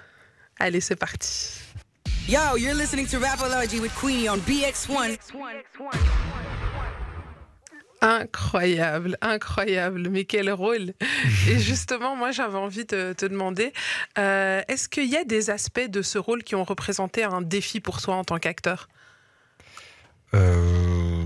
Allez, 0.60 0.82
c'est 0.82 0.96
parti. 0.96 1.60
Yo, 2.28 2.58
you're 2.58 2.74
listening 2.74 3.08
to 3.08 3.20
Rapology 3.20 3.80
with 3.80 3.94
Queenie 3.96 4.28
on 4.28 4.38
BX1. 4.40 5.18
Incroyable, 8.02 9.18
incroyable, 9.22 10.10
mais 10.10 10.26
quel 10.26 10.52
rôle 10.52 10.94
Et 11.50 11.58
justement, 11.60 12.16
moi 12.16 12.32
j'avais 12.32 12.58
envie 12.58 12.86
de 12.86 13.14
te 13.14 13.26
demander, 13.26 13.74
euh, 14.20 14.62
est-ce 14.68 14.88
qu'il 14.88 15.10
y 15.10 15.18
a 15.18 15.24
des 15.24 15.50
aspects 15.50 15.88
de 15.90 16.02
ce 16.02 16.18
rôle 16.18 16.44
qui 16.44 16.56
ont 16.56 16.64
représenté 16.64 17.24
un 17.24 17.42
défi 17.42 17.80
pour 17.80 18.02
toi 18.02 18.16
en 18.16 18.24
tant 18.24 18.38
qu'acteur? 18.38 18.88
Euh, 20.34 21.24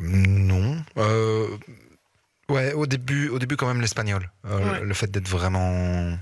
Non. 0.00 0.76
Euh, 0.98 1.48
Ouais, 2.48 2.74
au 2.74 2.84
début, 2.86 3.28
au 3.30 3.38
début 3.38 3.56
quand 3.56 3.66
même 3.66 3.80
l'espagnol. 3.80 4.30
Ouais. 4.44 4.80
Le 4.82 4.92
fait 4.92 5.10
d'être 5.10 5.28
vraiment, 5.28 6.18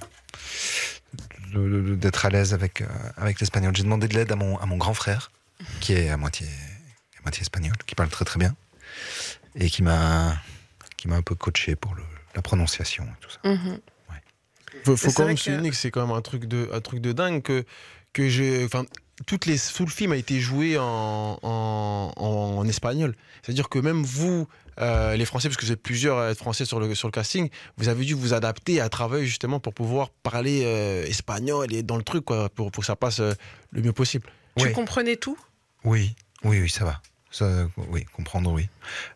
d'être 1.53 2.25
à 2.25 2.31
l'aise 2.31 2.55
avec 2.55 2.85
avec 3.17 3.41
l'espagnol. 3.41 3.75
J'ai 3.75 3.83
demandé 3.83 4.07
de 4.07 4.15
l'aide 4.15 4.31
à 4.31 4.37
mon 4.37 4.57
à 4.59 4.67
mon 4.67 4.77
grand 4.77 4.95
frère, 4.95 5.33
qui 5.81 5.93
est 5.95 6.09
à 6.09 6.17
moitié 6.17 6.47
moitié 7.25 7.43
espagnol, 7.43 7.75
qui 7.87 7.95
parle 7.95 8.09
très 8.11 8.25
très 8.25 8.39
bien 8.39 8.55
et 9.57 9.69
qui 9.71 9.83
m'a 9.83 10.37
qui 10.97 11.09
m'a 11.09 11.17
un 11.17 11.23
peu 11.23 11.35
coaché 11.35 11.77
pour 11.77 11.95
le- 11.95 12.03
la 12.35 12.43
prononciation 12.43 13.05
et 13.05 13.21
tout 13.21 13.31
ça. 13.31 13.41
Mhm. 13.49 13.81
Faut, 14.85 14.97
quand 15.13 15.27
même 15.27 15.35
que- 15.35 15.41
souligner 15.41 15.71
que 15.71 15.77
c'est 15.77 15.91
quand 15.91 16.07
même 16.07 16.15
un 16.17 16.21
truc 16.23 16.45
de, 16.45 16.71
un 16.73 16.81
truc 16.81 17.01
de 17.01 17.11
dingue 17.13 17.43
que, 17.43 17.65
que 18.13 18.29
j'ai. 18.29 18.65
Enfin, 18.65 18.85
toutes 19.27 19.47
les, 19.47 19.59
tout 19.59 19.85
le 19.85 19.91
film 19.91 20.13
a 20.13 20.17
été 20.17 20.39
joué 20.39 20.79
en, 20.79 21.39
en, 21.43 22.13
en 22.17 22.69
espagnol. 22.69 23.17
C'est-à-dire 23.43 23.69
que 23.69 23.81
même 23.81 24.05
vous, 24.05 24.47
euh, 24.79 25.17
les 25.17 25.25
Français, 25.25 25.49
parce 25.49 25.57
que 25.57 25.67
vous 25.67 25.73
êtes 25.73 25.83
plusieurs 25.83 26.35
Français 26.37 26.65
sur 26.65 26.79
le, 26.79 26.95
sur 26.95 27.09
le 27.09 27.13
casting, 27.13 27.51
vous 27.79 27.89
avez 27.89 28.05
dû 28.05 28.15
vous 28.15 28.33
adapter 28.33 28.81
à 28.81 28.89
travailler 28.89 29.27
justement 29.27 29.59
pour 29.59 29.75
pouvoir 29.75 30.11
parler 30.11 30.63
euh, 30.65 31.05
espagnol 31.05 31.73
et 31.75 31.83
dans 31.83 31.97
le 31.97 32.05
truc, 32.05 32.25
quoi, 32.25 32.49
pour, 32.49 32.71
pour 32.71 32.83
que 32.83 32.87
ça 32.87 32.97
passe 32.97 33.19
euh, 33.21 33.35
le 33.73 33.83
mieux 33.83 33.93
possible. 33.93 34.29
Tu 34.57 34.67
Ouais. 34.67 34.73
comprenais 34.73 35.17
tout? 35.17 35.37
Oui, 35.85 36.15
oui, 36.45 36.61
oui, 36.61 36.71
ça 36.71 36.85
va. 36.85 37.03
Ça, 37.33 37.69
oui, 37.91 38.05
comprendre, 38.13 38.51
oui. 38.53 38.69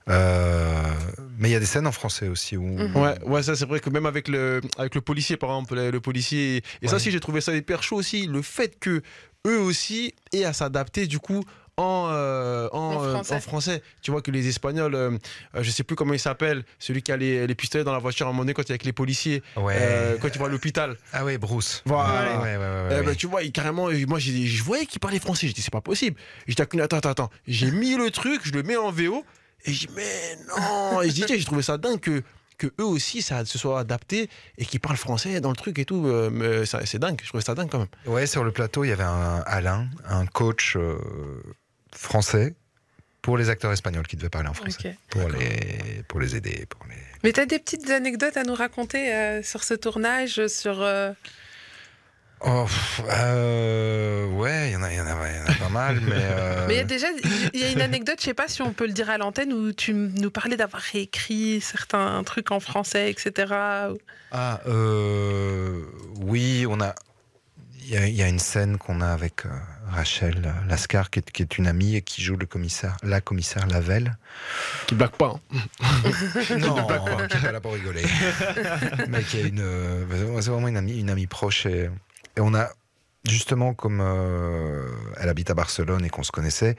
Euh, 0.08 0.92
mais 1.38 1.48
il 1.48 1.52
y 1.52 1.56
a 1.56 1.60
des 1.60 1.66
scènes 1.66 1.86
en 1.86 1.92
français 1.92 2.28
aussi 2.28 2.56
où. 2.56 2.62
Mhm. 2.62 2.96
Ouais, 2.96 3.18
ouais, 3.24 3.42
ça 3.42 3.56
c'est 3.56 3.66
vrai 3.66 3.80
que 3.80 3.90
même 3.90 4.06
avec 4.06 4.28
le, 4.28 4.60
avec 4.78 4.94
le 4.94 5.00
policier, 5.00 5.36
par 5.36 5.50
exemple, 5.50 5.74
le, 5.74 5.90
le 5.90 6.00
policier. 6.00 6.62
Et 6.82 6.86
ça 6.86 6.92
Ouais. 6.92 6.96
aussi, 6.96 7.10
j'ai 7.10 7.20
trouvé 7.20 7.40
ça 7.40 7.54
hyper 7.54 7.82
chaud 7.82 7.96
aussi. 7.96 8.26
Le 8.26 8.42
fait 8.42 8.78
que 8.78 9.02
eux 9.46 9.58
aussi 9.58 10.14
aient 10.32 10.44
à 10.44 10.52
s'adapter 10.52 11.06
du 11.06 11.18
coup 11.18 11.42
en, 11.76 12.08
euh, 12.10 12.68
en, 12.72 12.78
En 12.78 13.02
euh, 13.04 13.10
français. 13.14 13.34
en 13.34 13.40
français. 13.40 13.82
Tu 14.02 14.10
vois 14.10 14.22
que 14.22 14.30
les 14.30 14.48
Espagnols, 14.48 14.94
euh, 14.94 15.10
euh, 15.56 15.62
je 15.62 15.70
sais 15.70 15.82
plus 15.82 15.96
comment 15.96 16.12
il 16.14 16.18
s'appelle, 16.20 16.64
celui 16.78 17.02
qui 17.02 17.10
a 17.12 17.16
les, 17.16 17.46
les 17.46 17.54
pistolets 17.54 17.84
dans 17.84 17.92
la 17.92 17.98
voiture 17.98 18.26
à 18.26 18.28
un 18.28 18.32
moment 18.32 18.42
donné 18.44 18.54
quand 18.54 18.62
il 18.62 18.66
est 18.68 18.72
avec 18.72 18.84
les 18.84 18.92
policiers, 18.92 19.42
Ouais. 19.56 19.74
euh, 19.76 20.16
quand 20.20 20.28
il 20.32 20.38
va 20.38 20.46
à 20.46 20.48
l'hôpital. 20.48 20.96
Ah 21.12 21.24
ouais, 21.24 21.38
Bruce. 21.38 21.82
Voilà. 21.86 22.38
Ouais, 22.40 22.42
ouais, 22.42 22.56
ouais, 22.56 22.56
ouais, 22.58 22.88
Eh 22.90 22.94
ouais. 22.94 23.02
ben, 23.02 23.14
tu 23.16 23.26
vois, 23.26 23.42
il- 23.42 23.52
carrément, 23.52 23.88
moi, 24.06 24.18
je 24.18 24.62
voyais 24.62 24.86
qu'il 24.86 25.00
parlait 25.00 25.18
français. 25.18 25.46
J'ai 25.48 25.52
dit, 25.52 25.62
c'est 25.62 25.72
pas 25.72 25.80
possible. 25.80 26.16
J'ai 26.46 26.54
dit, 26.54 26.62
attends, 26.62 26.96
attends, 26.96 27.08
attends. 27.10 27.30
J'ai 27.48 27.70
mis 27.70 27.96
le 27.96 28.10
truc, 28.10 28.42
je 28.44 28.52
le 28.52 28.62
mets 28.62 28.76
en 28.76 28.90
VO. 28.90 29.24
Et 29.66 29.72
j'ai 29.72 29.86
dit, 29.88 29.92
mais 29.96 30.36
non. 30.48 31.02
Et 31.02 31.08
je 31.08 31.14
dis, 31.14 31.24
tiens, 31.26 31.36
j'ai 31.38 31.44
trouvé 31.44 31.62
ça 31.62 31.78
dingue 31.78 31.98
que, 31.98 32.22
que 32.58 32.66
eux 32.80 32.84
aussi, 32.84 33.20
ça 33.22 33.44
se 33.44 33.58
soit 33.58 33.80
adapté 33.80 34.28
et 34.58 34.64
qu'ils 34.64 34.78
parlent 34.78 34.96
français 34.98 35.40
dans 35.40 35.48
le 35.50 35.56
truc 35.56 35.78
et 35.78 35.84
tout. 35.84 36.06
euh, 36.06 36.64
c'est 36.66 36.98
dingue. 36.98 37.18
Je 37.22 37.28
trouvais 37.28 37.42
ça 37.42 37.54
dingue 37.54 37.68
quand 37.70 37.78
même. 37.80 37.88
Ouais, 38.06 38.26
sur 38.26 38.44
le 38.44 38.52
plateau, 38.52 38.84
il 38.84 38.88
y 38.90 38.92
avait 38.92 39.02
un 39.02 39.42
Alain, 39.46 39.88
un 40.06 40.26
coach 40.26 40.76
euh, 40.76 40.98
français 41.94 42.54
pour 43.22 43.38
les 43.38 43.48
acteurs 43.48 43.72
espagnols 43.72 44.06
qui 44.06 44.16
devaient 44.16 44.28
parler 44.28 44.48
en 44.48 44.54
français. 44.54 44.98
Pour 45.08 45.28
les, 45.30 46.02
pour 46.08 46.20
les 46.20 46.36
aider. 46.36 46.66
Pour 46.68 46.84
les... 46.88 46.96
Mais 47.22 47.32
tu 47.32 47.40
as 47.40 47.46
des 47.46 47.58
petites 47.58 47.88
anecdotes 47.90 48.36
à 48.36 48.42
nous 48.42 48.54
raconter 48.54 49.14
euh, 49.14 49.42
sur 49.42 49.64
ce 49.64 49.72
tournage, 49.74 50.46
sur... 50.48 50.82
euh, 50.82 51.12
Oh, 52.46 52.66
euh, 53.08 54.26
ouais, 54.26 54.68
il 54.68 54.72
y, 54.72 54.76
en 54.76 54.82
a- 54.82 54.92
y, 54.92 55.00
en 55.00 55.06
a- 55.06 55.30
il 55.30 55.36
y 55.36 55.40
en 55.40 55.46
a 55.46 55.54
pas 55.54 55.68
mal, 55.70 56.00
mais. 56.02 56.10
euh, 56.18 56.66
Mais 56.68 56.74
il 56.74 56.76
y 56.76 56.80
a 56.80 56.84
déjà 56.84 57.06
il 57.54 57.60
y 57.60 57.64
a 57.64 57.70
une 57.70 57.80
anecdote, 57.80 58.16
je 58.18 58.24
sais 58.24 58.34
pas 58.34 58.48
si 58.48 58.60
on 58.60 58.74
peut 58.74 58.86
le 58.86 58.92
dire 58.92 59.08
à 59.08 59.16
l'antenne, 59.16 59.52
où 59.54 59.72
tu 59.72 59.94
nous 59.94 60.30
parlais 60.30 60.56
d'avoir 60.58 60.82
réécrit 60.82 61.62
certains 61.62 62.22
trucs 62.24 62.50
en 62.50 62.60
français, 62.60 63.10
etc. 63.10 63.54
Ah, 64.30 64.60
euh, 64.66 65.80
oui, 66.20 66.66
on 66.68 66.80
a. 66.82 66.94
Il 67.80 67.88
y, 67.90 67.96
a- 67.96 68.06
il 68.08 68.14
y 68.14 68.22
a 68.22 68.28
une 68.28 68.38
scène 68.40 68.76
qu'on 68.76 69.00
a 69.00 69.08
avec 69.08 69.44
Rachel 69.94 70.52
Lascar, 70.68 71.10
qui 71.10 71.20
est, 71.20 71.30
qui 71.30 71.42
est 71.42 71.58
une 71.58 71.66
amie 71.66 71.96
et 71.96 72.02
qui 72.02 72.22
joue 72.22 72.36
le 72.36 72.46
commissaire, 72.46 72.96
la 73.02 73.20
commissaire 73.20 73.66
Lavelle. 73.66 74.16
Qui 74.86 74.94
blague 74.94 75.12
pas. 75.12 75.34
hein. 75.52 75.58
Non, 76.58 76.86
qui 77.28 77.36
est 77.36 77.40
pas 77.42 77.52
là 77.52 77.60
pour 77.60 77.72
rigoler. 77.72 78.02
Mais 79.08 79.22
qui 79.22 79.38
est 79.38 79.48
une, 79.48 79.60
euh, 79.60 80.40
c'est 80.40 80.50
vraiment 80.50 80.68
une 80.68 80.76
amie, 80.76 80.98
une 81.00 81.10
amie 81.10 81.26
proche. 81.26 81.66
Et, 81.66 81.90
et 82.36 82.40
on 82.40 82.54
a 82.54 82.68
justement, 83.26 83.72
comme 83.72 84.00
euh, 84.02 84.86
elle 85.18 85.28
habite 85.30 85.48
à 85.50 85.54
Barcelone 85.54 86.04
et 86.04 86.10
qu'on 86.10 86.22
se 86.24 86.32
connaissait, 86.32 86.76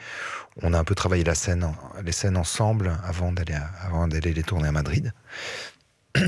on 0.61 0.73
a 0.73 0.79
un 0.79 0.83
peu 0.83 0.93
travaillé 0.93 1.23
la 1.23 1.33
scène, 1.35 1.73
les 2.03 2.11
scènes 2.11 2.37
ensemble 2.37 2.97
avant 3.03 3.31
d'aller, 3.31 3.53
à- 3.55 3.71
avant 3.85 4.07
d'aller 4.07 4.33
les 4.33 4.43
tourner 4.43 4.67
à 4.67 4.71
Madrid. 4.71 5.11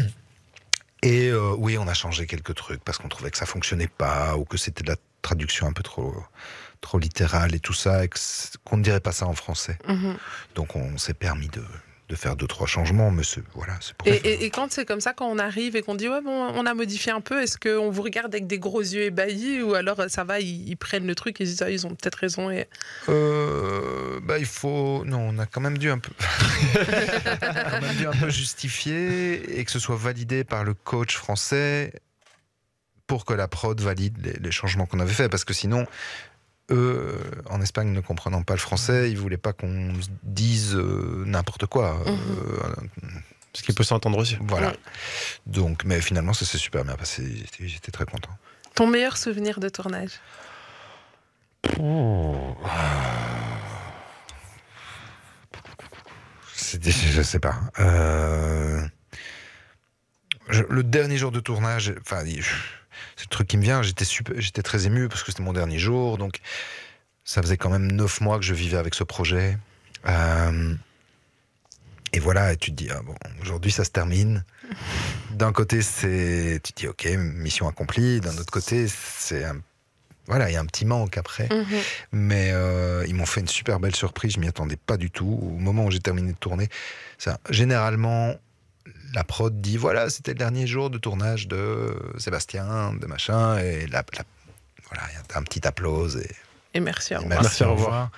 Et 1.04 1.28
euh, 1.30 1.54
oui, 1.58 1.78
on 1.78 1.88
a 1.88 1.94
changé 1.94 2.26
quelques 2.26 2.56
trucs 2.56 2.84
parce 2.84 2.98
qu'on 2.98 3.08
trouvait 3.08 3.30
que 3.30 3.38
ça 3.38 3.46
fonctionnait 3.46 3.88
pas 3.88 4.36
ou 4.36 4.46
que 4.46 4.58
c'était 4.58 4.84
de 4.84 4.90
la 4.90 4.96
traduction 5.22 5.68
un 5.68 5.72
peu 5.72 5.84
trop, 5.84 6.16
trop 6.82 7.00
littérale 7.00 7.56
et 7.56 7.60
tout 7.60 7.74
ça, 7.74 8.04
et 8.06 8.10
qu'on 8.64 8.78
ne 8.78 8.84
dirait 8.84 9.00
pas 9.02 9.12
ça 9.12 9.26
en 9.26 9.34
français. 9.34 9.78
Mhm. 9.88 10.18
Donc 10.56 10.76
on 10.76 10.98
s'est 10.98 11.14
permis 11.14 11.48
de, 11.50 11.64
de 12.10 12.16
faire 12.16 12.36
deux 12.38 12.48
trois 12.48 12.68
changements, 12.68 13.12
mais 13.12 13.24
voilà, 13.54 13.74
c'est 13.82 13.94
pour. 13.96 14.08
Et, 14.08 14.16
et- 14.16 14.46
et 14.46 14.50
quand 14.50 14.72
c'est 14.72 14.86
comme 14.86 15.02
ça, 15.02 15.14
quand 15.14 15.28
on 15.28 15.40
arrive 15.40 15.76
et 15.76 15.82
qu'on 15.82 15.96
dit 15.96 16.08
ouais 16.08 16.22
bon, 16.22 16.32
on 16.56 16.66
a 16.66 16.74
modifié 16.74 17.12
un 17.12 17.20
peu, 17.22 17.42
est-ce 17.44 17.58
qu'on 17.58 17.90
vous 17.90 18.02
regarde 18.02 18.34
avec 18.34 18.48
des 18.48 18.60
gros 18.60 18.80
yeux 18.82 19.02
ébahis 19.04 19.62
ou 19.62 19.74
alors 19.74 20.02
ça 20.08 20.24
va, 20.24 20.40
ils, 20.40 20.70
ils 20.70 20.78
prennent 20.78 21.06
le 21.08 21.16
truc 21.16 21.42
et 21.42 21.44
ils 21.44 21.48
disent 21.48 21.62
ah, 21.64 21.70
ils 21.70 21.86
ont 21.86 21.90
peut-être 21.90 22.16
raison 22.16 22.50
et 22.50 22.68
Euh, 23.10 24.20
bah 24.24 24.38
il 24.40 24.46
faut 24.46 25.04
non, 25.06 25.20
on 25.20 25.40
a 25.40 25.46
quand 25.46 25.62
même 25.62 25.78
dû 25.78 25.90
un 25.90 26.00
peu, 26.00 26.12
quand 26.74 27.82
même 27.82 27.96
dû 27.96 28.08
un 28.08 28.12
peu 28.12 28.30
justifier 28.30 29.60
et 29.60 29.66
que 29.66 29.72
ce 29.72 29.80
soit 29.80 29.96
validé 29.98 30.44
par 30.44 30.64
le 30.64 30.74
coach 30.74 31.16
français 31.18 31.92
pour 33.08 33.24
que 33.26 33.34
la 33.34 33.48
prod 33.48 33.80
valide 33.80 34.18
les, 34.24 34.34
les 34.34 34.52
changements 34.52 34.86
qu'on 34.86 35.00
avait 35.00 35.14
fait, 35.14 35.30
parce 35.30 35.46
que 35.46 35.54
sinon. 35.54 35.86
Eux, 36.70 37.18
en 37.50 37.62
Espagne, 37.62 37.92
ne 37.94 38.02
comprenant 38.02 38.44
pas 38.44 38.54
le 38.54 38.60
français, 38.60 39.10
ils 39.10 39.18
voulaient 39.18 39.38
pas 39.38 39.54
qu'on 39.54 39.94
dise 40.24 40.76
euh, 40.76 41.24
n'importe 41.26 41.66
quoi. 41.66 41.98
Euh, 42.06 42.76
Ce 43.54 43.64
qui 43.64 43.72
peut 43.74 43.84
s'entendre 43.86 44.18
aussi. 44.18 44.38
Voilà. 44.42 44.68
Ouais. 44.70 44.78
Donc, 45.46 45.84
mais 45.86 46.02
finalement, 46.02 46.34
ça 46.34 46.46
s'est 46.46 46.58
super 46.58 46.84
bien 46.84 46.96
passé. 46.96 47.24
J'étais- 47.60 47.92
très 47.92 48.06
content. 48.06 48.30
ton 48.76 48.86
meilleur 48.86 49.18
souvenir 49.18 49.60
de 49.60 49.70
tournage? 49.70 50.12
C'était- 56.54 56.92
Je 56.92 57.22
sais 57.22 57.40
pas. 57.40 57.56
Euh, 57.80 58.82
je- 60.50 60.64
le 60.70 60.84
dernier 60.84 61.18
jour 61.18 61.32
de 61.32 61.40
tournage, 61.40 61.94
enfin, 62.02 62.24
c'est 63.16 63.26
le 63.26 63.30
truc 63.30 63.48
qui 63.48 63.58
me 63.58 63.64
vient. 63.64 63.82
J'étais 63.82 64.06
super, 64.06 64.36
j'étais 64.40 64.62
très 64.64 64.86
ému 64.86 65.08
parce 65.10 65.24
que 65.24 65.32
c'était 65.32 65.44
mon 65.44 65.54
dernier 65.54 65.80
jour, 65.80 66.18
donc 66.18 66.40
ça 67.24 67.42
faisait 67.42 67.58
quand 67.58 67.70
même 67.70 67.92
neuf 67.92 68.22
mois 68.22 68.38
que 68.40 68.46
je 68.46 68.54
vivais 68.54 68.78
avec 68.78 68.96
ce 68.96 69.04
projet. 69.04 69.58
Euh, 70.08 70.74
et 72.14 72.20
voilà, 72.20 72.54
et 72.54 72.58
tu 72.58 72.72
te 72.72 72.76
dis 72.76 72.90
ah 72.92 73.02
bon, 73.04 73.16
aujourd'hui 73.42 73.72
ça 73.72 73.84
se 73.84 73.90
termine. 73.90 74.44
D'un 75.32 75.52
côté, 75.52 75.82
c'est 75.82 76.60
tu 76.64 76.74
te 76.74 76.80
dis 76.82 76.88
ok, 76.88 77.06
mission 77.18 77.68
accomplie. 77.68 78.22
D'un 78.22 78.36
autre 78.38 78.52
côté, 78.52 78.88
c'est 78.88 79.44
un- 79.44 79.62
voilà, 80.28 80.50
il 80.50 80.54
y 80.54 80.56
a 80.58 80.60
un 80.60 80.66
petit 80.66 80.86
manque 80.86 81.18
après. 81.18 81.48
Mhm. 81.52 81.66
Mais 82.14 82.50
euh, 82.52 83.06
ils 83.08 83.14
m'ont 83.16 83.26
fait 83.26 83.42
une 83.42 83.48
super 83.48 83.80
belle 83.80 83.96
surprise, 83.96 84.34
je 84.34 84.40
m'y 84.40 84.48
attendais 84.48 84.76
pas 84.78 84.98
du 84.98 85.10
tout. 85.12 85.40
Au 85.42 85.58
moment 85.58 85.86
où 85.86 85.92
j'ai 85.92 86.00
terminé 86.00 86.32
de 86.32 86.38
tourner, 86.38 86.70
ça, 87.18 87.40
généralement, 87.50 88.36
la 89.14 89.24
prod 89.24 89.60
dit 89.62 89.78
voilà, 89.78 90.10
c'était 90.10 90.32
le 90.32 90.38
dernier 90.40 90.68
jour 90.68 90.90
de 90.90 90.98
tournage 90.98 91.48
de 91.48 91.96
Sébastien, 92.18 92.94
de 92.94 93.06
machin, 93.08 93.58
et 93.58 93.88
la, 93.88 94.04
la- 94.18 94.24
voilà, 94.90 95.04
il 95.12 95.14
y 95.16 95.18
a 95.36 95.38
un 95.40 95.44
petit 95.44 95.68
applause 95.68 96.18
et, 96.18 96.36
Et 96.74 96.80
merci. 96.80 97.14
au 97.16 97.20
et 97.20 97.24
revoir. 97.24 97.42
Merci, 97.42 97.64
au 97.64 97.72
revoir. 97.74 98.12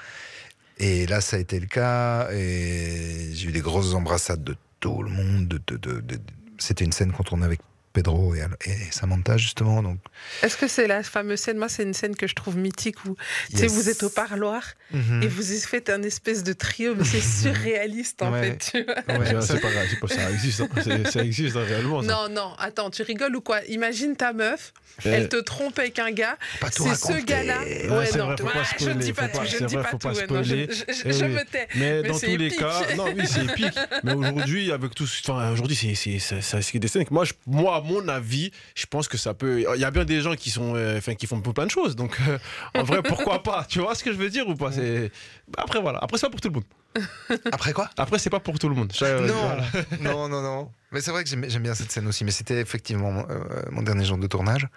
Et 0.78 1.06
là, 1.08 1.20
ça 1.22 1.36
a 1.36 1.40
été 1.40 1.60
le 1.60 1.66
cas, 1.68 2.30
et 2.32 3.32
j'ai 3.34 3.50
eu 3.50 3.52
des 3.52 3.60
grosses 3.62 3.94
embrassades 3.94 4.44
de 4.44 4.56
tout 4.80 5.04
le 5.04 5.10
monde. 5.10 5.48
De, 5.48 5.60
de- 5.68 5.78
de- 5.78 6.00
de- 6.02 6.20
c'était 6.58 6.86
une 6.86 6.92
scène 6.94 7.12
qu'on 7.12 7.24
tournait 7.24 7.46
avec 7.46 7.60
Pedro 7.94 8.36
et, 8.36 8.42
et 8.66 8.76
Samantha, 8.92 9.38
justement. 9.38 9.82
Donc, 9.82 9.98
Est-ce 10.44 10.58
que 10.58 10.68
c'est 10.68 10.88
la 10.88 11.02
fameuse 11.04 11.40
scène? 11.40 11.58
Moi, 11.58 11.70
c'est 11.70 11.84
une 11.84 11.94
scène 11.94 12.16
que 12.16 12.28
je 12.28 12.36
trouve 12.36 12.56
mythique 12.58 13.04
où 13.06 13.16
tu 13.50 13.58
sais, 13.58 13.64
yes. 13.64 13.72
vous 13.74 13.90
êtes 13.90 14.04
au 14.04 14.10
parloir 14.10 14.64
Mhm. 14.92 15.22
et 15.24 15.28
vous 15.28 15.44
faites 15.44 15.90
un 15.90 16.02
espèce 16.04 16.44
de 16.44 16.54
trio, 16.54 16.96
mais 16.96 17.04
c'est 17.04 17.20
surréaliste 17.64 18.22
en 18.22 18.32
Ouais. 18.32 18.42
fait. 18.58 18.72
Tu 18.72 18.84
vois 18.84 19.18
Ouais, 19.20 19.42
C'est- 19.42 19.60
pas 19.60 19.70
grave, 19.72 19.88
c'est 19.90 20.00
pas- 20.00 20.08
ça 20.08 20.32
existe. 20.32 20.62
hein. 20.62 20.70
C'est- 20.84 21.12
Ça 21.12 21.24
existe 21.24 21.56
hein, 21.56 21.64
réellement. 21.68 22.02
ça. 22.02 22.08
non, 22.08 22.30
non, 22.30 22.54
attends, 22.58 22.90
tu 22.90 23.02
rigoles 23.04 23.36
ou 23.36 23.42
quoi? 23.42 23.62
Imagine 23.68 24.16
ta 24.16 24.34
meuf, 24.34 24.74
Eh, 25.06 25.10
elle 25.10 25.30
te 25.30 25.38
trompe 25.38 25.78
avec 25.80 25.98
un 26.00 26.12
gars, 26.12 26.38
c'est 26.72 26.96
ce 26.96 27.24
gars-là. 27.24 27.60
Ouais, 27.62 27.88
Ouais, 27.90 28.06
c'est 28.08 28.18
non, 28.18 28.26
vrai, 28.28 28.36
faut 28.38 28.46
ouais, 28.46 28.54
pas 28.54 28.64
je 28.80 28.90
ne 28.90 28.94
dis 28.96 29.14
pas 29.14 29.28
tout, 29.30 29.40
je 29.46 29.64
ne 29.64 29.68
dis 29.68 29.76
pas 29.76 29.84
tout. 29.84 30.10
je 30.10 30.14
spoiler. 30.24 30.68
je- 30.70 30.94
je- 30.94 31.02
Eh 31.06 31.28
me 31.28 31.44
tais. 31.46 31.68
Mais, 31.76 32.02
Mais 32.02 32.10
dans 32.10 32.20
tous 32.20 32.36
les 32.38 32.52
cas, 32.52 32.82
non, 32.98 33.06
oui, 33.16 33.24
c'est 33.26 33.44
épique. 33.46 33.78
Mais 34.04 34.14
aujourd'hui, 34.14 34.72
avec 34.72 34.96
tout, 34.96 35.08
aujourd'hui, 35.52 35.76
c'est, 35.76 35.96
des 36.80 36.88
scènes 36.88 37.06
que 37.06 37.14
moi, 37.14 37.24
à 37.80 37.82
mon 37.82 38.08
avis, 38.08 38.52
je 38.76 38.86
pense 38.86 39.08
que 39.08 39.18
ça 39.18 39.34
peut. 39.34 39.62
Il 39.76 39.82
y 39.82 39.86
a 39.86 39.92
bien 39.92 40.06
des 40.06 40.22
gens 40.22 40.36
qui 40.36 40.50
sont, 40.50 40.76
euh, 40.76 40.98
enfin, 40.98 41.16
qui 41.16 41.28
font 41.28 41.42
plein 41.42 41.66
de 41.66 41.72
choses. 41.72 41.96
Donc, 41.96 42.18
euh, 42.28 42.38
en 42.76 42.84
vrai, 42.84 43.02
pourquoi 43.02 43.42
pas 43.44 43.66
Tu 43.68 43.80
vois 43.80 43.96
ce 43.96 44.04
que 44.04 44.12
je 44.12 44.18
veux 44.18 44.30
dire 44.30 44.48
ou 44.48 44.56
pas? 44.56 44.72
C'est 44.72 45.12
après 45.58 45.82
voilà. 45.82 46.00
Après, 46.02 46.18
c'est 46.18 46.28
pas 46.28 46.32
pour 46.32 46.42
tout 46.42 46.50
le 46.50 46.56
monde. 46.56 46.64
Après 47.52 47.72
quoi? 47.72 47.88
Après, 47.98 48.18
c'est 48.18 48.32
pas 48.32 48.40
pour 48.40 48.58
tout 48.58 48.68
le 48.68 48.74
monde. 48.74 48.92
Euh, 49.04 49.28
non, 49.28 49.36
voilà. 49.36 49.64
non, 50.02 50.28
non, 50.28 50.42
non. 50.42 50.72
Mais 50.92 51.02
c'est 51.02 51.12
vrai 51.12 51.24
que 51.24 51.30
j'aime 51.30 51.62
bien 51.64 51.76
cette 51.76 51.92
scène 51.92 52.08
aussi. 52.08 52.24
Mais 52.26 52.32
c'était 52.32 52.60
effectivement 52.60 53.12
mon, 53.12 53.30
euh, 53.30 53.64
mon 53.70 53.84
dernier 53.84 54.06
jour 54.06 54.18
de 54.18 54.26
tournage. 54.26 54.68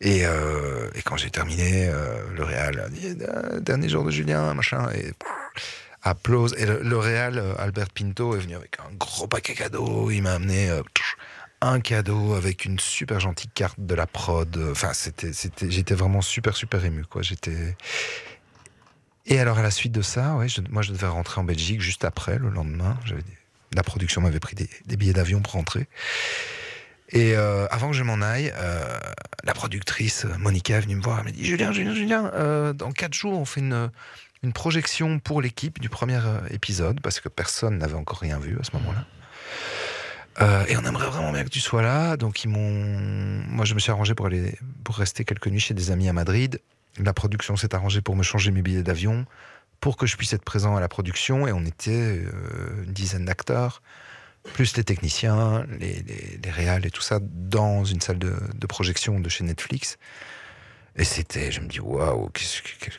Et, 0.00 0.26
euh, 0.26 0.90
et 0.94 1.00
quand 1.00 1.16
j'ai 1.16 1.30
terminé, 1.30 1.88
euh, 1.88 2.22
le 2.36 2.44
Réal 2.44 2.80
a 2.80 2.88
dit 2.90 3.16
Euh, 3.20 3.60
dernier 3.60 3.88
jour 3.88 4.04
de 4.04 4.10
Julien, 4.10 4.52
machin. 4.52 4.90
Et 4.94 5.12
applause. 6.04 6.54
Et 6.58 6.66
le, 6.66 6.78
euh, 6.92 7.54
Albert 7.58 7.90
Pinto, 7.90 8.36
est 8.36 8.40
venu 8.40 8.54
avec 8.54 8.78
un 8.78 8.94
gros 8.94 9.26
paquet 9.26 9.54
cadeau. 9.54 10.10
Il 10.10 10.22
m'a 10.22 10.32
amené 10.34 10.70
euh, 10.70 10.82
un 11.60 11.80
cadeau 11.80 12.34
avec 12.34 12.64
une 12.64 12.78
super 12.78 13.20
gentille 13.20 13.50
carte 13.54 13.80
de 13.80 13.94
la 13.94 14.06
prod. 14.06 14.56
Enfin, 14.70 14.92
c'était, 14.92 15.32
j'étais 15.68 15.94
vraiment 15.94 16.20
super, 16.20 16.56
super 16.56 16.84
ému. 16.84 17.04
Quoi. 17.04 17.22
J'étais. 17.22 17.76
Et 19.26 19.38
alors, 19.38 19.58
à 19.58 19.62
la 19.62 19.70
suite 19.70 19.92
de 19.92 20.02
ça, 20.02 20.36
je- 20.46 20.60
moi, 20.70 20.82
je 20.82 20.92
devais 20.92 21.06
rentrer 21.06 21.40
en 21.40 21.44
Belgique 21.44 21.80
juste 21.80 22.04
après, 22.04 22.38
le 22.38 22.50
lendemain. 22.50 22.98
La 23.74 23.82
production 23.82 24.20
m'avait 24.20 24.40
pris 24.40 24.54
des, 24.54 24.96
billets 24.96 25.14
d'avion 25.14 25.40
pour 25.40 25.52
rentrer. 25.54 25.88
Et 27.10 27.34
euh, 27.36 27.66
avant 27.70 27.90
que 27.90 27.96
je 27.96 28.02
m'en 28.02 28.20
aille, 28.20 28.52
euh, 28.56 28.98
la 29.44 29.54
productrice 29.54 30.26
Monica 30.38 30.76
est 30.76 30.80
venue 30.80 30.96
me 30.96 31.02
voir. 31.02 31.20
Elle 31.20 31.24
m'a 31.24 31.30
dit 31.30 31.44
Julien, 31.44 31.72
Julien, 31.72 31.94
Julien, 31.94 32.30
euh, 32.34 32.72
dans 32.72 32.92
quatre 32.92 33.14
jours, 33.14 33.38
on 33.38 33.44
fait 33.44 33.60
une, 33.60 33.90
projection 34.52 35.18
pour 35.20 35.40
l'équipe 35.40 35.80
du 35.80 35.88
premier 35.88 36.20
épisode, 36.50 37.00
parce 37.00 37.18
que 37.18 37.30
personne 37.30 37.78
n'avait 37.78 37.94
encore 37.94 38.18
rien 38.18 38.38
vu 38.38 38.58
à 38.60 38.64
ce 38.64 38.72
moment-là. 38.76 39.06
Euh, 40.40 40.64
et 40.66 40.76
on 40.76 40.82
aimerait 40.84 41.06
vraiment 41.08 41.30
bien 41.32 41.44
que 41.44 41.48
tu 41.48 41.60
sois 41.60 41.82
là. 41.82 42.16
Donc, 42.16 42.42
ils 42.44 42.48
m'ont. 42.48 42.84
Moi, 43.48 43.64
je 43.64 43.74
me 43.74 43.78
suis 43.78 43.90
arrangé 43.92 44.14
pour, 44.14 44.26
aller, 44.26 44.58
pour 44.82 44.96
rester 44.96 45.24
quelques 45.24 45.46
nuits 45.46 45.60
chez 45.60 45.74
des 45.74 45.90
amis 45.90 46.08
à 46.08 46.12
Madrid. 46.12 46.60
La 46.98 47.12
production 47.12 47.56
s'est 47.56 47.74
arrangée 47.74 48.00
pour 48.00 48.16
me 48.16 48.22
changer 48.22 48.50
mes 48.50 48.62
billets 48.62 48.82
d'avion, 48.82 49.26
pour 49.80 49.96
que 49.96 50.06
je 50.06 50.16
puisse 50.16 50.32
être 50.32 50.44
présent 50.44 50.76
à 50.76 50.80
la 50.80 50.88
production. 50.88 51.46
Et 51.46 51.52
on 51.52 51.64
était 51.64 51.90
euh, 51.92 52.84
une 52.84 52.92
dizaine 52.92 53.24
d'acteurs, 53.24 53.82
plus 54.54 54.76
les 54.76 54.84
techniciens, 54.84 55.66
les, 55.78 56.02
les, 56.02 56.38
les 56.42 56.50
réals 56.50 56.84
et 56.86 56.90
tout 56.90 57.02
ça, 57.02 57.18
dans 57.22 57.84
une 57.84 58.00
salle 58.00 58.18
de, 58.18 58.34
de 58.54 58.66
projection 58.66 59.20
de 59.20 59.28
chez 59.28 59.44
Netflix. 59.44 59.98
Et 60.96 61.02
c'était, 61.02 61.50
je 61.50 61.60
me 61.60 61.66
dis, 61.66 61.80
waouh, 61.80 62.30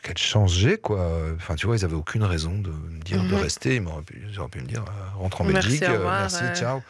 quelle 0.03 0.17
chance 0.17 0.53
j'ai, 0.53 0.77
quoi. 0.77 1.09
Enfin, 1.37 1.55
tu 1.55 1.65
vois, 1.65 1.77
ils 1.77 1.85
avaient 1.85 1.95
aucune 1.95 2.23
raison 2.23 2.57
de 2.57 2.69
me 2.69 2.99
dire 3.01 3.23
de 3.23 3.33
Mhm. 3.35 3.41
rester. 3.41 3.75
Ils 3.75 3.81
m'auraient 3.81 4.03
pu, 4.03 4.21
ils 4.29 4.37
auraient 4.37 4.49
pu 4.49 4.59
me 4.59 4.65
dire, 4.67 4.83
euh, 4.83 5.17
rentre 5.17 5.39
en 5.39 5.45
Merci, 5.45 5.67
Belgique, 5.69 5.83
euh, 5.83 5.93
revoir, 5.99 6.19
merci, 6.19 6.43
ciao. 6.59 6.81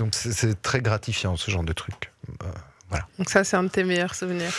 Donc, 0.00 0.14
c'est- 0.14 0.60
très 0.62 0.80
gratifiant, 0.80 1.36
ce 1.36 1.50
genre 1.50 1.62
de 1.62 1.72
truc. 1.72 2.10
Euh, 2.42 2.96
Donc 3.18 3.30
ça, 3.30 3.44
c'est 3.44 3.56
un 3.56 3.62
de 3.64 3.68
tes 3.68 3.84
meilleurs 3.84 4.14
souvenirs. 4.14 4.52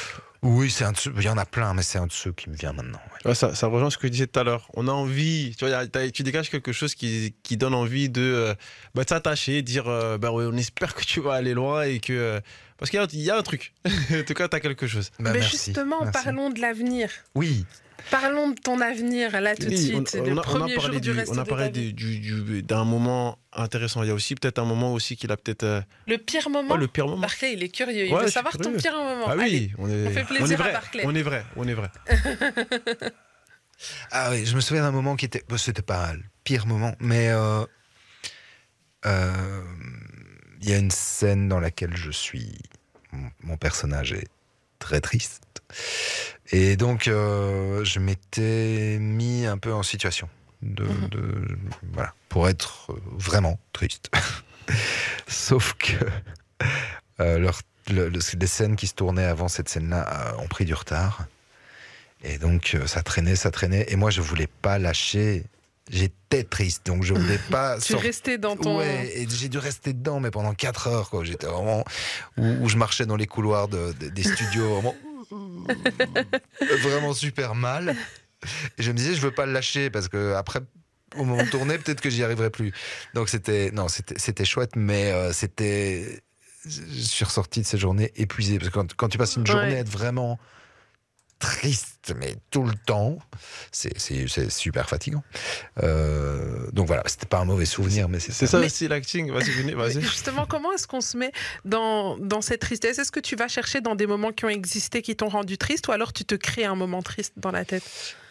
oui, 0.43 0.69
c'est 0.71 0.85
un 0.85 0.91
de 0.93 0.97
ceux, 0.97 1.13
il 1.17 1.23
y 1.23 1.29
en 1.29 1.37
a 1.37 1.45
plein, 1.45 1.73
mais 1.73 1.81
c'est 1.83 1.97
un 1.97 2.07
de 2.07 2.11
ceux 2.11 2.31
qui 2.31 2.49
me 2.49 2.55
vient 2.55 2.71
maintenant. 2.73 2.99
ouais. 3.25 3.29
Ouais, 3.29 3.35
ça, 3.35 3.53
ça 3.55 3.67
rejoint 3.67 3.89
ce 3.89 3.97
que 3.97 4.07
je 4.07 4.11
disais 4.11 4.27
tout 4.27 4.39
à 4.39 4.43
l'heure. 4.43 4.69
On 4.75 4.87
a 4.87 4.91
envie, 4.91 5.53
tu 5.57 5.65
vois, 5.67 5.85
dégages 5.85 6.49
quelque 6.49 6.71
chose 6.71 6.95
qui, 6.95 7.33
qui 7.43 7.57
donne 7.57 7.73
envie 7.73 8.09
de, 8.09 8.21
euh, 8.21 8.55
bah, 8.95 9.03
de 9.03 9.09
s'attacher, 9.09 9.61
dire, 9.61 9.87
euh, 9.87 10.17
bah, 10.17 10.31
ouais, 10.31 10.45
on 10.47 10.55
espère 10.57 10.93
que 10.95 11.03
tu 11.03 11.19
vas 11.19 11.33
aller 11.33 11.53
loin 11.53 11.83
et 11.83 11.99
que. 11.99 12.13
euh, 12.13 12.39
parce 12.77 12.89
qu'il 12.89 12.99
y 12.99 13.03
a, 13.03 13.07
il 13.11 13.19
y 13.21 13.29
a 13.29 13.37
un 13.37 13.43
truc. 13.43 13.73
en 13.85 14.23
tout 14.25 14.33
cas, 14.33 14.47
tu 14.47 14.55
as 14.55 14.59
quelque 14.59 14.87
chose. 14.87 15.11
Bah, 15.19 15.31
Mais 15.33 15.39
merci, 15.39 15.57
justement, 15.67 16.03
merci. 16.03 16.23
parlons 16.23 16.49
de 16.49 16.59
l'avenir. 16.61 17.09
Oui, 17.35 17.65
Parlons 18.09 18.49
de 18.49 18.59
ton 18.59 18.79
avenir, 18.81 19.39
là, 19.39 19.55
tout 19.55 19.67
de 19.67 19.75
suite. 19.75 20.15
on, 20.19 20.23
le 20.23 20.31
a, 20.31 20.33
on 20.33 20.37
a 20.37 20.41
premier 20.41 20.75
parlé, 20.75 20.93
jour 20.93 21.01
du, 21.01 21.11
du, 21.11 21.17
reste 21.17 21.31
on 21.33 21.37
a 21.37 21.43
de 21.43 21.49
parlé 21.49 21.65
ta 21.65 21.71
vie. 21.79 21.93
du- 21.93 22.19
du- 22.19 22.41
du- 22.41 22.63
d'un 22.63 22.83
moment 22.85 23.37
intéressant. 23.53 24.01
Il 24.03 24.07
y 24.07 24.11
a 24.11 24.13
aussi 24.13 24.35
peut-être 24.35 24.59
un 24.59 24.65
moment 24.65 24.93
aussi 24.93 25.15
qu'il 25.15 25.31
a 25.31 25.37
peut-être. 25.37 25.63
euh, 25.63 25.81
Le 26.07 26.17
pire 26.17 26.49
moment 26.49 26.69
pas 26.69 26.77
le 26.77 26.87
pire 26.87 27.05
moment. 27.07 27.21
Barclay, 27.21 27.53
il 27.53 27.63
est 27.63 27.69
curieux. 27.69 28.05
Il 28.07 28.13
Ouais, 28.13 28.23
veut 28.23 28.29
savoir 28.29 28.57
ton 28.57 28.73
pire 28.73 28.93
moment. 28.93 29.25
Ah 29.27 29.31
Allez. 29.31 29.43
oui, 29.43 29.71
on 29.77 29.89
est, 29.89 30.07
on 30.07 30.09
fait 30.11 30.21
on 30.23 30.25
plaisir 30.25 30.51
est 30.51 30.53
à 30.53 30.57
vrai. 30.57 30.71
Barclay. 30.73 31.03
On 31.05 31.15
est 31.15 31.21
vrai, 31.21 31.45
on 31.55 31.67
est 31.67 31.73
vrai. 31.73 31.89
Ah 34.11 34.29
oui, 34.31 34.45
je 34.45 34.55
me 34.55 34.61
souviens 34.61 34.83
d'un 34.83 34.91
moment 34.91 35.15
qui 35.15 35.25
était. 35.25 35.43
bon, 35.49 35.57
C'était 35.57 35.81
pas 35.81 36.13
le 36.13 36.21
pire 36.43 36.67
moment, 36.67 36.93
mais 36.99 37.29
euh, 37.29 37.65
euh, 39.07 39.63
il 40.61 40.69
y 40.69 40.73
a 40.73 40.77
une 40.77 40.91
scène 40.91 41.47
dans 41.49 41.59
laquelle 41.59 41.95
je 41.97 42.11
suis. 42.11 42.59
Mon 43.41 43.57
personnage 43.57 44.13
est 44.13 44.27
très 44.79 45.01
triste. 45.01 45.43
Et 46.51 46.75
donc, 46.75 47.07
euh, 47.07 47.83
je 47.85 47.99
m'étais 47.99 48.97
mis 48.99 49.45
un 49.45 49.57
peu 49.57 49.73
en 49.73 49.83
situation. 49.83 50.27
De, 50.61 50.83
Mhm. 50.83 51.09
de- 51.09 51.57
voilà, 51.93 52.13
pour 52.29 52.47
être 52.47 52.91
vraiment 53.17 53.59
triste. 53.73 54.11
Sauf 55.27 55.73
que 55.73 55.93
euh, 57.19 57.39
leur- 57.39 57.61
le- 57.89 58.09
le- 58.09 58.19
les 58.39 58.47
scènes 58.47 58.75
qui 58.75 58.87
se 58.87 58.93
tournaient 58.93 59.23
avant 59.25 59.47
cette 59.47 59.69
scène-là 59.69 60.33
euh, 60.35 60.41
ont 60.43 60.47
pris 60.47 60.65
du 60.65 60.73
retard. 60.73 61.25
Et 62.23 62.37
donc, 62.37 62.73
euh, 62.75 62.85
ça 62.85 63.01
traînait, 63.01 63.35
ça 63.35 63.49
traînait. 63.49 63.85
Et 63.89 63.95
moi, 63.95 64.11
je 64.11 64.21
voulais 64.21 64.47
pas 64.61 64.77
lâcher. 64.77 65.43
J'étais 65.89 66.43
triste, 66.43 66.85
donc 66.85 67.03
je 67.03 67.13
voulais 67.15 67.39
pas 67.49 67.75
Tu 67.81 67.93
sortir. 67.93 67.99
restais 68.05 68.37
dans 68.37 68.55
ton. 68.55 68.77
Ouais, 68.77 69.11
et 69.15 69.27
j'ai 69.27 69.49
dû 69.49 69.57
rester 69.57 69.93
dedans, 69.93 70.19
mais 70.19 70.29
pendant 70.29 70.53
4 70.53 70.87
heures, 70.87 71.09
quoi. 71.09 71.23
J'étais 71.23 71.47
vraiment. 71.47 71.83
Où, 72.37 72.45
où 72.45 72.69
je 72.69 72.77
marchais 72.77 73.07
dans 73.07 73.15
les 73.17 73.25
couloirs 73.27 73.67
de- 73.67 73.93
de- 73.93 74.09
des 74.09 74.23
studios, 74.23 74.75
vraiment. 74.75 74.95
Vraiment 76.81 77.13
super 77.13 77.55
mal. 77.55 77.95
Et 78.77 78.83
je 78.83 78.91
me 78.91 78.97
disais, 78.97 79.13
je 79.13 79.21
veux 79.21 79.31
pas 79.31 79.45
le 79.45 79.53
lâcher, 79.53 79.89
parce 79.89 80.07
que 80.07 80.33
après, 80.33 80.61
au 81.15 81.25
moment 81.25 81.43
de 81.43 81.49
tourner, 81.49 81.77
peut-être 81.77 82.01
que 82.01 82.09
j'y 82.09 82.23
arriverai 82.23 82.49
plus. 82.49 82.73
Donc 83.13 83.29
c'était. 83.29 83.71
Non, 83.71 83.87
c'était 83.87 84.45
chouette, 84.45 84.75
mais 84.75 85.11
euh, 85.11 85.33
c'était. 85.33 86.21
Je 86.65 87.01
suis 87.01 87.25
ressorti 87.25 87.61
de 87.61 87.65
cette 87.65 87.79
journée 87.79 88.11
épuisé, 88.15 88.59
parce 88.59 88.69
que 88.69 88.73
quand, 88.73 88.93
quand 88.95 89.09
tu 89.09 89.17
passes 89.17 89.35
une 89.35 89.47
journée 89.47 89.75
à 89.75 89.79
être 89.79 89.89
vraiment 89.89 90.39
triste, 91.39 92.00
mais 92.17 92.35
tout 92.49 92.63
le 92.63 92.73
temps, 92.85 93.17
c'est 93.71 93.97
super 94.49 94.89
fatigant. 94.89 95.23
Euh, 95.83 96.69
donc 96.71 96.87
voilà, 96.87 97.03
c'était 97.05 97.27
pas 97.27 97.39
un 97.39 97.45
mauvais 97.45 97.65
souvenir, 97.65 98.09
mais 98.09 98.19
c'est 98.19 98.31
C'est 98.31 98.47
ça. 98.47 98.59
ça 98.59 98.65
aussi 98.65 98.87
l'acting. 98.87 99.31
Vas-y, 99.31 99.51
venez, 99.51 99.73
vas-y. 99.73 100.01
Justement, 100.01 100.45
comment 100.45 100.71
est-ce 100.73 100.87
qu'on 100.87 101.01
se 101.01 101.17
met 101.17 101.31
dans, 101.65 102.17
dans 102.17 102.41
cette 102.41 102.61
tristesse? 102.61 102.97
Est-ce 102.99 103.11
que 103.11 103.19
tu 103.19 103.35
vas 103.35 103.47
chercher 103.47 103.81
dans 103.81 103.95
des 103.95 104.07
moments 104.07 104.31
qui 104.31 104.45
ont 104.45 104.49
existé, 104.49 105.01
qui 105.01 105.15
t'ont 105.15 105.29
rendu 105.29 105.57
triste, 105.57 105.87
ou 105.87 105.91
alors 105.91 106.13
tu 106.13 106.25
te 106.25 106.35
crées 106.35 106.65
un 106.65 106.75
moment 106.75 107.01
triste 107.01 107.33
dans 107.37 107.51
la 107.51 107.65
tête? 107.65 107.83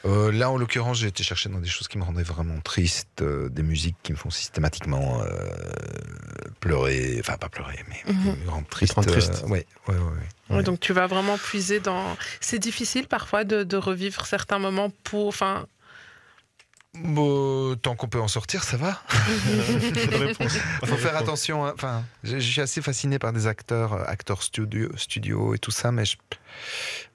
Euh, 0.06 0.32
là, 0.32 0.50
en 0.50 0.56
l'occurrence, 0.56 0.98
j'ai 0.98 1.08
été 1.08 1.22
chercher 1.22 1.50
dans 1.50 1.58
des 1.60 1.68
choses 1.68 1.86
qui 1.86 1.98
me 1.98 2.04
rendaient 2.04 2.22
vraiment 2.22 2.58
triste, 2.60 3.20
euh, 3.20 3.50
des 3.50 3.62
musiques 3.62 3.96
qui 4.02 4.12
me 4.12 4.16
font 4.16 4.30
systématiquement 4.30 5.20
euh, 5.22 5.26
pleurer, 6.60 7.18
enfin 7.20 7.36
pas 7.36 7.48
pleurer, 7.48 7.84
mais 7.88 8.12
Mhm. 8.12 8.36
me 8.46 8.62
triste. 8.70 8.94
rendre 8.94 9.08
triste. 9.10 9.42
euh, 9.44 9.48
ouais, 9.48 9.66
ouais, 9.88 9.94
ouais. 9.94 10.00
Ouais, 10.50 10.56
Ouais. 10.56 10.62
Donc 10.64 10.80
tu 10.80 10.92
vas 10.92 11.06
vraiment 11.06 11.38
puiser 11.38 11.78
dans. 11.78 12.16
C'est 12.40 12.58
difficile 12.58 13.06
parfois 13.06 13.44
de, 13.44 13.59
de 13.64 13.76
revivre 13.76 14.26
certains 14.26 14.58
moments 14.58 14.90
pour. 15.04 15.28
Enfin, 15.28 15.66
Bon, 16.94 17.76
tant 17.76 17.94
qu'on 17.94 18.08
peut 18.08 18.20
en 18.20 18.26
sortir, 18.26 18.64
ça 18.64 18.76
va. 18.76 19.00
Faut 20.84 20.96
faire 20.96 21.16
attention. 21.16 21.64
hein. 21.64 21.72
Enfin, 21.76 22.02
je, 22.24 22.38
je 22.40 22.50
suis 22.50 22.60
assez 22.60 22.82
fasciné 22.82 23.20
par 23.20 23.32
des 23.32 23.46
acteurs, 23.46 23.92
euh, 23.92 24.04
acteurs 24.08 24.42
studio, 24.42 24.90
studio 24.96 25.54
et 25.54 25.58
tout 25.58 25.70
ça, 25.70 25.92
mais 25.92 26.04
je- 26.04 26.16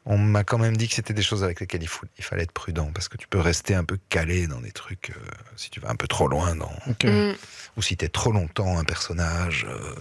on 0.05 0.17
m'a 0.17 0.45
quand 0.45 0.57
même 0.59 0.77
dit 0.77 0.87
que 0.87 0.93
c'était 0.95 1.13
des 1.13 1.21
choses 1.21 1.43
avec 1.43 1.59
lesquelles 1.59 1.83
il, 1.83 1.89
faut, 1.89 2.05
il 2.17 2.23
fallait 2.23 2.43
être 2.43 2.53
prudent 2.53 2.89
parce 2.93 3.09
que 3.09 3.17
tu 3.17 3.27
peux 3.27 3.39
rester 3.39 3.75
un 3.75 3.83
peu 3.83 3.97
calé 4.07 4.47
dans 4.47 4.61
des 4.61 4.71
trucs 4.71 5.09
euh, 5.09 5.19
si 5.57 5.69
tu 5.69 5.81
vas 5.81 5.89
un 5.89 5.95
peu 5.97 6.07
trop 6.07 6.29
loin 6.29 6.55
dans, 6.55 6.71
mm. 7.03 7.33
ou 7.75 7.81
si 7.81 7.97
t'es 7.97 8.07
trop 8.07 8.31
longtemps 8.31 8.77
un 8.77 8.85
personnage. 8.85 9.65
euh, 9.69 9.93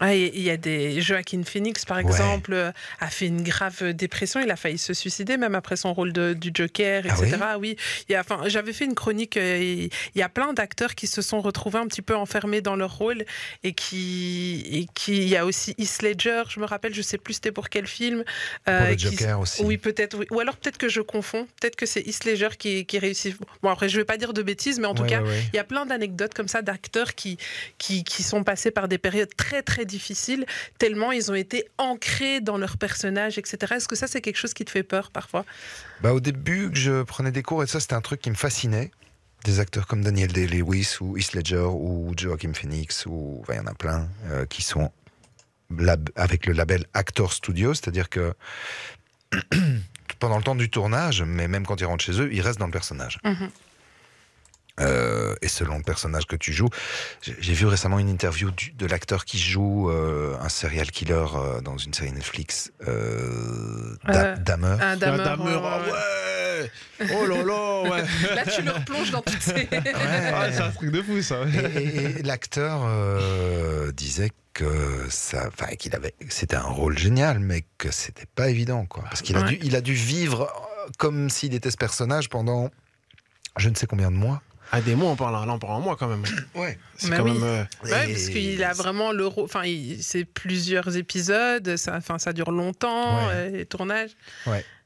Ah, 0.00 0.12
Il 0.14 0.40
y 0.42 0.50
a 0.50 0.56
des 0.56 1.00
Joaquin 1.00 1.42
Phoenix, 1.44 1.84
par 1.84 1.98
Ouais. 1.98 2.02
exemple, 2.02 2.52
euh, 2.52 2.72
a 2.98 3.08
fait 3.08 3.26
une 3.28 3.42
grave 3.44 3.92
dépression. 3.92 4.40
Il 4.40 4.50
a 4.50 4.56
failli 4.56 4.76
se 4.76 4.92
suicider, 4.92 5.36
même 5.36 5.54
après 5.54 5.76
son 5.76 5.94
rôle 5.94 6.12
de- 6.12 6.32
du 6.34 6.50
Joker, 6.52 7.04
Ah 7.08 7.14
etc. 7.16 7.36
oui, 7.60 7.76
il 8.08 8.12
y 8.12 8.14
a, 8.16 8.20
enfin, 8.20 8.40
j'avais 8.46 8.72
fait 8.72 8.84
une 8.86 8.94
chronique. 8.96 9.36
euh, 9.36 9.56
Il 10.14 10.18
y 10.18 10.22
a 10.22 10.28
plein 10.28 10.52
d'acteurs 10.52 10.96
qui 10.96 11.06
se 11.06 11.22
sont 11.22 11.40
retrouvés 11.40 11.78
un 11.78 11.86
petit 11.86 12.02
peu 12.02 12.16
enfermés 12.16 12.60
dans 12.60 12.74
leur 12.74 12.96
rôle 12.98 13.24
et 13.62 13.72
qui, 13.72 14.62
et 14.72 14.86
qui, 14.94 15.16
il 15.18 15.28
y 15.28 15.36
a 15.36 15.46
aussi 15.46 15.74
Heath 15.78 16.02
Ledger. 16.02 16.42
Je 16.48 16.58
me 16.58 16.64
rappelle, 16.66 16.92
je 16.94 17.02
sais 17.02 17.18
plus 17.18 17.34
c'était 17.34 17.52
pour 17.52 17.68
quel 17.68 17.86
film. 17.86 18.24
pour 18.64 18.74
euh, 18.74 18.88
le 18.90 18.96
qui- 18.96 19.04
Joker 19.16 19.38
aussi. 19.40 19.62
Oui, 19.62 19.76
peut-être. 19.78 20.18
oui. 20.18 20.26
Ou 20.32 20.40
alors 20.40 20.56
peut-être 20.56 20.78
que 20.78 20.88
je 20.88 21.00
confonds. 21.02 21.46
Peut-être 21.60 21.76
que 21.76 21.86
c'est 21.86 22.00
Heath 22.00 22.24
Ledger 22.24 22.48
qui, 22.58 22.84
qui 22.86 22.98
réussit. 22.98 23.36
Bon, 23.62 23.68
après, 23.70 23.88
je 23.88 23.96
vais 23.96 24.04
pas 24.04 24.16
dire 24.16 24.32
de 24.32 24.42
bêtises, 24.42 24.80
mais 24.80 24.86
en 24.88 24.94
tout 24.94 25.02
Ouais, 25.02 25.08
cas, 25.08 25.22
ouais. 25.22 25.42
il 25.52 25.56
y 25.56 25.60
a 25.60 25.64
plein 25.64 25.86
d'anecdotes 25.86 26.34
comme 26.34 26.48
ça 26.48 26.62
d'acteurs 26.62 27.14
qui, 27.14 27.38
qui, 27.78 28.02
qui 28.02 28.22
sont 28.24 28.42
passés 28.42 28.70
par 28.72 28.88
des 28.88 28.98
périodes 28.98 29.34
très 29.36 29.62
très 29.62 29.83
difficiles, 29.84 30.46
tellement 30.78 31.12
ils 31.12 31.30
ont 31.30 31.34
été 31.34 31.66
ancrés 31.78 32.40
dans 32.40 32.58
leur 32.58 32.76
personnage, 32.76 33.38
etc. 33.38 33.74
Est-ce 33.76 33.88
que 33.88 33.96
ça, 33.96 34.06
c'est 34.06 34.20
quelque 34.20 34.36
chose 34.36 34.54
qui 34.54 34.64
te 34.64 34.70
fait 34.70 34.82
peur 34.82 35.10
parfois? 35.10 35.44
Bah, 36.00 36.12
au 36.12 36.20
début, 36.20 36.70
je 36.74 37.02
prenais 37.02 37.30
des 37.32 37.42
cours 37.42 37.62
et 37.62 37.66
ça, 37.66 37.80
c'était 37.80 37.94
un 37.94 38.00
truc 38.00 38.20
qui 38.20 38.30
me 38.30 38.34
fascinait. 38.36 38.90
Des 39.44 39.60
acteurs 39.60 39.86
comme 39.86 40.02
Daniel 40.02 40.32
Day-Lewis 40.32 40.96
ou 41.00 41.18
Heath 41.18 41.34
Ledger 41.34 41.68
ou 41.70 42.12
Joaquin 42.16 42.52
Phoenix, 42.54 43.04
ou 43.06 43.42
il 43.50 43.56
y 43.56 43.58
en 43.58 43.66
a 43.66 43.74
plein 43.74 44.08
euh, 44.30 44.46
qui 44.46 44.62
sont 44.62 44.90
lab- 45.76 46.08
avec 46.16 46.46
le 46.46 46.54
label 46.54 46.86
Actor 46.94 47.32
Studio, 47.32 47.74
c'est-à-dire 47.74 48.08
que 48.08 48.34
pendant 50.18 50.36
le 50.38 50.42
temps 50.42 50.54
du 50.54 50.70
tournage, 50.70 51.22
mais 51.22 51.48
même 51.48 51.66
quand 51.66 51.80
ils 51.80 51.84
rentrent 51.84 52.04
chez 52.04 52.20
eux, 52.20 52.32
ils 52.32 52.40
restent 52.40 52.58
dans 52.58 52.66
le 52.66 52.72
personnage. 52.72 53.18
Mhm. 53.24 53.50
Euh, 54.80 55.36
et 55.40 55.46
selon 55.46 55.76
le 55.78 55.84
personnage 55.84 56.26
que 56.26 56.34
tu 56.34 56.52
joues, 56.52 56.68
j'ai 57.22 57.52
vu 57.52 57.66
récemment 57.66 58.00
une 58.00 58.08
interview 58.08 58.50
du- 58.50 58.72
de 58.72 58.86
l'acteur 58.86 59.24
qui 59.24 59.38
joue 59.38 59.88
euh, 59.88 60.36
un 60.40 60.48
serial 60.48 60.90
killer 60.90 61.24
euh, 61.36 61.60
dans 61.60 61.76
une 61.78 61.94
série 61.94 62.10
Netflix, 62.10 62.72
euh, 62.88 63.96
Da- 64.04 64.24
Euh, 64.32 64.36
Dahmer. 64.36 64.66
Un 64.66 64.78
La 64.78 64.96
Dahmer, 64.96 65.24
Dahmer, 65.24 65.60
ah 65.62 65.78
euh, 65.86 66.62
ouais 66.62 66.70
Oh 67.12 67.26
là 67.26 67.42
là, 67.44 67.82
ouais 67.90 68.04
Là, 68.34 68.44
tu 68.46 68.62
le 68.62 68.70
replonges 68.72 69.10
dans 69.12 69.22
toutes 69.22 69.40
ces. 69.42 69.68
Ah, 70.34 70.50
c'est 70.50 70.60
un 70.60 70.70
truc 70.70 70.90
de 70.90 71.02
fou, 71.02 71.22
ça. 71.22 71.40
Et, 71.76 71.78
et- 71.78 72.18
et 72.18 72.22
l'acteur 72.22 72.82
euh, 72.84 73.92
disait 73.92 74.30
que 74.54 75.06
ça, 75.08 75.48
enfin 75.48 75.74
qu'il 75.76 75.94
avait, 75.94 76.14
c'était 76.28 76.56
un 76.56 76.62
rôle 76.62 76.98
génial, 76.98 77.38
mais 77.38 77.64
que 77.78 77.92
c'était 77.92 78.26
pas 78.34 78.48
évident, 78.48 78.86
quoi, 78.86 79.04
parce 79.04 79.22
qu'il 79.22 79.36
a 79.36 79.40
Ouais. 79.42 79.50
dû, 79.50 79.58
il 79.62 79.76
a 79.76 79.80
dû 79.80 79.94
vivre 79.94 80.48
comme 80.98 81.30
s'il 81.30 81.54
était 81.54 81.70
ce 81.70 81.76
personnage 81.76 82.28
pendant 82.28 82.70
je 83.56 83.68
ne 83.68 83.74
sais 83.76 83.86
combien 83.86 84.10
de 84.10 84.16
mois. 84.16 84.42
Ah, 84.72 84.80
des 84.80 84.94
mois, 84.94 85.10
on 85.10 85.16
parle, 85.16 85.34
là, 85.46 85.52
on 85.52 85.58
parle 85.58 85.74
en 85.74 85.80
mois 85.80 85.96
quand 85.96 86.08
même. 86.08 86.24
Ouais. 86.54 86.78
C'est 86.96 87.10
Bah 87.10 87.18
quand 87.18 87.24
oui. 87.24 87.32
même. 87.32 87.42
euh, 87.42 87.64
Ouais, 87.84 88.08
parce 88.08 88.28
qu'il 88.28 88.62
a 88.64 88.72
vraiment 88.72 89.12
le 89.12 89.26
rôle. 89.26 89.44
Enfin, 89.44 89.64
il- 89.64 90.02
c'est 90.02 90.24
plusieurs 90.24 90.96
épisodes, 90.96 91.76
ça, 91.76 91.96
enfin, 91.96 92.18
ça 92.18 92.32
dure 92.32 92.50
longtemps, 92.50 93.26
Ouais. 93.28 93.32
euh, 93.34 93.50
les 93.50 93.66
tournages. 93.66 94.10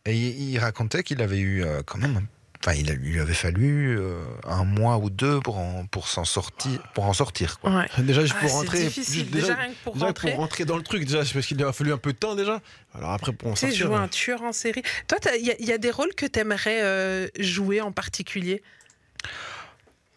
Et 0.07 0.15
il, 0.15 0.51
il 0.53 0.59
racontait 0.59 1.03
qu'il 1.03 1.21
avait 1.23 1.39
eu 1.39 1.63
euh, 1.65 1.83
quand 1.85 1.99
même, 1.99 2.27
enfin 2.63 2.73
il, 2.77 2.91
a- 2.91 2.95
il 2.95 2.99
lui 2.99 3.21
avait 3.21 3.35
fallu 3.35 3.99
euh, 3.99 4.23
un 4.47 4.65
mois 4.65 4.97
ou 4.99 5.11
deux 5.11 5.41
pour 5.41 5.59
en, 5.59 5.85
pour 5.87 6.09
s'en 6.09 6.25
sortir, 6.25 6.81
pour 6.95 7.05
en 7.05 7.13
sortir, 7.13 7.59
quoi. 7.61 7.71
Ouais. 7.71 7.87
Déjà, 7.99 8.23
juste 8.23 8.35
Ah, 8.39 8.41
pour 8.41 8.49
c'est 8.51 8.57
rentrer. 8.57 8.85
difficile. 8.85 9.21
juste 9.25 9.31
Déjà, 9.31 9.55
rien 9.55 9.69
que 9.69 9.75
pour 9.85 9.95
déjà 9.95 10.07
rentrer. 10.07 10.31
pour 10.31 10.41
rentrer 10.41 10.65
dans 10.65 10.77
le 10.77 10.83
truc, 10.83 11.05
déjà, 11.05 11.25
c'est 11.25 11.35
parce 11.35 11.47
qu'il 11.47 11.57
lui 11.59 11.65
a 11.65 11.73
fallu 11.73 11.93
un 11.93 11.99
peu 11.99 12.13
de 12.13 12.19
temps 12.19 12.35
déjà. 12.35 12.61
Alors 12.95 13.11
après, 13.13 13.33
pour 13.33 13.49
en 13.49 13.55
Tu 13.55 13.61
sais, 13.61 13.67
sortir. 13.69 13.87
jouer 13.87 13.97
un 13.97 14.09
tueur 14.09 14.43
en 14.43 14.53
série. 14.53 14.83
Toi, 15.07 15.19
il 15.39 15.47
y, 15.47 15.51
a- 15.51 15.61
y 15.63 15.73
a 15.73 15.79
des 15.79 15.91
rôles 15.91 16.15
que 16.15 16.27
tu 16.27 16.39
aimerais 16.39 17.31
jouer 17.39 17.81
en 17.81 17.93
particulier? 17.93 18.63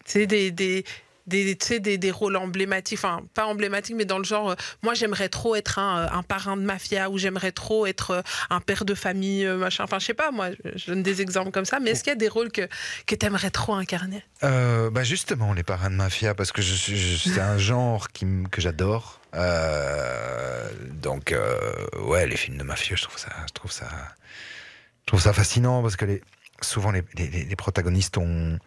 Sais, 0.04 0.26
des, 0.26 0.50
des, 0.50 0.84
des, 1.26 1.54
des, 1.54 1.98
des 1.98 2.10
rôles 2.10 2.36
emblématiques, 2.36 2.98
enfin 2.98 3.22
pas 3.34 3.46
emblématiques, 3.46 3.94
mais 3.96 4.04
dans 4.04 4.18
le 4.18 4.24
genre, 4.24 4.50
euh, 4.50 4.54
moi 4.82 4.94
j'aimerais 4.94 5.28
trop 5.28 5.54
être 5.54 5.78
un, 5.78 6.00
euh, 6.00 6.08
un 6.10 6.22
parrain 6.24 6.56
de 6.56 6.62
mafia 6.62 7.08
ou 7.10 7.16
j'aimerais 7.18 7.52
trop 7.52 7.86
être 7.86 8.10
euh, 8.10 8.22
un 8.50 8.60
père 8.60 8.84
de 8.84 8.94
famille, 8.94 9.46
euh, 9.46 9.56
machin. 9.56 9.84
Enfin, 9.84 10.00
je 10.00 10.06
sais 10.06 10.14
pas, 10.14 10.32
moi, 10.32 10.48
je 10.74 10.86
donne 10.86 11.04
des 11.04 11.22
exemples 11.22 11.52
comme 11.52 11.64
ça, 11.64 11.78
mais 11.78 11.90
est-ce 11.90 12.02
qu'il 12.02 12.10
y 12.10 12.16
a 12.16 12.16
des 12.16 12.28
rôles 12.28 12.50
que, 12.50 12.62
que 13.06 13.14
tu 13.14 13.24
aimerais 13.24 13.50
trop 13.50 13.74
incarner? 13.74 14.24
Bah 14.42 15.04
justement, 15.04 15.52
les 15.52 15.62
parrains 15.62 15.90
de 15.90 15.94
mafia, 15.94 16.34
parce 16.34 16.50
que 16.50 16.60
je, 16.60 16.74
suis- 16.74 16.98
je- 16.98 17.28
c'est 17.30 17.40
un 17.40 17.56
genre 17.70 18.08
qui, 18.08 18.26
que 18.50 18.60
j'adore. 18.60 19.20
Donc, 21.02 21.34
ouais, 22.00 22.26
les 22.26 22.36
films 22.36 22.58
de 22.58 22.64
mafieux, 22.64 22.96
je 22.96 23.02
trouve 23.04 23.18
ça, 23.18 23.30
je 23.46 23.52
trouve 23.52 23.70
ça, 23.72 23.88
je 25.02 25.06
trouve 25.06 25.20
ça 25.20 25.32
fascinant 25.32 25.82
parce 25.82 25.96
que 25.96 26.04
les, 26.04 26.22
souvent 26.60 26.90
les- 26.90 27.04
les 27.16 27.56
protagonistes 27.56 28.18
ont, 28.18 28.58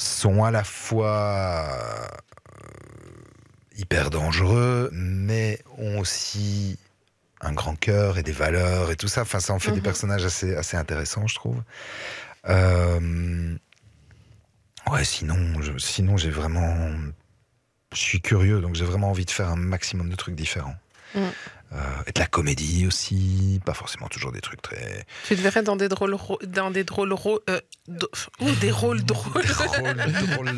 sont 0.00 0.44
à 0.44 0.50
la 0.50 0.64
fois 0.64 1.68
euh, 1.68 2.08
hyper 3.76 4.10
dangereux, 4.10 4.90
mais 4.92 5.60
ont 5.78 5.98
aussi 5.98 6.78
un 7.40 7.52
grand 7.52 7.74
cœur 7.76 8.18
et 8.18 8.22
des 8.22 8.32
valeurs 8.32 8.90
et 8.90 8.96
tout 8.96 9.08
ça. 9.08 9.22
Enfin, 9.22 9.40
ça 9.40 9.52
en 9.52 9.58
fait 9.58 9.72
des 9.72 9.78
Mhm. 9.78 9.82
personnages 9.84 10.24
assez, 10.24 10.54
assez 10.56 10.76
intéressants, 10.76 11.26
je 11.26 11.34
trouve. 11.34 11.62
Euh, 12.48 13.56
Ouais, 14.90 15.04
sinon, 15.04 15.60
je- 15.60 15.76
sinon 15.78 16.16
j'ai 16.16 16.30
vraiment. 16.30 16.74
Je 17.92 17.98
suis 17.98 18.20
curieux, 18.20 18.60
donc 18.60 18.74
j'ai 18.74 18.84
vraiment 18.84 19.10
envie 19.10 19.24
de 19.26 19.30
faire 19.30 19.48
un 19.48 19.56
maximum 19.56 20.08
de 20.08 20.16
trucs 20.16 20.34
différents. 20.34 20.74
Euh, 21.16 21.76
et 22.08 22.12
de 22.12 22.18
la 22.18 22.26
comédie 22.26 22.84
aussi, 22.86 23.60
pas 23.64 23.74
forcément 23.74 24.08
toujours 24.08 24.32
des 24.32 24.40
trucs 24.40 24.60
très. 24.60 25.06
Tu 25.28 25.36
te 25.36 25.40
verrais 25.40 25.62
dans 25.62 25.76
des 25.76 25.88
drôles, 25.88 26.16
dans 26.46 26.70
des 26.72 26.82
drôles, 26.82 27.14
euh, 27.48 27.60
ou 28.40 28.50
des 28.60 28.70
rôles 28.72 29.02
drôles. 29.04 29.42
Des 29.44 29.52
rôles 29.52 29.96
drôles. 30.34 30.52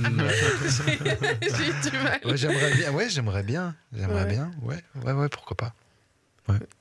J'ai 1.43 1.91
du 1.91 1.97
mal. 1.99 2.21
Ouais, 2.25 2.37
j'aimerais 2.37 2.75
bien. 2.75 2.93
Ouais, 2.93 3.09
j'aimerais 3.11 3.43
bien. 3.43 3.75
J'aimerais 3.93 4.25
Ouais. 4.25 4.31
bien. 4.31 4.51
Ouais, 4.63 4.79
ouais, 5.05 5.13
ouais, 5.13 5.29
pourquoi 5.29 5.57
pas. 5.57 5.75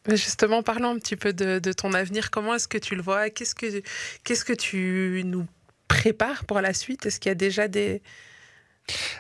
Mais 0.07 0.17
Justement, 0.17 0.63
parlons 0.63 0.91
un 0.95 0.97
petit 0.99 1.15
peu 1.15 1.33
de, 1.33 1.59
de 1.59 1.71
ton 1.73 1.93
avenir. 1.93 2.31
Comment 2.31 2.55
est-ce 2.55 2.67
que 2.67 2.77
tu 2.77 2.95
le 2.95 3.01
vois? 3.01 3.29
Qu'est-ce 3.29 3.55
que 3.55 3.81
qu'est-ce 4.23 4.43
que 4.43 4.53
tu 4.53 5.21
nous 5.25 5.45
prépares 5.87 6.45
pour 6.45 6.59
la 6.61 6.73
suite? 6.73 7.05
Est-ce 7.05 7.19
qu'il 7.19 7.29
y 7.29 7.31
a 7.31 7.35
déjà 7.35 7.67
des 7.67 8.01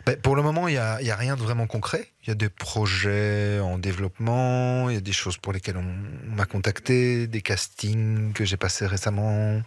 Ben, 0.05 0.15
pour 0.15 0.35
le 0.35 0.41
moment, 0.41 0.67
il 0.67 0.73
n'y 0.73 0.77
a, 0.77 1.15
rien 1.15 1.35
de 1.35 1.41
vraiment 1.41 1.67
concret. 1.67 2.07
Il 2.23 2.29
y 2.29 2.31
a 2.31 2.35
des 2.35 2.49
projets 2.49 3.59
en 3.59 3.77
développement, 3.77 4.89
il 4.89 4.95
y 4.95 4.97
a 4.97 5.01
des 5.01 5.13
choses 5.13 5.37
pour 5.37 5.53
lesquelles 5.53 5.77
on, 5.77 6.35
m'a 6.35 6.45
contacté, 6.45 7.27
des 7.27 7.41
castings 7.41 8.33
que 8.33 8.45
j'ai 8.45 8.57
passés 8.57 8.85
récemment. 8.85 9.61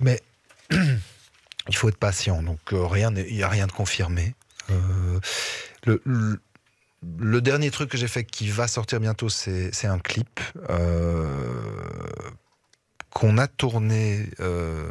Mais 0.00 0.20
il 0.70 1.76
faut 1.76 1.88
être 1.88 1.96
patient, 1.98 2.42
donc 2.42 2.60
euh, 2.72 2.86
il 3.26 3.34
n'y 3.34 3.42
a 3.42 3.48
rien 3.48 3.66
de 3.66 3.72
confirmé. 3.72 4.34
Euh, 4.70 5.20
le, 5.84 7.40
dernier 7.40 7.70
truc 7.70 7.90
que 7.90 7.98
j'ai 7.98 8.08
fait 8.08 8.24
qui 8.24 8.48
va 8.48 8.68
sortir 8.68 9.00
bientôt, 9.00 9.28
c'est 9.28 9.86
un 9.86 9.98
clip 9.98 10.40
euh, 10.70 11.60
qu'on 13.14 13.38
a 13.38 13.46
tourné 13.46 14.26
euh, 14.40 14.90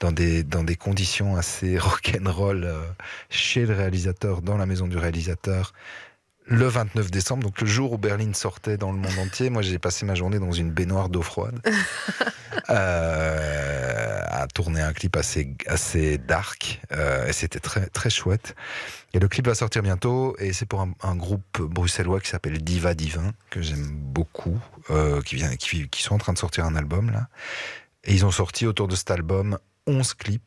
dans, 0.00 0.12
des, 0.12 0.42
dans 0.44 0.64
des 0.64 0.76
conditions 0.76 1.36
assez 1.36 1.78
rock'n'roll 1.78 2.64
euh, 2.64 2.82
chez 3.30 3.66
le 3.66 3.74
réalisateur, 3.74 4.42
dans 4.42 4.56
la 4.56 4.66
maison 4.66 4.86
du 4.86 4.96
réalisateur, 4.96 5.72
le 6.48 6.66
29 6.66 7.10
décembre, 7.10 7.42
donc 7.42 7.60
le 7.60 7.66
jour 7.66 7.92
où 7.92 7.98
Berlin 7.98 8.32
sortait 8.32 8.78
dans 8.78 8.90
le 8.90 8.98
monde 8.98 9.18
entier. 9.18 9.50
Moi, 9.50 9.62
j'ai 9.62 9.78
passé 9.78 10.06
ma 10.06 10.14
journée 10.14 10.38
dans 10.38 10.52
une 10.52 10.70
baignoire 10.70 11.10
d'eau 11.10 11.20
froide 11.20 11.60
euh, 12.70 14.22
à 14.26 14.46
tourner 14.46 14.80
un 14.80 14.94
clip 14.94 15.16
assez, 15.16 15.54
assez 15.66 16.16
dark. 16.16 16.80
euh, 16.92 17.26
et 17.26 17.32
c'était 17.32 17.60
très, 17.60 17.86
très 17.86 18.08
chouette. 18.08 18.56
Et 19.12 19.18
le 19.18 19.28
clip 19.28 19.46
va 19.46 19.54
sortir 19.54 19.82
bientôt, 19.82 20.36
et 20.38 20.52
c'est 20.52 20.66
pour 20.66 20.80
un, 20.80 20.92
un 21.02 21.16
groupe 21.16 21.60
bruxellois 21.60 22.20
qui 22.20 22.28
s'appelle 22.28 22.62
Diva 22.62 22.94
Divin, 22.94 23.32
que 23.50 23.60
j'aime 23.60 23.86
beaucoup, 23.90 24.58
euh, 24.90 25.20
qui, 25.22 25.36
vient, 25.36 25.54
qui, 25.56 25.88
qui 25.88 26.02
sont 26.02 26.14
en 26.14 26.18
train 26.18 26.32
de 26.32 26.38
sortir 26.38 26.64
un 26.64 26.76
album 26.76 27.10
là. 27.10 27.28
Et 28.04 28.14
ils 28.14 28.24
ont 28.24 28.30
sorti 28.30 28.66
autour 28.66 28.88
de 28.88 28.96
cet 28.96 29.10
album 29.10 29.58
11 29.86 30.14
clips 30.14 30.42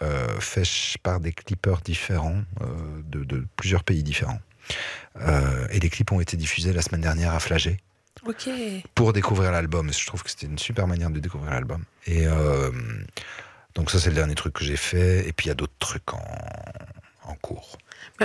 euh, 0.00 0.38
faits 0.38 0.96
par 1.02 1.18
des 1.18 1.32
clippers 1.32 1.80
différents 1.80 2.42
euh, 2.60 2.66
de, 3.06 3.24
de 3.24 3.44
plusieurs 3.56 3.82
pays 3.82 4.04
différents. 4.04 4.38
Euh, 5.20 5.66
et 5.70 5.80
les 5.80 5.90
clips 5.90 6.12
ont 6.12 6.20
été 6.20 6.36
diffusés 6.36 6.72
la 6.72 6.82
semaine 6.82 7.00
dernière 7.00 7.34
à 7.34 7.40
Flagey 7.40 7.78
pour 8.94 9.12
découvrir 9.12 9.52
l'album. 9.52 9.92
Je 9.92 10.06
trouve 10.06 10.22
que 10.22 10.30
c'était 10.30 10.46
une 10.46 10.58
super 10.58 10.86
manière 10.86 11.10
de 11.10 11.20
découvrir 11.20 11.52
l'album. 11.52 11.84
Et 12.06 12.26
euh, 12.26 12.70
donc 13.74 13.90
ça 13.90 13.98
c'est 13.98 14.10
le 14.10 14.16
dernier 14.16 14.34
truc 14.34 14.54
que 14.54 14.64
j'ai 14.64 14.76
fait. 14.76 15.26
Et 15.28 15.32
puis 15.32 15.46
il 15.46 15.48
y 15.48 15.52
a 15.52 15.54
d'autres 15.54 15.78
trucs 15.78 16.12
en, 16.12 16.24
cours. 17.34 17.78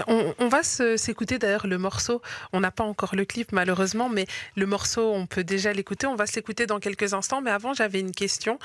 On, 0.08 0.48
va 0.48 0.64
s'écouter 0.64 1.38
d'ailleurs 1.38 1.68
le 1.68 1.78
morceau. 1.78 2.22
On 2.52 2.60
n'a 2.60 2.72
pas 2.72 2.84
encore 2.84 3.16
le 3.16 3.26
clip 3.26 3.52
malheureusement, 3.52 4.10
mais 4.10 4.26
le 4.56 4.66
morceau, 4.66 5.12
on 5.14 5.26
peut 5.26 5.44
déjà 5.44 5.72
l'écouter. 5.74 6.08
On 6.08 6.16
va 6.16 6.26
se 6.26 6.36
l'écouter 6.36 6.66
dans 6.66 6.80
quelques 6.80 7.14
instants. 7.14 7.42
Mais 7.42 7.52
avant, 7.52 7.74
j'avais 7.74 8.00
une 8.00 8.12
question 8.12 8.58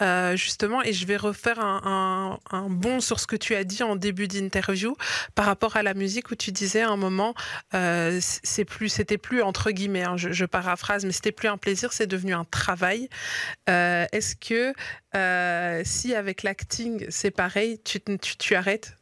euh, 0.00 0.36
justement, 0.36 0.82
et 0.82 0.92
je 0.92 1.06
vais 1.06 1.16
refaire 1.16 1.58
un, 1.60 2.38
bond 2.68 3.00
sur 3.00 3.20
ce 3.20 3.26
que 3.26 3.36
tu 3.36 3.54
as 3.54 3.64
dit 3.64 3.82
en 3.82 3.96
début 3.96 4.28
d'interview 4.28 4.96
par 5.34 5.46
rapport 5.46 5.76
à 5.76 5.82
la 5.82 5.94
musique 5.94 6.30
où 6.30 6.34
tu 6.34 6.52
disais 6.52 6.82
à 6.82 6.88
un 6.88 6.96
moment, 6.96 7.34
euh, 7.74 8.18
c'est 8.20 8.64
plus, 8.64 8.88
c'était 8.88 9.18
plus 9.18 9.42
entre 9.42 9.70
guillemets, 9.70 10.04
hein, 10.04 10.16
je, 10.16 10.44
paraphrase, 10.44 11.04
mais 11.04 11.12
c'était 11.12 11.32
plus 11.32 11.48
un 11.48 11.58
plaisir, 11.58 11.92
c'est 11.92 12.06
devenu 12.06 12.34
un 12.34 12.44
travail. 12.44 13.08
Euh, 13.68 14.06
Est-ce 14.12 14.36
que 14.36 14.72
si 15.84 16.14
avec 16.14 16.42
l'acting 16.42 17.06
c'est 17.08 17.30
pareil, 17.30 17.80
tu 17.82 18.54
arrêtes 18.54 18.96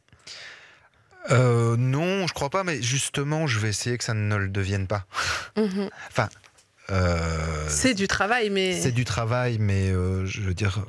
Euh, 1.31 1.75
non, 1.77 2.27
je 2.27 2.33
crois 2.33 2.49
pas, 2.49 2.63
mais 2.63 2.81
justement, 2.81 3.47
je 3.47 3.59
vais 3.59 3.69
essayer 3.69 3.97
que 3.97 4.03
ça 4.03 4.13
ne 4.13 4.35
le 4.35 4.49
devienne 4.49 4.87
pas. 4.87 5.05
Mhm. 5.57 5.89
Euh, 6.91 7.65
C'est 7.67 7.93
du 7.93 8.07
travail, 8.07 8.49
mais. 8.49 8.79
C'est 8.79 8.91
du 8.91 9.05
travail, 9.05 9.57
mais 9.59 9.89
euh, 9.89 10.25
je 10.25 10.41
veux 10.41 10.53
dire, 10.53 10.85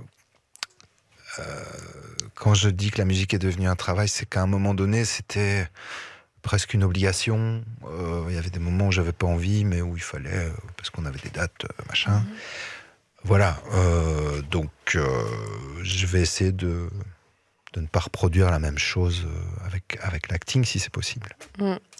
quand 2.34 2.54
je 2.54 2.68
dis 2.68 2.90
que 2.90 2.98
la 2.98 3.04
musique 3.04 3.34
est 3.34 3.38
devenue 3.38 3.68
un 3.68 3.76
travail, 3.76 4.08
c'est 4.08 4.26
qu'à 4.26 4.42
un 4.42 4.46
moment 4.46 4.74
donné, 4.74 5.04
c'était 5.04 5.68
presque 6.42 6.74
une 6.74 6.84
obligation. 6.84 7.64
Il 8.28 8.34
y 8.34 8.38
avait 8.38 8.50
des 8.50 8.58
moments 8.58 8.88
où 8.88 8.92
j'avais 8.92 9.12
pas 9.12 9.26
envie, 9.26 9.64
mais 9.64 9.82
où 9.82 9.96
il 9.96 10.02
fallait, 10.02 10.50
parce 10.76 10.90
qu'on 10.90 11.04
avait 11.04 11.18
des 11.18 11.30
dates, 11.30 11.66
machin. 11.88 12.20
Mhm. 12.20 12.26
Voilà. 13.24 13.58
donc, 14.50 14.70
je 15.82 16.06
vais 16.06 16.20
essayer 16.20 16.52
de, 16.52 16.88
de 17.72 17.80
ne 17.80 17.86
pas 17.86 18.00
reproduire 18.00 18.50
la 18.50 18.58
même 18.58 18.78
chose 18.78 19.26
euh, 19.26 19.66
avec, 19.66 19.98
avec 20.00 20.28
l'acting, 20.28 20.64
si 20.64 20.78
c'est 20.78 20.90
possible. 20.90 21.36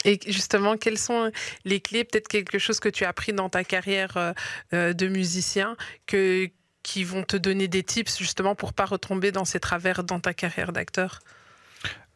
Et 0.05 0.19
justement, 0.27 0.77
quelles 0.77 0.99
sont 0.99 1.31
les 1.65 1.81
clés, 1.81 2.05
peut-être 2.05 2.29
quelque 2.29 2.59
chose 2.59 2.81
que 2.81 2.89
tu 2.89 3.05
as 3.05 3.09
appris 3.09 3.33
dans 3.33 3.49
ta 3.49 3.65
carrière 3.65 4.17
euh, 4.17 4.33
euh, 4.73 4.93
de 4.93 5.09
musicien, 5.09 5.77
que, 6.07 6.49
qui 6.83 7.05
vont 7.05 7.25
te 7.25 7.37
donner 7.37 7.69
des 7.69 7.83
tips 7.83 8.19
justement 8.19 8.55
pour 8.55 8.73
pas 8.73 8.87
retomber 8.87 9.33
dans 9.33 9.45
ces 9.45 9.61
travers 9.61 10.05
dans 10.05 10.21
ta 10.21 10.33
carrière 10.33 10.73
d'acteur? 10.73 11.21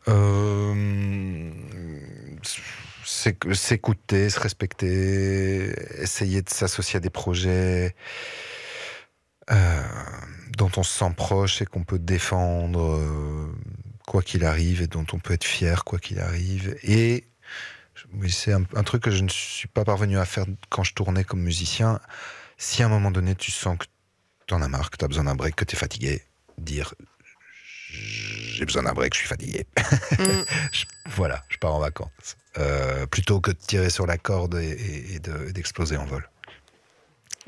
Euh, 0.09 1.51
S'écouter, 3.05 4.31
se 4.31 4.39
respecter, 4.39 5.75
essayer 6.01 6.43
de 6.43 6.49
s'associer 6.49 6.99
à 6.99 7.01
des 7.01 7.11
projets 7.11 7.95
euh, 9.51 9.83
dont 10.57 10.71
on 10.77 10.83
se 10.83 10.99
sent 10.99 11.13
proche 11.17 11.63
et 11.63 11.67
qu'on 11.67 11.85
peut 11.85 11.99
défendre 11.99 12.81
euh, 12.97 13.53
quoi 14.07 14.23
qu'il 14.23 14.45
arrive 14.45 14.83
et 14.83 14.87
dont 14.87 15.07
on 15.13 15.19
peut 15.19 15.35
être 15.35 15.45
fier 15.45 15.85
quoi 15.85 15.99
qu'il 15.99 16.21
arrive. 16.21 16.77
Et 16.83 17.27
c'est 18.29 18.53
un, 18.53 18.63
un 18.75 18.83
truc 18.83 19.03
que 19.03 19.11
je 19.11 19.23
ne 19.23 19.29
suis 19.29 19.69
pas 19.69 19.85
parvenu 19.85 20.19
à 20.19 20.25
faire 20.25 20.47
quand 20.69 20.83
je 20.85 20.95
tournais 20.95 21.25
comme 21.25 21.41
musicien. 21.43 22.01
Si 22.59 22.83
à 22.83 22.87
un 22.87 22.89
moment 22.89 23.11
donné 23.11 23.35
tu 23.35 23.51
sens 23.51 23.77
que 23.79 23.87
tu 24.47 24.55
en 24.55 24.63
as 24.63 24.69
marre, 24.69 24.91
que 24.91 24.97
tu 24.97 25.05
as 25.05 25.09
besoin 25.09 25.25
d'un 25.25 25.35
break, 25.35 25.55
que 25.57 25.65
tu 25.65 25.77
es 25.77 25.79
fatigué, 25.79 26.23
dire 26.59 26.95
j'ai 27.93 28.65
besoin 28.65 28.85
d'un 28.85 28.93
break, 28.93 29.15
je 29.15 29.19
suis 29.21 29.29
fatigué. 29.29 29.67
Mm. 30.19 30.43
Je- 30.73 30.85
voilà, 31.07 31.43
je 31.49 31.57
pars 31.59 31.75
en 31.75 31.81
vacances. 31.81 32.37
Euh, 32.59 33.05
plutôt 33.07 33.41
que 33.41 33.51
de 33.51 33.57
tirer 33.57 33.91
sur 33.91 34.07
la 34.07 34.17
corde 34.19 34.55
et, 34.57 34.69
et- 34.71 35.15
et 35.15 35.19
de- 35.19 35.49
et 35.49 35.53
d'exploser 35.53 35.97
en 35.97 36.05
vol. 36.05 36.29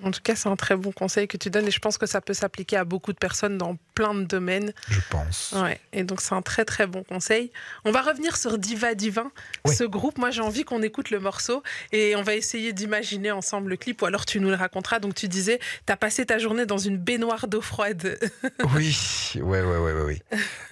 En 0.03 0.11
tout 0.11 0.21
cas, 0.23 0.35
c'est 0.35 0.49
un 0.49 0.57
très 0.57 0.77
bon 0.77 0.93
conseil 0.93 1.29
que 1.29 1.37
tu 1.37 1.49
donnes 1.51 1.67
et 1.67 1.71
je 1.71 1.79
pense 1.79 1.99
que 1.99 2.07
ça 2.07 2.21
peut 2.21 2.35
s'appliquer 2.35 2.77
à 2.77 2.85
beaucoup 2.85 3.13
de 3.13 3.19
personnes 3.19 3.59
dans 3.59 3.77
plein 3.95 4.15
de 4.15 4.25
domaines. 4.25 4.73
Je 4.89 5.01
pense. 5.11 5.55
Ouais, 5.57 5.81
et 5.93 6.03
donc 6.05 6.21
c'est 6.21 6.35
un 6.35 6.43
très 6.43 6.65
très 6.65 6.87
bon 6.87 7.03
conseil. 7.05 7.53
On 7.85 7.93
va 7.93 8.03
revenir 8.03 8.37
sur 8.37 8.59
Diva 8.59 8.95
Divin, 8.95 9.31
Oui. 9.65 9.75
ce 9.75 9.85
groupe. 9.85 10.19
Moi, 10.19 10.31
j'ai 10.31 10.41
envie 10.43 10.65
qu'on 10.65 10.83
écoute 10.83 11.11
le 11.11 11.21
morceau 11.21 11.63
et 11.93 12.17
on 12.17 12.23
va 12.23 12.35
essayer 12.35 12.73
d'imaginer 12.73 13.31
ensemble 13.31 13.71
le 13.71 13.77
clip 13.77 14.03
ou 14.03 14.07
alors 14.07 14.27
tu 14.27 14.41
nous 14.41 14.49
le 14.49 14.57
raconteras. 14.57 14.99
Donc 14.99 15.15
tu 15.15 15.29
disais, 15.29 15.61
t'as 15.87 15.97
passé 15.97 16.27
ta 16.27 16.39
journée 16.39 16.67
dans 16.67 16.79
une 16.79 16.97
baignoire 16.99 17.47
d'eau 17.49 17.61
froide. 17.61 18.19
Oui, 18.75 18.97
ouais, 19.37 19.43
ouais, 19.63 19.63
ouais, 19.79 19.93
ouais, 19.93 20.03
oui. 20.03 20.23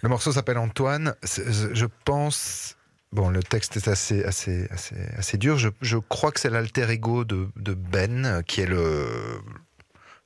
Le 0.03 0.09
morceau 0.09 0.33
s'appelle 0.33 0.59
Antoine. 0.59 1.15
Je 1.23 1.87
pense. 2.05 2.77
Bon, 3.13 3.29
le 3.29 3.43
texte 3.43 3.77
est 3.77 3.89
assez, 3.89 4.23
assez, 4.25 4.69
assez, 4.71 4.95
assez 5.17 5.37
dur. 5.37 5.59
Je, 5.59 5.69
je 5.81 5.97
crois 5.99 6.31
que 6.31 6.39
c'est 6.39 6.51
l'alter 6.51 6.89
ego 6.91 7.25
de, 7.25 7.49
de 7.57 7.75
Ben, 7.75 8.25
euh, 8.25 8.43
qui 8.43 8.61
est 8.61 8.67
le, 8.67 9.09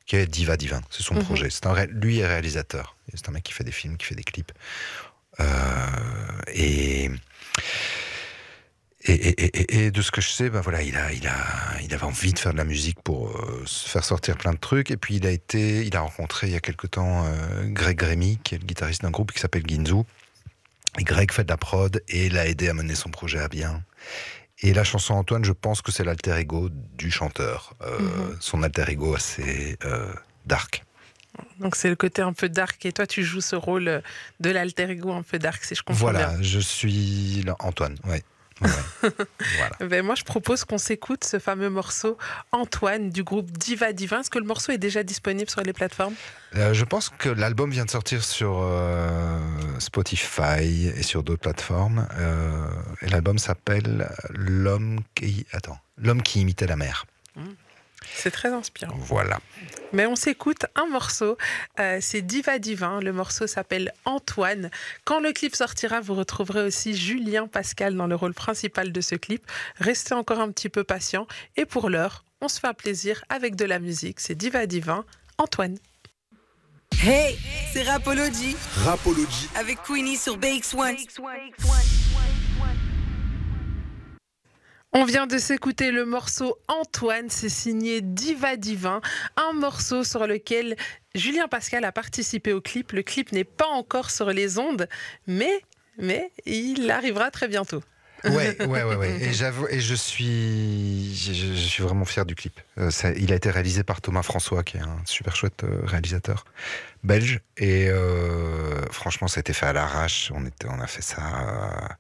qui 0.05 0.17
est 0.17 0.27
Diva 0.27 0.57
Divin. 0.59 0.83
C'est 0.91 1.03
son 1.03 1.15
Mhm. 1.15 1.25
projet. 1.25 1.49
C'est 1.51 1.67
un 1.67 1.87
lui 1.87 2.19
est 2.19 2.27
réalisateur. 2.27 2.97
Et 3.13 3.17
C'est 3.17 3.29
un 3.29 3.33
mec 3.33 3.43
qui 3.43 3.53
fait 3.55 3.65
des 3.65 3.73
films, 3.73 3.97
qui 3.97 4.05
fait 4.07 4.15
des 4.15 4.25
clips. 4.25 4.53
et 6.53 7.11
et, 9.07 9.91
de 9.91 10.01
ce 10.01 10.11
que 10.11 10.23
je 10.23 10.31
sais, 10.31 10.49
ben 10.49 10.63
voilà, 10.63 10.81
il, 10.83 10.97
a, 10.97 11.13
il, 11.13 11.27
a, 11.27 11.37
il 11.83 11.93
avait 11.93 12.05
envie 12.05 12.33
de 12.33 12.39
faire 12.39 12.53
de 12.53 12.57
la 12.57 12.65
musique 12.65 13.03
pour 13.03 13.29
euh, 13.37 13.63
se 13.67 13.87
faire 13.87 14.03
sortir 14.03 14.39
plein 14.39 14.53
de 14.55 14.59
trucs. 14.59 14.91
Et 14.91 14.97
puis 14.97 15.17
il 15.17 15.27
a 15.27 15.31
été, 15.31 15.85
il 15.87 15.95
a 15.95 16.01
rencontré 16.01 16.47
il 16.47 16.55
y 16.55 16.57
a 16.57 16.61
quelque 16.61 16.87
temps 16.87 17.23
euh, 17.27 17.65
Greg 17.67 18.01
Rémy, 18.01 18.39
qui 18.43 18.55
est 18.55 18.59
le 18.59 18.65
guitariste 18.65 19.03
d'un 19.03 19.11
groupe 19.11 19.33
qui 19.33 19.41
s'appelle 19.41 19.65
Ginzu. 19.67 20.05
Greg 20.99 21.33
fait 21.33 21.45
de 21.45 21.49
la 21.49 21.57
prod 21.57 22.03
et 22.09 22.29
l'a 22.29 22.47
aidé 22.47 22.69
à 22.69 22.75
mener 22.75 22.95
son 22.95 23.11
projet 23.11 23.39
à 23.39 23.49
bien. 23.49 23.83
Et 24.61 24.73
la 24.73 24.85
chanson 24.85 25.15
Antoine, 25.15 25.45
je 25.45 25.53
pense 25.53 25.83
que 25.83 25.91
c'est 25.91 26.05
l'alter 26.05 26.37
ego 26.37 26.69
du 26.71 27.11
chanteur. 27.11 27.75
Euh, 27.83 27.99
mhm. 27.99 28.37
Son 28.41 28.63
alter 28.63 28.85
ego 28.89 29.15
assez 29.15 29.77
dark. 30.47 30.85
Donc 31.59 31.77
c'est 31.77 31.89
le 31.89 31.97
côté 31.97 32.23
un 32.23 32.33
peu 32.33 32.49
dark 32.49 32.85
et 32.87 32.93
toi 32.93 33.07
tu 33.07 33.25
joues 33.25 33.41
ce 33.41 33.57
rôle 33.57 34.03
de 34.41 34.51
l'alter 34.51 34.89
ego 34.91 35.13
un 35.13 35.23
peu 35.23 35.39
dark 35.39 35.65
si 35.65 35.75
je 35.75 35.83
comprends 35.83 36.01
voilà, 36.01 36.19
bien. 36.21 36.29
Voilà, 36.29 36.43
je 36.43 36.61
suis 36.61 37.45
Antoine, 37.59 37.97
ouais. 38.05 38.23
ben 39.81 40.05
moi, 40.05 40.15
je 40.15 40.25
propose 40.25 40.65
qu'on 40.65 40.79
s'écoute 40.79 41.25
ce 41.25 41.39
fameux 41.39 41.71
morceau 41.71 42.17
Antoine 42.53 43.11
du 43.11 43.25
groupe 43.25 43.51
Diva 43.51 43.93
Divin. 43.93 44.21
Est-ce 44.21 44.31
que 44.31 44.39
le 44.39 44.47
morceau 44.47 44.73
est 44.73 44.79
déjà 44.79 45.03
disponible 45.03 45.51
sur 45.51 45.63
les 45.63 45.73
plateformes? 45.73 46.15
Euh, 46.57 46.73
Je 46.73 46.85
pense 46.85 47.11
que 47.11 47.29
l'album 47.29 47.71
vient 47.71 47.85
de 47.85 47.91
sortir 47.91 48.25
sur 48.25 48.61
euh, 48.63 49.39
Spotify 49.79 50.89
et 50.97 51.03
sur 51.03 51.23
d'autres 51.23 51.43
plateformes. 51.43 52.07
Euh, 52.19 52.69
et 53.03 53.09
l'album 53.09 53.39
s'appelle 53.39 54.09
L'homme 54.31 55.01
qui 55.15 55.47
attends, 55.53 55.79
l'homme 55.99 56.23
qui 56.23 56.41
imitait 56.41 56.67
la 56.67 56.77
mer. 56.77 57.07
C'est 58.15 58.31
très 58.31 58.53
inspirant. 58.53 58.95
Voilà. 58.99 59.41
Mais 59.93 60.07
on 60.07 60.17
s'écoute 60.17 60.67
un 60.75 60.87
morceau. 60.87 61.37
Euh, 61.79 61.99
c'est 62.01 62.23
Diva 62.23 62.59
Divin. 62.59 63.01
Le 63.01 63.13
morceau 63.13 63.47
s'appelle 63.47 63.93
Antoine. 64.05 64.71
Quand 65.05 65.21
le 65.21 65.33
clip 65.33 65.55
sortira, 65.55 66.01
vous 66.01 66.15
retrouverez 66.15 66.63
aussi 66.63 66.95
Julien 66.95 67.47
Pascal 67.47 67.97
dans 67.97 68.07
le 68.07 68.15
rôle 68.15 68.35
principal 68.35 68.93
de 68.93 69.01
ce 69.01 69.15
clip. 69.15 69.45
Restez 69.79 70.15
encore 70.15 70.41
un 70.41 70.51
petit 70.51 70.69
peu 70.69 70.85
patient. 70.85 71.27
Et 71.57 71.65
pour 71.65 71.91
l'heure, 71.91 72.25
on 72.41 72.49
se 72.49 72.61
fait 72.61 72.67
un 72.67 72.75
plaisir 72.75 73.25
avec 73.29 73.57
de 73.57 73.65
la 73.65 73.79
musique. 73.79 74.21
C'est 74.21 74.35
Diva 74.35 74.67
Divin. 74.67 75.05
Antoine. 75.39 75.79
Hey, 77.03 77.37
c'est 77.73 77.83
Rapology. 77.83 78.57
Rapology. 78.85 79.49
Avec 79.57 79.83
Queenie 79.83 80.17
sur 80.17 80.39
BX1. 80.39 80.97
On 84.97 85.05
vient 85.05 85.27
de 85.27 85.39
s'écouter 85.39 85.91
le 85.91 86.05
morceau 86.05 86.57
Antoine, 86.69 87.29
c'est 87.29 87.49
signé 87.49 88.01
Diva 88.01 88.55
Divin, 88.55 89.01
un 89.37 89.53
morceau 89.53 90.05
sur 90.05 90.25
lequel 90.29 90.77
Julien 91.17 91.49
Pascal 91.49 91.85
a 91.85 91.91
participé 91.91 92.53
au 92.53 92.61
clip. 92.61 92.93
Le 92.93 93.03
clip 93.03 93.33
n'est 93.33 93.43
pas 93.43 93.67
encore 93.67 94.13
sur 94.13 94.31
les 94.31 94.57
ondes, 94.57 94.89
mais, 95.27 95.65
mais 95.99 96.31
il 96.47 96.89
arrivera 96.93 97.33
très 97.33 97.49
bientôt. 97.49 97.83
Ouais, 98.23 98.57
ouais, 98.67 98.85
ouais, 98.85 98.95
ouais. 98.95 99.21
Et 99.21 99.33
j'avoue, 99.33 99.67
et 99.69 99.81
je 99.81 99.97
suis, 99.97 101.13
je, 101.15 101.55
suis 101.55 101.83
vraiment 101.83 102.05
fier 102.05 102.25
du 102.25 102.37
clip. 102.37 102.59
Euh, 102.79 102.91
il 103.17 103.33
a 103.33 103.35
été 103.35 103.51
réalisé 103.51 103.83
par 103.83 104.01
Thomas 104.01 104.23
François, 104.23 104.63
qui 104.63 104.77
est 104.77 104.81
un 104.81 104.99
super 105.07 105.35
chouette 105.35 105.65
euh, 105.65 105.81
réalisateur 105.83 106.45
belge. 107.03 107.41
Et 107.57 107.89
euh, 107.89 108.81
franchement, 108.93 109.27
ça 109.27 109.39
a 109.39 109.41
été 109.41 109.53
fait 109.53 109.67
à 109.67 109.73
l'arrache. 109.73 110.31
On 110.35 110.47
était, 110.47 110.69
on 110.69 110.81
a 110.81 110.87
fait 110.87 111.03
ça 111.03 111.99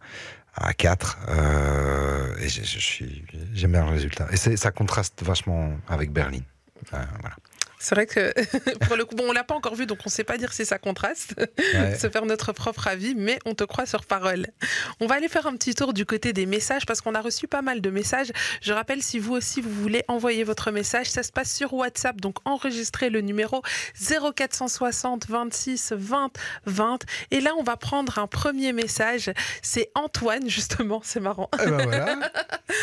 à 0.56 0.72
4 0.72 1.18
euh, 1.28 2.36
et 2.39 2.48
j'aime 2.48 3.72
bien 3.72 3.85
le 3.85 3.90
résultat. 3.90 4.28
Et 4.31 4.36
ça 4.56 4.70
contraste 4.70 5.22
vachement 5.22 5.72
avec 5.89 6.12
Berlin. 6.12 6.40
Euh, 6.93 7.05
voilà 7.20 7.36
c'est 7.85 7.94
vrai 7.94 8.06
que 8.06 8.32
pour 8.86 8.97
le 8.97 9.05
coup, 9.05 9.15
bon, 9.15 9.27
on 9.28 9.32
l'a 9.32 9.44
pas 9.44 9.55
encore 9.55 9.74
vu, 9.74 9.85
donc 9.85 9.98
on 10.01 10.09
ne 10.09 10.11
sait 10.11 10.24
pas 10.24 10.39
dire 10.39 10.55
si 10.55 10.65
ça 10.65 10.78
contraste, 10.78 11.35
se 11.98 12.09
faire 12.09 12.24
notre 12.24 12.52
propre 12.52 12.89
avis, 12.89 13.15
mais 13.15 13.39
on 13.44 13.55
te 13.55 13.62
croit 13.65 13.85
sur 13.85 14.06
parole. 14.06 14.47
On 15.01 15.06
va 15.06 15.16
aller 15.16 15.28
faire 15.28 15.47
un 15.47 15.52
petit 15.52 15.74
tour 15.74 15.93
du 15.93 16.06
côté 16.06 16.32
des 16.32 16.47
messages 16.47 16.86
parce 16.86 17.02
qu'on 17.02 17.15
a 17.15 17.20
reçu 17.20 17.47
pas 17.47 17.61
mal 17.61 17.82
de 17.82 17.90
messages. 17.90 18.32
Je 18.62 18.73
rappelle, 18.73 19.02
si 19.02 19.19
vous 19.19 19.35
aussi 19.35 19.61
vous 19.61 19.70
voulez 19.70 20.02
envoyer 20.09 20.44
votre 20.44 20.70
message, 20.70 21.11
ça 21.11 21.23
se 21.23 21.31
passe 21.31 21.55
sur 21.55 21.74
WhatsApp, 21.74 22.20
donc 22.23 22.36
enregistrez 22.47 23.11
le 23.11 23.20
numéro 23.20 23.62
0460 24.01 25.28
26 25.28 25.93
20 25.94 26.31
20. 26.65 26.98
Et 27.32 27.40
là, 27.40 27.52
on 27.59 27.62
va 27.62 27.77
prendre 27.77 28.19
un 28.19 28.27
premier 28.27 28.73
message. 28.73 29.31
C'est 29.61 29.90
Antoine, 29.94 30.48
justement, 30.48 31.02
c'est 31.05 31.20
marrant. 31.20 31.51
Eh 31.62 31.70
ben 31.70 31.85
voilà. 31.85 32.19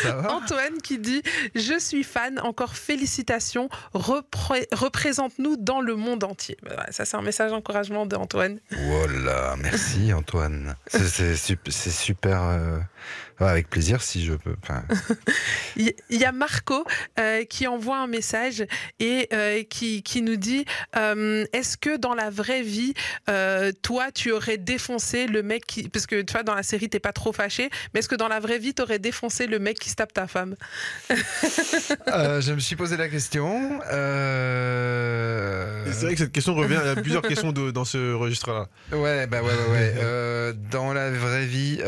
Antoine 0.30 0.80
qui 0.80 0.98
dit 0.98 1.22
Je 1.56 1.76
suis 1.78 2.04
fan, 2.04 2.38
encore 2.40 2.76
félicitations, 2.76 3.68
repré 3.94 4.68
représente-nous 4.92 5.56
dans 5.56 5.80
le 5.80 5.96
monde 5.96 6.22
entier. 6.22 6.58
Bah, 6.62 6.84
ça, 6.90 7.04
c'est 7.06 7.16
un 7.16 7.22
message 7.22 7.50
d'encouragement 7.50 8.04
d'Antoine. 8.04 8.58
Voilà, 8.70 9.56
merci 9.58 10.12
Antoine. 10.12 10.76
C'est 10.86 11.36
super. 11.90 12.42
Euh, 12.42 12.78
avec 13.48 13.68
plaisir 13.68 14.02
si 14.02 14.24
je 14.24 14.34
peux. 14.34 14.54
Il 15.76 15.94
y 16.10 16.24
a 16.24 16.32
Marco 16.32 16.84
euh, 17.18 17.44
qui 17.44 17.66
envoie 17.66 17.98
un 17.98 18.06
message 18.06 18.64
et 19.00 19.28
euh, 19.32 19.62
qui, 19.68 20.02
qui, 20.02 20.22
nous 20.22 20.36
dit 20.36 20.64
Est-ce 20.94 21.76
que 21.76 21.96
dans 21.96 22.14
la 22.14 22.30
vraie 22.30 22.62
vie, 22.62 22.94
toi, 23.82 24.12
tu 24.12 24.30
aurais 24.32 24.58
défoncé 24.58 25.26
le 25.26 25.42
mec 25.42 25.66
qui. 25.66 25.88
Parce 25.88 26.06
que 26.06 26.22
tu 26.22 26.32
vois, 26.32 26.42
dans 26.42 26.54
la 26.54 26.62
série, 26.62 26.88
t'es 26.88 27.00
pas 27.00 27.12
trop 27.12 27.32
fâché, 27.32 27.70
mais 27.92 28.00
est-ce 28.00 28.08
que 28.08 28.14
dans 28.14 28.28
la 28.28 28.40
vraie 28.40 28.58
vie, 28.58 28.74
tu 28.74 28.82
aurais 28.82 28.98
défoncé 28.98 29.46
le 29.46 29.58
mec 29.58 29.78
qui 29.78 29.90
se 29.90 29.96
tape 29.96 30.12
ta 30.12 30.26
femme? 30.26 30.56
Je 31.10 32.52
me 32.52 32.60
suis 32.60 32.76
posé 32.76 32.96
la 32.96 33.08
question. 33.08 33.80
C'est 35.92 36.04
vrai 36.04 36.12
que 36.12 36.18
cette 36.18 36.32
question 36.32 36.54
revient. 36.54 36.78
Il 36.82 36.86
y 36.86 36.90
a 36.90 36.96
plusieurs 36.96 37.22
questions 37.22 37.52
dans 37.52 37.84
ce 37.84 38.14
registre-là. 38.14 38.68
Ouais, 38.92 39.26
bah 39.26 39.42
ouais, 39.42 39.50
ouais. 39.70 39.94
ouais. 39.94 40.52
dans 40.70 40.92
la 40.92 41.10
vraie 41.10 41.46
vie. 41.46 41.80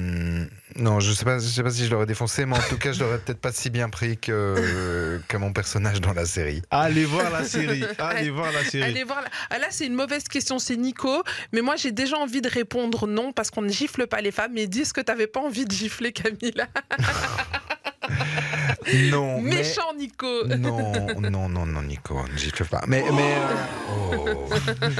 Hmm, 0.00 0.46
non, 0.76 0.98
je 1.00 1.12
sais 1.12 1.24
pas, 1.24 1.38
je 1.38 1.46
sais 1.46 1.62
pas 1.62 1.70
si 1.70 1.84
je 1.84 1.90
l'aurais 1.90 2.06
défoncé, 2.06 2.46
mais 2.46 2.56
en 2.56 2.68
tout 2.68 2.78
cas, 2.78 2.92
je 2.92 3.00
l'aurais 3.00 3.18
peut-être 3.18 3.40
pas 3.40 3.52
si 3.52 3.68
bien 3.68 3.90
pris 3.90 4.16
que, 4.16 5.20
que 5.28 5.36
mon 5.36 5.52
personnage 5.52 6.00
dans 6.00 6.14
la 6.14 6.24
série. 6.24 6.62
Allez 6.70 7.04
voir 7.04 7.30
la 7.30 7.44
série. 7.44 7.84
Allez 7.98 8.30
voir 8.30 8.50
la 8.52 8.64
série. 8.64 8.84
Allez 8.84 9.04
voir 9.04 9.22
ah, 9.50 9.58
Là, 9.58 9.66
c'est 9.70 9.86
une 9.86 9.94
mauvaise 9.94 10.24
question, 10.24 10.58
c'est 10.58 10.76
Nico. 10.76 11.22
Mais 11.52 11.60
moi, 11.60 11.76
j'ai 11.76 11.92
déjà 11.92 12.16
envie 12.16 12.40
de 12.40 12.48
répondre 12.48 13.06
non 13.06 13.32
parce 13.32 13.50
qu'on 13.50 13.62
ne 13.62 13.68
gifle 13.68 14.06
pas 14.06 14.22
les 14.22 14.30
femmes. 14.30 14.52
Mais 14.54 14.66
dis 14.66 14.86
ce 14.86 14.94
que 14.94 15.02
t'avais 15.02 15.26
pas 15.26 15.40
envie 15.40 15.66
de 15.66 15.72
gifler, 15.72 16.12
Camilla. 16.12 16.68
non. 19.10 19.40
Méchant 19.42 19.94
Nico. 19.96 20.46
Non, 20.46 20.92
non, 21.20 21.48
non, 21.48 21.66
non, 21.66 21.82
Nico, 21.82 22.22
ne 22.32 22.38
gifle 22.38 22.64
pas. 22.64 22.82
Mais, 22.86 23.04
mais, 23.12 23.34
euh, 23.34 24.34
oh. 24.36 24.48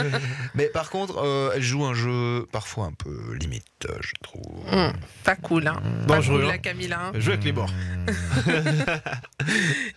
mais 0.54 0.66
par 0.66 0.90
contre, 0.90 1.18
euh, 1.18 1.52
elle 1.54 1.62
joue 1.62 1.84
un 1.84 1.94
jeu 1.94 2.46
parfois 2.52 2.86
un 2.86 2.92
peu 2.92 3.34
limite, 3.34 3.86
je 4.00 4.12
trouve. 4.22 4.64
Hmm, 4.70 4.92
pas 5.24 5.36
cool, 5.36 5.66
hein. 5.66 5.80
Pas 6.06 6.22
cool. 6.22 6.44
Hein. 6.44 7.12
Joue 7.14 7.30
avec 7.32 7.44
les 7.44 7.52
bords. 7.52 7.70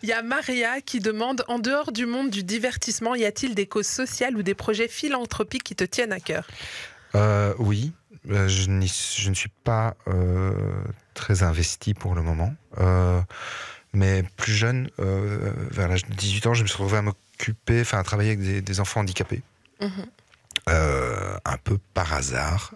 Il 0.02 0.10
y 0.10 0.14
a 0.14 0.22
Maria 0.22 0.82
qui 0.82 1.00
demande 1.00 1.44
en 1.48 1.60
dehors 1.60 1.92
du 1.92 2.06
monde 2.06 2.30
du 2.30 2.44
divertissement, 2.44 3.16
y 3.16 3.26
a-t-il 3.26 3.56
des 3.56 3.68
causes 3.68 3.88
sociales 3.88 4.36
ou 4.38 4.44
des 4.44 4.56
projets 4.56 4.88
philanthropiques 4.88 5.64
qui 5.64 5.76
te 5.76 5.84
tiennent 5.84 6.14
à 6.14 6.20
cœur? 6.20 6.48
Euh, 7.16 7.54
Oui. 7.60 7.94
Je, 8.26 8.48
je, 8.48 9.30
ne 9.30 9.36
suis 9.36 9.52
pas 9.66 9.98
très 11.14 11.44
investi 11.44 11.94
pour 11.94 12.16
le 12.16 12.22
moment. 12.22 12.54
Euh, 12.80 13.22
mais 13.94 14.24
plus 14.38 14.54
jeune, 14.54 14.90
euh, 15.00 15.52
vers 15.72 15.88
l'âge 15.88 16.06
de 16.06 16.14
18 16.14 16.48
ans, 16.48 16.54
je 16.54 16.64
me 16.64 16.68
suis 16.68 16.78
retrouvé 16.78 16.98
à 16.98 17.02
m'occuper, 17.02 17.82
enfin 17.82 18.00
à 18.00 18.04
travailler 18.04 18.32
avec 18.32 18.64
des, 18.64 18.80
enfants 18.80 19.02
handicapés. 19.02 19.42
Mhm. 19.82 20.06
Euh, 20.70 21.38
un 21.44 21.58
peu 21.58 21.78
par 21.94 22.14
hasard, 22.14 22.74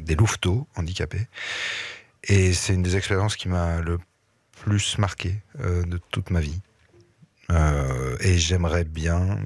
des 0.00 0.14
louveteaux 0.14 0.66
handicapés. 0.76 1.26
Et 2.24 2.52
c'est 2.54 2.74
une 2.74 2.82
des 2.82 2.96
expériences 2.96 3.36
qui 3.36 3.48
m'a 3.48 3.80
le 3.80 3.98
plus 4.52 4.96
marqué 4.98 5.36
de 5.58 6.00
toute 6.10 6.30
ma 6.30 6.40
vie. 6.40 6.60
et 8.20 8.38
j'aimerais 8.38 8.84
bien, 8.84 9.38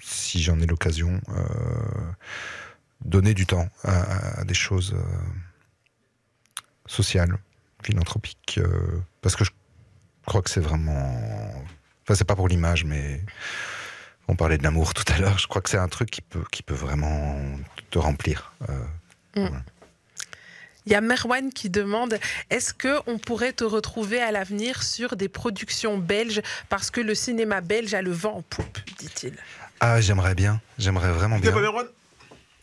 si 0.00 0.42
j'en 0.42 0.58
ai 0.60 0.66
l'occasion, 0.66 1.20
donner 3.04 3.34
du 3.34 3.46
temps 3.46 3.68
à 3.84 4.44
des 4.44 4.54
choses 4.54 4.96
sociale, 6.86 7.38
philanthropique, 7.82 8.58
euh, 8.58 9.00
parce 9.22 9.36
que 9.36 9.44
je 9.44 9.50
crois 10.26 10.42
que 10.42 10.50
c'est 10.50 10.60
vraiment. 10.60 11.54
Enfin, 12.02 12.14
c'est 12.14 12.24
pas 12.24 12.36
pour 12.36 12.48
l'image, 12.48 12.84
mais 12.84 13.22
on 14.28 14.36
parlait 14.36 14.58
de 14.58 14.62
l'amour 14.62 14.94
tout 14.94 15.04
à 15.12 15.18
l'heure. 15.18 15.38
Je 15.38 15.46
crois 15.46 15.62
que 15.62 15.70
c'est 15.70 15.78
un 15.78 15.88
truc 15.88 16.10
qui 16.10 16.20
peut, 16.20 16.44
qui 16.50 16.62
peut 16.62 16.74
vraiment 16.74 17.36
te 17.90 17.98
remplir. 17.98 18.52
Euh, 18.68 19.46
mm. 19.48 19.62
Il 20.86 20.92
y 20.92 20.94
a 20.94 21.00
Merwan 21.00 21.52
qui 21.52 21.68
demande 21.68 22.18
est-ce 22.48 22.72
que 22.72 23.00
on 23.08 23.18
pourrait 23.18 23.52
te 23.52 23.64
retrouver 23.64 24.20
à 24.20 24.30
l'avenir 24.30 24.84
sur 24.84 25.16
des 25.16 25.28
productions 25.28 25.98
belges 25.98 26.42
parce 26.68 26.92
que 26.92 27.00
le 27.00 27.14
cinéma 27.16 27.60
belge 27.60 27.92
a 27.94 28.02
le 28.02 28.12
vent 28.12 28.36
en 28.36 28.42
poupe, 28.42 28.78
dit-il. 28.98 29.34
Ah, 29.80 30.00
j'aimerais 30.00 30.36
bien, 30.36 30.60
j'aimerais 30.78 31.10
vraiment 31.10 31.38
bien. 31.40 31.50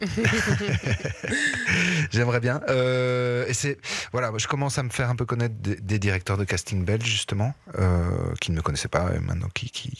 J'aimerais 2.11 2.39
bien. 2.39 2.61
Euh, 2.69 3.45
et 3.47 3.53
c'est 3.53 3.77
voilà, 4.11 4.31
je 4.37 4.47
commence 4.47 4.77
à 4.77 4.83
me 4.83 4.89
faire 4.89 5.09
un 5.09 5.15
peu 5.15 5.25
connaître 5.25 5.55
des, 5.57 5.99
directeurs 5.99 6.37
de 6.37 6.43
casting 6.43 6.83
belges 6.83 7.05
justement, 7.05 7.53
euh, 7.79 8.33
qui 8.39 8.51
ne 8.51 8.57
me 8.57 8.61
connaissaient 8.61 8.87
pas, 8.87 9.11
et 9.15 9.19
maintenant 9.19 9.49
qui, 9.53 9.69
qui, 9.69 9.97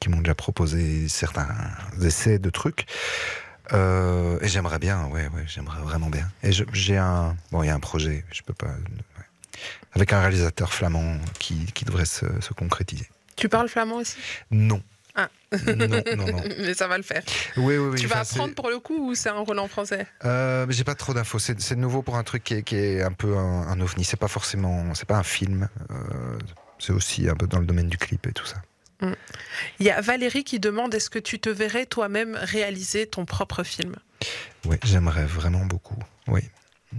qui 0.00 0.08
m'ont 0.08 0.18
déjà 0.18 0.34
proposé 0.34 1.08
certains 1.08 1.48
essais 2.02 2.38
de 2.38 2.50
trucs. 2.50 2.86
Euh, 3.72 4.38
et 4.42 4.48
j'aimerais 4.48 4.78
bien, 4.78 5.06
ouais, 5.06 5.28
ouais, 5.28 5.44
j'aimerais 5.46 5.80
vraiment 5.82 6.10
bien. 6.10 6.30
Et 6.42 6.50
j'ai 6.52 6.96
un, 6.96 7.36
bon, 7.50 7.62
il 7.62 7.66
y 7.66 7.70
a 7.70 7.74
un 7.74 7.80
projet, 7.80 8.24
je 8.30 8.42
peux 8.42 8.52
pas, 8.52 8.66
ouais. 8.66 9.24
avec 9.92 10.12
un 10.12 10.20
réalisateur 10.20 10.72
flamand 10.72 11.18
qui, 11.38 11.66
qui 11.72 11.84
devrait 11.84 12.04
se, 12.04 12.26
se 12.40 12.52
concrétiser. 12.52 13.08
Tu 13.36 13.48
parles 13.48 13.68
flamand 13.68 13.96
aussi? 13.96 14.16
Non. 14.50 14.82
Ah. 15.16 15.28
non, 15.66 15.86
non, 15.86 16.02
non. 16.16 16.42
Mais 16.58 16.74
ça 16.74 16.88
va 16.88 16.96
le 16.96 17.04
faire. 17.04 17.22
Oui, 17.56 17.76
oui, 17.76 17.88
oui. 17.92 18.00
tu 18.00 18.06
vas 18.06 18.20
enfin, 18.20 18.34
apprendre 18.34 18.54
pour 18.54 18.68
le 18.68 18.80
coup 18.80 19.10
ou 19.10 19.14
c'est 19.14 19.28
un 19.28 19.38
rôle 19.38 19.58
en 19.60 19.68
français? 19.68 20.06
Euh, 20.24 20.66
j'ai 20.70 20.82
pas 20.84 20.94
trop 20.96 21.14
d'infos. 21.14 21.38
C'est 21.38 21.76
nouveau 21.76 22.02
pour 22.02 22.16
un 22.16 22.24
truc 22.24 22.42
qui 22.42 22.54
est, 22.54 22.62
qui 22.62 22.76
est 22.76 23.02
un 23.02 23.12
peu 23.12 23.36
un, 23.36 23.68
un 23.68 23.80
ovni. 23.80 24.04
C'est 24.04 24.18
pas 24.18 24.28
forcément, 24.28 24.92
c'est 24.94 25.06
pas 25.06 25.16
un 25.16 25.22
film. 25.22 25.68
Euh, 25.90 26.38
c'est 26.78 26.92
aussi 26.92 27.28
un 27.28 27.34
peu 27.36 27.46
dans 27.46 27.60
le 27.60 27.66
domaine 27.66 27.88
du 27.88 27.96
clip 27.98 28.26
et 28.26 28.32
tout 28.32 28.46
ça. 28.46 28.56
Il 29.78 29.86
y 29.86 29.90
a 29.90 30.00
Valérie 30.00 30.44
qui 30.44 30.58
demande 30.60 30.94
est-ce 30.94 31.10
que 31.10 31.18
tu 31.18 31.38
te 31.38 31.50
verrais 31.50 31.84
toi-même 31.86 32.38
réaliser 32.40 33.06
ton 33.06 33.24
propre 33.26 33.62
film? 33.62 33.96
Oui, 34.64 34.76
j'aimerais 34.82 35.26
vraiment 35.26 35.66
beaucoup. 35.66 35.98
Oui, 36.26 36.40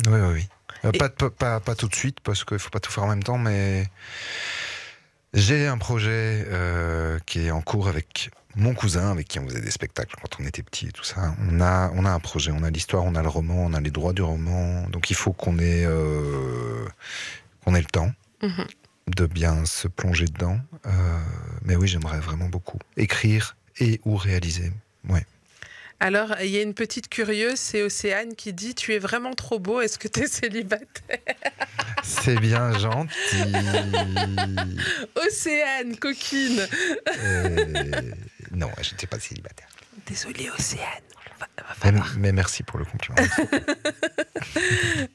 oui, 0.08 0.14
oui. 0.14 0.20
oui. 0.34 0.48
Euh, 0.84 0.92
Et- 0.94 0.98
pas, 0.98 1.10
pas, 1.10 1.30
pas, 1.32 1.60
pas 1.60 1.76
tout 1.76 1.88
de 1.88 1.96
suite 1.96 2.20
parce 2.22 2.44
qu'il 2.44 2.60
faut 2.60 2.70
pas 2.70 2.80
tout 2.80 2.92
faire 2.92 3.04
en 3.06 3.08
même 3.08 3.24
temps, 3.24 3.38
mais 3.40 3.88
j'ai 5.36 5.68
un 5.68 5.78
projet 5.78 6.46
euh, 6.48 7.20
qui 7.26 7.42
est 7.46 7.52
en 7.52 7.62
cours 7.62 7.88
avec 7.88 8.32
mon 8.56 8.74
cousin, 8.74 9.12
avec 9.12 9.28
qui 9.28 9.38
on 9.40 9.48
faisait 9.48 9.62
des 9.62 9.70
spectacles 9.70 10.16
quand 10.22 10.42
on 10.42 10.48
était 10.48 10.64
petit 10.64 10.88
et 10.88 10.92
tout 10.92 11.04
ça. 11.04 11.36
On 11.52 11.60
a, 11.60 11.92
on 11.94 12.06
a 12.06 12.10
un 12.10 12.20
projet, 12.20 12.52
on 12.52 12.64
a 12.64 12.70
l'histoire, 12.70 13.04
on 13.04 13.16
a 13.16 13.22
le 13.22 13.28
roman, 13.28 13.66
on 13.66 13.74
a 13.74 13.82
les 13.82 13.92
droits 13.92 14.14
du 14.14 14.22
roman. 14.22 14.88
Donc 14.90 15.12
il 15.12 15.16
faut 15.16 15.34
qu'on 15.34 15.60
ait, 15.60 15.86
euh, 15.86 16.86
qu'on 17.64 17.76
ait 17.76 17.82
le 17.82 17.86
temps. 17.86 18.12
Mhm. 18.42 18.66
de 19.08 19.26
bien 19.28 19.66
se 19.66 19.88
plonger 19.88 20.26
dedans. 20.26 20.60
Euh, 20.86 21.20
mais 21.64 21.76
oui, 21.76 21.88
j'aimerais 21.88 22.20
vraiment 22.20 22.50
beaucoup 22.50 22.80
écrire 22.98 23.56
et 23.80 24.02
ou 24.04 24.16
réaliser. 24.18 24.72
Ouais. 25.10 25.26
Alors, 26.00 26.36
il 26.42 26.50
y 26.50 26.58
a 26.58 26.62
une 26.62 26.74
petite 26.74 27.08
curieuse, 27.08 27.58
c'est 27.58 27.82
Océane 27.82 28.36
qui 28.36 28.54
dit 28.54 28.76
Tu 28.76 28.94
es 28.94 29.00
vraiment 29.00 29.34
trop 29.34 29.60
beau, 29.60 29.82
est-ce 29.82 29.98
que 29.98 30.08
tu 30.08 30.22
es 30.22 30.28
célibataire? 30.28 31.20
C'est 32.04 32.40
bien 32.40 32.78
gentil. 32.78 33.54
Océane, 35.16 35.96
coquine 35.98 36.68
Euh, 37.24 37.92
non, 38.52 38.70
je 38.82 38.92
n'étais 38.92 39.08
pas 39.08 39.20
célibataire. 39.20 39.68
Désolée, 40.06 40.50
Océane. 40.58 40.86
Va, 41.40 41.48
va 41.92 42.04
Mais, 42.18 42.32
merci 42.32 42.64
pour 42.64 42.78
le 42.80 42.86
compliment. 42.86 43.16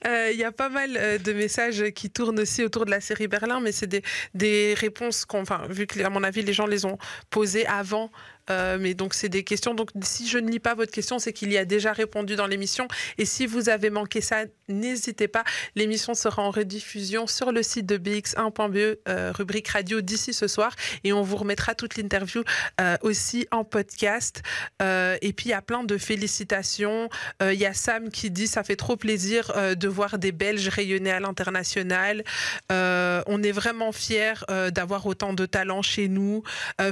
Euh, 0.07 0.31
Il 0.32 0.39
y 0.39 0.44
a 0.44 0.52
pas 0.52 0.69
mal 0.69 0.97
euh, 0.97 1.19
de 1.19 1.32
messages 1.32 1.85
qui 1.94 2.11
tournent 2.11 2.40
aussi 2.40 2.65
autour 2.65 2.85
de 2.85 2.90
la 2.90 3.01
série 3.01 3.28
Berlin, 3.28 3.61
mais 3.61 3.73
c'est 3.73 3.86
des, 3.86 4.02
des 4.35 4.74
réponses 4.74 5.24
qu'on, 5.24 5.43
enfin, 5.43 5.66
vu 5.69 5.86
que 5.86 6.01
à 6.02 6.11
mon 6.11 6.23
avis 6.24 6.43
les 6.43 6.52
gens 6.52 6.66
les 6.66 6.85
ont 6.85 6.98
posées 7.31 7.66
avant, 7.66 8.11
euh, 8.51 8.78
mais 8.81 8.94
donc 8.94 9.14
c'est 9.14 9.28
des 9.28 9.44
questions. 9.44 9.74
Donc 9.74 9.90
si 10.02 10.28
je 10.28 10.39
ne 10.39 10.51
lis 10.51 10.59
pas 10.59 10.74
votre 10.74 10.93
question, 10.93 11.18
c'est 11.18 11.32
qu'il 11.32 11.52
y 11.52 11.59
a 11.59 11.64
déjà 11.64 11.93
répondu 11.93 12.36
dans 12.36 12.47
l'émission. 12.47 12.89
Et 13.18 13.24
si 13.24 13.47
vous 13.47 13.68
avez 13.68 13.90
manqué 13.90 14.20
ça, 14.20 14.44
n'hésitez 14.68 15.28
pas. 15.28 15.44
L'émission 15.77 16.14
sera 16.14 16.43
en 16.43 16.51
rediffusion 16.51 17.27
sur 17.27 17.52
le 17.52 17.62
site 17.62 17.86
de 17.86 17.97
bx1.be, 17.97 18.98
euh, 19.09 19.32
rubrique 19.32 19.68
radio 19.68 20.01
d'ici 20.01 20.32
ce 20.32 20.48
soir, 20.48 20.74
et 21.05 21.12
on 21.12 21.22
vous 21.22 21.36
remettra 21.36 21.74
toute 21.74 21.97
l'interview 21.97 22.43
euh, 22.81 22.97
aussi 23.02 23.47
en 23.51 23.64
podcast. 23.64 24.43
Et 24.81 25.32
puis 25.32 25.47
il 25.47 25.51
y 25.51 25.55
a 25.55 25.62
plein 25.62 25.85
de 25.85 25.98
félicitations. 25.98 27.09
Il 27.40 27.55
y 27.55 27.66
a 27.66 27.74
Sam 27.74 28.10
qui 28.10 28.31
dit 28.31 28.47
ça 28.47 28.62
fait 28.62 28.77
trop 28.77 28.97
plaisir 28.97 29.52
de 29.77 29.89
voir 29.89 30.18
des 30.18 30.32
Belges 30.32 30.68
rayonner 30.68 31.10
à 31.10 31.20
l'international. 31.20 32.24
On 32.70 33.43
est 33.43 33.52
vraiment 33.52 33.93
fiers 33.93 34.44
d'avoir 34.72 35.06
autant 35.06 35.32
de 35.32 35.47
talent 35.47 35.82
chez 35.82 36.09
nous. 36.09 36.43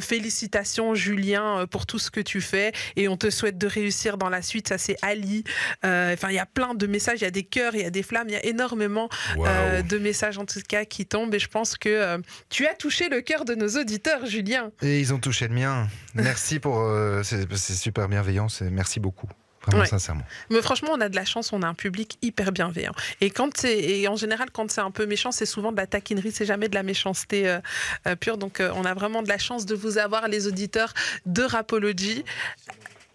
Félicitations 0.01 0.95
Julien 0.95 1.48
euh, 1.57 1.67
pour 1.67 1.87
tout 1.87 1.99
ce 1.99 2.11
que 2.11 2.21
tu 2.21 2.41
fais 2.41 2.73
et 2.97 3.09
on 3.09 3.17
te 3.17 3.31
souhaite 3.31 3.59
de 3.59 3.67
réussir 3.67 4.19
dans 4.19 4.29
la 4.29 4.43
suite. 4.43 4.69
Ça 4.69 4.79
c'est 4.79 4.97
Ali. 5.03 5.45
Euh, 5.85 6.13
Enfin 6.15 6.29
il 6.31 6.35
y 6.35 6.39
a 6.39 6.47
plein 6.47 6.75
de 6.75 6.87
messages, 6.87 7.21
il 7.21 7.25
y 7.25 7.27
a 7.27 7.31
des 7.31 7.45
cœurs, 7.45 7.75
il 7.75 7.83
y 7.83 7.85
a 7.85 7.91
des 7.91 8.03
flammes, 8.03 8.29
il 8.29 8.33
y 8.33 8.37
a 8.37 8.45
énormément 8.45 9.09
euh, 9.39 9.83
de 9.83 9.99
messages 9.99 10.39
en 10.39 10.45
tout 10.45 10.61
cas 10.67 10.85
qui 10.85 11.07
tombent 11.07 11.35
et 11.35 11.39
je 11.39 11.49
pense 11.49 11.77
que 11.77 11.89
euh, 11.89 12.19
tu 12.51 12.67
as 12.67 12.75
touché 12.75 13.09
le 13.09 13.21
cœur 13.21 13.45
de 13.45 13.55
nos 13.55 13.69
auditeurs 13.81 14.27
Julien. 14.27 14.71
Et 14.83 15.01
ils 15.01 15.15
ont 15.15 15.19
touché 15.19 15.49
le 15.49 15.55
mien. 15.55 15.89
Merci 16.15 16.59
pour. 16.59 16.85
c'est 17.23 17.75
super 17.75 18.09
bienveillant. 18.09 18.49
Merci 18.71 19.01
beaucoup. 19.01 19.29
Vraiment, 19.69 19.83
Ouais. 19.83 19.89
sincèrement. 19.89 20.23
Mais 20.51 20.63
franchement, 20.63 20.91
on 20.95 21.01
a 21.01 21.09
de 21.09 21.17
la 21.17 21.25
chance, 21.25 21.53
on 21.53 21.63
a 21.63 21.67
un 21.67 21.75
public 21.75 22.19
hyper 22.23 22.53
bienveillant. 22.53 22.95
Et 23.21 23.31
quand 23.31 23.57
c'est, 23.57 23.79
et 23.79 24.09
en 24.09 24.17
général, 24.17 24.51
quand 24.51 24.71
c'est 24.71 24.81
un 24.81 24.91
peu 24.91 25.07
méchant, 25.07 25.31
c'est 25.31 25.47
souvent 25.47 25.73
de 25.73 25.77
la 25.77 25.87
taquinerie, 25.87 26.33
c'est 26.33 26.47
jamais 26.47 26.69
de 26.69 26.75
la 26.75 26.83
méchanceté 26.83 27.49
euh, 27.49 27.59
euh, 28.07 28.17
pure. 28.17 28.39
Donc, 28.39 28.61
euh, 28.61 28.73
on 28.75 28.85
a 28.85 28.95
vraiment 28.95 29.23
de 29.23 29.29
la 29.29 29.39
chance 29.39 29.67
de 29.67 29.75
vous 29.75 29.99
avoir, 29.99 30.29
les 30.29 30.47
auditeurs 30.47 30.95
de 31.27 31.43
Rapology. 31.43 32.25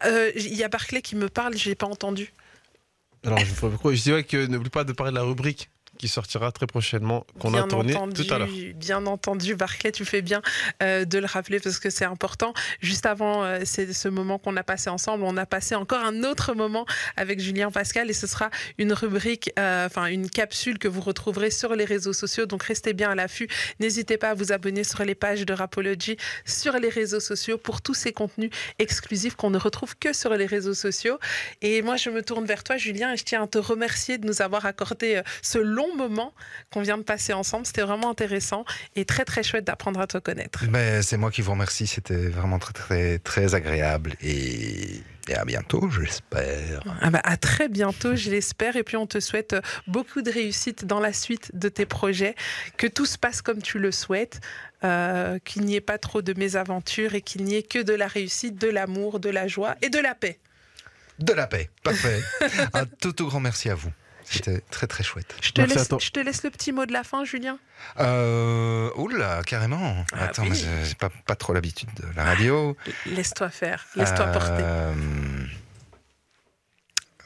Euh, 0.05 0.31
Il 0.35 0.53
y 0.55 0.63
a 0.63 0.67
Barclay 0.69 1.01
qui 1.01 1.15
me 1.15 1.29
parle, 1.29 1.55
j'ai 1.57 1.75
pas 1.75 1.87
entendu. 1.87 2.31
Alors, 3.25 3.39
je, 3.39 3.53
pourquoi- 3.53 3.93
je 3.93 4.01
dirais 4.03 4.23
que 4.23 4.45
n'oublie 4.47 4.69
pas 4.69 4.83
de 4.83 4.91
parler 4.93 5.11
de 5.11 5.17
la 5.17 5.23
rubrique 5.23 5.69
qui 6.03 6.09
sortira 6.09 6.51
très 6.51 6.67
prochainement, 6.67 7.25
qu'on 7.39 7.53
a 7.53 7.61
entendu, 7.61 7.93
tout 8.13 8.33
à 8.33 8.37
l'heure. 8.37 8.49
Bien 8.75 9.05
entendu, 9.05 9.55
Barclay, 9.55 9.93
tu 9.93 10.03
fais 10.03 10.21
bien 10.21 10.41
euh, 10.81 11.05
de 11.05 11.17
le 11.17 11.25
rappeler 11.25 11.61
parce 11.61 11.79
que 11.79 11.89
c'est 11.89 12.03
important. 12.03 12.53
Juste 12.81 13.05
avant 13.05 13.45
euh, 13.45 13.61
c'est 13.63 13.93
ce 13.93 14.09
moment 14.09 14.37
qu'on 14.37 14.57
a 14.57 14.63
passé 14.63 14.89
ensemble, 14.89 15.23
on 15.23 15.37
a 15.37 15.45
passé 15.45 15.75
encore 15.75 16.03
un 16.03 16.23
autre 16.25 16.55
moment 16.55 16.85
avec 17.15 17.39
Julien 17.39 17.71
Pascal 17.71 18.09
et 18.09 18.13
ce 18.13 18.27
sera 18.27 18.49
une 18.77 18.91
rubrique, 18.91 19.53
euh, 19.57 19.85
enfin 19.85 20.07
une 20.07 20.29
capsule 20.29 20.77
que 20.77 20.89
vous 20.89 20.99
retrouverez 20.99 21.51
sur 21.51 21.73
les 21.73 21.85
réseaux 21.85 22.11
sociaux. 22.11 22.47
Donc 22.47 22.63
restez 22.63 22.91
bien 22.91 23.11
à 23.11 23.15
l'affût. 23.15 23.47
N'hésitez 23.79 24.17
pas 24.17 24.31
à 24.31 24.33
vous 24.33 24.51
abonner 24.51 24.83
sur 24.83 25.05
les 25.05 25.15
pages 25.15 25.45
de 25.45 25.53
Rapology 25.53 26.17
sur 26.43 26.73
les 26.79 26.89
réseaux 26.89 27.21
sociaux 27.21 27.57
pour 27.57 27.81
tous 27.81 27.93
ces 27.93 28.11
contenus 28.11 28.49
exclusifs 28.77 29.37
qu'on 29.37 29.51
ne 29.51 29.57
retrouve 29.57 29.95
que 29.97 30.11
sur 30.11 30.33
les 30.35 30.47
réseaux 30.47 30.73
sociaux. 30.73 31.17
Et 31.61 31.81
moi, 31.81 31.95
je 31.95 32.09
me 32.09 32.21
tourne 32.21 32.43
vers 32.43 32.65
toi, 32.65 32.75
Julien, 32.75 33.13
et 33.13 33.15
je 33.15 33.23
tiens 33.23 33.43
à 33.43 33.47
te 33.47 33.57
remercier 33.57 34.17
de 34.17 34.27
nous 34.27 34.41
avoir 34.41 34.65
accordé 34.65 35.21
ce 35.41 35.59
long 35.59 35.92
moment 35.95 36.33
qu'on 36.71 36.81
vient 36.81 36.97
de 36.97 37.03
passer 37.03 37.33
ensemble. 37.33 37.65
C'était 37.65 37.81
vraiment 37.81 38.09
intéressant 38.09 38.65
et 38.95 39.05
très 39.05 39.25
très 39.25 39.43
chouette 39.43 39.65
d'apprendre 39.65 39.99
à 39.99 40.07
te 40.07 40.17
connaître. 40.17 40.63
Mais 40.69 41.01
c'est 41.01 41.17
moi 41.17 41.31
qui 41.31 41.41
vous 41.41 41.51
remercie. 41.51 41.87
C'était 41.87 42.27
vraiment 42.27 42.59
très, 42.59 42.73
très, 42.73 43.19
très 43.19 43.55
agréable. 43.55 44.15
Et, 44.21 45.01
et 45.29 45.35
à 45.35 45.45
bientôt, 45.45 45.89
j'espère. 45.89 46.83
Ah 47.01 47.09
bah, 47.09 47.21
à 47.23 47.37
très 47.37 47.69
bientôt, 47.69 48.15
je 48.15 48.29
l'espère. 48.29 48.75
Et 48.75 48.83
puis 48.83 48.97
on 48.97 49.07
te 49.07 49.19
souhaite 49.19 49.55
beaucoup 49.87 50.21
de 50.21 50.31
réussite 50.31 50.85
dans 50.85 50.99
la 50.99 51.13
suite 51.13 51.51
de 51.53 51.69
tes 51.69 51.85
projets, 51.85 52.35
que 52.77 52.87
tout 52.87 53.05
se 53.05 53.17
passe 53.17 53.41
comme 53.41 53.61
tu 53.61 53.79
le 53.79 53.91
souhaites, 53.91 54.41
euh, 54.83 55.39
qu'il 55.45 55.63
n'y 55.63 55.75
ait 55.75 55.81
pas 55.81 55.97
trop 55.97 56.21
de 56.21 56.33
mésaventures 56.37 57.15
et 57.15 57.21
qu'il 57.21 57.45
n'y 57.45 57.55
ait 57.55 57.63
que 57.63 57.81
de 57.81 57.93
la 57.93 58.07
réussite, 58.07 58.59
de 58.59 58.67
l'amour, 58.67 59.19
de 59.19 59.29
la 59.29 59.47
joie 59.47 59.75
et 59.81 59.89
de 59.89 59.99
la 59.99 60.13
paix. 60.13 60.39
De 61.19 61.31
la 61.31 61.47
paix. 61.47 61.69
Parfait. 61.83 62.21
Un 62.73 62.85
tout, 62.85 63.13
tout 63.13 63.27
grand 63.27 63.39
merci 63.39 63.69
à 63.69 63.75
vous. 63.75 63.91
C'était 64.25 64.61
très, 64.71 64.87
très 64.87 65.03
chouette. 65.03 65.35
Je 65.41 65.51
te, 65.51 65.61
Merci 65.61 65.73
à 65.75 65.79
laisse, 65.79 65.87
toi. 65.89 65.97
je 66.01 66.09
te 66.09 66.19
laisse 66.19 66.43
le 66.43 66.49
petit 66.49 66.71
mot 66.71 66.85
de 66.85 66.93
la 66.93 67.03
fin, 67.03 67.23
Julien. 67.25 67.59
Euh, 67.99 68.89
oula, 68.95 69.41
carrément. 69.45 70.05
Ah 70.13 70.25
Attends, 70.25 70.43
oui. 70.43 70.49
mais 70.51 70.85
j'ai 70.85 70.95
pas, 70.95 71.09
pas 71.25 71.35
trop 71.35 71.53
l'habitude 71.53 71.89
de 71.95 72.05
la 72.15 72.23
radio. 72.23 72.75
Laisse-toi 73.05 73.49
faire, 73.49 73.85
laisse-toi 73.95 74.25
Euh, 74.27 74.33
porter. 74.33 74.63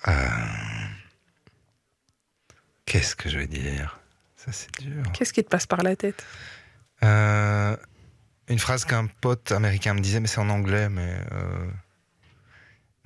euh, 0.08 0.16
Qu'est-ce 2.86 3.16
que 3.16 3.30
je 3.30 3.38
vais 3.38 3.48
dire? 3.48 4.00
Ça, 4.38 4.52
c'est 4.52 4.72
dur. 4.80 5.04
Qu'est-ce 5.14 5.34
qui 5.34 5.44
te 5.44 5.50
passe 5.50 5.66
par 5.66 5.84
la 5.84 5.96
tête? 5.96 6.24
Euh, 7.04 7.76
une 8.48 8.60
phrase 8.60 8.86
qu'un 8.86 9.08
pote 9.08 9.52
américain 9.52 9.94
me 9.94 10.00
disait, 10.00 10.20
mais 10.20 10.28
c'est 10.28 10.40
en 10.40 10.50
anglais, 10.50 10.90
mais. 10.90 11.18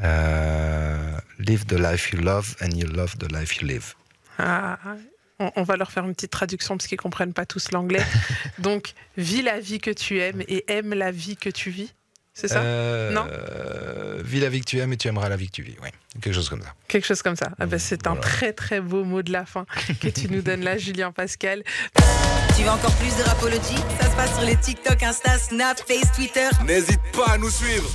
Euh, 0.04 1.18
live 1.40 1.66
the 1.66 1.74
life 1.74 2.12
you 2.12 2.20
love 2.22 2.56
and 2.62 2.70
you 2.76 2.88
love 2.88 3.18
the 3.18 3.32
life 3.32 3.58
you 3.62 3.68
live. 3.68 3.94
Ah, 4.38 4.78
on, 5.40 5.52
on 5.56 5.64
va 5.64 5.78
leur 5.78 5.92
faire 5.92 6.06
une 6.06 6.14
petite 6.16 6.32
traduction 6.32 6.78
parce 6.78 6.88
qu'ils 6.88 6.98
comprennent 7.00 7.34
pas 7.34 7.46
tous 7.46 7.72
l'anglais. 7.72 8.04
Donc, 8.60 8.94
vis 9.18 9.42
la 9.42 9.60
vie 9.60 9.80
que 9.80 9.92
tu 9.92 10.20
aimes 10.20 10.42
et 10.48 10.66
aime 10.72 10.94
la 10.94 11.12
vie 11.12 11.36
que 11.38 11.50
tu 11.50 11.70
vis. 11.70 11.94
C'est 12.34 12.48
ça? 12.48 12.62
Euh, 12.62 13.12
Non? 13.12 13.28
Vis 14.24 14.40
la 14.40 14.50
vie 14.50 14.62
que 14.62 14.66
tu 14.66 14.80
aimes 14.80 14.94
et 14.94 14.98
tu 14.98 15.08
aimeras 15.10 15.28
la 15.30 15.36
vie 15.36 15.48
que 15.48 15.52
tu 15.52 15.64
vis. 15.64 15.76
Oui, 15.84 15.90
quelque 16.22 16.34
chose 16.34 16.48
comme 16.50 16.62
ça. 16.62 16.74
Quelque 16.88 17.06
chose 17.06 17.22
comme 17.22 17.36
ça. 17.36 17.52
Ah 17.60 17.66
ben, 17.66 17.78
c'est 17.78 18.08
un 18.08 18.16
très 18.16 18.54
très 18.54 18.80
beau 18.80 19.04
mot 19.04 19.22
de 19.22 19.32
la 19.34 19.46
fin 19.46 19.66
que 20.00 20.08
tu 20.08 20.30
nous 20.30 20.42
donnes 20.42 20.64
là, 20.64 20.78
Julien 20.78 21.12
Pascal. 21.12 21.62
Tu 22.56 22.64
veux 22.64 22.70
encore 22.70 22.96
plus 22.96 23.16
de 23.18 23.24
Rapology? 23.24 23.76
Ça 24.00 24.10
se 24.10 24.16
passe 24.16 24.34
sur 24.36 24.44
les 24.46 24.56
TikTok, 24.56 25.04
Insta, 25.04 25.38
Snap, 25.38 25.78
Face, 25.80 26.12
Twitter. 26.16 26.48
N'hésite 26.66 27.02
pas 27.14 27.32
à 27.34 27.38
nous 27.38 27.50
suivre. 27.50 27.90